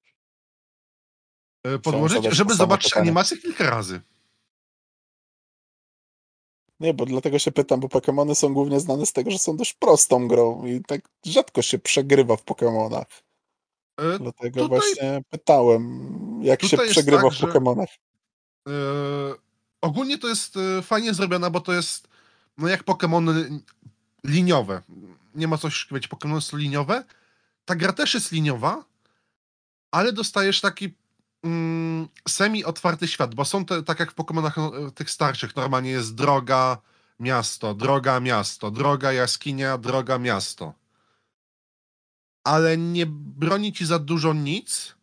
E, 1.64 1.78
Podłożyć, 1.78 2.24
żeby 2.31 2.55
zobaczyć 2.55 2.90
pytanie. 2.90 3.02
animację 3.02 3.36
kilka 3.39 3.70
razy. 3.70 4.01
Nie, 6.80 6.94
bo 6.94 7.06
dlatego 7.06 7.38
się 7.38 7.52
pytam, 7.52 7.80
bo 7.80 7.88
Pokemony 7.88 8.34
są 8.34 8.55
głównie 8.55 8.80
znane 8.80 9.06
z 9.06 9.12
tego, 9.12 9.30
że 9.30 9.38
są 9.38 9.56
dość 9.56 9.74
prostą 9.74 10.28
grą 10.28 10.66
i 10.66 10.82
tak 10.86 11.01
rzadko 11.26 11.62
się 11.62 11.78
przegrywa 11.78 12.36
w 12.36 12.42
Pokemonach. 12.42 13.06
E, 14.01 14.18
Dlatego 14.18 14.60
Tutaj- 14.60 14.68
właśnie 14.68 15.22
pytałem, 15.30 16.10
jak 16.42 16.62
się 16.64 16.76
przegrywa 16.78 17.22
tak, 17.22 17.32
w 17.32 17.40
Pokemonach. 17.40 17.88
e, 18.68 18.72
ogólnie 19.80 20.18
to 20.18 20.28
jest 20.28 20.56
e, 20.56 20.82
fajnie 20.82 21.14
zrobione, 21.14 21.51
bo 21.51 21.60
to 21.60 21.72
jest 21.72 22.09
no 22.59 22.68
jak 22.68 22.84
Pokémony 22.84 23.59
liniowe. 24.24 24.82
Nie 25.34 25.48
ma 25.48 25.59
coś 25.59 25.86
wiecie, 25.90 26.09
Pokémony 26.09 26.40
są 26.40 26.56
liniowe. 26.56 27.05
Ta 27.64 27.74
gra 27.74 27.92
też 27.92 28.14
jest 28.14 28.32
liniowa, 28.32 28.84
ale 29.90 30.12
dostajesz 30.12 30.60
taki 30.60 30.94
mm, 31.44 32.08
semi-otwarty 32.28 33.08
świat, 33.08 33.34
bo 33.34 33.44
są 33.44 33.64
te, 33.64 33.82
tak 33.82 34.00
jak 34.00 34.12
w 34.12 34.14
Pokémonach 34.14 34.52
no, 34.56 34.90
tych 34.90 35.10
starszych, 35.10 35.56
normalnie 35.56 35.90
jest 35.90 36.14
droga, 36.14 36.78
miasto, 37.20 37.74
droga, 37.74 38.20
miasto, 38.20 38.70
droga, 38.70 39.12
jaskinia, 39.12 39.78
droga, 39.78 40.18
miasto. 40.18 40.72
Ale 42.44 42.76
nie 42.76 43.06
broni 43.06 43.72
ci 43.72 43.86
za 43.86 43.98
dużo 43.98 44.32
nic, 44.32 44.94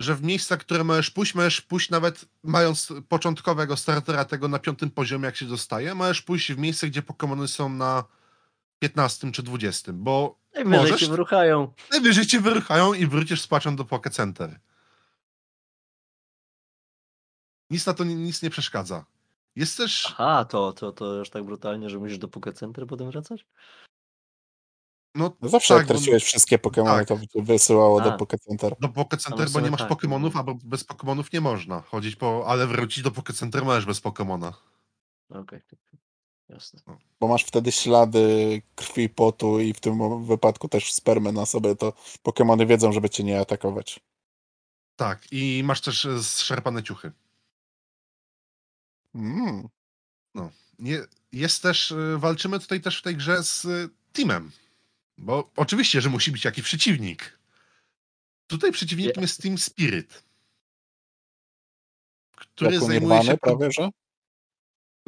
że 0.00 0.14
w 0.14 0.22
miejsca, 0.22 0.56
które 0.56 0.84
możesz 0.84 1.10
pójść, 1.10 1.34
możesz 1.34 1.60
pójść 1.60 1.90
nawet 1.90 2.24
mając 2.42 2.92
początkowego 3.08 3.76
startera 3.76 4.24
tego 4.24 4.48
na 4.48 4.58
piątym 4.58 4.90
poziomie, 4.90 5.26
jak 5.26 5.36
się 5.36 5.46
dostaje, 5.46 5.94
możesz 5.94 6.22
pójść 6.22 6.52
w 6.52 6.58
miejsce, 6.58 6.86
gdzie 6.86 7.02
Pokémony 7.02 7.46
są 7.46 7.68
na 7.68 8.04
15 8.78 9.32
czy 9.32 9.42
20, 9.42 9.92
bo 9.92 10.44
Najwyżej 10.54 10.80
Możesz? 10.80 11.00
cię 11.00 11.06
wyruchają. 11.06 11.72
najwyżej 11.90 12.26
cię 12.26 12.40
wyruchają 12.40 12.94
i 12.94 13.06
wrócisz 13.06 13.40
z 13.40 13.46
płaczem 13.46 13.76
do 13.76 13.84
Poké 13.84 14.10
Center. 14.10 14.58
Nic 17.70 17.86
na 17.86 17.94
to 17.94 18.04
ni- 18.04 18.14
nic 18.14 18.42
nie 18.42 18.50
przeszkadza. 18.50 19.04
Jest 19.56 19.76
też. 19.76 20.06
Aha, 20.10 20.44
to, 20.44 20.72
to, 20.72 20.92
to 20.92 21.14
już 21.14 21.30
tak 21.30 21.44
brutalnie, 21.44 21.90
że 21.90 21.98
musisz 21.98 22.18
do 22.18 22.28
Pokécentry 22.28 22.86
potem 22.86 23.10
wracać? 23.10 23.46
No, 25.14 25.36
No 25.42 25.48
zawsze 25.48 25.74
tak, 25.74 25.78
jak 25.78 25.88
bo- 25.88 25.94
traciłeś 25.94 26.24
wszystkie 26.24 26.58
Pokemony, 26.58 27.04
tak. 27.06 27.08
to 27.08 27.26
cię 27.26 27.42
wysyłało 27.42 28.00
A. 28.02 28.04
do 28.04 28.12
Pokecenter. 28.18 28.74
do 28.80 28.88
Poké 28.88 29.16
Ale 29.16 29.18
Center, 29.22 29.48
w 29.48 29.52
bo 29.52 29.60
nie 29.60 29.70
masz 29.70 29.80
tak, 29.80 29.90
Pokémonów, 29.90 30.30
no. 30.34 30.40
a 30.40 30.44
bez 30.64 30.86
Pokémonów 30.86 31.24
nie 31.32 31.40
można 31.40 31.80
chodzić 31.80 32.16
po. 32.16 32.44
Ale 32.46 32.66
wrócić 32.66 33.04
do 33.04 33.10
Poké 33.10 33.32
Center 33.32 33.64
możesz 33.64 33.86
bez 33.86 34.02
Pokémona. 34.02 34.52
Okej, 35.30 35.60
jasne. 36.48 36.80
Bo 37.20 37.28
masz 37.28 37.44
wtedy 37.44 37.72
ślady 37.72 38.62
krwi, 38.74 39.08
potu 39.08 39.60
i 39.60 39.72
w 39.74 39.80
tym 39.80 40.24
wypadku 40.26 40.68
też 40.68 40.92
spermy 40.92 41.32
na 41.32 41.46
sobie, 41.46 41.76
to 41.76 41.92
Pokemony 42.22 42.66
wiedzą, 42.66 42.92
żeby 42.92 43.10
cię 43.10 43.24
nie 43.24 43.40
atakować. 43.40 44.00
Tak, 44.96 45.32
i 45.32 45.62
masz 45.64 45.80
też 45.80 46.04
e, 46.04 46.22
zszarpane 46.22 46.82
ciuchy. 46.82 47.12
Mm. 49.14 49.68
Nie, 50.78 50.98
jest 51.32 51.62
też. 51.62 51.92
e, 51.92 52.18
Walczymy 52.18 52.60
tutaj 52.60 52.80
też 52.80 52.98
w 52.98 53.02
tej 53.02 53.16
grze 53.16 53.42
z 53.44 53.64
e, 53.64 53.88
teamem. 54.12 54.50
Bo 55.18 55.50
oczywiście, 55.56 56.00
że 56.00 56.10
musi 56.10 56.32
być 56.32 56.44
jakiś 56.44 56.64
przeciwnik. 56.64 57.38
Tutaj 58.46 58.72
przeciwnikiem 58.72 59.22
jest 59.22 59.42
Team 59.42 59.58
Spirit. 59.58 60.24
Który 62.36 62.74
Jak 62.74 62.82
u 62.82 62.86
zajmuje 62.86 63.00
Nirwany 63.00 63.24
się. 63.30 63.38
prawie, 63.38 63.72
że? 63.72 63.88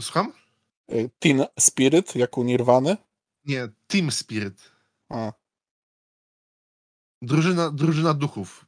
Słucham? 0.00 0.32
Y, 0.92 1.10
Teen 1.18 1.44
Spirit, 1.60 2.16
jak 2.16 2.38
u 2.38 2.44
Nirwany? 2.44 2.96
Nie, 3.44 3.68
Team 3.86 4.10
Spirit. 4.10 4.70
A, 5.08 5.32
Drużyna, 7.22 7.70
drużyna 7.70 8.14
duchów. 8.14 8.66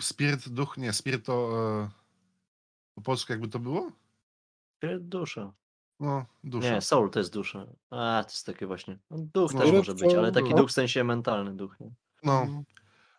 Spirit, 0.00 0.48
duch, 0.48 0.76
nie, 0.76 0.92
Spirit 0.92 1.24
to. 1.26 1.50
E, 1.84 1.90
po 2.94 3.00
polsku 3.02 3.32
jakby 3.32 3.48
to 3.48 3.58
było? 3.58 3.92
Dusza. 5.00 5.52
No, 6.00 6.26
dusza. 6.44 6.70
Nie, 6.74 6.80
soul 6.80 7.10
to 7.10 7.18
jest 7.18 7.32
dusza. 7.32 7.66
A, 7.90 8.24
to 8.26 8.30
jest 8.30 8.46
takie 8.46 8.66
właśnie. 8.66 8.98
No, 9.10 9.18
duch 9.34 9.54
No. 9.54 9.60
też 9.60 9.72
może 9.72 9.94
być, 9.94 10.14
ale 10.14 10.32
taki 10.32 10.50
no. 10.50 10.56
duch 10.56 10.68
w 10.68 10.72
sensie 10.72 11.04
mentalny 11.04 11.56
duch. 11.56 11.80
Nie? 11.80 11.90
No. 12.22 12.46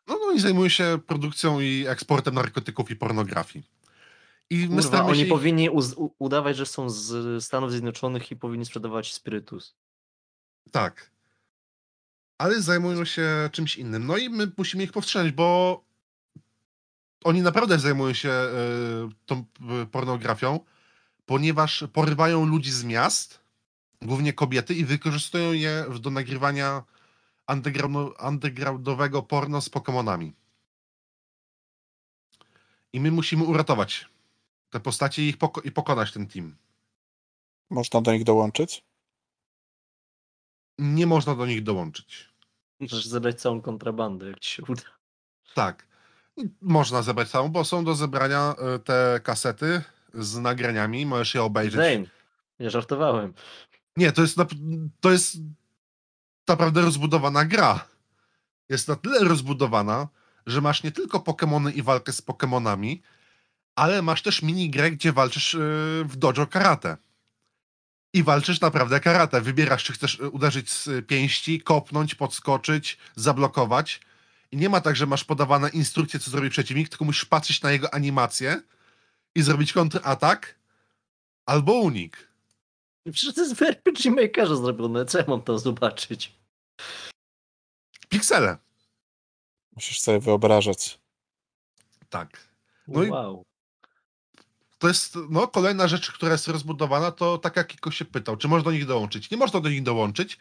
No, 0.07 0.19
no 0.25 0.31
i 0.31 0.39
zajmuje 0.39 0.69
się 0.69 0.99
produkcją 1.07 1.59
i 1.59 1.85
eksportem 1.87 2.33
narkotyków 2.33 2.91
i 2.91 2.95
pornografii. 2.95 3.65
I 4.49 4.57
my 4.57 4.67
Kurwa, 4.67 4.81
staramy 4.81 5.09
oni 5.09 5.19
się 5.19 5.25
ich- 5.25 5.29
powinni 5.31 5.69
udawać, 6.19 6.57
że 6.57 6.65
są 6.65 6.89
z 6.89 7.43
Stanów 7.43 7.71
Zjednoczonych 7.71 8.31
i 8.31 8.35
powinni 8.35 8.65
sprzedawać 8.65 9.13
spirytus. 9.13 9.75
Tak. 10.71 11.11
Ale 12.37 12.61
zajmują 12.61 13.05
się 13.05 13.49
czymś 13.51 13.77
innym. 13.77 14.07
No 14.07 14.17
i 14.17 14.29
my 14.29 14.51
musimy 14.57 14.83
ich 14.83 14.91
powstrzymać, 14.91 15.31
bo 15.31 15.81
oni 17.23 17.41
naprawdę 17.41 17.79
zajmują 17.79 18.13
się 18.13 18.29
e, 18.29 18.49
tą 19.25 19.43
e, 19.81 19.85
pornografią, 19.85 20.59
ponieważ 21.25 21.83
porywają 21.93 22.45
ludzi 22.45 22.71
z 22.71 22.83
miast, 22.83 23.39
głównie 24.01 24.33
kobiety, 24.33 24.73
i 24.73 24.85
wykorzystują 24.85 25.51
je 25.51 25.85
do 25.99 26.09
nagrywania 26.09 26.83
undergroundowego 28.27 29.23
porno 29.23 29.61
z 29.61 29.69
Pokemonami. 29.69 30.33
I 32.93 32.99
my 32.99 33.11
musimy 33.11 33.43
uratować 33.43 34.09
te 34.69 34.79
postacie 34.79 35.23
i, 35.23 35.29
ich 35.29 35.37
poko- 35.37 35.61
i 35.65 35.71
pokonać 35.71 36.11
ten 36.11 36.27
team. 36.27 36.55
można 37.69 38.01
do 38.01 38.11
nich 38.11 38.23
dołączyć? 38.23 38.83
Nie 40.79 41.07
można 41.07 41.35
do 41.35 41.45
nich 41.45 41.63
dołączyć. 41.63 42.29
Możesz 42.79 43.05
zebrać 43.05 43.41
całą 43.41 43.61
kontrabandę, 43.61 44.27
jak 44.27 44.39
ci 44.39 44.51
się 44.51 44.63
uda. 44.63 44.81
Tak. 45.53 45.87
Można 46.61 47.01
zebrać 47.01 47.29
całą, 47.29 47.49
bo 47.49 47.65
są 47.65 47.85
do 47.85 47.95
zebrania 47.95 48.55
e, 48.57 48.79
te 48.79 49.19
kasety 49.23 49.81
z 50.15 50.37
nagraniami, 50.37 51.05
możesz 51.05 51.35
je 51.35 51.43
obejrzeć. 51.43 51.81
Zane, 51.81 52.07
nie 52.59 52.69
żartowałem. 52.69 53.33
Nie, 53.97 54.11
to 54.11 54.21
jest, 54.21 54.37
to 54.99 55.11
jest 55.11 55.37
naprawdę 56.47 56.81
rozbudowana 56.81 57.45
gra. 57.45 57.87
Jest 58.69 58.87
na 58.87 58.95
tyle 58.95 59.19
rozbudowana, 59.19 60.07
że 60.45 60.61
masz 60.61 60.83
nie 60.83 60.91
tylko 60.91 61.19
Pokémony 61.19 61.75
i 61.75 61.81
walkę 61.81 62.13
z 62.13 62.21
Pokémonami, 62.21 62.99
ale 63.75 64.01
masz 64.01 64.21
też 64.21 64.41
minigrę, 64.41 64.91
gdzie 64.91 65.13
walczysz 65.13 65.55
e, 65.55 65.59
w 66.03 66.15
dojo 66.15 66.47
karate. 66.47 66.97
I 68.13 68.23
walczysz 68.23 68.61
naprawdę 68.61 68.99
karate. 68.99 69.41
Wybierasz, 69.41 69.83
czy 69.83 69.93
chcesz 69.93 70.19
e, 70.19 70.29
uderzyć 70.29 70.71
z 70.71 71.07
pięści, 71.07 71.61
kopnąć, 71.61 72.15
podskoczyć, 72.15 72.97
zablokować. 73.15 74.01
I 74.51 74.57
nie 74.57 74.69
ma 74.69 74.81
tak, 74.81 74.95
że 74.95 75.05
masz 75.05 75.23
podawane 75.23 75.69
instrukcje, 75.69 76.19
co 76.19 76.31
zrobi 76.31 76.49
przeciwnik, 76.49 76.89
tylko 76.89 77.05
musisz 77.05 77.25
patrzeć 77.25 77.61
na 77.61 77.71
jego 77.71 77.93
animację 77.93 78.61
zrobić 79.43 79.73
kontratak 79.73 80.55
albo 81.45 81.73
unik. 81.73 82.27
Przecież 83.11 83.35
to 83.35 83.41
jest 83.41 83.55
w 83.55 83.61
RPG 83.61 84.11
Makerze 84.11 84.57
zrobione, 84.57 85.05
co 85.05 85.17
ja 85.17 85.23
mam 85.27 85.41
tam 85.41 85.59
zobaczyć? 85.59 86.35
Piksele. 88.09 88.57
Musisz 89.75 90.01
sobie 90.01 90.19
wyobrażać. 90.19 90.99
Tak. 92.09 92.47
No 92.87 93.03
i- 93.03 93.09
wow. 93.09 93.43
To 94.77 94.87
jest 94.87 95.17
no, 95.29 95.47
kolejna 95.47 95.87
rzecz, 95.87 96.11
która 96.11 96.31
jest 96.31 96.47
rozbudowana, 96.47 97.11
to 97.11 97.37
tak 97.37 97.55
jak 97.55 97.67
Kiko 97.67 97.91
się 97.91 98.05
pytał, 98.05 98.37
czy 98.37 98.47
można 98.47 98.65
do 98.65 98.71
nich 98.71 98.85
dołączyć. 98.85 99.31
Nie 99.31 99.37
można 99.37 99.59
do 99.59 99.69
nich 99.69 99.83
dołączyć, 99.83 100.37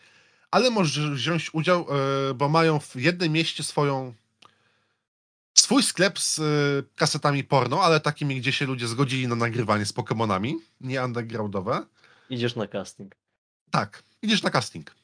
ale 0.50 0.70
możesz 0.70 1.10
wziąć 1.10 1.54
udział, 1.54 1.86
e, 2.30 2.34
bo 2.34 2.48
mają 2.48 2.80
w 2.80 2.96
jednym 2.96 3.32
mieście 3.32 3.62
swoją 3.62 4.14
swój 5.54 5.82
sklep 5.82 6.18
z 6.18 6.38
e, 6.38 6.42
kasetami 6.96 7.44
porno, 7.44 7.82
ale 7.82 8.00
takimi, 8.00 8.40
gdzie 8.40 8.52
się 8.52 8.66
ludzie 8.66 8.88
zgodzili 8.88 9.28
na 9.28 9.34
nagrywanie 9.36 9.86
z 9.86 9.92
Pokemonami, 9.92 10.56
nie 10.80 11.04
undergroundowe. 11.04 11.86
Idziesz 12.30 12.56
na 12.56 12.66
casting. 12.68 13.14
Tak, 13.70 14.02
idziesz 14.22 14.42
na 14.42 14.50
casting. 14.50 14.94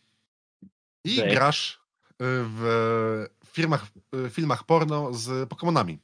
I 1.05 1.17
Dek. 1.17 1.31
grasz 1.31 1.81
e, 2.09 2.15
w 2.21 3.27
firmach, 3.47 3.87
e, 4.27 4.31
filmach 4.31 4.65
porno 4.65 5.15
z 5.15 5.49
Pokemonami. 5.49 5.99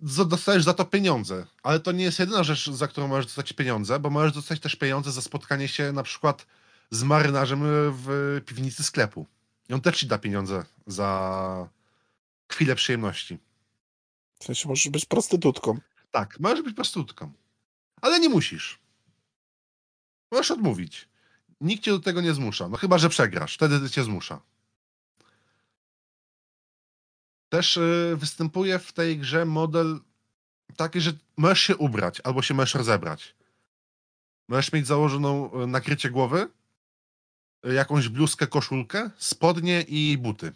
Z- 0.00 0.28
Dostajesz 0.28 0.64
za 0.64 0.74
to 0.74 0.84
pieniądze, 0.84 1.46
ale 1.62 1.80
to 1.80 1.92
nie 1.92 2.04
jest 2.04 2.18
jedyna 2.18 2.44
rzecz, 2.44 2.70
za 2.70 2.88
którą 2.88 3.08
możesz 3.08 3.26
dostać 3.26 3.52
pieniądze, 3.52 3.98
bo 4.00 4.10
możesz 4.10 4.32
dostać 4.32 4.60
też 4.60 4.76
pieniądze 4.76 5.12
za 5.12 5.22
spotkanie 5.22 5.68
się 5.68 5.92
na 5.92 6.02
przykład 6.02 6.46
z 6.90 7.02
marynarzem 7.02 7.60
w 7.92 8.40
piwnicy 8.46 8.84
sklepu. 8.84 9.26
I 9.68 9.74
on 9.74 9.80
też 9.80 9.98
ci 9.98 10.06
da 10.06 10.18
pieniądze 10.18 10.64
za 10.86 11.68
chwilę 12.52 12.74
przyjemności. 12.74 13.38
W 14.40 14.44
sensie 14.44 14.68
możesz 14.68 14.88
być 14.88 15.04
prostytutką. 15.04 15.78
Tak, 16.10 16.40
możesz 16.40 16.62
być 16.62 16.74
prostytutką. 16.74 17.32
Ale 18.00 18.20
nie 18.20 18.28
musisz. 18.28 18.78
Możesz 20.30 20.50
odmówić. 20.50 21.08
Nikt 21.60 21.84
cię 21.84 21.90
do 21.90 22.00
tego 22.00 22.20
nie 22.20 22.34
zmusza. 22.34 22.68
No 22.68 22.76
chyba, 22.76 22.98
że 22.98 23.08
przegrasz. 23.08 23.54
Wtedy 23.54 23.90
cię 23.90 24.04
zmusza. 24.04 24.40
Też 27.48 27.76
y, 27.76 28.16
występuje 28.16 28.78
w 28.78 28.92
tej 28.92 29.18
grze 29.18 29.44
model 29.44 30.00
taki, 30.76 31.00
że 31.00 31.12
możesz 31.36 31.60
się 31.60 31.76
ubrać 31.76 32.20
albo 32.24 32.42
się 32.42 32.54
możesz 32.54 32.74
rozebrać. 32.74 33.34
Możesz 34.48 34.72
mieć 34.72 34.86
założoną 34.86 35.62
y, 35.62 35.66
nakrycie 35.66 36.10
głowy, 36.10 36.48
jakąś 37.72 38.08
bluzkę, 38.08 38.46
koszulkę, 38.46 39.10
spodnie 39.16 39.82
i 39.82 40.18
buty. 40.18 40.52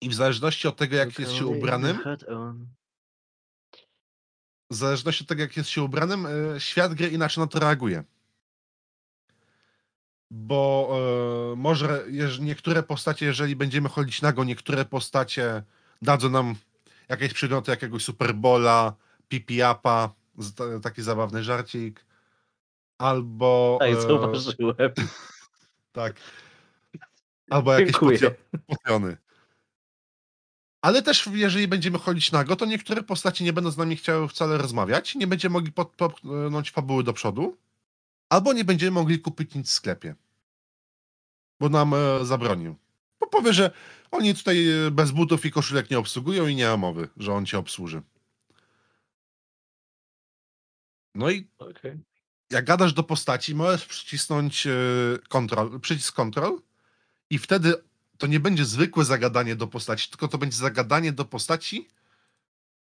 I 0.00 0.08
w 0.08 0.14
zależności 0.14 0.68
od 0.68 0.76
tego, 0.76 0.96
jak 0.96 1.18
jest 1.18 1.32
się 1.32 1.46
ubranym, 1.46 1.98
w 4.70 4.74
zależności 4.74 5.24
od 5.24 5.28
tego, 5.28 5.42
jak 5.42 5.56
jest 5.56 5.68
się 5.68 5.82
ubranym, 5.82 6.26
e, 6.26 6.60
świat 6.60 6.94
gry 6.94 7.08
inaczej 7.08 7.42
na 7.42 7.46
to 7.46 7.58
reaguje. 7.58 8.04
Bo 10.30 10.90
e, 11.52 11.56
może 11.56 12.04
niektóre 12.40 12.82
postacie, 12.82 13.26
jeżeli 13.26 13.56
będziemy 13.56 13.88
chodzić 13.88 14.22
nago, 14.22 14.44
niektóre 14.44 14.84
postacie 14.84 15.62
dadzą 16.02 16.30
nam 16.30 16.54
jakieś 17.08 17.32
przygody 17.32 17.70
jakiegoś 17.70 18.04
Superbola, 18.04 18.94
ta- 20.56 20.80
taki 20.80 21.02
zabawny 21.02 21.44
żarcik. 21.44 22.04
Albo. 22.98 23.76
Tak, 23.80 23.88
e, 23.90 24.00
zauważyłem. 24.00 24.92
Tak. 25.92 26.16
Albo 27.50 27.72
jakieś 27.72 27.96
potiony. 28.66 29.16
Ale 30.82 31.02
też, 31.02 31.28
jeżeli 31.32 31.68
będziemy 31.68 31.98
chodzić 31.98 32.32
nago, 32.32 32.56
to 32.56 32.66
niektóre 32.66 33.02
postacie 33.02 33.44
nie 33.44 33.52
będą 33.52 33.70
z 33.70 33.76
nami 33.76 33.96
chciały 33.96 34.28
wcale 34.28 34.58
rozmawiać, 34.58 35.14
nie 35.14 35.26
będziemy 35.26 35.52
mogli 35.52 35.72
popchnąć 35.72 36.70
fabuły 36.70 37.04
do 37.04 37.12
przodu, 37.12 37.56
albo 38.28 38.52
nie 38.52 38.64
będziemy 38.64 38.90
mogli 38.90 39.18
kupić 39.18 39.54
nic 39.54 39.68
w 39.68 39.72
sklepie. 39.72 40.14
Bo 41.60 41.68
nam 41.68 41.94
e, 41.94 42.24
zabronił. 42.24 42.76
Bo 43.20 43.26
powie, 43.26 43.52
że 43.52 43.70
oni 44.10 44.34
tutaj 44.34 44.86
e, 44.86 44.90
bez 44.90 45.10
butów 45.10 45.46
i 45.46 45.50
koszulek 45.50 45.90
nie 45.90 45.98
obsługują 45.98 46.46
i 46.46 46.56
nie 46.56 46.66
ma 46.66 46.76
mowy, 46.76 47.08
że 47.16 47.32
on 47.32 47.46
cię 47.46 47.58
obsłuży. 47.58 48.02
No 51.14 51.30
i 51.30 51.48
Okej. 51.58 51.98
Jak 52.50 52.64
gadasz 52.64 52.92
do 52.92 53.02
postaci, 53.02 53.54
możesz 53.54 53.86
przycisnąć 53.86 54.66
e, 54.66 54.70
kontrol, 55.28 55.80
przycisk 55.80 56.14
kontrol 56.14 56.62
i 57.30 57.38
wtedy 57.38 57.74
to 58.18 58.26
nie 58.26 58.40
będzie 58.40 58.64
zwykłe 58.64 59.04
zagadanie 59.04 59.56
do 59.56 59.66
postaci, 59.66 60.10
tylko 60.10 60.28
to 60.28 60.38
będzie 60.38 60.56
zagadanie 60.56 61.12
do 61.12 61.24
postaci 61.24 61.88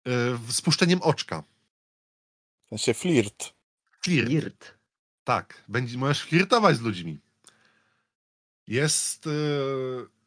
z 0.07 0.55
spuszczeniem 0.55 1.03
oczka. 1.03 1.43
W 2.67 2.69
sensie 2.69 2.95
flirt. 2.95 3.53
Flirt. 4.03 4.29
Flirt. 4.29 4.75
Tak, 5.25 5.65
będzie, 5.69 5.99
możesz 5.99 6.23
flirtować 6.23 6.77
z 6.77 6.81
ludźmi. 6.81 7.21
Jest 8.67 9.27
e, 9.27 9.31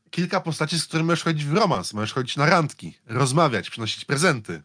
kilka 0.09 0.41
postaci, 0.41 0.79
z 0.79 0.85
którymi 0.85 1.07
możesz 1.07 1.23
chodzić 1.23 1.45
w 1.45 1.53
romans, 1.53 1.93
możesz 1.93 2.13
chodzić 2.13 2.37
na 2.37 2.45
randki, 2.45 2.97
rozmawiać, 3.05 3.69
przynosić 3.69 4.05
prezenty. 4.05 4.63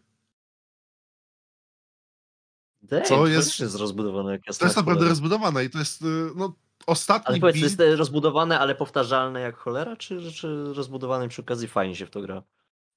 Co 2.89 3.17
to 3.17 3.27
jest- 3.27 3.49
też 3.49 3.61
jest 3.61 3.77
rozbudowane 3.77 4.33
jak 4.33 4.41
To 4.43 4.51
jest 4.51 4.63
jasna 4.63 4.83
naprawdę 4.83 5.09
rozbudowane 5.09 5.65
i 5.65 5.71
to 5.71 5.79
jest 5.79 6.03
e, 6.03 6.07
no, 6.37 6.55
ostatni 6.87 7.27
Ale 7.29 7.41
powiedz, 7.41 7.77
to 7.77 7.83
jest 7.85 7.99
rozbudowane, 7.99 8.59
ale 8.59 8.75
powtarzalne 8.75 9.41
jak 9.41 9.57
cholera, 9.57 9.97
czy, 9.97 10.33
czy 10.33 10.73
rozbudowane 10.75 11.29
przy 11.29 11.43
okazji 11.43 11.69
fajnie 11.69 11.97
się 11.97 12.07
w 12.07 12.11
to 12.11 12.21
gra? 12.21 12.43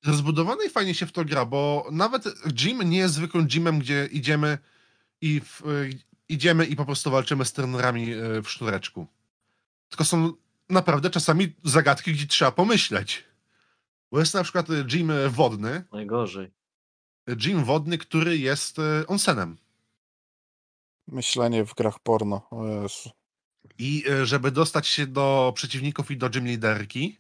rozbudowany 0.05 0.65
i 0.65 0.69
fajnie 0.69 0.93
się 0.95 1.05
w 1.05 1.11
to 1.11 1.26
gra, 1.26 1.45
bo 1.45 1.88
nawet 1.91 2.23
gym 2.45 2.89
nie 2.89 2.97
jest 2.97 3.13
zwykłym 3.13 3.47
gymem, 3.47 3.80
gdzie 3.80 4.09
idziemy 4.11 4.57
i 5.22 5.41
w, 5.41 5.61
y, 5.65 5.89
idziemy 6.30 6.65
i 6.65 6.76
po 6.76 6.85
prostu 6.85 7.11
walczymy 7.11 7.45
z 7.45 7.53
trenerami 7.53 8.13
y, 8.13 8.41
w 8.41 8.49
sznureczku. 8.49 9.07
tylko 9.89 10.05
są 10.05 10.34
naprawdę 10.69 11.09
czasami 11.09 11.53
zagadki, 11.63 12.13
gdzie 12.13 12.27
trzeba 12.27 12.51
pomyśleć. 12.51 13.23
Bo 14.11 14.19
jest 14.19 14.34
na 14.34 14.43
przykład 14.43 14.69
y, 14.69 14.84
gym 14.84 15.09
y, 15.11 15.30
wodny, 15.30 15.84
Najgorzej. 15.91 16.51
gym 17.27 17.63
wodny, 17.63 17.97
który 17.97 18.38
jest 18.38 18.80
y, 18.80 19.07
onsenem. 19.07 19.57
Myślenie 21.11 21.65
w 21.65 21.73
grach 21.73 21.99
porno. 21.99 22.47
O 22.51 22.67
Jezu. 22.67 23.09
I 23.77 24.03
y, 24.09 24.25
żeby 24.25 24.51
dostać 24.51 24.88
się 24.88 25.07
do 25.07 25.53
przeciwników 25.55 26.11
i 26.11 26.17
do 26.17 26.29
gym 26.29 26.45
liderki, 26.47 27.17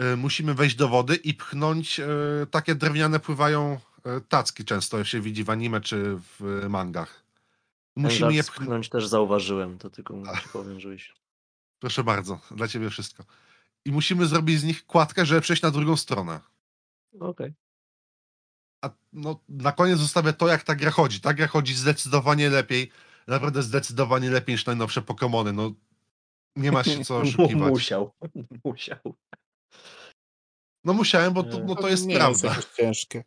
y, 0.00 0.16
musimy 0.16 0.54
wejść 0.54 0.76
do 0.76 0.88
wody 0.88 1.16
i 1.16 1.34
pchnąć 1.34 2.00
y, 2.00 2.04
takie 2.50 2.74
drewniane 2.74 3.20
pływają 3.20 3.80
tacki, 4.28 4.64
często 4.64 5.04
się 5.04 5.20
widzi 5.20 5.44
w 5.44 5.50
anime 5.50 5.80
czy 5.80 6.18
w 6.18 6.66
mangach. 6.68 7.22
Musimy 7.96 8.34
je 8.34 8.42
pchnąć. 8.42 8.66
pchnąć 8.66 8.88
też 8.88 9.06
zauważyłem, 9.06 9.78
to 9.78 9.90
tylko 9.90 10.14
powiem, 10.52 10.80
żebyś... 10.80 11.14
Proszę 11.78 12.04
bardzo, 12.04 12.40
dla 12.50 12.68
ciebie 12.68 12.90
wszystko. 12.90 13.24
I 13.84 13.92
musimy 13.92 14.26
zrobić 14.26 14.60
z 14.60 14.64
nich 14.64 14.86
kładkę, 14.86 15.26
żeby 15.26 15.40
przejść 15.40 15.62
na 15.62 15.70
drugą 15.70 15.96
stronę. 15.96 16.40
Okej. 17.20 17.54
A 18.84 18.90
no, 19.12 19.40
na 19.48 19.72
koniec 19.72 19.98
zostawię 19.98 20.32
to, 20.32 20.48
jak 20.48 20.62
ta 20.62 20.74
gra 20.74 20.90
chodzi. 20.90 21.20
Ta 21.20 21.34
gra 21.34 21.46
chodzi 21.46 21.74
zdecydowanie 21.74 22.50
lepiej. 22.50 22.90
Naprawdę 23.26 23.62
zdecydowanie 23.62 24.30
lepiej 24.30 24.54
niż 24.54 24.66
najnowsze 24.66 25.00
Pokémony. 25.02 25.54
No, 25.54 25.72
nie 26.56 26.72
ma 26.72 26.84
się 26.84 27.04
co 27.04 27.16
oszukiwać. 27.20 27.70
Musiał. 27.70 28.12
Musiał. 28.64 29.14
No 30.84 30.92
musiałem, 30.92 31.32
bo 31.32 31.42
to, 31.42 31.58
no, 31.58 31.74
to 31.74 31.88
jest 31.88 32.06
nie 32.06 32.16
prawda. 32.16 32.54
jest 32.54 32.74
ciężkie 32.76 33.24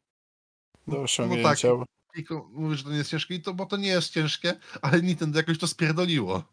No 0.87 0.91
do 0.91 0.95
tak. 0.95 1.03
osiągnięcia. 1.05 1.67
Tylko 2.13 2.49
mówisz, 2.51 2.77
że 2.77 2.83
to 2.83 2.89
nie 2.91 2.97
jest 2.97 3.09
ciężkie, 3.09 3.35
i 3.35 3.41
to, 3.41 3.53
bo 3.53 3.65
to 3.65 3.77
nie 3.77 3.87
jest 3.87 4.13
ciężkie, 4.13 4.53
ale 4.81 5.01
Nintendo 5.01 5.39
jakoś 5.39 5.57
to 5.57 5.67
spierdoliło. 5.67 6.43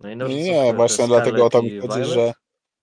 No 0.00 0.26
i 0.28 0.34
Nie, 0.34 0.74
właśnie 0.74 1.06
dlatego 1.06 1.44
o 1.46 1.50
to 1.50 1.62
mi 1.62 1.70
chodzi, 1.80 1.88
Violet? 2.00 2.08
że 2.14 2.32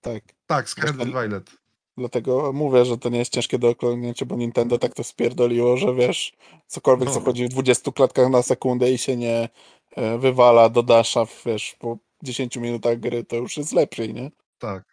tak. 0.01 0.23
Tak, 0.45 0.69
Scarlet 0.69 0.95
Zresztą- 0.95 1.11
Violet. 1.11 1.51
Dlatego 1.97 2.53
mówię, 2.53 2.85
że 2.85 2.97
to 2.97 3.09
nie 3.09 3.17
jest 3.19 3.33
ciężkie 3.33 3.59
do 3.59 3.69
oklęgnięcia, 3.69 4.25
bo 4.25 4.35
Nintendo 4.35 4.77
tak 4.77 4.93
to 4.93 5.03
spierdoliło, 5.03 5.77
że 5.77 5.93
wiesz, 5.95 6.33
cokolwiek 6.67 7.09
co 7.09 7.19
No. 7.19 7.25
chodzi 7.25 7.45
w 7.45 7.49
20 7.49 7.91
klatkach 7.91 8.29
na 8.29 8.41
sekundę 8.41 8.91
i 8.91 8.97
się 8.97 9.17
nie 9.17 9.49
e, 9.91 10.17
wywala 10.17 10.69
do 10.69 10.83
dasza, 10.83 11.25
wiesz, 11.45 11.75
po 11.79 11.97
10 12.23 12.57
minutach 12.57 12.99
gry, 12.99 13.23
to 13.23 13.35
już 13.35 13.57
jest 13.57 13.73
lepiej, 13.73 14.13
nie? 14.13 14.31
Tak. 14.59 14.83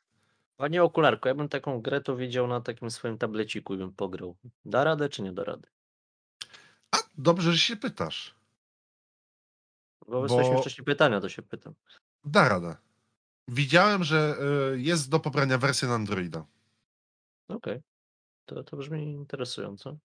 Panie 0.57 0.83
okularku, 0.83 1.29
ja 1.29 1.35
bym 1.35 1.49
taką 1.49 1.81
grę 1.81 2.01
to 2.01 2.17
widział 2.17 2.47
na 2.47 2.61
takim 2.61 2.91
swoim 2.91 3.19
tableciku 3.19 3.75
i 3.75 3.79
bym 3.79 3.93
pograł. 3.93 4.37
Da 4.65 4.85
radę 4.85 5.09
czy 5.09 5.23
nie 5.23 5.33
da 5.33 5.45
rady? 5.45 5.69
A, 6.91 6.97
dobrze, 7.19 7.53
że 7.53 7.59
się 7.59 7.77
pytasz. 7.77 8.35
Bo 10.09 10.21
wysłałeś 10.21 10.49
mi 10.49 10.55
Bo- 10.55 10.61
wcześniej 10.61 10.85
pytania, 10.85 11.21
to 11.21 11.29
się 11.29 11.43
pytam. 11.43 11.75
Da 12.25 12.49
radę. 12.49 12.77
Widziałem, 13.49 14.05
że 14.05 14.37
y, 14.75 14.81
jest 14.81 15.11
do 15.11 15.21
pobrania 15.21 15.59
wersja 15.59 15.89
na 15.89 15.95
Androida. 15.95 16.45
Okej. 17.51 17.81
To, 18.47 18.65
to 18.65 18.77
brzmi 18.77 19.03
interesująco. 19.03 19.99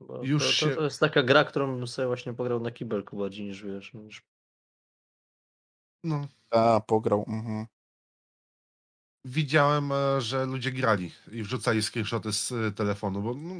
Bo 0.00 0.24
Już 0.24 0.42
to, 0.46 0.52
się- 0.52 0.70
to, 0.70 0.76
to 0.76 0.84
jest 0.84 1.00
taka 1.00 1.22
gra, 1.22 1.44
którą 1.44 1.76
bym 1.76 1.86
sobie 1.86 2.06
właśnie 2.06 2.34
pograł 2.34 2.60
na 2.60 2.70
kibelku 2.70 3.16
bardziej 3.16 3.46
niż 3.46 3.62
wiesz. 3.62 3.94
Niż... 3.94 4.22
No, 6.04 6.28
A, 6.50 6.80
pograł. 6.80 7.24
Mhm. 7.28 7.66
widziałem, 9.24 9.92
e, 9.92 10.20
że 10.20 10.46
ludzie 10.46 10.72
grali 10.72 11.12
i 11.32 11.42
wrzucali 11.42 11.82
screenshoty 11.82 12.32
z 12.32 12.52
e, 12.52 12.72
telefonu, 12.72 13.22
bo 13.22 13.34
no, 13.34 13.54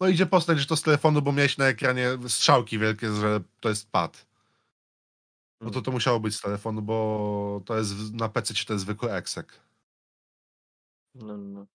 no 0.00 0.08
idzie 0.08 0.26
postać, 0.26 0.58
że 0.60 0.66
to 0.66 0.76
z 0.76 0.82
telefonu, 0.82 1.22
bo 1.22 1.32
miałeś 1.32 1.58
na 1.58 1.64
ekranie 1.66 2.08
strzałki 2.28 2.78
wielkie, 2.78 3.12
że 3.12 3.40
to 3.60 3.68
jest 3.68 3.90
pad. 3.90 4.26
No 5.60 5.70
to 5.70 5.82
to 5.82 5.90
musiało 5.90 6.20
być 6.20 6.36
z 6.36 6.40
telefonu, 6.40 6.82
bo 6.82 7.60
to 7.66 7.78
jest 7.78 7.94
w- 7.94 8.14
na 8.14 8.28
PC 8.28 8.54
to 8.66 8.72
jest 8.72 8.84
zwykły 8.84 9.12
exec. 9.12 9.46
No, 11.14 11.36
no. 11.38 11.66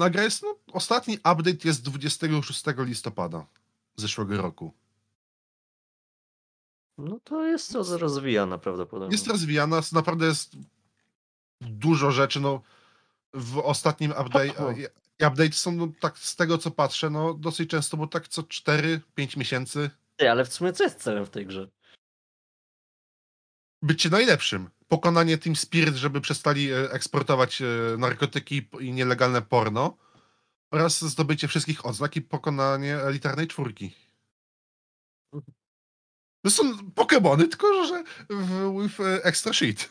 No 0.00 0.10
gra 0.10 0.22
jest, 0.22 0.42
no, 0.42 0.56
ostatni 0.72 1.14
update 1.14 1.58
jest 1.64 1.82
26 1.82 2.64
listopada 2.78 3.46
zeszłego 3.96 4.42
roku. 4.42 4.72
no 6.98 7.20
to 7.24 7.46
jest 7.46 7.72
to 7.72 7.98
rozwijana 7.98 8.58
prawdopodobnie. 8.58 9.14
Jest 9.14 9.26
rozwijana, 9.26 9.80
naprawdę 9.92 10.26
jest 10.26 10.56
dużo 11.60 12.10
rzeczy, 12.10 12.40
no 12.40 12.62
w 13.34 13.58
ostatnim 13.58 14.10
update, 14.10 14.58
e, 15.20 15.28
update 15.28 15.52
są, 15.52 15.72
no, 15.72 15.88
tak 16.00 16.18
z 16.18 16.36
tego 16.36 16.58
co 16.58 16.70
patrzę, 16.70 17.10
no 17.10 17.34
dosyć 17.34 17.70
często, 17.70 17.96
bo 17.96 18.06
tak 18.06 18.28
co 18.28 18.42
4-5 18.42 19.36
miesięcy 19.36 19.90
Ty, 20.16 20.30
ale 20.30 20.44
w 20.44 20.52
sumie 20.52 20.72
co 20.72 20.84
jest 20.84 21.02
celem 21.02 21.26
w 21.26 21.30
tej 21.30 21.46
grze? 21.46 21.68
bycie 23.82 24.10
najlepszym. 24.10 24.70
Pokonanie 24.90 25.38
Team 25.38 25.56
Spirit, 25.56 25.94
żeby 25.94 26.20
przestali 26.20 26.72
e, 26.72 26.92
eksportować 26.92 27.62
e, 27.62 27.64
narkotyki 27.98 28.68
i 28.80 28.92
nielegalne 28.92 29.42
porno 29.42 29.96
oraz 30.70 31.00
zdobycie 31.00 31.48
wszystkich 31.48 31.86
odznak 31.86 32.16
i 32.16 32.22
pokonanie 32.22 32.96
elitarnej 32.96 33.46
czwórki. 33.46 33.94
To 36.44 36.50
są 36.50 36.72
Pokémony, 36.94 37.48
tylko 37.48 37.84
że 37.84 38.04
w, 38.30 38.82
with 38.82 39.00
extra 39.22 39.52
shit. 39.52 39.90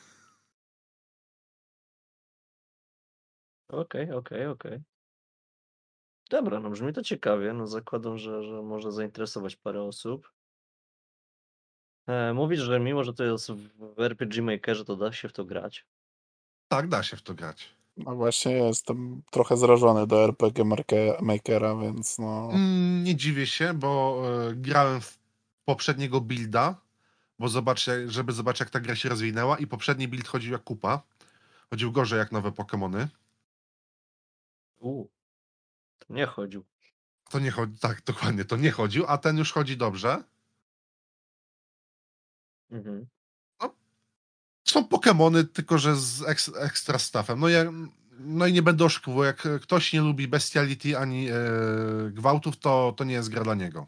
Okej, 3.70 4.12
okej, 4.12 4.48
okej. 4.48 4.80
Dobra, 6.30 6.60
no 6.60 6.70
brzmi 6.70 6.94
to 6.94 7.02
ciekawie. 7.02 7.54
No 7.54 7.68
zakładam, 7.68 8.18
że, 8.18 8.44
że 8.44 8.62
może 8.62 8.92
zainteresować 8.92 9.56
parę 9.56 9.84
osób. 9.84 10.32
E, 12.10 12.34
mówisz, 12.34 12.60
że 12.60 12.80
mimo, 12.80 13.04
że 13.04 13.14
to 13.14 13.24
jest 13.24 13.52
w 13.52 14.00
RPG 14.00 14.42
Makerze, 14.42 14.86
to 14.86 14.96
da 14.96 15.12
się 15.12 15.30
w 15.30 15.34
to 15.34 15.46
grać. 15.46 15.86
Tak, 16.68 16.88
da 16.88 17.04
się 17.04 17.18
w 17.18 17.22
to 17.22 17.34
grać. 17.34 17.70
No 17.98 18.16
właśnie 18.16 18.52
jestem 18.52 19.22
trochę 19.32 19.58
zrażony 19.58 20.08
do 20.08 20.24
RPG 20.24 20.66
Makera, 21.22 21.76
więc 21.76 22.20
no... 22.20 22.50
Mm, 22.54 23.04
Nie 23.04 23.16
dziwię 23.16 23.48
się, 23.48 23.74
bo 23.74 24.22
e, 24.50 24.56
grałem 24.56 25.02
w 25.02 25.20
poprzedniego 25.66 26.22
builda, 26.22 26.76
bo 27.40 27.48
zobaczcie, 27.48 28.10
żeby 28.10 28.32
zobaczyć 28.34 28.60
jak 28.60 28.70
ta 28.70 28.80
gra 28.80 28.96
się 28.96 29.10
rozwinęła 29.10 29.58
i 29.58 29.68
poprzedni 29.68 30.08
build 30.08 30.28
chodził 30.28 30.52
jak 30.52 30.64
kupa. 30.64 31.02
Chodził 31.70 31.92
gorzej 31.92 32.20
jak 32.20 32.32
nowe 32.32 32.50
Pokémony. 32.50 33.08
U, 34.80 35.06
to 36.00 36.14
nie 36.14 36.26
chodził. 36.26 36.64
To 37.30 37.40
nie 37.40 37.52
chodzi, 37.52 37.80
tak, 37.80 38.02
dokładnie, 38.02 38.46
to 38.46 38.58
nie 38.58 38.72
chodził, 38.72 39.06
a 39.08 39.18
ten 39.18 39.38
już 39.38 39.52
chodzi 39.52 39.78
dobrze. 39.78 40.24
Mhm. 42.72 43.08
Są 44.68 44.82
Pokémony, 44.84 45.48
tylko 45.54 45.78
że 45.78 45.96
z 45.96 46.22
eks, 46.28 46.52
ekstra 46.56 47.00
staffem. 47.00 47.40
No, 47.40 47.50
ja, 47.50 47.64
no 48.20 48.48
i 48.48 48.54
nie 48.54 48.62
będę 48.62 48.86
oszukiwał, 48.86 49.24
jak 49.24 49.48
ktoś 49.62 49.94
nie 49.94 50.02
lubi 50.02 50.28
bestiality 50.28 50.98
ani 50.98 51.30
e, 51.30 51.34
gwałtów, 52.12 52.60
to, 52.60 52.94
to 52.98 53.04
nie 53.04 53.14
jest 53.14 53.30
gra 53.30 53.44
dla 53.44 53.56
niego. 53.56 53.88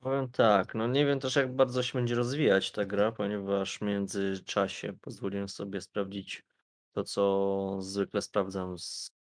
Powiem 0.00 0.28
tak, 0.28 0.74
no 0.74 0.86
nie 0.86 1.06
wiem 1.06 1.20
też 1.20 1.36
jak 1.36 1.56
bardzo 1.56 1.82
się 1.82 1.98
będzie 1.98 2.14
rozwijać 2.14 2.72
ta 2.72 2.84
gra, 2.84 3.12
ponieważ 3.12 3.78
w 3.78 3.82
międzyczasie 3.82 4.92
pozwoliłem 4.92 5.48
sobie 5.48 5.80
sprawdzić 5.80 6.44
to, 6.92 7.04
co 7.04 7.76
zwykle 7.80 8.22
sprawdzam 8.22 8.78
z 8.78 9.12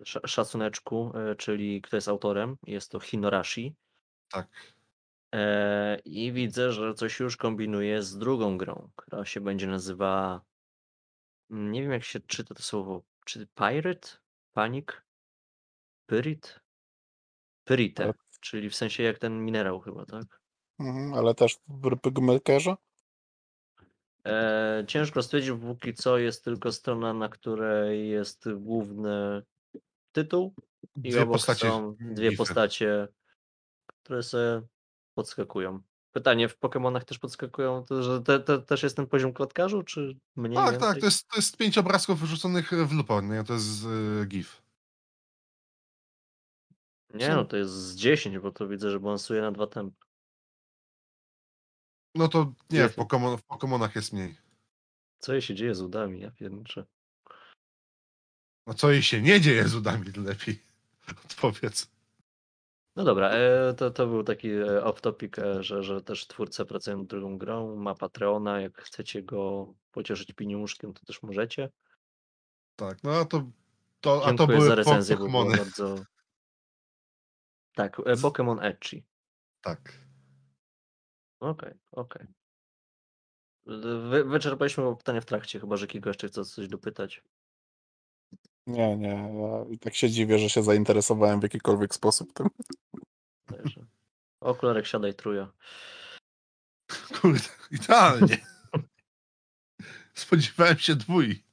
sz- 0.00 0.30
szacuneczku, 0.30 1.12
e, 1.14 1.36
czyli 1.36 1.82
kto 1.82 1.96
jest 1.96 2.08
autorem. 2.08 2.56
Jest 2.66 2.90
to 2.90 3.00
Hinorashi. 3.00 3.74
Tak. 4.32 4.48
E, 5.34 5.98
I 6.04 6.32
widzę, 6.32 6.72
że 6.72 6.94
coś 6.94 7.20
już 7.20 7.36
kombinuje 7.36 8.02
z 8.02 8.18
drugą 8.18 8.58
grą, 8.58 8.90
która 8.96 9.24
się 9.24 9.40
będzie 9.40 9.66
nazywała. 9.66 10.44
mm, 11.50 11.72
Nie 11.72 11.82
wiem, 11.82 11.90
jak 11.92 12.04
się 12.04 12.20
czyta 12.20 12.54
to 12.54 12.62
słowo. 12.62 13.02
Czy 13.24 13.46
Pirate? 13.46 14.08
Panic? 14.52 14.86
Pyrit? 16.06 16.60
Pyrite, 17.64 18.12
czyli 18.40 18.70
w 18.70 18.74
sensie 18.76 19.02
jak 19.02 19.18
ten 19.18 19.44
minerał 19.44 19.80
chyba, 19.80 20.06
tak? 20.06 20.40
Mhm, 20.80 21.14
ale 21.14 21.34
też 21.34 21.58
w 21.68 21.86
RPG 21.86 22.24
Makerze? 22.26 22.76
E, 24.26 24.84
ciężko 24.88 25.22
stwierdzić, 25.22 25.52
póki 25.60 25.94
co 25.94 26.18
jest 26.18 26.44
tylko 26.44 26.72
strona, 26.72 27.14
na 27.14 27.28
której 27.28 28.08
jest 28.10 28.44
główny 28.54 29.42
tytuł 30.12 30.54
i 30.96 31.10
Dwie 31.10 31.22
obok 31.22 31.32
postacie. 31.32 31.60
są 31.68 31.96
dwie 32.00 32.32
postacie, 32.32 33.08
które 33.86 34.22
sobie 34.22 34.62
podskakują. 35.20 35.80
Pytanie, 36.12 36.48
w 36.48 36.56
Pokemonach 36.56 37.04
też 37.04 37.18
podskakują, 37.18 37.84
to, 37.84 38.02
że 38.02 38.22
te, 38.22 38.40
te, 38.40 38.58
też 38.58 38.82
jest 38.82 38.96
ten 38.96 39.06
poziom 39.06 39.32
klatkarzu, 39.32 39.82
czy 39.82 40.16
mniej 40.36 40.56
Tak, 40.56 40.70
więcej? 40.70 40.88
tak, 40.88 41.00
to 41.00 41.06
jest, 41.06 41.28
to 41.28 41.36
jest 41.36 41.56
pięć 41.56 41.78
obrazków 41.78 42.20
wrzuconych 42.20 42.70
w 42.70 42.92
lupo, 42.92 43.20
nie? 43.20 43.44
To 43.44 43.54
jest 43.54 43.84
e, 44.22 44.26
GIF. 44.26 44.62
Nie, 47.14 47.28
no 47.28 47.44
to 47.44 47.56
jest 47.56 47.72
z 47.72 47.94
10, 47.96 48.38
bo 48.38 48.52
to 48.52 48.68
widzę, 48.68 48.90
że 48.90 49.00
balansuje 49.00 49.40
na 49.40 49.52
dwa 49.52 49.66
tempy. 49.66 49.96
No 52.14 52.28
to 52.28 52.52
nie, 52.70 52.88
w. 52.88 52.94
Pokemon, 52.94 53.38
w 53.38 53.42
Pokemonach 53.42 53.96
jest 53.96 54.12
mniej. 54.12 54.36
Co 55.18 55.32
jej 55.32 55.42
się 55.42 55.54
dzieje 55.54 55.74
z 55.74 55.80
udami, 55.82 56.20
ja 56.20 56.30
pierniczę. 56.30 56.86
No 58.66 58.74
co 58.74 58.90
jej 58.90 59.02
się 59.02 59.22
nie 59.22 59.40
dzieje 59.40 59.68
z 59.68 59.74
udami 59.74 60.06
lepiej? 60.12 60.62
Odpowiedz. 61.24 61.90
No 62.96 63.04
dobra, 63.04 63.30
e, 63.30 63.74
to, 63.74 63.90
to 63.90 64.06
był 64.06 64.24
taki 64.24 64.50
e, 64.50 64.84
off-topic, 64.84 65.38
e, 65.42 65.62
że, 65.62 65.82
że 65.82 66.02
też 66.02 66.26
twórcy 66.26 66.64
pracują 66.64 66.98
nad 66.98 67.06
drugą 67.06 67.38
grą, 67.38 67.76
ma 67.76 67.94
Patreona, 67.94 68.60
jak 68.60 68.82
chcecie 68.82 69.22
go 69.22 69.74
pocieszyć 69.92 70.32
pieniążkiem, 70.32 70.92
to 70.92 71.04
też 71.06 71.22
możecie. 71.22 71.70
Tak, 72.76 72.98
no 73.02 73.12
a 73.12 73.24
to, 73.24 73.50
to, 74.00 74.22
a 74.24 74.24
to 74.24 74.28
Dziękuję 74.28 74.58
były 74.58 74.68
za 74.68 74.70
po- 74.70 74.76
recenzję, 74.76 75.16
bo 75.16 75.24
było 75.28 75.42
Pokemony. 75.42 75.56
bardzo... 75.56 75.94
Tak, 77.74 77.98
e, 78.00 78.02
Pokémon 78.02 78.58
Etchi. 78.62 79.04
Tak. 79.60 79.92
Okej, 81.40 81.74
okej. 81.92 82.26
Wy, 84.10 84.24
wyczerpaliśmy 84.24 84.96
pytania 84.96 85.20
w 85.20 85.24
trakcie, 85.24 85.60
chyba 85.60 85.76
że 85.76 85.86
Kiko 85.86 86.10
jeszcze 86.10 86.28
chce 86.28 86.44
coś 86.44 86.68
dopytać. 86.68 87.22
Nie, 88.70 88.96
nie. 88.96 89.08
Ja 89.08 89.64
i 89.70 89.78
tak 89.78 89.94
się 89.94 90.10
dziwię, 90.10 90.38
że 90.38 90.50
się 90.50 90.62
zainteresowałem 90.62 91.40
w 91.40 91.42
jakikolwiek 91.42 91.94
sposób 91.94 92.32
tym. 92.32 92.46
Także. 93.46 93.86
Okularek 94.40 94.86
siadaj 94.86 95.14
truja. 95.14 95.52
Kurde, 97.20 97.40
idealnie. 97.70 98.38
Spodziewałem 100.14 100.78
się 100.78 100.94
dwój. 100.96 101.44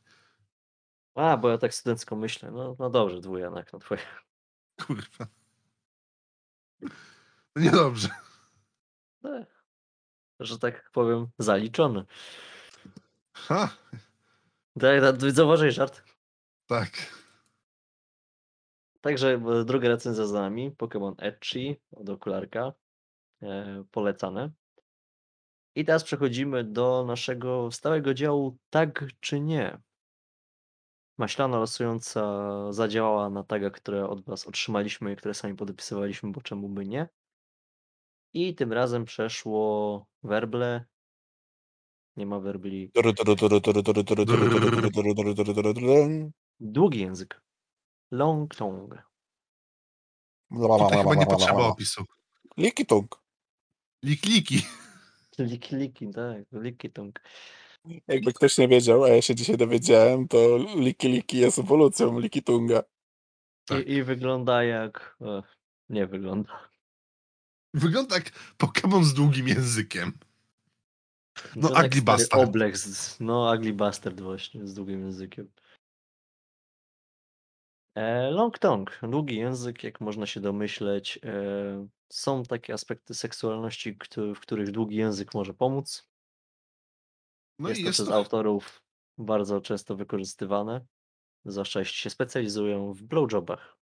A, 1.15 1.37
bo 1.37 1.49
ja 1.49 1.57
tak 1.57 1.73
studencko 1.73 2.15
myślę. 2.15 2.51
No, 2.51 2.75
no 2.79 2.89
dobrze, 2.89 3.19
dwujanek, 3.21 3.73
no 3.73 3.79
twoje. 3.79 4.01
Kurwa. 4.85 5.27
No 7.55 7.61
niedobrze. 7.61 8.09
E, 9.25 9.45
Że 10.39 10.59
tak 10.59 10.89
powiem, 10.91 11.27
zaliczony. 11.39 12.05
Ha, 13.33 13.69
Tak, 14.79 15.01
tak, 15.01 15.31
zauważyłeś 15.31 15.75
żart. 15.75 16.03
Tak. 16.67 16.91
Także 19.01 19.33
e, 19.33 19.65
druga 19.65 19.87
recenzja 19.87 20.25
za 20.25 20.41
nami. 20.41 20.71
Pokémon 20.71 21.15
Etchi 21.17 21.75
od 21.91 22.09
okularka. 22.09 22.73
E, 23.41 23.83
polecane. 23.91 24.51
I 25.75 25.85
teraz 25.85 26.03
przechodzimy 26.03 26.63
do 26.63 27.05
naszego 27.07 27.71
stałego 27.71 28.13
działu 28.13 28.57
tak 28.69 29.05
czy 29.19 29.39
nie. 29.39 29.77
Maślana 31.17 31.57
losująca 31.57 32.23
zadziałała 32.73 33.29
na 33.29 33.43
taga, 33.43 33.69
które 33.69 34.09
od 34.09 34.25
Was 34.25 34.47
otrzymaliśmy 34.47 35.13
i 35.13 35.15
które 35.15 35.33
sami 35.33 35.55
podpisywaliśmy, 35.55 36.31
bo 36.31 36.41
czemu 36.41 36.69
by 36.69 36.85
nie. 36.85 37.09
I 38.33 38.55
tym 38.55 38.73
razem 38.73 39.05
przeszło 39.05 40.05
werble. 40.23 40.85
Nie 42.17 42.25
ma 42.25 42.39
werbli. 42.39 42.91
Długi 46.59 46.99
język. 46.99 47.41
Long 48.11 48.55
tongue. 48.55 49.01
Tutaj 50.51 50.97
chyba 50.97 51.15
nie 51.15 51.25
potrzeba 51.25 51.67
opisu. 51.67 52.05
Likitung. 52.57 53.21
Lik-liki. 54.05 54.61
Liki, 55.39 55.75
liki, 55.75 56.09
tak. 56.13 56.45
Liki 56.51 56.89
tongue. 56.89 57.21
Jakby 58.07 58.33
ktoś 58.33 58.57
nie 58.57 58.67
wiedział, 58.67 59.03
a 59.03 59.09
ja 59.09 59.21
się 59.21 59.35
dzisiaj 59.35 59.57
dowiedziałem, 59.57 60.27
to 60.27 60.57
Liki 60.75 61.07
Liki 61.09 61.37
jest 61.37 61.59
ewolucją 61.59 62.19
Likitunga. 62.19 62.83
Tak. 63.65 63.87
I, 63.87 63.91
I 63.91 64.03
wygląda 64.03 64.63
jak. 64.63 65.17
E, 65.21 65.43
nie 65.89 66.07
wygląda. 66.07 66.69
Wygląda 67.73 68.15
jak 68.15 68.31
Pokémon 68.57 69.03
z 69.03 69.13
długim 69.13 69.47
językiem. 69.47 70.11
No, 71.55 71.67
stary 71.69 72.01
Bastard. 72.01 72.43
Oblex. 72.49 72.85
z- 72.85 73.19
No, 73.19 73.53
Ugly 73.55 73.73
Bastard 73.73 74.21
właśnie, 74.21 74.67
z 74.67 74.73
długim 74.73 75.01
językiem. 75.05 75.49
E, 77.97 78.31
long 78.31 78.59
tongue, 78.59 78.91
długi 79.03 79.35
język, 79.35 79.83
jak 79.83 80.01
można 80.01 80.25
się 80.25 80.39
domyśleć. 80.39 81.19
E, 81.23 81.87
są 82.09 82.43
takie 82.43 82.73
aspekty 82.73 83.13
seksualności, 83.13 83.97
któ- 83.97 84.35
w 84.35 84.39
których 84.39 84.71
długi 84.71 84.95
język 84.95 85.33
może 85.33 85.53
pomóc. 85.53 86.09
No 87.59 87.69
jest 87.69 87.81
i 87.81 87.83
to 87.83 87.89
jest 87.89 87.97
przez 87.97 88.07
to, 88.07 88.15
autorów 88.15 88.83
bardzo 89.17 89.61
często 89.61 89.95
wykorzystywane, 89.95 90.85
zwłaszcza 91.45 91.79
jeśli 91.79 91.95
się 91.97 92.09
specjalizują 92.09 92.93
w 92.93 93.03
blowjobach. 93.03 93.77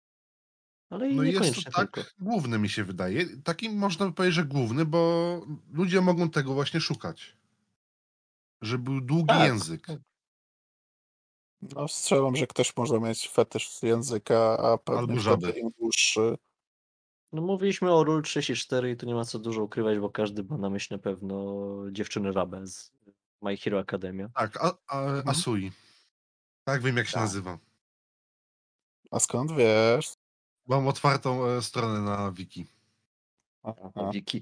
Ale 0.89 1.09
i 1.09 1.15
no 1.15 1.23
i 1.23 1.27
jest 1.27 1.39
to 1.39 1.45
niekoniecznie 1.45 1.71
tak 1.71 1.91
tylko. 1.91 2.09
główny 2.19 2.59
mi 2.59 2.69
się 2.69 2.83
wydaje. 2.83 3.37
Taki 3.43 3.69
można 3.69 4.05
by 4.05 4.13
powiedzieć, 4.13 4.35
że 4.35 4.45
główny, 4.45 4.85
bo 4.85 5.41
ludzie 5.71 6.01
mogą 6.01 6.29
tego 6.29 6.53
właśnie 6.53 6.81
szukać. 6.81 7.37
Że 8.61 8.77
był 8.77 9.01
długi 9.01 9.27
Tak, 9.27 9.47
język. 9.47 9.87
No 11.75 11.87
strzelam, 11.87 12.35
że 12.35 12.47
ktoś 12.47 12.77
może 12.77 12.99
mieć 12.99 13.29
fetysz 13.29 13.69
z 13.69 13.81
języka, 13.83 14.57
a 14.57 14.77
pewnie 14.77 14.99
Albo 14.99 15.13
wtedy 15.13 15.21
żaby. 15.47 15.51
im 15.59 15.69
dłuższy. 15.79 16.37
No 17.31 17.41
mówiliśmy 17.41 17.93
o 17.93 18.03
Rule 18.03 18.21
34 18.21 18.91
i 18.91 18.97
tu 18.97 19.05
nie 19.05 19.13
ma 19.15 19.25
co 19.25 19.39
dużo 19.39 19.63
ukrywać, 19.63 19.99
bo 19.99 20.09
każdy 20.09 20.43
ma 20.43 20.57
na 20.57 20.69
myśli 20.69 20.95
na 20.95 21.01
pewno 21.03 21.55
dziewczyny 21.91 22.31
rabę 22.31 22.67
z 22.67 22.91
My 23.41 23.57
Hero 23.57 23.79
Academia. 23.79 24.29
Tak, 24.35 24.57
a, 24.63 24.73
a, 24.87 25.01
Mhm. 25.01 25.29
Asui. 25.29 25.71
Tak, 26.63 26.81
wiem 26.81 26.97
jak 26.97 27.07
się 27.07 27.13
Tak. 27.13 27.21
nazywa. 27.21 27.57
A 29.11 29.19
skąd 29.19 29.51
wiesz? 29.51 30.13
Mam 30.67 30.87
otwartą 30.87 31.45
e, 31.45 31.61
stronę 31.61 32.01
na 32.01 32.31
wiki. 32.31 32.65
Aha. 33.63 34.09
Wiki. 34.13 34.41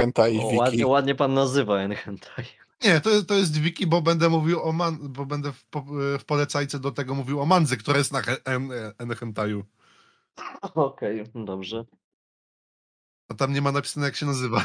Hentai 0.00 0.38
O, 0.38 0.42
wiki. 0.42 0.56
ładnie, 0.56 0.86
ładnie 0.86 1.14
pan 1.14 1.34
nazywa 1.34 1.78
Enhentai. 1.78 2.44
Nie, 2.84 3.00
to, 3.00 3.10
jest- 3.10 3.28
to 3.28 3.34
jest 3.34 3.56
wiki, 3.56 3.86
bo 3.86 4.02
będę 4.02 4.28
mówił 4.28 4.62
o 4.62 4.72
man, 4.72 5.12
bo 5.12 5.26
będę 5.26 5.52
w, 5.52 5.64
po, 5.64 5.84
w 6.18 6.24
polecajce 6.26 6.78
do 6.78 6.90
tego 6.90 7.14
mówił 7.14 7.40
o 7.40 7.46
mandze, 7.46 7.76
która 7.76 7.98
jest 7.98 8.12
na 8.12 8.22
he- 8.22 8.44
en, 8.44 8.70
en, 8.98 9.14
hentaju. 9.14 9.64
Okej, 10.62 11.24
dobrze. 11.34 11.84
A 13.28 13.34
tam 13.34 13.52
nie 13.52 13.62
ma 13.62 13.72
napisane 13.72 14.06
jak 14.06 14.16
się 14.16 14.26
nazywa. 14.26 14.64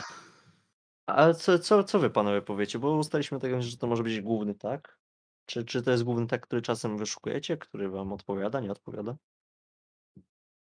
Ale 1.06 1.36
co, 1.36 1.60
co, 1.60 1.84
co 1.84 2.00
wy 2.00 2.10
panowie 2.10 2.42
powiecie? 2.42 2.80
Bo 2.80 2.98
ustaliśmy 2.98 3.40
tego, 3.40 3.62
że 3.62 3.78
to 3.78 3.88
może 3.88 4.04
być 4.04 4.22
główny 4.22 4.56
tak? 4.56 4.98
Czy, 5.46 5.66
czy 5.66 5.82
to 5.82 5.92
jest 5.92 6.04
główny 6.04 6.28
tak, 6.28 6.42
który 6.42 6.62
czasem 6.62 6.98
wyszukujecie, 6.98 7.58
który 7.58 7.90
wam 7.90 8.14
odpowiada, 8.14 8.60
nie 8.60 8.72
odpowiada? 8.72 9.16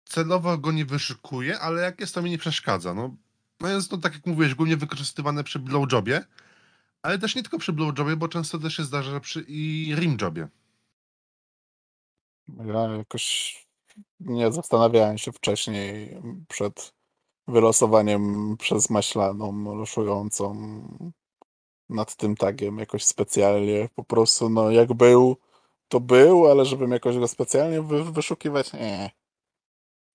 Celowo 0.05 0.57
go 0.57 0.71
nie 0.71 0.85
wyszukuję, 0.85 1.59
ale 1.59 1.81
jak 1.81 1.99
jest 1.99 2.15
to 2.15 2.21
mi 2.21 2.29
nie 2.29 2.37
przeszkadza. 2.37 2.93
No, 2.93 3.15
no 3.59 3.67
jest 3.67 3.89
to 3.89 3.97
tak 3.97 4.13
jak 4.13 4.25
mówiłeś, 4.25 4.55
głównie 4.55 4.77
wykorzystywane 4.77 5.43
przy 5.43 5.59
blowjobie, 5.59 6.25
ale 7.01 7.19
też 7.19 7.35
nie 7.35 7.41
tylko 7.41 7.59
przy 7.59 7.73
blowjobie, 7.73 8.15
bo 8.15 8.27
często 8.27 8.59
też 8.59 8.77
się 8.77 8.83
zdarza 8.83 9.11
że 9.11 9.21
przy 9.21 9.45
i 9.47 9.95
rimjobie. 9.95 10.47
Ja 12.65 12.97
jakoś 12.97 13.55
nie 14.19 14.51
zastanawiałem 14.51 15.17
się 15.17 15.31
wcześniej 15.31 16.17
przed 16.47 16.93
wylosowaniem 17.47 18.55
przez 18.57 18.89
maślaną 18.89 19.75
loszującą 19.75 20.53
nad 21.89 22.15
tym 22.15 22.35
tagiem 22.35 22.77
jakoś 22.77 23.05
specjalnie. 23.05 23.89
Po 23.95 24.03
prostu 24.03 24.49
no 24.49 24.71
jak 24.71 24.93
był, 24.93 25.37
to 25.87 25.99
był, 25.99 26.47
ale 26.47 26.65
żebym 26.65 26.91
jakoś 26.91 27.17
go 27.17 27.27
specjalnie 27.27 27.81
wy, 27.81 28.03
wyszukiwać, 28.03 28.73
nie. 28.73 29.18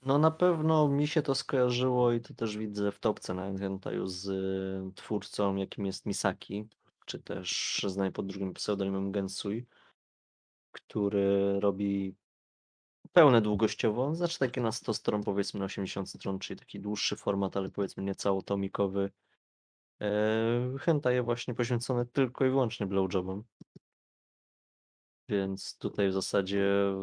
No 0.04 0.18
na 0.18 0.30
pewno 0.30 0.88
mi 0.88 1.06
się 1.08 1.22
to 1.22 1.34
skojarzyło 1.34 2.12
i 2.12 2.20
to 2.20 2.34
też 2.34 2.56
widzę 2.56 2.92
w 2.92 2.98
topce 2.98 3.34
na 3.34 3.46
Enhentaju 3.46 4.06
z 4.06 4.26
y, 4.26 4.94
twórcą, 4.94 5.56
jakim 5.56 5.86
jest 5.86 6.06
Misaki, 6.06 6.68
czy 7.06 7.18
też 7.18 7.80
znany 7.88 8.12
pod 8.12 8.26
drugim 8.26 8.54
pseudonimem 8.54 9.12
Gensui, 9.12 9.66
który 10.72 11.60
robi 11.60 12.14
pełne 13.12 13.40
długościowo, 13.40 14.14
znaczy 14.14 14.38
takie 14.38 14.60
na 14.60 14.72
100 14.72 14.94
stron, 14.94 15.24
powiedzmy 15.24 15.60
na 15.60 15.66
80 15.66 16.10
stron, 16.10 16.38
czyli 16.38 16.60
taki 16.60 16.80
dłuższy 16.80 17.16
format, 17.16 17.56
ale 17.56 17.70
powiedzmy 17.70 18.02
niecało 18.02 18.42
tomikowy. 18.42 19.10
E, 20.00 20.78
Hentaje 20.80 21.22
właśnie 21.22 21.54
poświęcone 21.54 22.06
tylko 22.06 22.44
i 22.44 22.50
wyłącznie 22.50 22.86
blowjobom. 22.86 23.44
Więc 25.28 25.78
tutaj 25.78 26.08
w 26.08 26.12
zasadzie 26.12 26.94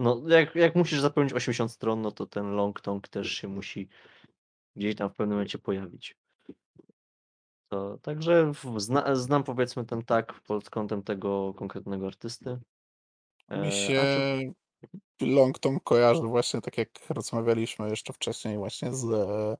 no 0.00 0.22
jak, 0.28 0.54
jak 0.54 0.74
musisz 0.74 1.00
zapełnić 1.00 1.32
80 1.32 1.72
stron, 1.72 2.02
no 2.02 2.10
to 2.10 2.26
ten 2.26 2.50
long 2.50 2.80
tongue 2.80 3.08
też 3.10 3.32
się 3.32 3.48
musi 3.48 3.88
gdzieś 4.76 4.96
tam 4.96 5.10
w 5.10 5.14
pewnym 5.14 5.36
momencie 5.36 5.58
pojawić. 5.58 6.16
To, 7.68 7.98
także 8.02 8.52
w- 8.52 8.80
zna, 8.80 9.14
znam 9.16 9.44
powiedzmy 9.44 9.84
ten 9.84 10.02
tak 10.02 10.40
pod 10.40 10.70
kątem 10.70 11.02
tego 11.02 11.54
konkretnego 11.54 12.06
artysty. 12.06 12.58
Mi 13.50 13.68
E, 13.68 13.72
się 13.72 14.00
a 14.00 14.02
co, 15.20 15.26
Longton 15.26 15.80
kojarzy 15.80 16.22
właśnie 16.22 16.60
tak 16.60 16.78
jak 16.78 16.88
rozmawialiśmy 17.08 17.90
jeszcze 17.90 18.12
wcześniej 18.12 18.58
właśnie 18.58 18.94
z 18.94 19.04
e, 19.04 19.56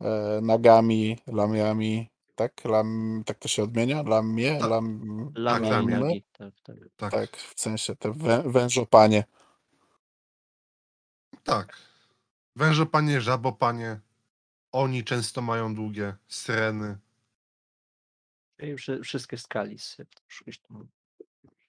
e, 0.00 0.40
nagami, 0.40 1.18
lamiami, 1.26 2.10
tak? 2.34 2.64
Lam, 2.64 3.22
tak 3.26 3.38
to 3.38 3.48
się 3.48 3.62
odmienia? 3.62 4.02
Lamie? 4.02 4.58
Tak. 4.58 4.70
Lam. 4.70 5.32
Tak, 7.10 7.36
w 7.36 7.60
sensie 7.60 7.96
te 7.96 8.12
wę, 8.12 8.42
wężopanie. 8.46 9.24
Tak. 11.46 11.76
Wężopanie, 12.56 13.20
żabopanie, 13.20 14.00
oni 14.72 15.04
często 15.04 15.42
mają 15.42 15.74
długie 15.74 16.16
syreny. 16.28 16.98
I 18.58 18.76
wszy, 18.76 19.00
wszystkie 19.02 19.36
tam 20.68 20.88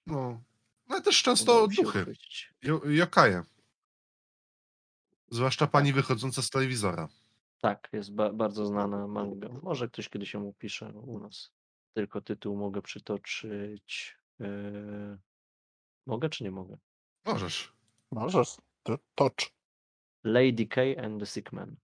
No, 0.06 0.40
no 0.88 1.00
też 1.00 1.22
często 1.22 1.68
duchy. 1.68 2.14
Jo- 2.62 2.82
Jokaje. 2.84 3.42
Zwłaszcza 5.30 5.66
pani 5.66 5.92
wychodząca 5.92 6.42
z 6.42 6.50
telewizora. 6.50 7.08
Tak, 7.60 7.88
jest 7.92 8.12
ba 8.14 8.32
bardzo 8.32 8.66
znana 8.66 9.06
manga. 9.06 9.48
Może 9.62 9.88
ktoś 9.88 10.08
kiedyś 10.08 10.34
ją 10.34 10.42
upisze 10.42 10.92
u 10.92 11.18
nas. 11.18 11.50
Tylko 11.94 12.20
tytuł 12.20 12.56
mogę 12.56 12.82
przytoczyć. 12.82 14.16
Yy... 14.38 15.18
Mogę 16.06 16.28
czy 16.28 16.44
nie 16.44 16.50
mogę? 16.50 16.76
Możesz. 17.24 17.72
Możesz. 18.10 18.56
To 18.82 18.98
tocz. 19.14 19.57
Lady 20.24 20.66
K 20.66 20.80
and 21.04 21.20
the 21.20 21.26
Sick 21.26 21.52
Man. 21.52 21.76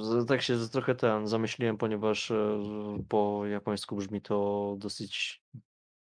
Z- 0.00 0.28
Tak 0.28 0.42
się 0.42 0.68
trochę 0.72 0.94
ten 0.94 1.26
zamyśliłem, 1.28 1.76
ponieważ 1.78 2.30
e, 2.30 2.58
po 3.08 3.46
japońsku 3.46 3.96
brzmi 3.96 4.20
to 4.22 4.74
dosyć 4.78 5.42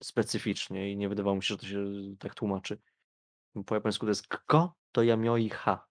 specyficznie 0.02 0.93
i 0.93 0.97
nie 0.97 1.09
wydawało 1.09 1.36
mi 1.36 1.43
się, 1.43 1.55
że 1.55 1.59
to 1.59 1.66
się 1.66 1.84
tak 2.18 2.34
tłumaczy. 2.34 2.78
Po 3.66 3.74
japońsku 3.74 4.06
to 4.06 4.10
jest 4.10 4.26
kko, 4.28 4.74
to 4.93 5.02
yamioi 5.02 5.48
ha. 5.48 5.86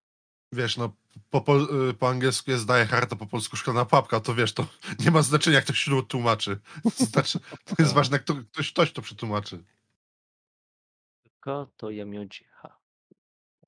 Wiesz, 0.51 0.77
no 0.77 0.95
po, 1.29 1.41
pol- 1.41 1.89
y, 1.89 1.93
po 1.93 2.09
angielsku 2.09 2.51
jest 2.51 2.67
Die 2.67 2.85
Hard, 2.85 3.13
a 3.13 3.15
po 3.15 3.25
polsku 3.25 3.57
szklana 3.57 3.85
papka, 3.85 4.19
to 4.19 4.35
wiesz, 4.35 4.53
to 4.53 4.67
nie 5.05 5.11
ma 5.11 5.21
znaczenia, 5.21 5.55
jak 5.55 5.63
ktoś 5.63 5.79
się 5.79 6.03
tłumaczy. 6.03 6.59
To, 6.83 7.05
znaczy, 7.05 7.39
to 7.39 7.75
jest 7.79 7.91
Tak. 7.91 7.95
ważne, 7.95 8.19
kto, 8.19 8.35
ktoś, 8.35 8.71
ktoś 8.71 8.91
to 8.93 9.01
przetłumaczy. 9.01 9.63
Kko 11.39 11.67
to 11.77 11.89
yamioji 11.89 12.29
ha. 12.51 12.77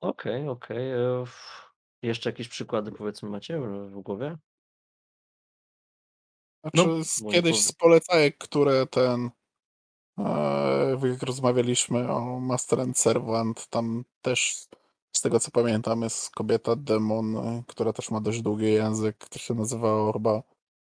Okej, 0.00 0.48
okej. 0.48 0.90
e, 0.92 1.20
f- 1.22 1.72
Jeszcze 2.02 2.30
jakieś 2.30 2.48
przykłady 2.48 2.92
powiedzmy 2.92 3.30
macie 3.30 3.60
w 3.60 3.90
w 3.90 4.00
głowie? 4.00 4.36
Znaczy, 6.62 6.88
No, 6.88 7.04
z, 7.04 7.20
bo 7.22 7.28
nie 7.28 7.34
kiedyś 7.34 7.62
z 7.64 7.72
polecajek, 7.72 8.38
które 8.38 8.86
ten. 8.86 9.30
E, 10.18 10.98
jak 11.10 11.22
rozmawialiśmy 11.22 12.12
o 12.12 12.40
Master 12.40 12.80
and 12.80 12.98
Servant, 12.98 13.66
tam 13.66 14.04
też 14.22 14.66
z 15.12 15.20
tego 15.20 15.40
co 15.40 15.50
pamiętam 15.50 16.02
jest 16.02 16.30
kobieta 16.30 16.76
demon, 16.76 17.36
e, 17.36 17.62
która 17.68 17.92
też 17.92 18.10
ma 18.10 18.20
dość 18.20 18.42
długi 18.42 18.64
język. 18.72 19.28
To 19.28 19.38
się 19.38 19.54
nazywało 19.54 20.12
chyba 20.12 20.42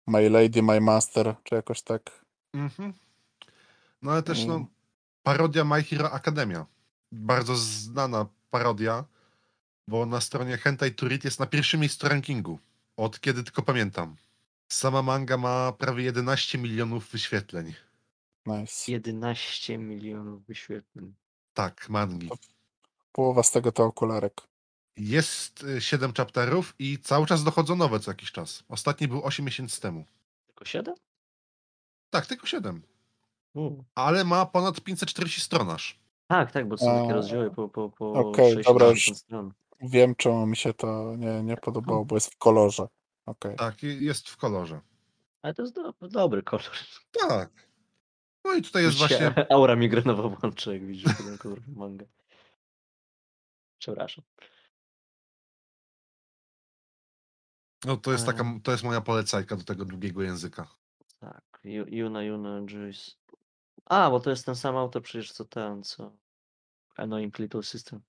My 0.06 0.30
Lady, 0.30 0.62
My 0.62 0.80
Master, 0.80 1.34
czy 1.44 1.54
jakoś 1.54 1.82
tak. 1.82 2.24
Mhm. 2.54 2.92
No 4.02 4.12
ale 4.12 4.22
też 4.22 4.44
no, 4.46 4.54
Mm. 4.54 4.66
parodia 5.22 5.64
My 5.64 5.82
Hero 5.82 6.10
Academia. 6.12 6.66
Bardzo 7.12 7.56
znana 7.56 8.26
parodia, 8.52 9.04
bo 9.88 10.06
na 10.06 10.20
stronie 10.20 10.56
Hentai 10.56 10.92
Turit 10.94 11.24
jest 11.24 11.40
na 11.40 11.46
pierwszym 11.46 11.80
miejscu 11.80 12.08
rankingu. 12.08 12.58
Od 12.96 13.20
kiedy 13.20 13.44
tylko 13.44 13.62
pamiętam. 13.62 14.16
Sama 14.68 15.02
manga 15.02 15.36
ma 15.36 15.72
prawie 15.72 16.04
11 16.04 16.58
milionów 16.58 17.10
wyświetleń. 17.10 17.74
Nice. 18.46 18.92
11 18.92 19.78
milionów 19.78 20.46
wyświetleń. 20.46 21.14
Tak, 21.54 21.88
mangi. 21.88 22.28
Połowa 23.12 23.42
z 23.42 23.50
tego 23.50 23.72
to 23.72 23.84
okularek. 23.84 24.40
Jest 24.96 25.66
7 25.78 26.12
chapterów 26.12 26.74
i 26.78 26.98
cały 26.98 27.26
czas 27.26 27.44
dochodzą 27.44 27.76
nowe 27.76 28.00
co 28.00 28.10
jakiś 28.10 28.32
czas. 28.32 28.64
Ostatni 28.68 29.08
był 29.08 29.24
8 29.24 29.44
miesięcy 29.44 29.80
temu. 29.80 30.04
Tylko 30.46 30.64
7? 30.64 30.94
Tak, 32.10 32.26
tylko 32.26 32.46
7. 32.46 32.82
Mm. 33.54 33.84
Ale 33.94 34.24
ma 34.24 34.46
ponad 34.46 34.80
540 34.80 35.40
stron 35.40 35.70
aż. 35.70 36.01
Tak, 36.32 36.52
tak, 36.52 36.68
bo 36.68 36.76
to 36.76 36.84
są 36.84 36.98
takie 37.00 37.10
A, 37.10 37.14
rozdziały 37.14 37.50
po, 37.50 37.68
po, 37.68 37.90
po 37.90 38.12
okej, 38.12 38.54
6 38.54 38.66
dobra, 38.68 38.86
już- 38.86 39.10
stron. 39.14 39.52
Wiem, 39.80 40.14
czemu 40.14 40.46
mi 40.46 40.56
się 40.56 40.74
to 40.74 41.16
nie, 41.16 41.42
nie 41.42 41.56
podobało, 41.56 42.04
bo 42.04 42.16
jest 42.16 42.34
w 42.34 42.38
kolorze. 42.38 42.86
Okej. 43.26 43.56
Tak, 43.56 43.82
i- 43.82 44.04
jest 44.04 44.28
w 44.28 44.36
kolorze. 44.36 44.80
Ale 45.42 45.54
to 45.54 45.62
jest 45.62 45.74
do, 45.74 45.92
dobry 46.08 46.42
kolor. 46.42 46.70
Tak. 47.28 47.50
No 48.44 48.54
i 48.54 48.62
tutaj 48.62 48.82
jest 48.82 48.98
się 48.98 49.06
właśnie. 49.08 49.34
Aura 49.54 49.76
migrenowa 49.76 50.28
włączy, 50.28 50.72
jak 50.72 50.86
widzisz 50.86 51.16
ten 51.16 51.38
kolor 51.38 51.58
manga. 51.68 52.04
Przepraszam. 53.78 54.24
No 57.84 57.96
to 57.96 58.12
jest 58.12 58.26
taka, 58.26 58.40
Em. 58.40 58.60
to 58.60 58.70
jest 58.72 58.84
moja 58.84 59.00
polecajka 59.00 59.56
do 59.56 59.64
tego 59.64 59.84
długiego 59.84 60.22
języka. 60.22 60.66
Tak, 61.20 61.60
Ju- 61.64 61.88
Yuna, 61.94 62.22
Yuna, 62.22 62.58
Juice. 62.58 63.12
A, 63.84 64.10
bo 64.10 64.20
to 64.20 64.30
jest 64.30 64.46
ten 64.46 64.56
sam 64.56 64.76
autor 64.76 65.02
przecież 65.02 65.32
co 65.32 65.44
ten, 65.44 65.82
co 65.82 66.12
Annoying 66.96 67.38
Little 67.38 67.62
System. 67.62 68.00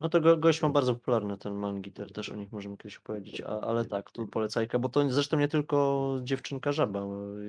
No 0.00 0.08
to 0.08 0.20
go, 0.20 0.36
gość 0.36 0.62
ma 0.62 0.68
bardzo 0.68 0.94
popularny 0.94 1.38
ten 1.38 1.54
mangi, 1.54 1.92
te- 1.92 2.06
też 2.06 2.28
o 2.28 2.36
nich 2.36 2.52
możemy 2.52 2.76
kiedyś 2.76 2.96
opowiedzieć, 2.96 3.40
a, 3.40 3.60
ale 3.60 3.84
tak, 3.84 4.10
tu 4.10 4.26
polecajka, 4.26 4.78
bo 4.78 4.88
to 4.88 5.10
zresztą 5.10 5.38
nie 5.38 5.48
tylko 5.48 6.16
dziewczynka 6.22 6.72
żaba 6.72 7.00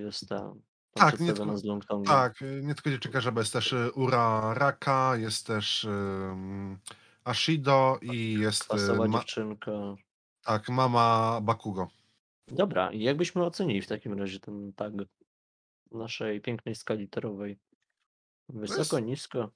jest 0.03 0.29
ta, 0.29 0.53
Tak, 0.93 1.19
nie 1.19 1.33
tylko-. 1.33 1.55
Tak, 2.05 2.41
y, 2.41 2.61
nie 2.63 2.75
tylko 2.75 2.89
dziewczynka 2.89 3.21
żaba, 3.21 3.41
jest 3.41 3.53
też 3.53 3.73
y, 3.73 3.91
Ura 3.91 4.53
Raka, 4.53 5.17
jest 5.17 5.47
też 5.47 5.83
um, 5.83 6.77
Ashido 7.23 7.99
i 8.01 8.33
jest 8.39 8.63
y, 8.63 8.65
Kwasowa 8.65 9.07
ma, 9.07 9.17
dziewczynka. 9.19 9.71
tak, 10.43 10.69
mama 10.69 11.39
Bakugo. 11.41 11.87
Dobra, 12.47 12.91
i 12.91 12.99
jak 13.03 13.17
byśmy 13.17 13.45
ocenili 13.45 13.81
w 13.81 13.87
takim 13.87 14.19
razie 14.19 14.39
ten 14.39 14.73
tag 14.73 14.93
naszej 15.91 16.41
pięknej 16.41 16.75
skali 16.75 16.99
literowej? 17.01 17.59
Wysoko, 18.49 18.97
jest- 18.97 19.07
nisko? 19.07 19.49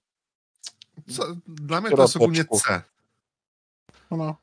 Co, 1.10 1.36
dla 1.48 1.82
mnie 1.82 1.92
to 1.92 2.02
jest 2.02 2.16
ogólnie. 2.16 2.46
C. 2.46 2.82
No, 4.12 4.36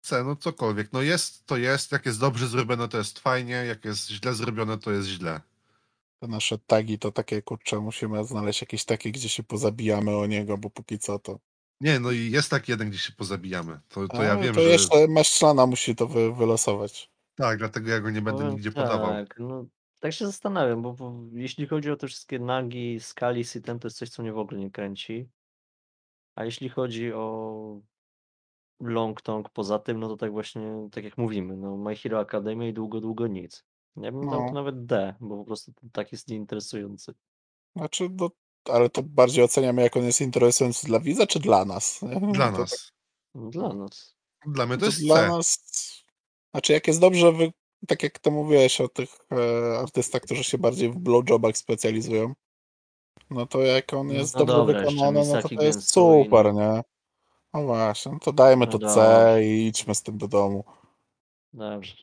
C, 0.00 0.24
no 0.24 0.36
cokolwiek. 0.36 0.92
No 0.92 1.02
jest, 1.02 1.46
to 1.46 1.56
jest. 1.56 1.92
Jak 1.92 2.06
jest 2.06 2.20
dobrze 2.20 2.48
zrobione, 2.48 2.88
to 2.88 2.98
jest 2.98 3.18
fajnie. 3.18 3.54
Jak 3.54 3.84
jest 3.84 4.08
źle 4.08 4.34
zrobione, 4.34 4.78
to 4.78 4.90
jest 4.90 5.08
źle. 5.08 5.40
te 6.20 6.28
nasze 6.28 6.58
tagi 6.58 6.98
to 6.98 7.12
takie, 7.12 7.42
kurczę, 7.42 7.80
musimy 7.80 8.24
znaleźć 8.24 8.60
jakieś 8.60 8.84
takie, 8.84 9.12
gdzie 9.12 9.28
się 9.28 9.42
pozabijamy 9.42 10.16
o 10.16 10.26
niego, 10.26 10.58
bo 10.58 10.70
póki 10.70 10.98
co 10.98 11.18
to... 11.18 11.38
Nie, 11.80 12.00
no 12.00 12.10
i 12.10 12.30
jest 12.30 12.50
taki 12.50 12.72
jeden, 12.72 12.90
gdzie 12.90 12.98
się 12.98 13.12
pozabijamy. 13.12 13.80
To, 13.88 14.08
to 14.08 14.18
A, 14.18 14.24
ja 14.24 14.36
wiem, 14.36 14.54
to 14.54 14.60
że... 14.60 14.68
jeszcze 14.68 15.08
Maślana 15.08 15.66
musi 15.66 15.96
to 15.96 16.06
wy, 16.06 16.34
wylosować. 16.34 17.10
Tak, 17.34 17.58
dlatego 17.58 17.90
ja 17.90 18.00
go 18.00 18.10
nie 18.10 18.22
będę 18.22 18.38
Powiem 18.38 18.54
nigdzie 18.54 18.72
podawał. 18.72 19.08
Tak, 19.08 19.38
no 19.38 19.66
tak 20.00 20.12
się 20.12 20.26
zastanawiam, 20.26 20.82
bo, 20.82 20.92
bo 20.92 21.14
jeśli 21.32 21.66
chodzi 21.66 21.90
o 21.90 21.96
te 21.96 22.06
wszystkie 22.06 22.38
nagi, 22.38 23.00
skalis 23.00 23.56
i 23.56 23.62
ten, 23.62 23.78
to 23.78 23.86
jest 23.86 23.98
coś, 23.98 24.10
co 24.10 24.22
mnie 24.22 24.32
w 24.32 24.38
ogóle 24.38 24.60
nie 24.60 24.70
kręci. 24.70 25.28
A 26.36 26.44
jeśli 26.44 26.68
chodzi 26.68 27.12
o 27.12 27.80
Long 28.80 29.22
Tongue 29.22 29.50
poza 29.52 29.78
tym, 29.78 30.00
no 30.00 30.08
to 30.08 30.16
tak 30.16 30.32
właśnie, 30.32 30.88
tak 30.92 31.04
jak 31.04 31.18
mówimy, 31.18 31.56
no 31.56 31.76
My 31.76 31.96
Hero 31.96 32.20
Academia 32.20 32.68
i 32.68 32.72
długo, 32.72 33.00
długo 33.00 33.26
nic. 33.26 33.64
Ja 33.96 34.12
bym 34.12 34.30
dał 34.30 34.40
No. 34.40 34.48
to 34.48 34.54
nawet 34.54 34.86
D, 34.86 35.14
bo 35.20 35.36
po 35.36 35.44
prostu 35.44 35.72
tak 35.92 36.12
jest 36.12 36.28
nieinteresujący. 36.28 37.14
Znaczy, 37.76 38.08
no, 38.12 38.30
ale 38.64 38.90
to 38.90 39.02
bardziej 39.02 39.44
oceniamy, 39.44 39.82
jak 39.82 39.96
on 39.96 40.04
jest 40.04 40.20
interesujący 40.20 40.86
dla 40.86 41.00
widza, 41.00 41.26
czy 41.26 41.40
dla 41.40 41.64
nas? 41.64 42.00
Dla 42.32 42.50
nas. 42.50 42.92
No, 43.34 43.50
Dla 43.50 43.72
nas. 43.74 44.16
Dla 44.46 44.66
mnie 44.66 44.74
To, 44.74 44.80
to 44.80 44.86
jest 44.86 45.00
dla 45.02 45.16
C. 45.16 45.28
nas... 45.28 45.58
Znaczy, 46.54 46.72
jak 46.72 46.86
jest 46.86 47.00
dobrze, 47.00 47.32
wy... 47.32 47.52
tak 47.88 48.02
jak 48.02 48.18
to 48.18 48.30
mówiłeś 48.30 48.80
o 48.80 48.88
tych 48.88 49.08
e, 49.32 49.78
artystach, 49.78 50.22
którzy 50.22 50.44
się 50.44 50.58
bardziej 50.58 50.90
w 50.92 50.96
blowjobach 50.98 51.56
specjalizują, 51.56 52.34
no 53.30 53.46
to 53.46 53.62
jak 53.62 53.92
on 53.92 54.06
No 54.06 54.12
jest 54.12 54.32
to 54.32 54.38
dobrze 54.38 54.56
dobra, 54.56 54.80
wykonany, 54.80 55.20
no 55.26 55.42
to 55.42 55.48
to 55.48 55.62
jest 55.62 55.92
super, 55.92 56.54
no. 56.54 56.60
nie? 56.60 56.82
No 57.54 57.62
właśnie, 57.62 58.12
no 58.12 58.18
to 58.18 58.32
dajmy 58.32 58.66
No 58.66 58.78
to 58.78 58.94
C 58.94 59.38
i 59.44 59.66
idźmy 59.66 59.94
z 59.94 60.02
tym 60.02 60.18
do 60.18 60.28
domu. 60.28 60.64
Dobrze. 61.52 61.94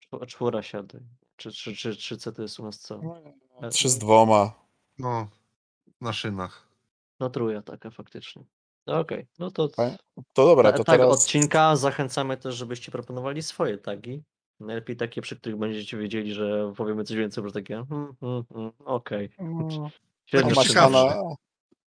Czw- 0.00 0.26
Czwóra 0.26 0.62
siadaj. 0.62 1.00
Czy, 1.36 1.52
czy, 1.52 1.76
czy, 1.76 1.96
czy 1.96 2.16
C 2.16 2.32
to 2.32 2.42
jest 2.42 2.60
u 2.60 2.64
nas 2.64 2.78
co? 2.78 3.00
E, 3.62 3.68
Trzy 3.68 3.88
z 3.88 3.98
dwoma. 3.98 4.52
No, 4.98 5.28
na 6.00 6.12
szynach. 6.12 6.68
No 7.20 7.30
trójka 7.30 7.62
taka 7.62 7.90
faktycznie. 7.90 8.44
No 8.86 8.98
Okej, 9.00 9.26
no 9.38 9.50
to. 9.50 9.68
To 9.68 10.46
dobra, 10.46 10.72
to 10.72 10.84
tag 10.84 10.98
teraz... 11.00 11.14
odcinka 11.14 11.76
zachęcamy 11.76 12.36
też, 12.36 12.54
żebyście 12.54 12.92
proponowali 12.92 13.42
swoje 13.42 13.78
tagi. 13.78 14.22
Najlepiej 14.60 14.96
takie, 14.96 15.22
przy 15.22 15.36
których 15.36 15.58
będziecie 15.58 15.96
wiedzieli, 15.96 16.34
że 16.34 16.72
powiemy 16.76 17.04
coś 17.04 17.16
więcej, 17.16 17.44
bo 17.44 17.50
takie 17.50 17.84
hmm, 17.88 18.14
hmm, 18.20 18.44
hmm, 18.52 18.72
okej. 18.84 19.28
Średnio 19.28 19.68
No, 19.78 19.90
Szybko. 20.30 20.50
maślana, 20.54 21.14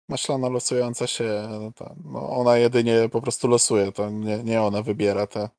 maślana 0.10 0.50
losująca 0.50 1.08
się, 1.08 1.48
no, 1.50 1.72
ta, 1.76 1.96
no 2.06 2.30
ona 2.30 2.58
jedynie 2.58 3.10
po 3.12 3.22
prostu 3.22 3.48
losuje, 3.48 3.92
to 3.92 4.10
nie, 4.10 4.44
nie 4.44 4.62
ona 4.62 4.82
wybiera 4.82 5.28
te, 5.28 5.40
te 5.40 5.50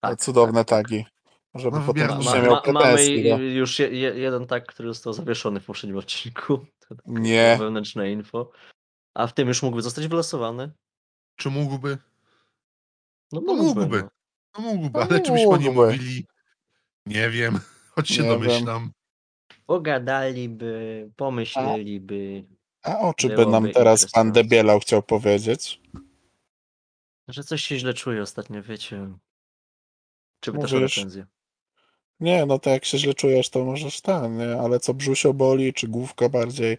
Tak, 0.00 0.20
cudowne 0.20 0.64
tak, 0.64 0.68
tak. 0.68 0.88
tagi. 0.90 1.06
Żeby 1.54 1.78
No, 1.78 1.86
potem 1.86 2.08
Ma, 2.08 2.34
nie 2.36 2.42
miał 2.42 2.50
ma, 2.50 2.62
mamy 2.66 2.80
pretensji. 2.80 3.30
no. 3.30 3.38
już 3.38 3.78
je, 3.78 3.88
je, 3.88 4.08
jeden 4.14 4.46
tag, 4.46 4.66
który 4.66 4.88
został 4.88 5.12
zawieszony 5.12 5.60
w 5.60 5.64
poprzednim 5.64 5.98
odcinku. 5.98 6.66
Nie. 7.06 7.56
Wewnętrzne 7.60 8.12
info. 8.12 8.50
A 9.14 9.26
w 9.26 9.32
tym 9.34 9.48
już 9.48 9.62
mógłby 9.62 9.82
zostać 9.82 10.08
wylosowany? 10.08 10.72
Czy 11.36 11.50
mógłby? 11.50 11.98
No 13.32 13.40
No 13.40 13.54
mógłby. 13.54 13.80
mógłby. 13.80 14.02
No. 14.02 14.08
No 14.58 14.60
mógłby, 14.60 14.98
No 14.98 15.06
ale 15.10 15.20
czy 15.20 15.32
byśmy 15.32 15.48
o 15.48 15.56
nim 15.56 15.66
mógłby. 15.74 15.86
mówili? 15.92 16.26
Nie 17.06 17.30
wiem. 17.30 17.60
Choć 17.94 18.08
się 18.08 18.22
Nie 18.22 18.28
domyślam. 18.28 18.92
Pogadaliby, 19.66 21.10
pomyśleliby. 21.16 22.44
A 22.82 22.98
o 22.98 23.14
czym 23.14 23.36
by 23.36 23.46
nam 23.46 23.70
teraz 23.70 24.10
pan. 24.10 24.32
Debielał 24.32 24.80
chciał 24.80 25.02
powiedzieć? 25.02 25.80
Że 27.28 27.44
coś 27.44 27.62
się 27.62 27.78
źle 27.78 27.94
czuje 27.94 28.22
ostatnio, 28.22 28.62
wiecie. 28.62 29.08
Czy 30.40 30.52
wy 30.52 30.58
też 30.58 30.72
recenzję? 30.72 31.26
Nie, 32.20 32.46
no 32.46 32.58
to 32.58 32.70
jak 32.70 32.84
się 32.84 32.98
źle 32.98 33.14
czujesz, 33.14 33.50
to 33.50 33.64
możesz 33.64 34.00
ten, 34.00 34.36
nie? 34.36 34.56
Ale 34.60 34.80
co, 34.80 34.94
brzusio 34.94 35.34
boli, 35.34 35.72
czy 35.72 35.88
główka 35.88 36.28
bardziej? 36.28 36.78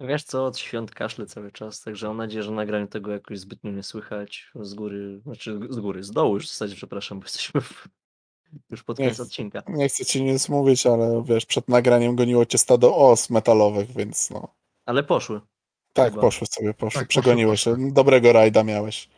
Wiesz 0.00 0.24
co, 0.24 0.46
od 0.46 0.58
świąt 0.58 0.90
kaszle 0.90 1.26
cały 1.26 1.52
czas, 1.52 1.80
także 1.80 2.08
mam 2.08 2.16
nadzieję, 2.16 2.42
że 2.42 2.50
na 2.50 2.56
nagraniu 2.56 2.86
tego 2.86 3.12
jakoś 3.12 3.38
zbytnio 3.38 3.70
nie 3.70 3.82
słychać 3.82 4.50
z 4.60 4.74
góry, 4.74 5.20
znaczy 5.22 5.60
z 5.70 5.80
góry, 5.80 6.04
z 6.04 6.10
dołu 6.10 6.34
już 6.34 6.46
w 6.46 6.50
zasadzie, 6.50 6.76
przepraszam, 6.76 7.20
bo 7.20 7.24
jesteśmy 7.24 7.60
w, 7.60 7.88
już 8.70 8.82
pod 8.82 8.98
Nie 8.98 9.04
koniec 9.04 9.14
chcę, 9.14 9.22
odcinka. 9.22 9.62
nie 9.68 9.88
chcę 9.88 10.04
ci 10.04 10.22
nic 10.22 10.48
mówić, 10.48 10.86
ale 10.86 11.22
wiesz, 11.26 11.46
przed 11.46 11.68
nagraniem 11.68 12.16
goniło 12.16 12.46
cię 12.46 12.58
stado 12.58 12.96
os 12.96 13.30
metalowych, 13.30 13.90
więc 13.96 14.30
no. 14.30 14.48
Ale 14.86 15.02
poszły. 15.04 15.40
Tak, 15.92 16.10
Chyba. 16.10 16.20
poszły 16.22 16.46
sobie, 16.46 16.74
poszły, 16.74 17.00
Tak, 17.00 17.08
poszły, 17.08 17.22
przegoniły 17.22 17.52
poszły. 17.52 17.76
się. 17.76 17.92
Dobrego 17.92 18.32
rajda 18.32 18.64
miałeś. 18.64 19.08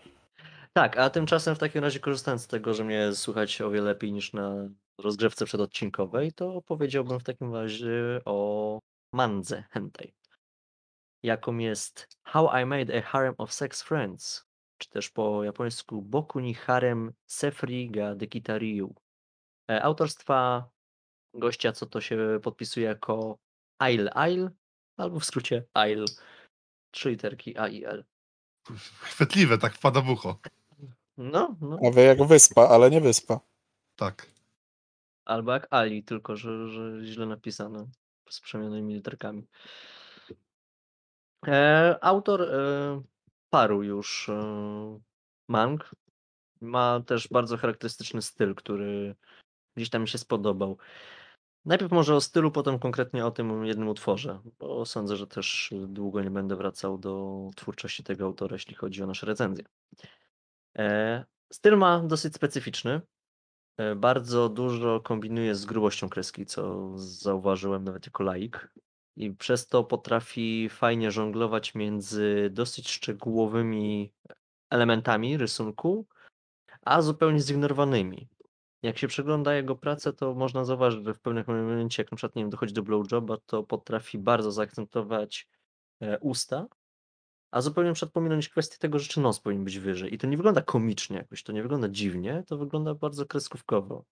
Tak, 0.72 0.98
a 0.98 1.10
tymczasem 1.10 1.54
w 1.54 1.58
takim 1.58 1.82
razie 1.82 2.00
korzystając 2.00 2.42
z 2.42 2.46
tego, 2.46 2.74
że 2.74 2.84
mnie 2.84 3.14
słychać 3.14 3.60
o 3.60 3.70
wiele 3.70 3.84
lepiej 3.84 4.12
niż 4.12 4.32
na 4.32 4.54
rozgrzewce 5.00 5.44
przedodcinkowej, 5.44 6.32
to 6.32 6.62
powiedziałbym 6.62 7.20
w 7.20 7.24
takim 7.24 7.54
razie 7.54 8.20
o 8.24 8.78
mandze 9.12 9.64
hentai. 9.70 10.12
Jaką 11.22 11.58
jest 11.58 12.08
How 12.22 12.48
I 12.62 12.66
Made 12.66 12.98
a 12.98 13.02
Harem 13.02 13.34
of 13.38 13.52
Sex 13.52 13.82
Friends, 13.82 14.44
czy 14.78 14.88
też 14.88 15.10
po 15.10 15.44
japońsku 15.44 16.02
Boku 16.02 16.40
ni 16.40 16.54
Harem 16.54 17.12
Sefri 17.26 17.90
ga 17.90 18.14
Dekita 18.14 18.58
Ryu. 18.58 18.94
E, 18.94 19.05
Autorstwa 19.68 20.70
gościa, 21.34 21.72
co 21.72 21.86
to 21.86 22.00
się 22.00 22.40
podpisuje 22.42 22.86
jako 22.86 23.38
Ail 23.78 24.10
Ail, 24.14 24.50
albo 24.96 25.20
w 25.20 25.24
skrócie 25.24 25.64
Ail. 25.74 26.04
Trzy 26.90 27.10
literki 27.10 27.58
A 27.58 27.68
i 27.68 27.84
L. 27.84 28.04
Chwytliwe, 29.00 29.58
tak 29.58 29.74
wpada 29.74 30.00
w 30.00 30.10
ucho. 30.10 30.38
No, 31.16 31.56
no. 31.60 31.78
A 31.86 31.90
wie 31.90 32.02
jak 32.02 32.26
wyspa, 32.26 32.68
ale 32.68 32.90
nie 32.90 33.00
wyspa. 33.00 33.40
Tak. 33.96 34.26
Albo 35.24 35.52
jak 35.52 35.66
Ali, 35.70 36.04
tylko 36.04 36.36
że, 36.36 36.68
że 36.68 37.04
źle 37.04 37.26
napisane 37.26 37.86
z 38.30 38.40
przemienionymi 38.40 38.94
literkami. 38.94 39.46
E, 41.46 41.98
autor 42.00 42.42
e, 42.42 43.02
paru 43.50 43.82
już 43.82 44.28
e, 44.28 45.00
mang. 45.48 45.94
Ma 46.60 47.00
też 47.06 47.28
bardzo 47.28 47.56
charakterystyczny 47.56 48.22
styl, 48.22 48.54
który 48.54 49.14
gdzieś 49.76 49.90
tam 49.90 50.02
mi 50.02 50.08
się 50.08 50.18
spodobał. 50.18 50.78
Najpierw 51.64 51.92
może 51.92 52.14
o 52.14 52.20
stylu, 52.20 52.50
potem 52.50 52.78
konkretnie 52.78 53.26
o 53.26 53.30
tym 53.30 53.64
jednym 53.64 53.88
utworze, 53.88 54.40
bo 54.58 54.84
sądzę, 54.84 55.16
że 55.16 55.26
też 55.26 55.74
długo 55.88 56.22
nie 56.22 56.30
będę 56.30 56.56
wracał 56.56 56.98
do 56.98 57.40
twórczości 57.56 58.04
tego 58.04 58.24
autora, 58.24 58.54
jeśli 58.54 58.74
chodzi 58.74 59.02
o 59.02 59.06
nasze 59.06 59.26
recenzje. 59.26 59.64
E, 60.78 61.24
styl 61.52 61.76
ma 61.76 62.00
dosyć 62.00 62.34
specyficzny. 62.34 63.00
E, 63.76 63.94
Bardzo 63.94 64.48
dużo 64.48 65.00
kombinuje 65.00 65.54
z 65.54 65.64
grubością 65.64 66.08
kreski, 66.08 66.46
co 66.46 66.92
zauważyłem 66.98 67.84
nawet 67.84 68.06
jako 68.06 68.22
laik. 68.22 68.72
I 69.16 69.30
przez 69.30 69.66
to 69.66 69.84
potrafi 69.84 70.68
fajnie 70.68 71.10
żonglować 71.10 71.74
między 71.74 72.50
dosyć 72.52 72.90
szczegółowymi 72.90 74.12
elementami 74.70 75.36
rysunku, 75.36 76.06
a 76.82 77.02
zupełnie 77.02 77.40
zignorowanymi. 77.40 78.28
Jak 78.82 78.98
się 78.98 79.08
przegląda 79.08 79.54
jego 79.54 79.76
pracę, 79.76 80.12
to 80.12 80.34
można 80.34 80.64
zauważyć, 80.64 81.04
że 81.04 81.14
w 81.14 81.20
pewnym 81.20 81.44
momencie, 81.46 82.02
jak 82.02 82.12
na 82.12 82.16
przykład 82.16 82.36
nie 82.36 82.42
wiem, 82.42 82.50
dochodzi 82.50 82.74
do 82.74 82.82
blowjoba, 82.82 83.36
to 83.46 83.62
potrafi 83.62 84.18
bardzo 84.18 84.52
zaakcentować 84.52 85.48
e, 86.00 86.18
usta, 86.18 86.66
a 87.50 87.60
zupełnie 87.60 87.92
przykład 87.92 88.12
pominąć 88.12 88.48
kwestię 88.48 88.78
tego, 88.78 88.98
że 88.98 89.08
czy 89.08 89.20
nos 89.20 89.40
powinien 89.40 89.64
być 89.64 89.78
wyżej. 89.78 90.14
I 90.14 90.18
to 90.18 90.26
nie 90.26 90.36
wygląda 90.36 90.62
komicznie 90.62 91.16
jakoś, 91.16 91.42
to 91.42 91.52
nie 91.52 91.62
wygląda 91.62 91.88
dziwnie, 91.88 92.42
to 92.46 92.58
wygląda 92.58 92.94
bardzo 92.94 93.26
kreskówkowo. 93.26 94.04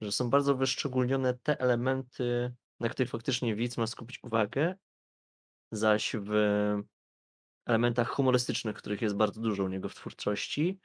Że 0.00 0.12
są 0.12 0.30
bardzo 0.30 0.54
wyszczególnione 0.54 1.34
te 1.34 1.60
elementy, 1.60 2.54
na 2.80 2.88
których 2.88 3.10
faktycznie 3.10 3.54
widz 3.54 3.76
ma 3.76 3.86
skupić 3.86 4.24
uwagę, 4.24 4.74
zaś 5.72 6.16
w 6.20 6.32
elementach 7.66 8.08
humorystycznych, 8.08 8.76
których 8.76 9.02
jest 9.02 9.16
bardzo 9.16 9.40
dużo 9.40 9.64
u 9.64 9.68
niego 9.68 9.88
w 9.88 9.94
twórczości, 9.94 10.78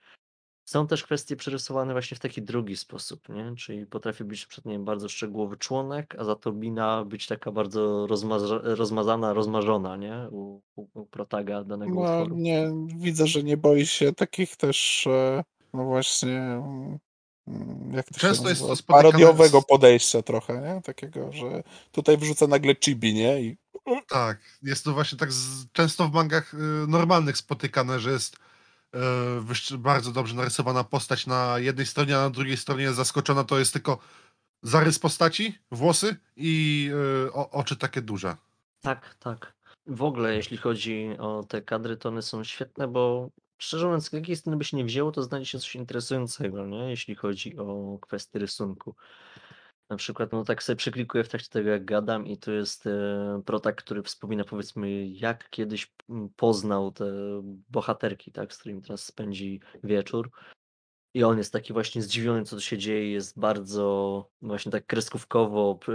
są 0.66 0.88
też 0.88 1.04
kwestie 1.04 1.36
przerysowane 1.36 1.94
właśnie 1.94 2.18
w 2.18 2.20
taki 2.20 2.42
drugi 2.42 2.78
sposób, 2.78 3.30
nie? 3.30 3.56
Czyli 3.58 3.86
potrafi 3.86 4.24
być 4.24 4.48
nie 4.66 4.72
wiem, 4.72 4.86
bardzo 4.86 5.10
szczegółowy 5.10 5.58
członek, 5.58 6.16
a 6.20 6.24
za 6.24 6.36
to 6.36 6.52
mina 6.52 7.06
być 7.06 7.28
taka 7.28 7.52
bardzo 7.52 8.08
rozmaza 8.08 8.60
rozmazana, 8.64 9.34
rozmarzona, 9.34 9.98
nie? 9.98 10.28
U, 10.32 10.62
u, 10.76 10.88
u 10.94 11.06
protaga 11.06 11.64
danego 11.64 11.94
No 11.96 12.02
utworu. 12.02 12.36
nie, 12.38 12.72
widzę, 12.98 13.28
że 13.28 13.44
nie 13.44 13.58
boi 13.58 13.86
się 13.86 14.14
takich 14.14 14.56
też, 14.56 15.08
e, 15.08 15.44
no 15.74 15.84
właśnie, 15.86 16.62
mm, 17.48 17.92
jak 17.94 18.06
to 18.10 18.20
Często 18.20 18.44
się 18.44 18.50
jest 18.50 18.62
to 18.62 18.76
spotykane 18.76 19.04
Parodiowego 19.12 19.62
z- 19.62 19.66
podejścia 19.66 20.22
trochę, 20.22 20.62
nie? 20.62 20.82
Takiego, 20.82 21.32
że 21.32 21.64
tutaj 21.92 22.18
wrzuca 22.18 22.48
nagle 22.48 22.76
chibi, 22.76 23.14
nie? 23.14 23.42
I 23.42 23.58
Tak, 24.08 24.40
jest 24.64 24.84
to 24.86 24.94
właśnie 24.94 25.18
tak 25.18 25.32
z, 25.32 25.72
często 25.72 26.08
w 26.08 26.14
mangach 26.14 26.54
y, 26.54 26.58
normalnych 26.88 27.38
spotykane, 27.38 28.00
że 28.00 28.12
jest 28.12 28.38
bardzo 29.78 30.12
dobrze 30.12 30.36
narysowana 30.36 30.84
postać 30.84 31.28
na 31.28 31.60
jednej 31.60 31.86
stronie, 31.86 32.18
a 32.18 32.22
na 32.22 32.30
drugiej 32.30 32.58
stronie 32.58 32.94
zaskoczona, 32.94 33.44
to 33.44 33.60
jest 33.60 33.74
tylko 33.74 33.98
zarys 34.62 35.00
postaci, 35.00 35.60
włosy 35.72 36.16
i 36.36 36.90
y, 37.28 37.34
o, 37.34 37.50
oczy 37.50 37.76
takie 37.76 38.02
duże. 38.02 38.36
Tak, 38.82 39.16
tak. 39.20 39.56
W 39.88 40.04
ogóle, 40.04 40.36
jeśli 40.36 40.58
chodzi 40.58 41.10
o 41.20 41.44
te 41.44 41.62
kadry, 41.62 41.98
to 41.98 42.10
one 42.10 42.22
są 42.22 42.44
świetne, 42.44 42.88
bo 42.88 43.30
szczerze 43.58 43.86
mówiąc, 43.86 44.10
z 44.10 44.14
jakiej 44.14 44.36
strony 44.36 44.58
by 44.58 44.64
się 44.64 44.78
nie 44.78 44.86
wzięło, 44.86 45.12
to 45.12 45.24
znajdzie 45.24 45.46
się 45.46 45.60
coś 45.60 45.76
interesującego, 45.76 46.66
nie? 46.66 46.90
Jeśli 46.90 47.16
chodzi 47.16 47.58
o 47.58 47.98
kwestie 48.02 48.40
rysunku. 48.40 48.96
Na 49.90 49.96
przykład, 49.96 50.32
no 50.32 50.44
tak 50.44 50.64
sobie 50.64 50.78
przyklikuję 50.78 51.24
w 51.24 51.30
trakcie 51.30 51.50
tego, 51.50 51.70
jak 51.70 51.86
gadam 51.86 52.28
i 52.28 52.38
tu 52.38 52.52
jest 52.52 52.88
e, 52.88 53.42
protak, 53.46 53.76
który 53.76 54.04
wspomina 54.04 54.44
powiedzmy, 54.44 55.08
jak 55.08 55.50
kiedyś 55.50 55.94
poznał 56.36 56.92
te 56.92 57.06
bohaterki, 57.70 58.32
tak, 58.32 58.54
z 58.54 58.58
którymi 58.58 58.82
teraz 58.82 59.04
spędzi 59.04 59.60
wieczór. 59.84 60.30
I 61.14 61.24
on 61.24 61.38
jest 61.38 61.54
taki 61.54 61.74
właśnie 61.74 62.02
zdziwiony, 62.02 62.44
co 62.44 62.56
tu 62.56 62.62
się 62.62 62.78
dzieje, 62.78 63.12
jest 63.12 63.40
bardzo 63.40 64.30
właśnie 64.42 64.72
tak 64.72 64.86
kreskówkowo 64.86 65.80
e, 65.88 65.92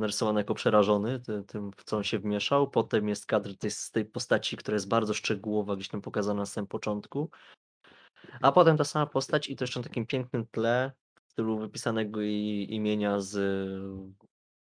narysowany 0.00 0.40
jako 0.40 0.54
przerażony 0.54 1.20
ty, 1.20 1.44
tym, 1.46 1.70
w 1.76 1.84
co 1.84 1.96
on 1.96 2.04
się 2.04 2.18
wmieszał. 2.18 2.70
Potem 2.70 3.08
jest 3.08 3.26
kadr 3.26 3.56
tej, 3.56 3.70
z 3.70 3.90
tej 3.90 4.04
postaci, 4.04 4.56
która 4.56 4.74
jest 4.74 4.88
bardzo 4.88 5.14
szczegółowa, 5.14 5.76
gdzieś 5.76 5.88
tam 5.88 6.00
pokazana 6.00 6.42
na 6.42 6.46
samym 6.46 6.66
początku. 6.66 7.30
A 8.40 8.52
potem 8.52 8.76
ta 8.76 8.84
sama 8.84 9.06
postać 9.06 9.48
i 9.48 9.56
to 9.56 9.64
jeszcze 9.64 9.80
na 9.80 9.84
takim 9.84 10.06
pięknym 10.06 10.46
tle, 10.46 10.92
stylu 11.32 11.58
wypisanego 11.58 12.20
imienia 12.68 13.20
z 13.20 13.34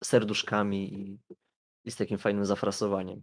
serduszkami 0.04 0.94
i, 0.94 1.20
i 1.86 1.92
z 1.92 1.96
takim 1.96 2.18
fajnym 2.18 2.46
zafrasowaniem. 2.46 3.22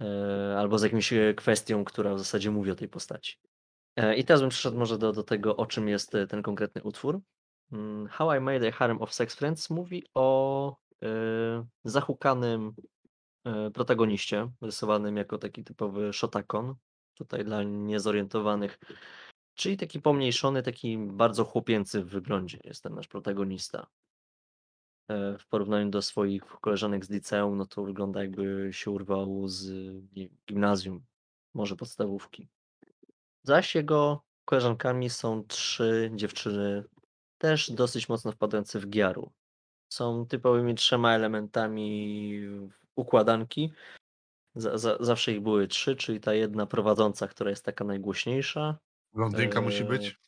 E, 0.00 0.56
albo 0.58 0.78
z 0.78 0.82
jakimś 0.82 1.12
e, 1.12 1.34
kwestią, 1.34 1.84
która 1.84 2.14
w 2.14 2.18
zasadzie 2.18 2.50
mówi 2.50 2.70
o 2.70 2.74
tej 2.74 2.88
postaci. 2.88 3.36
E, 3.96 4.16
I 4.16 4.24
teraz 4.24 4.40
bym 4.40 4.50
przeszedł 4.50 4.78
może 4.78 4.98
do, 4.98 5.12
do 5.12 5.22
tego, 5.22 5.56
o 5.56 5.66
czym 5.66 5.88
jest 5.88 6.12
ten 6.28 6.42
konkretny 6.42 6.82
utwór. 6.82 7.20
Mm, 7.72 8.06
How 8.06 8.34
I 8.34 8.40
Made 8.40 8.68
a 8.68 8.72
Harem 8.72 9.02
of 9.02 9.14
Sex 9.14 9.34
Friends 9.34 9.70
mówi 9.70 10.04
o 10.14 10.76
e, 11.02 11.06
zahukanym 11.84 12.72
e, 13.44 13.70
protagoniście, 13.70 14.50
rysowanym 14.60 15.16
jako 15.16 15.38
taki 15.38 15.64
typowy 15.64 16.12
shotakon, 16.12 16.74
tutaj 17.14 17.44
dla 17.44 17.62
niezorientowanych, 17.62 18.78
czyli 19.60 19.76
taki 19.76 20.00
pomniejszony, 20.00 20.62
taki 20.62 20.98
bardzo 20.98 21.44
chłopięcy 21.44 22.04
w 22.04 22.08
wyglądzie 22.08 22.58
jest 22.64 22.82
ten 22.82 22.94
nasz 22.94 23.08
protagonista. 23.08 23.86
E, 25.08 25.38
W 25.38 25.46
porównaniu 25.46 25.90
do 25.90 26.02
swoich 26.02 26.42
koleżanek 26.44 27.04
z 27.04 27.10
liceum, 27.10 27.56
no 27.56 27.66
to 27.66 27.84
wygląda 27.84 28.20
jakby 28.20 28.68
się 28.72 28.90
urwał 28.90 29.48
z 29.48 29.92
gimnazjum, 30.48 31.04
może 31.54 31.76
podstawówki. 31.76 32.48
Zaś 33.42 33.74
jego 33.74 34.24
koleżankami 34.44 35.10
są 35.10 35.44
trzy 35.44 36.10
dziewczyny, 36.14 36.84
też 37.38 37.70
dosyć 37.70 38.08
mocno 38.08 38.32
wpadające 38.32 38.80
w 38.80 38.88
giaru. 38.88 39.32
Są 39.92 40.26
typowymi 40.26 40.74
trzema 40.74 41.14
elementami 41.14 42.42
układanki. 42.96 43.72
Za, 44.54 44.96
zawsze 45.00 45.32
ich 45.32 45.40
były 45.40 45.68
trzy, 45.68 45.96
czyli 45.96 46.20
ta 46.20 46.34
jedna 46.34 46.66
prowadząca, 46.66 47.28
która 47.28 47.50
jest 47.50 47.64
taka 47.64 47.84
najgłośniejsza. 47.84 48.78
Blondynka 49.14 49.60
musi 49.60 49.82
Eee, 49.82 49.88
być. 49.88 50.18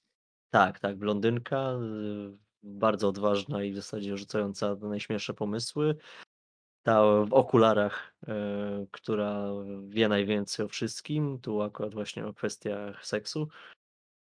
Tak, 0.51 0.81
tak, 0.81 0.97
blondynka, 0.97 1.73
y, 1.73 2.39
bardzo 2.63 3.09
odważna 3.09 3.63
i 3.63 3.73
w 3.73 3.77
zasadzie 3.77 4.17
rzucająca 4.17 4.75
na 4.75 4.89
najśmielsze 4.89 5.35
pomysły. 5.35 5.97
Ta 6.83 7.03
w 7.25 7.33
okularach, 7.33 8.15
e, 8.29 8.87
która 8.91 9.47
wie 9.89 10.09
najwięcej 10.09 10.67
o 10.67 10.69
wszystkim, 10.69 11.39
tu 11.41 11.63
akurat 11.63 11.95
właśnie 11.95 12.27
o 12.27 12.35
kwestiach 12.35 13.07
seksu 13.07 13.49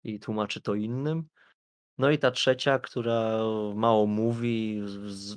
i 0.03 0.19
tłumaczy 0.19 0.61
to 0.61 0.75
innym. 0.75 1.27
No 1.97 2.11
i 2.11 2.17
ta 2.17 2.31
trzecia, 2.31 2.79
która 2.79 3.37
mało 3.75 4.05
mówi, 4.07 4.81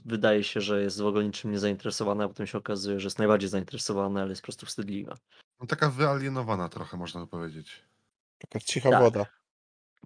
wydaje 0.04 0.44
się, 0.44 0.60
że 0.60 0.82
jest 0.82 1.00
w 1.00 1.06
ogóle 1.06 1.24
niczym 1.24 1.50
nie 1.50 1.58
zainteresowana, 1.58 2.24
a 2.24 2.28
potem 2.28 2.46
się 2.46 2.58
okazuje, 2.58 3.00
że 3.00 3.06
jest 3.06 3.18
najbardziej 3.18 3.48
zainteresowana, 3.48 4.20
ale 4.20 4.30
jest 4.30 4.42
po 4.42 4.46
prostu 4.46 4.66
wstydliwa. 4.66 5.16
No, 5.60 5.66
taka 5.66 5.90
wyalienowana 5.90 6.68
trochę, 6.68 6.96
można 6.96 7.20
by 7.20 7.26
powiedzieć. 7.26 7.84
Taka 8.46 8.60
cicha 8.60 8.90
Tak. 8.90 9.02
woda. 9.02 9.26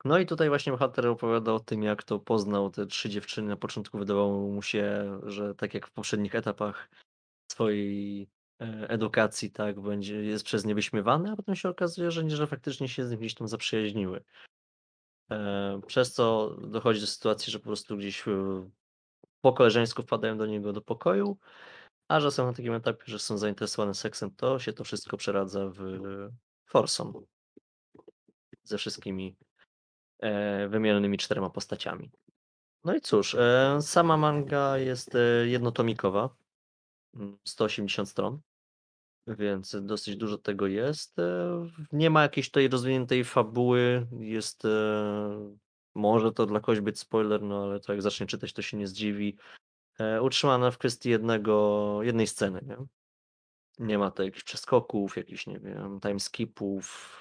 No 0.05 0.19
i 0.19 0.27
tutaj 0.27 0.49
właśnie 0.49 0.73
bohater 0.73 1.07
opowiada 1.07 1.53
o 1.53 1.61
tym, 1.61 1.83
jak 1.83 2.03
to 2.03 2.19
poznał 2.19 2.71
te 2.71 2.87
trzy 2.87 3.11
dziewczyny. 3.11 3.49
Na 3.49 3.57
początku 3.57 3.99
wydawało 3.99 4.49
mu 4.49 4.63
się, 4.63 5.21
że 5.27 5.55
tak 5.55 5.75
jak 5.75 5.87
w 5.87 5.91
poprzednich 5.91 6.35
etapach 6.35 6.89
swojej 7.53 8.29
e, 8.61 8.89
edukacji, 8.89 9.51
tak, 9.51 9.81
będzie, 9.81 10.15
jest 10.15 10.45
przez 10.45 10.65
nie 10.65 10.75
wyśmiewany, 10.75 11.31
a 11.31 11.37
potem 11.37 11.57
się 11.57 11.69
okazuje, 11.69 12.11
że 12.11 12.25
nie, 12.25 12.37
że 12.37 12.47
faktycznie 12.47 12.89
się 12.89 13.07
z 13.07 13.11
nim 13.11 13.21
gdzieś 13.21 13.35
tam 13.35 13.49
zaprzyjaźniły. 13.49 14.25
E, 15.31 15.81
Przez 15.87 16.13
co 16.13 16.57
dochodzi 16.61 17.01
do 17.01 17.07
sytuacji, 17.07 17.53
że 17.53 17.59
po 17.59 17.65
prostu 17.65 17.97
gdzieś 17.97 18.29
e, 18.29 18.71
po 19.41 19.53
koleżeńsku 19.53 20.03
wpadają 20.03 20.39
do 20.39 20.47
niego 20.47 20.73
do 20.73 20.81
pokoju, 20.81 21.39
a 22.09 22.21
że 22.21 22.31
są 22.31 22.47
na 22.47 22.53
takim 22.53 22.73
etapie, 22.75 23.05
że 23.07 23.19
są 23.19 23.39
zainteresowane 23.39 23.95
seksem, 23.95 24.31
to 24.31 24.59
się 24.59 24.73
to 24.73 24.85
wszystko 24.85 25.17
przeradza 25.17 25.69
w 25.69 25.79
foursome 26.67 27.13
ze 28.69 28.79
wszystkimi 28.79 29.37
e, 30.19 30.69
wymienionymi 30.69 31.19
czterema 31.19 31.51
postaciami. 31.51 32.11
No 32.85 32.95
i 32.95 33.01
cóż, 33.01 33.35
e, 33.35 33.79
sama 33.81 34.17
manga 34.17 34.79
jest 34.79 35.15
e, 35.15 35.47
jednotomikowa, 35.47 36.37
mm, 37.15 37.39
180 37.45 38.09
stron, 38.09 38.41
więc 39.27 39.77
dosyć 39.81 40.17
dużo 40.17 40.39
tego 40.39 40.67
jest. 40.67 41.17
Nie 41.93 42.11
ma 42.11 42.23
jakiejś 42.23 42.47
tutaj 42.51 42.69
rozwiniętej 42.69 43.25
fabuły, 43.25 44.07
jest 44.21 44.63
może 45.95 46.33
to 46.33 46.47
dla 46.47 46.61
kogoś 46.61 46.81
być 46.81 46.99
spoiler, 46.99 47.43
no 47.43 47.65
ale 47.65 47.81
to 47.81 47.93
jak 47.93 48.03
zacznie 48.03 48.27
czytać, 48.27 48.53
to 48.53 48.63
się 48.63 48.77
nie 48.77 48.87
zdziwi. 48.87 49.37
Utrzymana 50.23 50.71
w 50.71 50.79
kwestii 50.79 51.11
jednego, 51.11 51.99
jednej 52.03 52.27
sceny, 52.27 52.61
nie? 52.67 52.77
Nie 53.79 53.99
ma 53.99 54.11
to 54.11 54.23
jakichś 54.23 54.45
przeskoków, 54.45 55.17
jakichś, 55.17 55.47
nie 55.47 55.61
wiem, 55.61 56.01
timeskipów, 56.01 57.21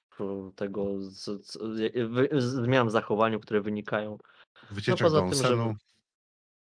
tego 0.55 1.01
z, 1.01 1.23
z, 1.45 1.57
wy- 2.09 2.29
zmian 2.41 2.87
w 2.87 2.91
zachowaniu, 2.91 3.39
które 3.39 3.61
wynikają. 3.61 4.17
Wycieczek 4.71 5.07
poza 5.07 5.21
do 5.21 5.29
tym, 5.29 5.43
że-. 5.43 5.75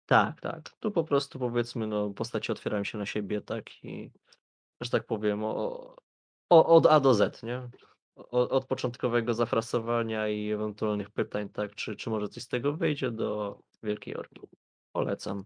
Tak, 0.07 0.41
tak. 0.41 0.71
Tu 0.81 0.91
po 0.91 1.05
prostu 1.05 1.39
powiedzmy, 1.39 1.87
no, 1.87 2.11
postacie 2.11 2.53
otwierają 2.53 2.85
się 2.85 2.99
na 2.99 3.07
siebie, 3.07 3.41
tak 3.41 3.85
i, 3.85 4.11
że 4.81 4.91
tak 4.91 5.07
powiem, 5.07 5.45
o, 5.45 5.97
o, 6.51 6.67
od 6.67 6.87
A 6.87 7.01
do 7.01 7.15
Z, 7.15 7.43
nie? 7.43 7.69
Od, 8.17 8.53
od 8.53 8.67
początkowego 8.67 9.35
zafrasowania 9.35 10.29
i 10.29 10.51
ewentualnych 10.51 11.11
pytań, 11.11 11.49
tak, 11.49 11.75
czy, 11.75 11.97
czy 11.97 12.11
może 12.11 12.29
coś 12.29 12.43
z 12.43 12.49
tego 12.49 12.73
wyjdzie 12.73 13.11
do 13.11 13.59
Wielkiej 13.83 14.17
Orki. 14.17 14.41
Polecam. 14.93 15.45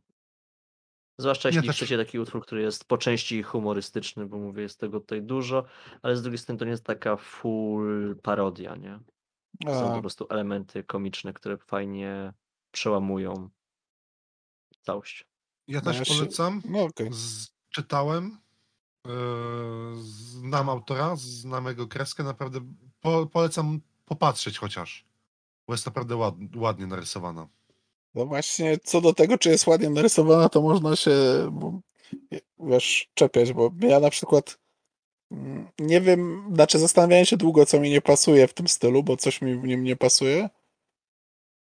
Zwłaszcza 1.21 1.49
Ja 1.49 1.55
jeśli 1.55 1.69
też- 1.69 1.77
chcecie 1.77 1.99
taki 1.99 2.19
utwór, 2.19 2.43
który 2.43 2.63
jest 2.63 2.85
po 2.85 2.99
części 2.99 3.43
humorystyczny, 3.43 4.27
bo 4.27 4.39
mówię, 4.39 4.63
jest 4.63 4.81
tego 4.81 5.01
tutaj 5.01 5.23
dużo, 5.23 5.65
ale 6.03 6.17
z 6.17 6.23
drugiej 6.23 6.39
strony 6.39 6.59
to 6.59 6.65
nie 6.65 6.71
jest 6.71 6.85
taka 6.85 7.17
full 7.17 8.17
parodia, 8.23 8.77
nie? 8.77 9.01
Są 9.67 9.81
po 9.89 9.95
A, 9.97 10.01
prostu 10.01 10.27
elementy 10.31 10.85
komiczne, 10.85 11.33
które 11.33 11.59
fajnie 11.59 12.33
przełamują 12.71 13.51
całość. 14.81 15.27
Ja 15.69 15.81
No 15.85 15.93
też 15.93 15.99
ja 16.09 16.17
polecam. 16.17 16.63
no. 16.65 16.89
Z, 17.11 17.49
czytałem. 17.71 18.39
Yy, 19.07 19.13
znam 20.03 20.69
autora, 20.69 21.17
znam 21.17 21.67
jego 21.67 21.89
kreskę. 21.89 22.23
Naprawdę 22.23 22.61
po, 23.01 23.27
polecam 23.27 23.81
popatrzeć 24.05 24.59
chociaż. 24.59 25.05
Bo 25.67 25.75
jest 25.75 25.87
naprawdę 25.87 26.17
ład, 26.17 26.35
ładnie 26.57 26.87
narysowana. 26.87 27.49
No 28.15 28.27
właśnie, 28.27 28.79
co 28.85 29.01
do 29.01 29.13
tego, 29.13 29.39
czy 29.39 29.49
jest 29.49 29.67
ładnie 29.67 29.91
narysowana, 29.91 30.49
to 30.49 30.63
można 30.63 30.97
się, 30.97 31.11
wiesz, 32.59 33.11
czepiać, 33.15 33.53
bo 33.53 33.71
ja 33.81 34.01
na 34.01 34.11
przykład 34.11 34.59
mm, 35.33 35.69
nie 35.79 36.01
wiem, 36.01 36.51
znaczy 36.55 36.79
zastanawiałem 36.79 37.25
się 37.25 37.37
długo, 37.37 37.67
co 37.67 37.81
mi 37.81 37.91
nie 37.91 38.01
pasuje 38.01 38.49
w 38.49 38.55
tym 38.55 38.69
stylu, 38.69 39.03
bo 39.03 39.17
coś 39.17 39.43
mi 39.43 39.55
w 39.55 39.65
nim 39.65 39.85
nie 39.85 39.97
pasuje 39.97 40.49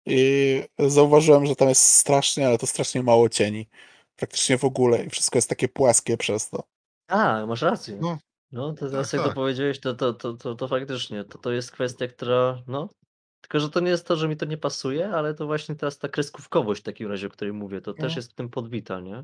i 0.05 0.63
zauważyłem, 0.79 1.45
że 1.45 1.55
tam 1.55 1.69
jest 1.69 1.83
strasznie, 1.83 2.47
ale 2.47 2.57
to 2.57 2.67
strasznie 2.67 3.03
mało 3.03 3.29
cieni. 3.29 3.67
Praktycznie 4.15 4.57
w 4.57 4.65
ogóle 4.65 5.03
i 5.05 5.09
wszystko 5.09 5.37
jest 5.37 5.49
takie 5.49 5.67
płaskie 5.67 6.17
przez 6.17 6.49
to. 6.49 6.63
A, 7.07 7.45
masz 7.45 7.61
rację. 7.61 7.97
No. 8.01 8.17
No, 8.51 8.73
to 8.73 8.79
Tak, 8.79 8.91
teraz 8.91 9.13
jak 9.13 9.21
to 9.21 9.27
tak. 9.27 9.35
powiedziałeś, 9.35 9.79
to, 9.79 9.93
to, 9.93 10.13
to, 10.13 10.33
to, 10.33 10.55
to 10.55 10.67
faktycznie, 10.67 11.23
to, 11.23 11.37
to 11.37 11.51
jest 11.51 11.71
kwestia, 11.71 12.07
która, 12.07 12.63
no, 12.67 12.89
tylko 13.41 13.59
że 13.59 13.69
to 13.69 13.79
nie 13.79 13.89
jest 13.89 14.07
to, 14.07 14.15
że 14.15 14.27
mi 14.27 14.37
to 14.37 14.45
nie 14.45 14.57
pasuje, 14.57 15.09
ale 15.09 15.33
to 15.33 15.45
właśnie 15.45 15.75
teraz 15.75 15.97
ta 15.97 16.09
kreskówkowość 16.09 16.81
w 16.81 16.83
takim 16.83 17.07
razie, 17.11 17.27
o 17.27 17.29
której 17.29 17.53
mówię, 17.53 17.81
to 17.81 17.93
też 17.93 18.13
No. 18.13 18.19
jest 18.19 18.31
w 18.31 18.35
tym 18.35 18.49
podbita, 18.49 18.99
nie? 18.99 19.23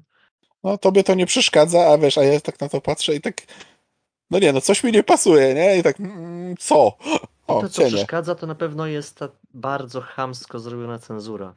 No, 0.63 0.77
tobie 0.77 1.03
to 1.03 1.13
nie 1.13 1.25
przeszkadza, 1.25 1.87
a 1.87 1.97
wiesz, 1.97 2.17
a 2.17 2.23
ja 2.23 2.39
tak 2.39 2.59
na 2.59 2.69
to 2.69 2.81
patrzę 2.81 3.15
i 3.15 3.21
tak, 3.21 3.41
no 4.31 4.39
nie, 4.39 4.53
no 4.53 4.61
coś 4.61 4.83
mi 4.83 4.91
nie 4.91 5.03
pasuje, 5.03 5.53
nie? 5.53 5.77
I 5.77 5.83
tak, 5.83 5.99
mm, 5.99 6.57
co? 6.57 6.97
I 7.05 7.19
O, 7.47 7.61
to, 7.61 7.69
co 7.69 7.81
cienie. 7.81 7.95
przeszkadza, 7.95 8.35
to 8.35 8.47
na 8.47 8.55
pewno 8.55 8.87
jest 8.87 9.17
ta 9.17 9.29
bardzo 9.53 10.01
chamsko 10.01 10.59
zrobiona 10.59 10.99
cenzura. 10.99 11.53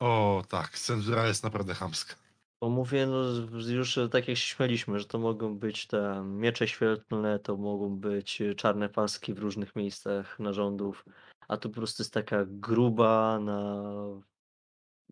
O, 0.00 0.42
tak, 0.48 0.78
cenzura 0.78 1.26
jest 1.26 1.44
naprawdę 1.44 1.74
chamska. 1.74 2.14
Bo 2.62 2.68
mówię, 2.70 3.06
no 3.06 3.22
już 3.68 3.98
e, 3.98 4.08
tak 4.08 4.28
jak 4.28 4.36
się 4.36 4.46
śmialiśmy, 4.46 4.98
że 4.98 5.04
to 5.04 5.18
mogą 5.18 5.58
być 5.58 5.86
te 5.86 6.22
miecze 6.26 6.68
świetlne, 6.68 7.38
to 7.38 7.56
mogą 7.56 7.96
być 7.96 8.40
e, 8.40 8.54
czarne 8.54 8.88
paski 8.88 9.34
w 9.34 9.38
różnych 9.38 9.76
miejscach 9.76 10.38
narządów, 10.38 11.04
a 11.50 11.56
tu 11.56 11.70
po 11.70 11.76
prostu 11.76 12.02
jest 12.02 12.14
taka 12.14 12.44
gruba 12.46 13.38
na... 13.38 13.82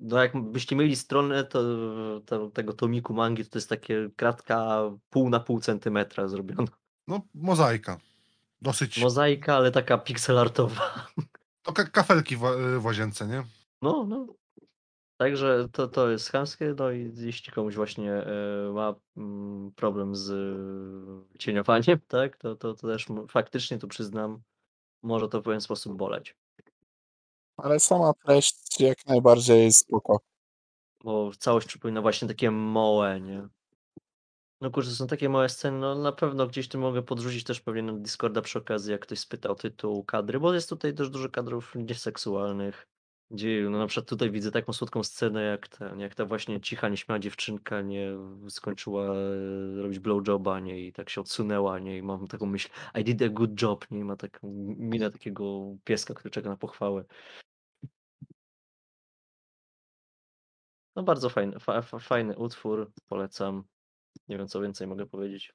No 0.00 0.22
jakbyście 0.22 0.76
mieli 0.76 0.96
stronę 0.96 1.44
to, 1.44 1.60
to, 2.26 2.50
tego 2.50 2.72
tomiku 2.72 3.14
mangi, 3.14 3.44
to, 3.44 3.50
to 3.50 3.58
jest 3.58 3.68
takie 3.68 4.10
kratka 4.16 4.82
pół 5.10 5.30
na 5.30 5.40
pół 5.40 5.60
centymetra 5.60 6.28
zrobiona. 6.28 6.68
No, 7.08 7.20
mozaika. 7.34 7.98
Dosyć. 8.62 9.00
Mozaika, 9.00 9.56
ale 9.56 9.70
taka 9.70 9.98
pixelartowa. 9.98 11.06
To 11.62 11.72
ka- 11.72 11.84
kafelki 11.84 12.36
w, 12.36 12.40
w 12.78 12.84
łazience, 12.84 13.26
nie? 13.26 13.44
No, 13.82 14.06
no. 14.08 14.26
Także 15.16 15.68
to, 15.72 15.88
to 15.88 16.10
jest 16.10 16.30
chamskie, 16.30 16.74
no 16.78 16.90
i 16.90 17.12
jeśli 17.16 17.52
komuś 17.52 17.74
właśnie 17.74 18.12
e, 18.12 18.72
ma 18.74 18.94
mm, 19.16 19.72
problem 19.72 20.16
z 20.16 20.30
e, 20.30 21.38
cieniowaniem, 21.38 21.98
tak, 22.08 22.36
to, 22.36 22.56
to, 22.56 22.74
to 22.74 22.88
też 22.88 23.06
faktycznie 23.28 23.78
tu 23.78 23.88
przyznam, 23.88 24.40
może 25.02 25.28
to 25.28 25.40
w 25.40 25.44
pewien 25.44 25.60
sposób 25.60 25.96
boleć. 25.96 26.36
Ale 27.56 27.80
sama 27.80 28.12
treść 28.24 28.80
jak 28.80 29.06
najbardziej 29.06 29.72
spoko. 29.72 30.20
Bo 31.04 31.30
całość 31.38 31.66
przypomina 31.66 32.02
właśnie 32.02 32.28
takie 32.28 32.50
małe, 32.50 33.20
nie? 33.20 33.48
No 34.60 34.70
kurczę, 34.70 34.90
są 34.90 35.06
takie 35.06 35.28
małe 35.28 35.48
sceny, 35.48 35.78
no 35.78 35.94
na 35.94 36.12
pewno 36.12 36.46
gdzieś 36.46 36.68
tu 36.68 36.78
mogę 36.78 37.02
podrzucić 37.02 37.44
też 37.44 37.60
pewnie 37.60 37.82
na 37.82 37.92
Discorda 37.92 38.42
przy 38.42 38.58
okazji, 38.58 38.92
jak 38.92 39.00
ktoś 39.00 39.18
spytał 39.18 39.54
tytuł 39.54 40.04
kadry, 40.04 40.40
bo 40.40 40.54
jest 40.54 40.68
tutaj 40.68 40.94
też 40.94 41.10
dużo 41.10 41.28
kadrów 41.28 41.74
nieseksualnych, 41.74 42.88
gdzie 43.30 43.68
no 43.70 43.78
na 43.78 43.86
przykład 43.86 44.08
tutaj 44.08 44.30
widzę 44.30 44.50
taką 44.50 44.72
słodką 44.72 45.02
scenę, 45.04 45.42
jak 45.42 45.68
ta, 45.68 45.94
jak 45.96 46.14
ta 46.14 46.24
właśnie 46.24 46.60
cicha, 46.60 46.88
nieśmiała 46.88 47.18
dziewczynka 47.18 47.82
nie 47.82 48.12
skończyła 48.48 49.04
e, 49.04 49.82
robić 49.82 49.98
blowjoba, 49.98 50.60
nie, 50.60 50.86
i 50.86 50.92
tak 50.92 51.10
się 51.10 51.20
odsunęła, 51.20 51.78
nie, 51.78 51.98
i 51.98 52.02
mam 52.02 52.26
taką 52.26 52.46
myśl, 52.46 52.68
I 53.00 53.04
did 53.04 53.22
a 53.22 53.28
good 53.28 53.62
job, 53.62 53.90
nie, 53.90 53.98
i 53.98 54.04
ma 54.04 54.16
taką 54.16 54.48
minę 54.78 55.10
takiego 55.10 55.74
pieska, 55.84 56.14
który 56.14 56.30
czeka 56.30 56.48
na 56.48 56.56
pochwałę. 56.56 57.04
No 60.96 61.02
bardzo 61.02 61.30
fajny, 61.30 61.60
fa, 61.60 61.82
fa, 61.82 61.98
fajny 61.98 62.36
utwór, 62.36 62.92
polecam. 63.08 63.64
Nie 64.28 64.38
wiem, 64.38 64.48
co 64.48 64.60
więcej 64.60 64.86
mogę 64.86 65.06
powiedzieć. 65.06 65.52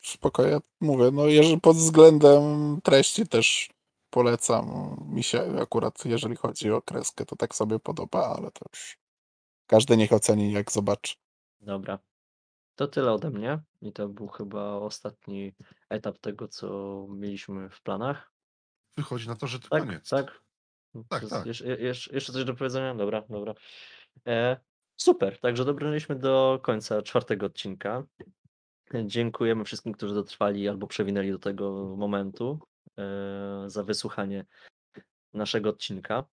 Spokojnie, 0.00 0.58
mówię, 0.80 1.10
no 1.12 1.26
jeżeli 1.26 1.60
pod 1.60 1.76
względem 1.76 2.42
treści 2.82 3.26
też 3.26 3.73
polecam. 4.14 4.96
Mi 5.08 5.22
się 5.22 5.58
akurat, 5.60 6.04
jeżeli 6.04 6.36
chodzi 6.36 6.70
o 6.70 6.82
kreskę, 6.82 7.26
to 7.26 7.36
tak 7.36 7.54
sobie 7.54 7.78
podoba, 7.78 8.36
ale 8.38 8.50
to 8.50 8.66
już 8.72 8.98
każdy 9.66 9.96
niech 9.96 10.12
oceni, 10.12 10.52
jak 10.52 10.72
zobaczy. 10.72 11.14
Dobra. 11.60 11.98
To 12.76 12.86
tyle 12.88 13.12
ode 13.12 13.30
mnie. 13.30 13.62
I 13.82 13.92
to 13.92 14.08
był 14.08 14.28
chyba 14.28 14.76
ostatni 14.76 15.52
etap 15.88 16.18
tego, 16.18 16.48
co 16.48 16.66
mieliśmy 17.10 17.70
w 17.70 17.82
planach. 17.82 18.32
Wychodzi 18.96 19.28
na 19.28 19.36
to, 19.36 19.46
że 19.46 19.60
to 19.60 19.68
Tak, 19.68 19.86
koniec. 19.86 20.08
tak. 20.08 20.40
Tak, 21.08 21.28
tak. 21.28 21.46
Jeszcze, 21.46 21.66
jeszcze, 21.66 22.14
jeszcze 22.14 22.32
coś 22.32 22.44
do 22.44 22.54
powiedzenia? 22.54 22.94
Dobra, 22.94 23.22
dobra. 23.28 23.54
E, 24.26 24.56
super, 24.96 25.40
także 25.40 25.64
dobrnęliśmy 25.64 26.16
do 26.16 26.60
końca 26.62 27.02
czwartego 27.02 27.46
odcinka. 27.46 28.04
Dziękujemy 29.04 29.64
wszystkim, 29.64 29.92
którzy 29.92 30.14
dotrwali 30.14 30.68
albo 30.68 30.86
przewinęli 30.86 31.30
do 31.30 31.38
tego 31.38 31.96
momentu 31.96 32.60
za 33.66 33.82
wysłuchanie 33.82 34.44
naszego 35.34 35.70
odcinka. 35.70 36.24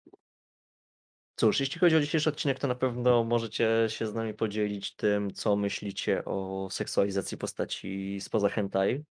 Cóż, 1.37 1.61
jeśli 1.61 1.81
chodzi 1.81 1.97
o 1.97 2.01
dzisiejszy 2.01 2.29
odcinek, 2.29 2.59
to 2.59 2.69
na 2.69 2.75
pewno 2.75 3.25
możecie 3.25 3.87
się 3.89 4.07
z 4.07 4.15
nami 4.15 4.35
podzielić 4.35 4.97
tym, 4.97 5.33
co 5.35 5.57
myślicie 5.57 6.25
o 6.25 6.69
seksualizacji 6.71 7.39
postaci 7.39 8.21
spoza 8.21 8.49
hentai. 8.49 9.05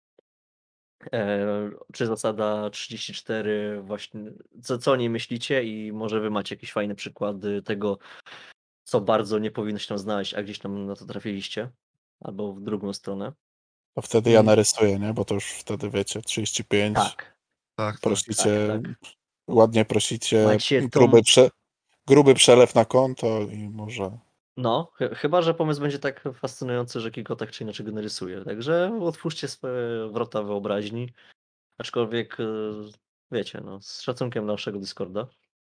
E, 1.12 1.70
czy 1.92 2.06
zasada 2.06 2.70
34 2.70 3.82
właśnie, 3.82 4.20
co, 4.62 4.78
co 4.78 4.92
o 4.92 4.96
niej 4.96 5.10
myślicie 5.10 5.64
i 5.64 5.92
może 5.92 6.20
wy 6.20 6.30
macie 6.30 6.54
jakieś 6.54 6.72
fajne 6.72 6.94
przykłady 6.94 7.62
tego, 7.62 7.98
co 8.84 9.00
bardzo 9.00 9.38
nie 9.38 9.50
powinno 9.50 9.78
się 9.78 9.88
tam 9.88 9.98
znaleźć, 9.98 10.34
a 10.34 10.42
gdzieś 10.42 10.58
tam 10.58 10.86
na 10.86 10.96
to 10.96 11.04
trafiliście, 11.04 11.70
albo 12.20 12.52
w 12.52 12.60
drugą 12.60 12.92
stronę. 12.92 13.32
To 13.94 14.02
wtedy 14.02 14.30
ja 14.30 14.42
narysuję, 14.42 14.98
nie? 14.98 15.14
Bo 15.14 15.24
to 15.24 15.34
już 15.34 15.44
wtedy 15.44 15.90
wiecie, 15.90 16.22
35. 16.22 16.96
Tak, 16.96 17.35
Tak, 17.76 17.94
tak. 17.94 18.00
Prosicie, 18.00 18.68
tak, 18.68 19.10
ładnie 19.48 19.84
prosicie, 19.84 20.44
Macie 20.44 20.82
tą- 20.82 20.88
gruby, 20.88 21.22
prze, 21.22 21.50
gruby 22.06 22.34
przelew 22.34 22.74
na 22.74 22.84
konto 22.84 23.40
i 23.40 23.68
może 23.68 24.18
No, 24.56 24.90
chy 24.98 25.14
chyba 25.14 25.42
że 25.42 25.54
pomysł 25.54 25.80
będzie 25.80 25.98
tak 25.98 26.24
fascynujący, 26.34 27.00
że 27.00 27.10
Kiko 27.10 27.36
tak 27.36 27.50
czy 27.50 27.64
inaczej 27.64 27.86
go 27.86 27.92
narysuje. 27.92 28.44
Także 28.44 28.98
otwórzcie 29.02 29.48
swoje 29.48 30.08
wrota 30.12 30.42
wyobraźni. 30.42 31.12
Aczkolwiek, 31.78 32.40
y, 32.40 32.44
wiecie, 33.30 33.60
no, 33.64 33.80
z 33.80 34.00
szacunkiem 34.00 34.44
dla 34.44 34.52
naszego 34.54 34.78
Discorda. 34.78 35.26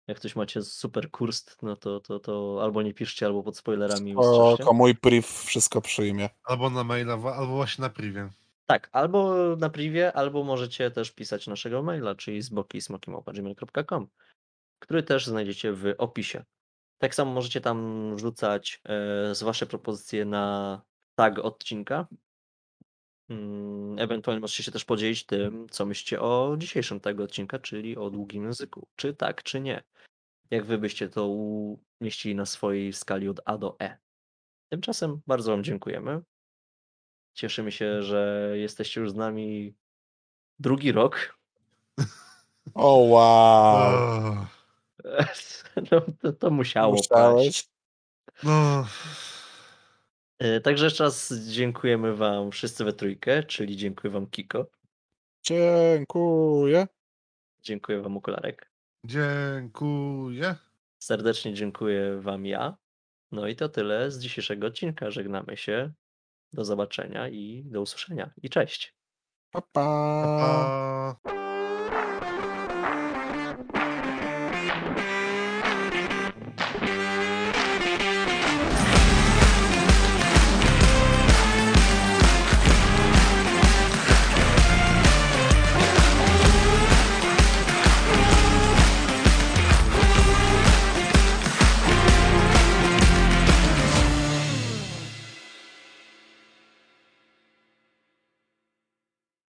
Jak 0.07 0.19
coś 0.19 0.35
macie 0.35 0.61
super 0.61 1.11
kurst, 1.11 1.57
no 1.61 1.75
to, 1.75 1.99
to, 1.99 2.19
to 2.19 2.59
albo 2.61 2.81
nie 2.81 2.93
piszcie, 2.93 3.25
albo 3.25 3.43
pod 3.43 3.57
spoilerami 3.57 4.13
O, 4.17 4.57
mój 4.73 4.95
priv 4.95 5.27
wszystko 5.45 5.81
przyjmie. 5.81 6.29
Albo 6.43 6.69
na 6.69 6.83
maila, 6.83 7.13
albo 7.13 7.47
właśnie 7.47 7.81
na 7.81 7.89
privie. 7.89 8.29
Tak, 8.65 8.89
albo 8.91 9.35
na 9.55 9.69
privie, 9.69 10.13
albo 10.13 10.43
możecie 10.43 10.91
też 10.91 11.11
pisać 11.11 11.47
naszego 11.47 11.83
maila, 11.83 12.15
czyli 12.15 12.41
zboki.gmail.com, 12.41 14.07
który 14.79 15.03
też 15.03 15.27
znajdziecie 15.27 15.73
w 15.73 15.93
opisie. 15.97 16.43
Tak 16.97 17.15
samo 17.15 17.31
możecie 17.33 17.61
tam 17.61 18.15
wrzucać 18.15 18.81
e, 19.41 19.45
wasze 19.45 19.65
propozycje 19.65 20.25
na 20.25 20.81
tag 21.15 21.39
odcinka. 21.39 22.07
Mm, 23.29 23.99
Ewentualnie 23.99 24.41
możecie 24.41 24.63
się 24.63 24.71
też 24.71 24.85
podzielić 24.85 25.25
tym, 25.25 25.69
co 25.69 25.85
myślicie 25.85 26.21
o 26.21 26.55
dzisiejszym 26.57 26.99
tagu 26.99 27.23
odcinka, 27.23 27.59
czyli 27.59 27.97
o 27.97 28.09
długim 28.09 28.43
języku. 28.43 28.87
Czy 28.95 29.13
tak, 29.13 29.43
czy 29.43 29.59
nie. 29.59 29.83
Jak 30.51 30.65
wy 30.65 30.77
byście 30.77 31.09
to 31.09 31.27
umieścili 32.01 32.35
na 32.35 32.45
swojej 32.45 32.93
skali 32.93 33.29
od 33.29 33.39
A 33.45 33.57
do 33.57 33.75
E. 33.79 33.97
Tymczasem 34.69 35.21
bardzo 35.27 35.51
wam 35.51 35.63
dziękujemy. 35.63 36.21
Cieszymy 37.33 37.71
się, 37.71 38.03
że 38.03 38.51
jesteście 38.55 39.01
już 39.01 39.11
z 39.11 39.15
nami 39.15 39.73
drugi 40.59 40.91
rok. 40.91 41.37
O, 42.73 42.95
wow. 42.97 44.33
O, 44.33 44.47
No, 45.91 46.01
to, 46.21 46.33
to 46.33 46.49
musiało. 46.49 46.93
Musiałeś? 46.95 47.67
no, 48.43 48.87
Także 50.63 50.85
jeszcze 50.85 51.03
raz 51.03 51.33
dziękujemy 51.47 52.15
wam 52.15 52.51
wszyscy 52.51 52.85
we 52.85 52.93
trójkę, 52.93 53.43
czyli 53.43 53.77
dziękuję 53.77 54.11
wam 54.13 54.27
Kiko, 54.27 54.65
Dziękuję. 55.43 56.87
dziękuję 57.61 58.01
wam 58.01 58.17
Okularek, 58.17 58.71
dziękuję. 59.05 60.55
serdecznie 60.99 61.53
dziękuję 61.53 62.17
wam 62.21 62.45
ja. 62.45 62.77
No 63.31 63.47
i 63.47 63.55
to 63.55 63.69
tyle 63.69 64.11
z 64.11 64.19
dzisiejszego 64.19 64.67
odcinka. 64.67 65.11
Żegnamy 65.11 65.57
się. 65.57 65.91
Do 66.53 66.65
zobaczenia 66.65 67.29
i 67.29 67.63
do 67.65 67.81
usłyszenia. 67.81 68.33
I 68.43 68.49
cześć. 68.49 68.95
Pa, 69.51 69.61
pa. 69.61 71.17
Pa. 71.23 71.42